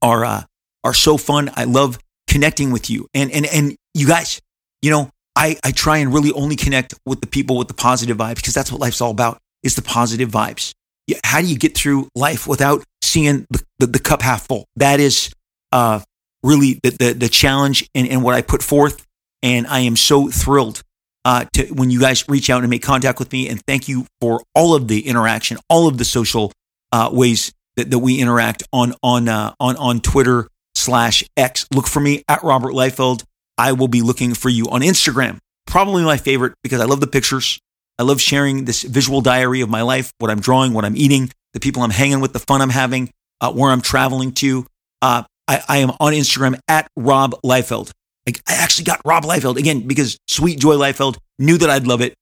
are 0.05 0.25
uh, 0.25 0.43
are 0.85 0.95
so 0.95 1.17
fun. 1.17 1.51
I 1.57 1.65
love 1.65 1.99
connecting 2.29 2.71
with 2.71 2.89
you, 2.89 3.09
and 3.13 3.33
and 3.33 3.47
and 3.47 3.77
you 3.93 4.07
guys. 4.07 4.41
You 4.83 4.91
know, 4.91 5.11
I 5.35 5.57
I 5.65 5.73
try 5.73 5.99
and 5.99 6.15
really 6.15 6.31
only 6.33 6.55
connect 6.55 6.95
with 7.05 7.21
the 7.21 7.27
people 7.27 7.59
with 7.59 7.67
the 7.67 7.75
positive 7.75 8.17
vibes 8.17 8.37
because 8.37 8.55
that's 8.55 8.71
what 8.71 8.81
life's 8.81 9.01
all 9.01 9.11
about. 9.11 9.39
Is 9.65 9.75
the 9.75 9.83
positive 9.83 10.31
vibes 10.31 10.75
how 11.23 11.41
do 11.41 11.47
you 11.47 11.59
get 11.59 11.77
through 11.77 12.09
life 12.15 12.47
without 12.47 12.85
seeing 13.03 13.47
the, 13.51 13.63
the, 13.79 13.87
the 13.87 13.99
cup 13.99 14.23
half 14.23 14.47
full? 14.47 14.67
That 14.77 15.01
is 15.01 15.31
uh, 15.73 16.01
really 16.43 16.81
the, 16.83 16.91
the, 16.91 17.13
the 17.13 17.29
challenge 17.29 17.89
and, 17.95 18.09
and 18.09 18.23
what 18.23 18.35
I 18.35 18.43
put 18.43 18.63
forth. 18.63 19.05
And 19.43 19.67
I 19.67 19.81
am 19.81 19.97
so 19.97 20.29
thrilled 20.29 20.83
uh, 21.25 21.45
to 21.53 21.67
when 21.67 21.91
you 21.91 22.01
guys 22.01 22.27
reach 22.29 22.49
out 22.49 22.63
and 22.63 22.71
make 22.71 22.83
contact 22.83 23.19
with 23.19 23.33
me. 23.33 23.49
And 23.49 23.61
thank 23.67 23.89
you 23.89 24.07
for 24.21 24.43
all 24.55 24.75
of 24.75 24.89
the 24.89 25.07
interaction, 25.07 25.59
all 25.69 25.87
of 25.87 25.99
the 25.99 26.05
social 26.05 26.53
uh, 26.93 27.11
ways 27.13 27.53
that, 27.77 27.91
that 27.91 27.99
we 27.99 28.21
interact 28.21 28.63
on 28.73 28.95
on 29.03 29.29
uh, 29.29 29.55
on 29.61 29.77
on 29.77 30.01
Twitter 30.01 30.49
slash 30.75 31.25
X. 31.37 31.67
Look 31.73 31.87
for 31.87 32.01
me 32.01 32.25
at 32.29 32.43
Robert 32.43 32.73
Liefeld. 32.73 33.25
I 33.57 33.73
will 33.73 33.89
be 33.89 34.03
looking 34.03 34.35
for 34.35 34.49
you 34.49 34.69
on 34.69 34.81
Instagram. 34.81 35.39
Probably 35.67 36.03
my 36.03 36.17
favorite 36.17 36.55
because 36.63 36.81
I 36.81 36.85
love 36.85 37.01
the 37.01 37.07
pictures. 37.07 37.59
I 37.99 38.03
love 38.03 38.21
sharing 38.21 38.65
this 38.65 38.83
visual 38.83 39.21
diary 39.21 39.61
of 39.61 39.69
my 39.69 39.83
life, 39.83 40.13
what 40.19 40.31
I'm 40.31 40.41
drawing, 40.41 40.73
what 40.73 40.85
I'm 40.85 40.97
eating, 40.97 41.31
the 41.53 41.61
people 41.61 41.83
I'm 41.83 41.91
hanging 41.91 42.21
with, 42.21 42.33
the 42.33 42.41
fun 42.41 42.61
I'm 42.61 42.71
having, 42.71 43.11
uh, 43.41 43.53
where 43.53 43.71
I'm 43.71 43.81
traveling 43.81 44.33
to. 44.33 44.67
Uh, 45.01 45.23
I, 45.47 45.63
I, 45.69 45.79
am 45.79 45.91
on 46.01 46.13
Instagram 46.13 46.59
at 46.67 46.89
Rob 46.97 47.35
Liefeld. 47.45 47.93
Like, 48.27 48.41
I 48.49 48.55
actually 48.55 48.87
got 48.87 49.01
Rob 49.05 49.25
Liefeld 49.25 49.59
again 49.59 49.87
because 49.87 50.19
Sweet 50.27 50.59
Joy 50.59 50.75
Liefeld 50.75 51.19
knew 51.39 51.57
that 51.59 51.71
I'd 51.71 51.87
love 51.87 52.01
it. 52.01 52.15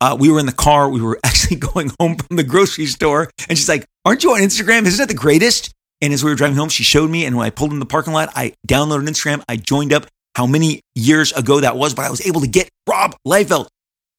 Uh, 0.00 0.16
we 0.18 0.30
were 0.30 0.40
in 0.40 0.46
the 0.46 0.52
car. 0.52 0.88
We 0.88 1.00
were 1.00 1.18
actually 1.24 1.56
going 1.56 1.92
home 2.00 2.16
from 2.16 2.36
the 2.36 2.42
grocery 2.42 2.86
store. 2.86 3.30
And 3.48 3.56
she's 3.56 3.68
like, 3.68 3.86
Aren't 4.04 4.22
you 4.22 4.32
on 4.32 4.40
Instagram? 4.40 4.86
Isn't 4.86 4.98
that 4.98 5.08
the 5.08 5.14
greatest? 5.14 5.72
And 6.00 6.12
as 6.12 6.22
we 6.22 6.30
were 6.30 6.36
driving 6.36 6.56
home, 6.56 6.68
she 6.68 6.82
showed 6.82 7.10
me. 7.10 7.24
And 7.24 7.36
when 7.36 7.46
I 7.46 7.50
pulled 7.50 7.72
in 7.72 7.78
the 7.78 7.86
parking 7.86 8.12
lot, 8.12 8.30
I 8.34 8.52
downloaded 8.68 9.08
Instagram. 9.08 9.42
I 9.48 9.56
joined 9.56 9.92
up 9.92 10.06
how 10.34 10.46
many 10.46 10.82
years 10.94 11.32
ago 11.32 11.60
that 11.60 11.76
was, 11.76 11.94
but 11.94 12.04
I 12.04 12.10
was 12.10 12.26
able 12.26 12.40
to 12.40 12.46
get 12.46 12.68
Rob 12.86 13.16
Liefeld 13.26 13.68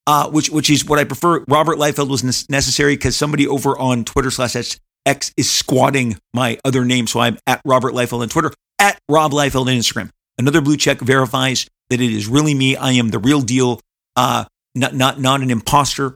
uh, 0.08 0.30
which 0.30 0.50
which 0.50 0.70
is 0.70 0.86
what 0.86 1.00
I 1.00 1.04
prefer. 1.04 1.44
Robert 1.48 1.78
Liefeld 1.78 2.10
was 2.10 2.50
necessary 2.50 2.96
because 2.96 3.16
somebody 3.16 3.48
over 3.48 3.78
on 3.78 4.04
Twitter 4.04 4.32
slash 4.32 4.78
X 5.06 5.34
is 5.38 5.52
squatting 5.52 6.18
my 6.34 6.58
other 6.66 6.86
name. 6.86 7.08
So 7.08 7.20
I'm 7.20 7.38
at 7.48 7.62
Robert 7.66 7.94
Liefeld 7.94 8.22
on 8.22 8.30
Twitter, 8.30 8.52
at 8.80 9.00
Rob 9.10 9.32
Liefeld 9.32 9.62
on 9.62 9.68
Instagram. 9.68 10.10
Another 10.38 10.62
blue 10.62 10.78
check 10.78 11.00
verifies 11.00 11.68
that 11.90 12.02
it 12.02 12.12
is 12.12 12.28
really 12.28 12.54
me. 12.54 12.76
I 12.76 12.94
am 12.94 13.10
the 13.10 13.20
real 13.20 13.42
deal, 13.42 13.80
uh, 14.16 14.46
not, 14.74 14.94
not, 14.94 15.20
not 15.20 15.42
an 15.42 15.50
imposter. 15.50 16.16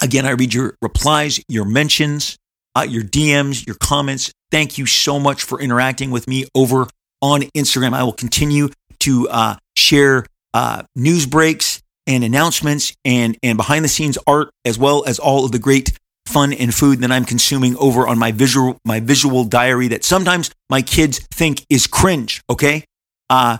Again, 0.00 0.24
I 0.24 0.30
read 0.30 0.54
your 0.54 0.76
replies, 0.80 1.40
your 1.48 1.64
mentions, 1.64 2.36
uh, 2.74 2.86
your 2.88 3.02
DMs, 3.02 3.66
your 3.66 3.76
comments. 3.76 4.32
Thank 4.50 4.78
you 4.78 4.86
so 4.86 5.18
much 5.18 5.42
for 5.42 5.60
interacting 5.60 6.10
with 6.10 6.28
me 6.28 6.46
over 6.54 6.86
on 7.20 7.42
Instagram. 7.56 7.92
I 7.92 8.04
will 8.04 8.12
continue 8.12 8.68
to 9.00 9.28
uh, 9.28 9.56
share 9.76 10.26
uh, 10.52 10.82
news 10.94 11.26
breaks 11.26 11.82
and 12.06 12.22
announcements 12.22 12.94
and, 13.04 13.36
and 13.42 13.56
behind 13.56 13.84
the 13.84 13.88
scenes 13.88 14.18
art, 14.26 14.50
as 14.64 14.78
well 14.78 15.04
as 15.06 15.18
all 15.18 15.44
of 15.44 15.52
the 15.52 15.58
great 15.58 15.98
fun 16.26 16.52
and 16.52 16.74
food 16.74 17.00
that 17.00 17.12
I'm 17.12 17.24
consuming 17.24 17.76
over 17.76 18.06
on 18.06 18.18
my 18.18 18.32
visual, 18.32 18.78
my 18.84 19.00
visual 19.00 19.44
diary 19.44 19.88
that 19.88 20.04
sometimes 20.04 20.50
my 20.70 20.82
kids 20.82 21.20
think 21.30 21.64
is 21.68 21.86
cringe. 21.86 22.42
Okay. 22.48 22.84
Uh, 23.30 23.58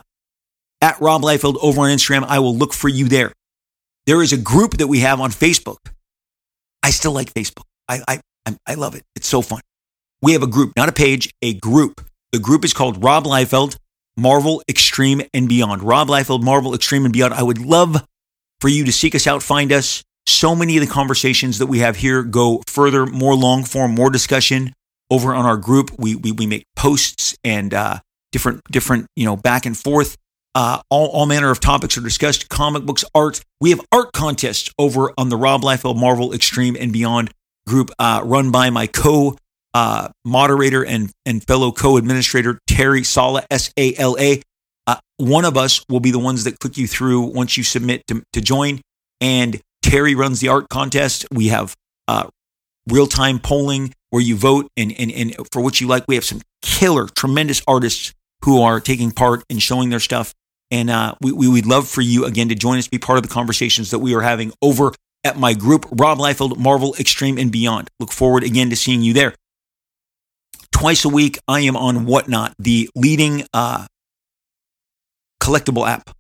at 0.81 1.01
Rob 1.01 1.23
Liefeld 1.23 1.57
over 1.63 1.81
on 1.81 1.89
Instagram. 1.89 2.25
I 2.29 2.39
will 2.41 2.55
look 2.55 2.75
for 2.75 2.89
you 2.89 3.09
there. 3.09 3.33
There 4.07 4.23
is 4.23 4.33
a 4.33 4.37
group 4.37 4.77
that 4.79 4.87
we 4.87 5.01
have 5.01 5.19
on 5.21 5.31
Facebook. 5.31 5.79
I 6.83 6.91
still 6.91 7.13
like 7.13 7.33
Facebook. 7.33 7.65
I, 7.89 8.03
I, 8.07 8.21
I 8.67 8.75
love 8.75 8.95
it. 8.95 9.05
It's 9.17 9.29
so 9.29 9.43
fun. 9.43 9.61
We 10.23 10.33
have 10.33 10.43
a 10.43 10.47
group, 10.47 10.73
not 10.77 10.89
a 10.89 10.93
page, 10.93 11.31
a 11.43 11.55
group. 11.55 12.01
The 12.33 12.39
group 12.39 12.65
is 12.65 12.73
called 12.73 13.05
Rob 13.05 13.25
Liefeld, 13.25 13.77
Marvel 14.17 14.63
Extreme 14.69 15.23
and 15.33 15.49
Beyond. 15.49 15.83
Rob 15.83 16.09
Liefeld, 16.09 16.43
Marvel 16.43 16.75
Extreme 16.75 17.05
and 17.05 17.13
Beyond. 17.13 17.35
I 17.35 17.43
would 17.43 17.59
love 17.59 18.05
for 18.61 18.69
you 18.69 18.85
to 18.85 18.93
seek 18.93 19.15
us 19.15 19.27
out, 19.27 19.43
find 19.43 19.73
us. 19.73 20.03
So 20.27 20.55
many 20.55 20.79
of 20.79 20.87
the 20.87 20.91
conversations 20.91 21.59
that 21.59 21.67
we 21.67 21.81
have 21.81 21.97
here 21.97 22.23
go 22.23 22.63
further, 22.67 23.05
more 23.05 23.35
long 23.35 23.65
form, 23.65 23.95
more 23.95 24.09
discussion 24.09 24.73
over 25.11 25.35
on 25.35 25.45
our 25.45 25.59
group. 25.59 25.91
We 25.99 26.17
we, 26.17 26.33
we 26.33 26.47
make 26.47 26.65
posts 26.75 27.37
and 27.45 27.75
uh, 27.75 27.99
different 28.33 28.63
different 28.71 29.07
you 29.17 29.27
know 29.27 29.37
back 29.37 29.67
and 29.67 29.77
forth. 29.77 30.17
Uh, 30.55 30.81
all, 30.89 31.09
all 31.09 31.27
manner 31.27 31.51
of 31.51 31.61
topics 31.61 31.99
are 31.99 32.01
discussed. 32.01 32.49
Comic 32.49 32.85
books, 32.85 33.05
art. 33.15 33.43
We 33.61 33.71
have 33.71 33.81
art 33.93 34.13
contests 34.13 34.73
over 34.79 35.13
on 35.19 35.29
the 35.29 35.37
Rob 35.37 35.63
Liefeld 35.63 35.97
Marvel 35.97 36.33
Extreme 36.33 36.77
and 36.81 36.93
Beyond 36.93 37.31
group, 37.67 37.91
uh, 37.99 38.21
run 38.25 38.51
by 38.51 38.71
my 38.71 38.87
co 38.87 39.37
uh, 39.75 40.09
moderator 40.25 40.85
and 40.85 41.11
and 41.27 41.45
fellow 41.45 41.73
co 41.73 41.97
administrator 41.97 42.59
Terry 42.67 43.05
Sala 43.05 43.45
S 43.51 43.73
A 43.77 43.95
L 43.97 44.17
A. 44.19 44.43
Uh, 44.87 44.97
one 45.17 45.45
of 45.45 45.57
us 45.57 45.85
will 45.89 46.01
be 46.01 46.11
the 46.11 46.19
ones 46.19 46.45
that 46.45 46.59
click 46.59 46.77
you 46.77 46.87
through 46.87 47.23
once 47.23 47.57
you 47.57 47.65
submit 47.65 48.07
to, 48.07 48.23
to 48.33 48.41
join. 48.41 48.81
And 49.21 49.61
Terry 49.83 50.15
runs 50.15 50.41
the 50.41 50.49
art 50.49 50.69
contest. 50.69 51.27
We 51.33 51.49
have 51.49 51.75
uh, 52.07 52.29
real 52.91 53.07
time 53.07 53.39
polling 53.39 53.95
where 54.11 54.23
you 54.23 54.37
vote 54.37 54.69
and, 54.77 54.93
and, 54.99 55.11
and 55.11 55.35
for 55.53 55.63
what 55.63 55.81
you 55.81 55.87
like. 55.87 56.05
We 56.07 56.15
have 56.17 56.25
some 56.25 56.43
killer, 56.63 57.07
tremendous 57.07 57.63
artists 57.67 58.13
who 58.45 58.61
are 58.61 58.79
taking 58.79 59.11
part 59.11 59.43
and 59.49 59.61
showing 59.63 59.89
their 59.89 60.01
stuff. 60.01 60.35
And 60.71 60.91
uh, 60.91 61.15
we, 61.21 61.33
we 61.33 61.49
would 61.49 61.67
love 61.67 61.89
for 61.89 62.03
you 62.03 62.25
again 62.25 62.49
to 62.51 62.55
join 62.55 62.79
us, 62.79 62.89
be 62.89 62.99
part 62.99 63.17
of 63.17 63.23
the 63.23 63.29
conversations 63.29 63.91
that 63.91 64.01
we 64.01 64.15
are 64.15 64.21
having 64.21 64.53
over 64.61 64.93
at 65.25 65.39
my 65.39 65.55
group, 65.55 65.87
Rob 65.91 66.19
Liefeld, 66.19 66.59
Marvel 66.59 66.95
Extreme 66.99 67.39
and 67.39 67.51
Beyond. 67.51 67.91
Look 67.99 68.13
forward 68.13 68.45
again 68.45 68.71
to 68.71 68.77
seeing 68.77 69.03
you 69.03 69.13
there. 69.15 69.35
Twice 70.71 71.05
a 71.05 71.09
week, 71.09 71.39
I 71.49 71.61
am 71.61 71.77
on 71.77 72.05
Whatnot, 72.05 72.55
the 72.59 72.91
leading 72.95 73.45
uh, 73.55 73.87
collectible 75.43 75.89
app. 75.89 76.11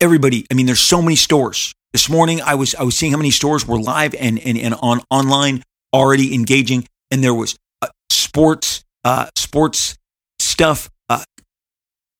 Everybody, 0.00 0.46
I 0.50 0.54
mean, 0.54 0.66
there's 0.66 0.80
so 0.80 1.00
many 1.00 1.16
stores. 1.16 1.72
This 1.92 2.10
morning, 2.10 2.42
I 2.42 2.54
was 2.54 2.74
I 2.74 2.82
was 2.82 2.96
seeing 2.96 3.12
how 3.12 3.18
many 3.18 3.30
stores 3.30 3.66
were 3.66 3.80
live 3.80 4.14
and 4.14 4.38
and, 4.38 4.58
and 4.58 4.74
on 4.82 5.00
online 5.10 5.62
already 5.94 6.34
engaging, 6.34 6.86
and 7.10 7.24
there 7.24 7.32
was 7.32 7.56
uh, 7.80 7.88
sports 8.10 8.84
uh, 9.04 9.28
sports 9.36 9.96
stuff, 10.38 10.90
uh, 11.08 11.24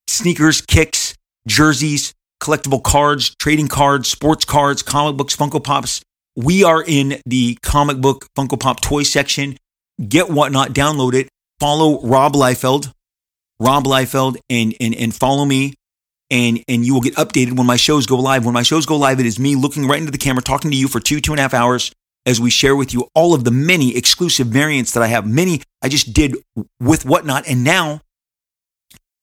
sneakers, 0.07 0.61
kicks, 0.61 1.15
jerseys, 1.47 2.13
collectible 2.39 2.81
cards, 2.81 3.35
trading 3.35 3.67
cards, 3.67 4.09
sports 4.09 4.45
cards, 4.45 4.81
comic 4.81 5.17
books, 5.17 5.35
Funko 5.35 5.63
Pops. 5.63 6.01
We 6.35 6.63
are 6.63 6.83
in 6.85 7.21
the 7.25 7.57
comic 7.61 7.97
book 7.97 8.27
Funko 8.37 8.59
Pop 8.59 8.81
toy 8.81 9.03
section. 9.03 9.57
Get 10.07 10.29
whatnot, 10.29 10.69
download 10.69 11.13
it, 11.13 11.27
follow 11.59 12.01
Rob 12.01 12.33
Liefeld, 12.33 12.93
Rob 13.59 13.83
Liefeld, 13.83 14.37
and 14.49 14.73
and 14.79 14.95
and 14.95 15.13
follow 15.13 15.45
me. 15.45 15.73
And, 16.31 16.63
and 16.67 16.85
you 16.85 16.93
will 16.93 17.01
get 17.01 17.15
updated 17.15 17.57
when 17.57 17.65
my 17.65 17.75
shows 17.75 18.05
go 18.05 18.15
live. 18.15 18.45
When 18.45 18.53
my 18.53 18.61
shows 18.61 18.85
go 18.85 18.95
live, 18.97 19.19
it 19.19 19.25
is 19.25 19.39
me 19.39 19.55
looking 19.55 19.87
right 19.87 19.97
into 19.97 20.11
the 20.11 20.19
camera, 20.19 20.43
talking 20.43 20.69
to 20.69 20.77
you 20.77 20.87
for 20.87 20.99
two, 20.99 21.19
two 21.19 21.31
and 21.33 21.39
a 21.39 21.41
half 21.41 21.55
hours 21.55 21.91
as 22.25 22.39
we 22.39 22.51
share 22.51 22.75
with 22.75 22.93
you 22.93 23.09
all 23.15 23.33
of 23.33 23.43
the 23.43 23.51
many 23.51 23.97
exclusive 23.97 24.45
variants 24.45 24.91
that 24.91 25.01
I 25.01 25.07
have. 25.07 25.25
Many 25.25 25.63
I 25.81 25.89
just 25.89 26.13
did 26.13 26.35
with 26.79 27.03
Whatnot. 27.03 27.47
And 27.47 27.63
now 27.63 28.01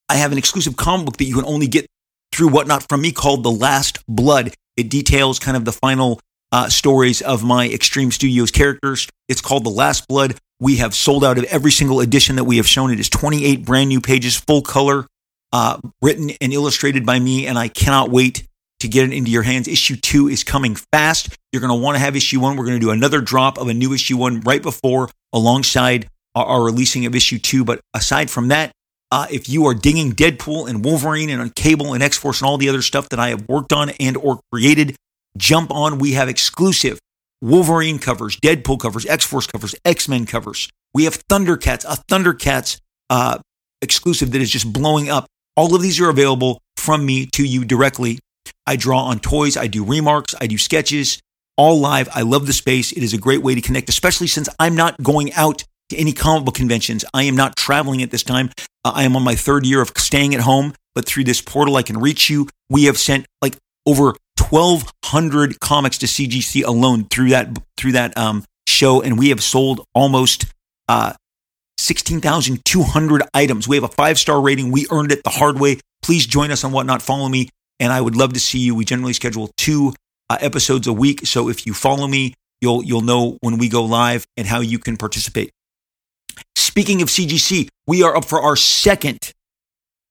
I 0.08 0.16
have 0.16 0.32
an 0.32 0.38
exclusive 0.38 0.76
comic 0.76 1.06
book 1.06 1.16
that 1.18 1.24
you 1.24 1.34
can 1.36 1.44
only 1.44 1.68
get 1.68 1.86
through 2.32 2.48
Whatnot 2.48 2.86
from 2.88 3.02
me 3.02 3.12
called 3.12 3.42
The 3.42 3.50
Last 3.50 3.98
Blood. 4.08 4.54
It 4.76 4.90
details 4.90 5.38
kind 5.38 5.56
of 5.56 5.64
the 5.64 5.72
final 5.72 6.20
uh, 6.52 6.68
stories 6.68 7.22
of 7.22 7.42
my 7.42 7.68
Extreme 7.68 8.12
Studios 8.12 8.50
characters. 8.50 9.08
It's 9.28 9.40
called 9.40 9.64
The 9.64 9.70
Last 9.70 10.06
Blood. 10.08 10.36
We 10.60 10.76
have 10.76 10.94
sold 10.94 11.24
out 11.24 11.38
of 11.38 11.44
every 11.44 11.70
single 11.70 12.00
edition 12.00 12.36
that 12.36 12.44
we 12.44 12.56
have 12.56 12.66
shown. 12.66 12.90
It 12.90 13.00
is 13.00 13.08
28 13.08 13.64
brand 13.64 13.88
new 13.88 14.00
pages, 14.00 14.36
full 14.36 14.62
color, 14.62 15.06
uh, 15.52 15.78
written 16.00 16.30
and 16.40 16.52
illustrated 16.52 17.04
by 17.04 17.18
me, 17.18 17.46
and 17.46 17.58
I 17.58 17.68
cannot 17.68 18.10
wait 18.10 18.46
to 18.80 18.88
get 18.88 19.04
it 19.04 19.12
into 19.12 19.30
your 19.30 19.42
hands. 19.42 19.68
Issue 19.68 19.96
two 19.96 20.28
is 20.28 20.44
coming 20.44 20.76
fast. 20.92 21.36
You're 21.52 21.60
going 21.60 21.76
to 21.76 21.82
want 21.82 21.96
to 21.96 22.00
have 22.00 22.16
issue 22.16 22.40
one. 22.40 22.56
We're 22.56 22.66
going 22.66 22.78
to 22.78 22.84
do 22.84 22.90
another 22.90 23.20
drop 23.20 23.58
of 23.58 23.68
a 23.68 23.74
new 23.74 23.92
issue 23.92 24.16
one 24.16 24.40
right 24.40 24.62
before, 24.62 25.10
alongside 25.32 26.08
our, 26.34 26.44
our 26.44 26.64
releasing 26.64 27.06
of 27.06 27.14
issue 27.14 27.38
two. 27.38 27.64
But 27.64 27.80
aside 27.94 28.30
from 28.30 28.48
that, 28.48 28.72
uh, 29.10 29.26
if 29.30 29.48
you 29.48 29.66
are 29.66 29.74
dinging 29.74 30.12
Deadpool 30.12 30.68
and 30.68 30.84
Wolverine 30.84 31.30
and 31.30 31.40
on 31.40 31.50
Cable 31.50 31.94
and 31.94 32.02
X 32.02 32.16
Force 32.16 32.40
and 32.40 32.48
all 32.48 32.58
the 32.58 32.68
other 32.68 32.82
stuff 32.82 33.08
that 33.10 33.20
I 33.20 33.28
have 33.28 33.48
worked 33.48 33.72
on 33.72 33.90
and 34.00 34.16
or 34.16 34.40
created, 34.52 34.96
jump 35.36 35.70
on. 35.70 35.98
We 35.98 36.12
have 36.12 36.28
exclusive 36.28 36.98
Wolverine 37.40 37.98
covers, 37.98 38.36
Deadpool 38.36 38.80
covers, 38.80 39.06
X 39.06 39.24
Force 39.24 39.46
covers, 39.46 39.74
X 39.84 40.08
Men 40.08 40.26
covers. 40.26 40.68
We 40.94 41.04
have 41.04 41.22
Thundercats, 41.28 41.84
a 41.84 42.02
Thundercats 42.10 42.80
uh, 43.10 43.38
exclusive 43.82 44.32
that 44.32 44.40
is 44.40 44.50
just 44.50 44.72
blowing 44.72 45.08
up. 45.08 45.26
All 45.56 45.74
of 45.74 45.82
these 45.82 46.00
are 46.00 46.08
available 46.08 46.60
from 46.76 47.04
me 47.04 47.26
to 47.26 47.44
you 47.44 47.64
directly. 47.64 48.18
I 48.66 48.76
draw 48.76 49.04
on 49.04 49.20
toys, 49.20 49.56
I 49.56 49.66
do 49.66 49.84
remarks, 49.84 50.34
I 50.40 50.46
do 50.46 50.58
sketches, 50.58 51.20
all 51.56 51.80
live. 51.80 52.08
I 52.12 52.22
love 52.22 52.46
the 52.46 52.52
space. 52.52 52.92
It 52.92 53.02
is 53.02 53.14
a 53.14 53.18
great 53.18 53.42
way 53.42 53.54
to 53.54 53.60
connect, 53.60 53.88
especially 53.88 54.26
since 54.26 54.48
I'm 54.58 54.74
not 54.74 55.02
going 55.02 55.32
out 55.34 55.64
to 55.90 55.96
any 55.96 56.12
comic 56.12 56.44
book 56.44 56.54
conventions. 56.54 57.04
I 57.14 57.24
am 57.24 57.36
not 57.36 57.56
traveling 57.56 58.02
at 58.02 58.10
this 58.10 58.22
time. 58.22 58.50
Uh, 58.84 58.92
I 58.94 59.04
am 59.04 59.16
on 59.16 59.22
my 59.22 59.34
third 59.34 59.66
year 59.66 59.80
of 59.80 59.92
staying 59.96 60.34
at 60.34 60.40
home, 60.40 60.74
but 60.94 61.06
through 61.06 61.24
this 61.24 61.40
portal, 61.40 61.76
I 61.76 61.82
can 61.82 61.98
reach 61.98 62.30
you. 62.30 62.48
We 62.68 62.84
have 62.84 62.98
sent 62.98 63.26
like 63.40 63.56
over 63.86 64.14
1,200 64.38 65.60
comics 65.60 65.98
to 65.98 66.06
CGC 66.06 66.64
alone 66.64 67.04
through 67.04 67.30
that 67.30 67.56
through 67.76 67.92
that 67.92 68.16
um, 68.16 68.44
show, 68.66 69.02
and 69.02 69.18
we 69.18 69.30
have 69.30 69.42
sold 69.42 69.84
almost 69.94 70.46
uh, 70.88 71.14
16,200 71.78 73.22
items. 73.34 73.68
We 73.68 73.76
have 73.76 73.84
a 73.84 73.88
five 73.88 74.18
star 74.18 74.40
rating. 74.40 74.72
We 74.72 74.86
earned 74.90 75.12
it 75.12 75.24
the 75.24 75.30
hard 75.30 75.58
way. 75.58 75.80
Please 76.02 76.26
join 76.26 76.50
us 76.50 76.64
on 76.64 76.72
Whatnot. 76.72 77.02
Follow 77.02 77.28
me, 77.28 77.48
and 77.80 77.92
I 77.92 78.00
would 78.00 78.16
love 78.16 78.32
to 78.34 78.40
see 78.40 78.58
you. 78.58 78.74
We 78.74 78.84
generally 78.84 79.12
schedule 79.12 79.50
two 79.56 79.94
uh, 80.28 80.38
episodes 80.40 80.86
a 80.86 80.92
week, 80.92 81.26
so 81.26 81.48
if 81.48 81.66
you 81.66 81.74
follow 81.74 82.06
me, 82.06 82.34
you'll 82.60 82.84
you'll 82.84 83.02
know 83.02 83.38
when 83.40 83.58
we 83.58 83.68
go 83.68 83.84
live 83.84 84.26
and 84.36 84.46
how 84.46 84.60
you 84.60 84.78
can 84.78 84.96
participate. 84.96 85.50
Speaking 86.54 87.02
of 87.02 87.08
CGC, 87.08 87.68
we 87.86 88.02
are 88.02 88.16
up 88.16 88.24
for 88.24 88.40
our 88.40 88.56
second 88.56 89.32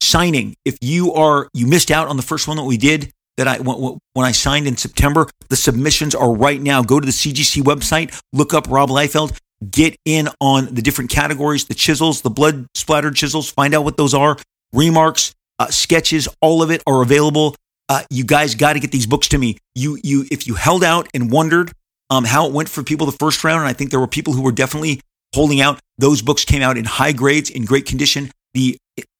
signing. 0.02 0.56
If 0.65 0.77
you 0.81 1.14
are 1.14 1.49
you 1.53 1.68
missed 1.68 1.91
out 1.91 2.07
on 2.07 2.18
the 2.18 2.23
first 2.23 2.47
one 2.47 2.57
that 2.57 2.64
we 2.64 2.77
did 2.77 3.11
that 3.38 3.47
I 3.47 3.57
when 3.57 3.99
I 4.26 4.31
signed 4.31 4.68
in 4.68 4.77
September, 4.77 5.27
the 5.49 5.56
submissions 5.56 6.15
are 6.15 6.34
right 6.34 6.61
now. 6.61 6.81
Go 6.84 6.99
to 6.99 7.06
the 7.06 7.11
CGC 7.11 7.61
website, 7.64 8.19
look 8.34 8.53
up 8.53 8.68
Rob 8.69 8.89
Liefeld, 8.89 9.38
get 9.69 9.95
in 10.06 10.30
on 10.39 10.73
the 10.73 10.81
different 10.81 11.10
categories, 11.10 11.65
the 11.65 11.73
chisels, 11.73 12.22
the 12.22 12.30
blood 12.30 12.68
splattered 12.76 13.15
chisels, 13.15 13.49
find 13.49 13.73
out 13.73 13.84
what 13.84 13.97
those 13.97 14.14
are, 14.14 14.38
remarks, 14.73 15.34
uh, 15.60 15.68
sketches, 15.68 16.27
all 16.41 16.61
of 16.61 16.72
it 16.72 16.81
are 16.88 17.02
available. 17.02 17.56
Uh, 17.88 18.02
you 18.10 18.23
guys 18.23 18.56
got 18.56 18.73
to 18.73 18.80
get 18.80 18.91
these 18.91 19.06
books 19.06 19.27
to 19.30 19.38
me. 19.38 19.57
You 19.76 19.99
you 20.03 20.26
if 20.31 20.47
you 20.47 20.56
held 20.56 20.84
out 20.84 21.07
and 21.14 21.31
wondered 21.31 21.72
um, 22.10 22.23
how 22.23 22.47
it 22.47 22.53
went 22.53 22.69
for 22.69 22.84
people 22.84 23.06
the 23.06 23.18
first 23.19 23.43
round, 23.43 23.60
and 23.60 23.68
I 23.68 23.73
think 23.73 23.91
there 23.91 23.99
were 23.99 24.07
people 24.07 24.34
who 24.34 24.41
were 24.41 24.52
definitely 24.52 25.02
holding 25.36 25.62
out. 25.62 25.80
Those 25.98 26.22
books 26.22 26.45
came 26.45 26.62
out 26.62 26.78
in 26.78 26.86
high 26.86 27.12
grades, 27.12 27.49
in 27.49 27.66
great 27.66 27.86
condition. 27.86 28.32
The 28.53 28.78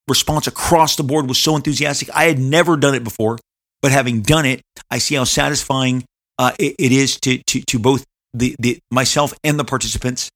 response 0.08 0.48
across 0.48 0.96
the 0.96 1.04
board 1.04 1.28
was 1.28 1.38
so 1.38 1.56
enthusiastic. 1.56 2.10
I 2.14 2.24
had 2.26 2.40
never 2.40 2.78
done 2.78 2.96
it 2.96 3.04
before, 3.04 3.38
but 3.82 3.92
having 3.92 4.22
done 4.22 4.46
it, 4.46 4.62
I 4.90 4.98
see 4.98 5.16
how 5.16 5.24
satisfying 5.24 6.06
uh, 6.40 6.52
it, 6.60 6.76
it 6.80 6.92
is 6.92 7.20
to, 7.22 7.38
to, 7.44 7.62
to 7.62 7.80
both 7.80 8.06
the, 8.34 8.56
the 8.60 8.80
myself 8.92 9.34
and 9.44 9.60
the 9.60 9.66
participants. 9.66 10.30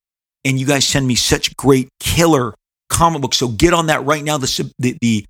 And 0.45 0.59
you 0.59 0.65
guys 0.65 0.87
send 0.87 1.05
me 1.07 1.15
such 1.15 1.55
great 1.57 1.89
killer 1.99 2.53
comic 2.89 3.21
books. 3.21 3.37
So 3.37 3.49
get 3.49 3.73
on 3.73 3.87
that 3.87 4.05
right 4.05 4.23
now. 4.23 4.37
The, 4.37 4.73
the, 4.79 4.97
the, 5.01 5.25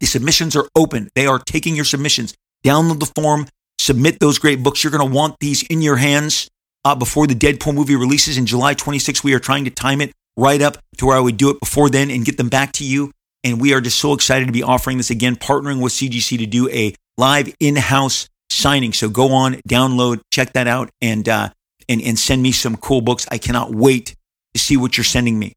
the 0.00 0.06
submissions 0.06 0.56
are 0.56 0.68
open. 0.74 1.08
They 1.14 1.26
are 1.26 1.38
taking 1.38 1.76
your 1.76 1.84
submissions. 1.84 2.34
Download 2.64 2.98
the 2.98 3.10
form, 3.14 3.46
submit 3.78 4.18
those 4.18 4.38
great 4.38 4.62
books. 4.62 4.82
You're 4.82 4.90
going 4.90 5.08
to 5.08 5.14
want 5.14 5.36
these 5.40 5.62
in 5.62 5.82
your 5.82 5.96
hands 5.96 6.48
uh, 6.88 6.94
before 6.94 7.26
the 7.26 7.34
Deadpool 7.34 7.74
movie 7.74 7.96
releases 7.96 8.38
in 8.38 8.46
July 8.46 8.72
26. 8.72 9.22
We 9.22 9.34
are 9.34 9.38
trying 9.38 9.66
to 9.66 9.70
time 9.70 10.00
it 10.00 10.12
right 10.38 10.62
up 10.62 10.78
to 10.96 11.04
where 11.04 11.18
I 11.18 11.20
would 11.20 11.36
do 11.36 11.50
it 11.50 11.60
before 11.60 11.90
then 11.90 12.10
and 12.10 12.24
get 12.24 12.38
them 12.38 12.48
back 12.48 12.72
to 12.74 12.84
you. 12.84 13.12
And 13.44 13.60
we 13.60 13.74
are 13.74 13.82
just 13.82 13.98
so 13.98 14.14
excited 14.14 14.46
to 14.46 14.52
be 14.52 14.62
offering 14.62 14.96
this 14.96 15.10
again, 15.10 15.36
partnering 15.36 15.82
with 15.82 15.92
CGC 15.92 16.38
to 16.38 16.46
do 16.46 16.66
a 16.70 16.94
live 17.18 17.54
in-house 17.60 18.26
signing. 18.48 18.94
So 18.94 19.10
go 19.10 19.32
on, 19.32 19.56
download, 19.68 20.22
check 20.32 20.54
that 20.54 20.66
out, 20.66 20.88
and 21.02 21.28
uh, 21.28 21.50
and 21.90 22.00
and 22.00 22.18
send 22.18 22.42
me 22.42 22.52
some 22.52 22.76
cool 22.78 23.02
books. 23.02 23.26
I 23.30 23.36
cannot 23.36 23.74
wait 23.74 24.14
to 24.54 24.60
see 24.60 24.78
what 24.78 24.96
you're 24.96 25.04
sending 25.04 25.38
me. 25.38 25.52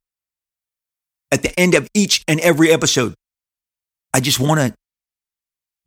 At 1.32 1.44
the 1.44 1.58
end 1.58 1.76
of 1.76 1.88
each 1.94 2.24
and 2.28 2.42
every 2.42 2.74
episode, 2.74 3.14
I 4.14 4.20
just 4.20 4.40
want 4.40 4.60
to 4.60 4.74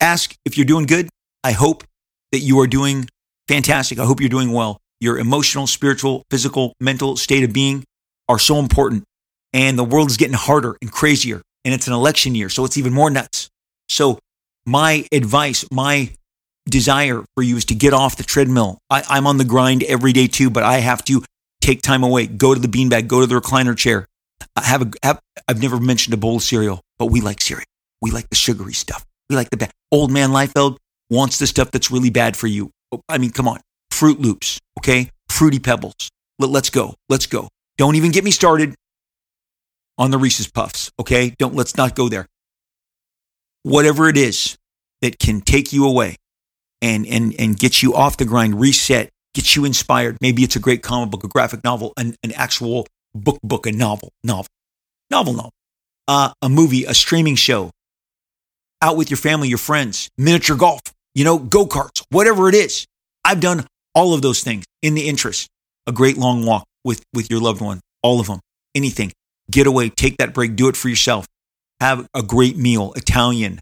ask 0.00 0.34
if 0.46 0.56
you're 0.56 0.64
doing 0.64 0.86
good. 0.86 1.10
I 1.44 1.52
hope 1.52 1.84
that 2.32 2.38
you 2.38 2.58
are 2.60 2.66
doing 2.66 3.10
fantastic. 3.46 3.98
I 3.98 4.06
hope 4.06 4.20
you're 4.20 4.30
doing 4.30 4.50
well 4.50 4.80
your 5.04 5.18
emotional, 5.18 5.66
spiritual, 5.66 6.24
physical, 6.30 6.72
mental 6.80 7.16
state 7.16 7.44
of 7.44 7.52
being 7.52 7.84
are 8.28 8.38
so 8.38 8.58
important. 8.58 9.04
And 9.52 9.78
the 9.78 9.84
world 9.84 10.10
is 10.10 10.16
getting 10.16 10.34
harder 10.34 10.76
and 10.80 10.90
crazier. 10.90 11.42
And 11.64 11.72
it's 11.72 11.86
an 11.86 11.92
election 11.92 12.34
year, 12.34 12.48
so 12.48 12.64
it's 12.64 12.76
even 12.76 12.92
more 12.92 13.10
nuts. 13.10 13.48
So, 13.88 14.18
my 14.66 15.06
advice, 15.12 15.64
my 15.70 16.10
desire 16.68 17.22
for 17.34 17.42
you 17.42 17.56
is 17.56 17.66
to 17.66 17.74
get 17.74 17.92
off 17.92 18.16
the 18.16 18.22
treadmill. 18.22 18.78
I, 18.90 19.18
am 19.18 19.26
on 19.26 19.36
the 19.36 19.44
grind 19.44 19.82
every 19.82 20.12
day 20.12 20.26
too, 20.26 20.50
but 20.50 20.62
I 20.62 20.78
have 20.78 21.04
to 21.04 21.22
take 21.60 21.82
time 21.82 22.02
away, 22.02 22.26
go 22.26 22.54
to 22.54 22.60
the 22.60 22.68
beanbag, 22.68 23.06
go 23.06 23.20
to 23.20 23.26
the 23.26 23.34
recliner 23.34 23.76
chair. 23.76 24.06
I 24.56 24.64
have 24.64 24.82
a, 24.82 24.90
have, 25.02 25.20
I've 25.48 25.60
never 25.60 25.78
mentioned 25.78 26.14
a 26.14 26.16
bowl 26.16 26.36
of 26.36 26.42
cereal, 26.42 26.80
but 26.98 27.06
we 27.06 27.20
like 27.20 27.40
cereal. 27.40 27.66
We 28.00 28.10
like 28.10 28.28
the 28.28 28.36
sugary 28.36 28.74
stuff. 28.74 29.04
We 29.28 29.36
like 29.36 29.50
the 29.50 29.56
bad. 29.56 29.70
Old 29.90 30.10
man 30.10 30.30
Liefeld 30.30 30.76
wants 31.10 31.38
the 31.38 31.46
stuff 31.46 31.70
that's 31.70 31.90
really 31.90 32.10
bad 32.10 32.36
for 32.36 32.46
you. 32.46 32.70
Oh, 32.92 33.00
I 33.08 33.18
mean, 33.18 33.30
come 33.30 33.48
on. 33.48 33.60
Froot 34.04 34.20
Loops, 34.20 34.60
okay? 34.78 35.08
Fruity 35.30 35.58
Pebbles. 35.58 35.94
Let, 36.38 36.50
let's 36.50 36.68
go. 36.68 36.94
Let's 37.08 37.24
go. 37.24 37.48
Don't 37.78 37.94
even 37.94 38.10
get 38.10 38.22
me 38.22 38.30
started 38.30 38.74
on 39.96 40.10
the 40.10 40.18
Reese's 40.18 40.46
Puffs, 40.46 40.90
okay? 41.00 41.34
Don't 41.38 41.54
let's 41.54 41.74
not 41.78 41.94
go 41.94 42.10
there. 42.10 42.26
Whatever 43.62 44.10
it 44.10 44.18
is 44.18 44.58
that 45.00 45.18
can 45.18 45.40
take 45.40 45.72
you 45.72 45.86
away 45.86 46.16
and 46.82 47.06
and 47.06 47.34
and 47.38 47.58
get 47.58 47.82
you 47.82 47.94
off 47.94 48.18
the 48.18 48.26
grind, 48.26 48.60
reset, 48.60 49.08
get 49.32 49.56
you 49.56 49.64
inspired. 49.64 50.18
Maybe 50.20 50.42
it's 50.42 50.54
a 50.54 50.60
great 50.60 50.82
comic 50.82 51.10
book, 51.10 51.24
a 51.24 51.28
graphic 51.28 51.64
novel, 51.64 51.94
an, 51.96 52.14
an 52.22 52.32
actual 52.32 52.86
book 53.14 53.38
book, 53.42 53.66
a 53.66 53.72
novel, 53.72 54.12
novel, 54.22 54.48
novel, 55.10 55.32
novel, 55.32 55.52
uh, 56.08 56.30
a 56.42 56.50
movie, 56.50 56.84
a 56.84 56.92
streaming 56.92 57.36
show, 57.36 57.70
out 58.82 58.98
with 58.98 59.08
your 59.08 59.16
family, 59.16 59.48
your 59.48 59.56
friends, 59.56 60.10
miniature 60.18 60.58
golf, 60.58 60.82
you 61.14 61.24
know, 61.24 61.38
go 61.38 61.64
karts, 61.64 62.04
whatever 62.10 62.50
it 62.50 62.54
is. 62.54 62.86
I've 63.24 63.40
done 63.40 63.66
all 63.94 64.14
of 64.14 64.22
those 64.22 64.42
things 64.42 64.64
in 64.82 64.94
the 64.94 65.08
interest. 65.08 65.48
A 65.86 65.92
great 65.92 66.16
long 66.16 66.46
walk 66.46 66.64
with, 66.84 67.02
with 67.12 67.30
your 67.30 67.40
loved 67.40 67.60
one, 67.60 67.80
all 68.02 68.20
of 68.20 68.26
them, 68.26 68.40
anything. 68.74 69.12
Get 69.50 69.66
away, 69.66 69.90
take 69.90 70.16
that 70.18 70.32
break, 70.32 70.56
do 70.56 70.68
it 70.68 70.76
for 70.76 70.88
yourself. 70.88 71.26
Have 71.80 72.06
a 72.14 72.22
great 72.22 72.56
meal, 72.56 72.92
Italian, 72.96 73.60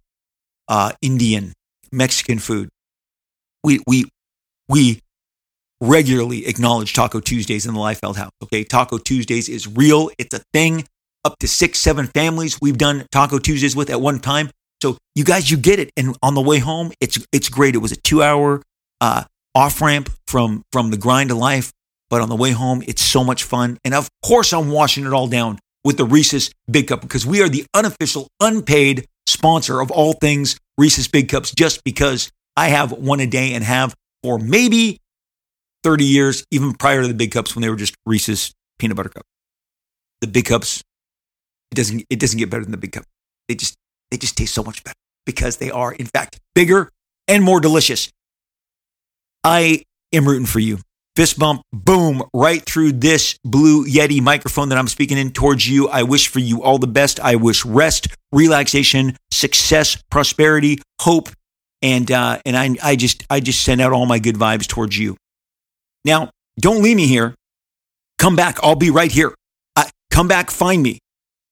uh, 0.68 0.92
Indian, 1.02 1.52
Mexican 1.90 2.38
food. 2.38 2.68
We 3.64 3.80
we 3.86 4.04
we 4.68 5.00
regularly 5.80 6.46
acknowledge 6.46 6.92
Taco 6.92 7.20
Tuesdays 7.20 7.66
in 7.66 7.74
the 7.74 7.80
Liefeld 7.80 8.16
house. 8.16 8.30
Okay, 8.42 8.64
Taco 8.64 8.98
Tuesdays 8.98 9.48
is 9.48 9.66
real. 9.66 10.10
It's 10.18 10.34
a 10.34 10.40
thing. 10.52 10.84
Up 11.24 11.38
to 11.38 11.46
six, 11.46 11.78
seven 11.78 12.06
families 12.08 12.58
we've 12.60 12.78
done 12.78 13.06
Taco 13.12 13.38
Tuesdays 13.38 13.76
with 13.76 13.90
at 13.90 14.00
one 14.00 14.18
time. 14.18 14.50
So 14.82 14.96
you 15.14 15.24
guys, 15.24 15.50
you 15.50 15.56
get 15.56 15.78
it. 15.78 15.90
And 15.96 16.16
on 16.22 16.34
the 16.34 16.40
way 16.40 16.58
home, 16.58 16.92
it's 17.00 17.24
it's 17.32 17.48
great. 17.48 17.74
It 17.74 17.78
was 17.78 17.92
a 17.92 17.96
two 17.96 18.22
hour 18.22 18.62
uh, 19.00 19.24
off 19.54 19.80
ramp 19.80 20.10
from 20.32 20.64
from 20.72 20.90
the 20.90 20.96
grind 20.96 21.30
of 21.30 21.36
life, 21.36 21.72
but 22.08 22.22
on 22.22 22.30
the 22.30 22.34
way 22.34 22.52
home, 22.52 22.82
it's 22.86 23.02
so 23.02 23.22
much 23.22 23.44
fun. 23.44 23.78
And 23.84 23.92
of 23.92 24.08
course, 24.24 24.54
I'm 24.54 24.70
washing 24.70 25.04
it 25.04 25.12
all 25.12 25.28
down 25.28 25.58
with 25.84 25.98
the 25.98 26.06
Reese's 26.06 26.50
Big 26.70 26.88
Cup 26.88 27.02
because 27.02 27.26
we 27.26 27.42
are 27.42 27.50
the 27.50 27.66
unofficial, 27.74 28.28
unpaid 28.40 29.04
sponsor 29.26 29.80
of 29.80 29.90
all 29.90 30.14
things 30.14 30.56
Reese's 30.78 31.06
Big 31.06 31.28
Cups. 31.28 31.52
Just 31.52 31.84
because 31.84 32.32
I 32.56 32.68
have 32.68 32.92
one 32.92 33.20
a 33.20 33.26
day 33.26 33.52
and 33.52 33.62
have 33.62 33.94
for 34.22 34.38
maybe 34.38 34.98
30 35.84 36.04
years, 36.06 36.46
even 36.50 36.72
prior 36.72 37.02
to 37.02 37.08
the 37.08 37.14
Big 37.14 37.30
Cups 37.30 37.54
when 37.54 37.60
they 37.60 37.68
were 37.68 37.76
just 37.76 37.94
Reese's 38.06 38.54
Peanut 38.78 38.96
Butter 38.96 39.10
Cup. 39.10 39.26
The 40.22 40.28
Big 40.28 40.46
Cups, 40.46 40.82
it 41.72 41.74
doesn't 41.74 42.06
it 42.08 42.18
doesn't 42.18 42.38
get 42.38 42.48
better 42.48 42.62
than 42.62 42.72
the 42.72 42.78
Big 42.78 42.92
Cup. 42.92 43.04
They 43.48 43.54
just 43.54 43.74
they 44.10 44.16
just 44.16 44.38
taste 44.38 44.54
so 44.54 44.62
much 44.62 44.82
better 44.82 44.96
because 45.26 45.58
they 45.58 45.70
are, 45.70 45.92
in 45.92 46.06
fact, 46.06 46.38
bigger 46.54 46.88
and 47.28 47.44
more 47.44 47.60
delicious. 47.60 48.10
I 49.44 49.82
am 50.12 50.26
rooting 50.26 50.46
for 50.46 50.60
you. 50.60 50.78
Fist 51.14 51.38
bump, 51.38 51.62
boom, 51.72 52.22
right 52.32 52.62
through 52.62 52.92
this 52.92 53.38
blue 53.44 53.84
Yeti 53.86 54.22
microphone 54.22 54.70
that 54.70 54.78
I'm 54.78 54.88
speaking 54.88 55.18
in 55.18 55.30
towards 55.30 55.68
you. 55.68 55.88
I 55.88 56.04
wish 56.04 56.28
for 56.28 56.38
you 56.38 56.62
all 56.62 56.78
the 56.78 56.86
best. 56.86 57.20
I 57.20 57.36
wish 57.36 57.66
rest, 57.66 58.08
relaxation, 58.32 59.16
success, 59.30 60.02
prosperity, 60.10 60.80
hope, 61.00 61.28
and 61.82 62.10
uh, 62.10 62.38
and 62.46 62.56
I 62.56 62.76
I 62.82 62.96
just 62.96 63.24
I 63.28 63.40
just 63.40 63.62
send 63.62 63.82
out 63.82 63.92
all 63.92 64.06
my 64.06 64.18
good 64.18 64.36
vibes 64.36 64.66
towards 64.66 64.96
you. 64.96 65.16
Now, 66.04 66.30
don't 66.58 66.82
leave 66.82 66.96
me 66.96 67.06
here. 67.06 67.34
Come 68.18 68.36
back. 68.36 68.58
I'll 68.62 68.74
be 68.74 68.90
right 68.90 69.12
here. 69.12 69.34
Uh, 69.76 69.84
come 70.10 70.28
back. 70.28 70.50
Find 70.50 70.82
me. 70.82 70.98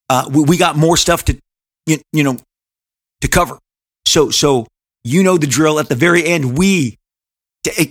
Uh, 0.08 0.28
we, 0.32 0.42
we 0.44 0.56
got 0.56 0.76
more 0.76 0.96
stuff 0.96 1.24
to 1.26 1.38
you, 1.86 1.98
you 2.12 2.24
know 2.24 2.38
to 3.20 3.28
cover. 3.28 3.58
So, 4.06 4.30
so 4.30 4.66
you 5.04 5.22
know 5.22 5.38
the 5.38 5.46
drill. 5.46 5.78
At 5.78 5.88
the 5.88 5.94
very 5.94 6.24
end, 6.24 6.58
we 6.58 6.96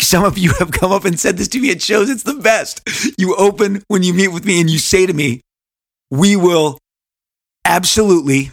some 0.01 0.23
of 0.23 0.37
you 0.37 0.53
have 0.59 0.71
come 0.71 0.91
up 0.91 1.05
and 1.05 1.19
said 1.19 1.37
this 1.37 1.47
to 1.49 1.59
me 1.59 1.71
at 1.71 1.81
shows. 1.81 2.09
It's 2.09 2.23
the 2.23 2.35
best. 2.35 2.81
You 3.17 3.35
open 3.35 3.83
when 3.87 4.03
you 4.03 4.13
meet 4.13 4.29
with 4.29 4.45
me 4.45 4.59
and 4.59 4.69
you 4.69 4.79
say 4.79 5.05
to 5.05 5.13
me, 5.13 5.41
we 6.09 6.35
will 6.35 6.79
absolutely, 7.65 8.51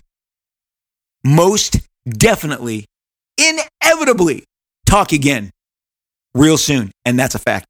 most 1.25 1.79
definitely, 2.09 2.87
inevitably 3.39 4.45
talk 4.87 5.13
again 5.13 5.51
real 6.35 6.59
soon. 6.59 6.93
And 7.05 7.19
that's 7.19 7.35
a 7.35 7.39
fact. 7.39 7.67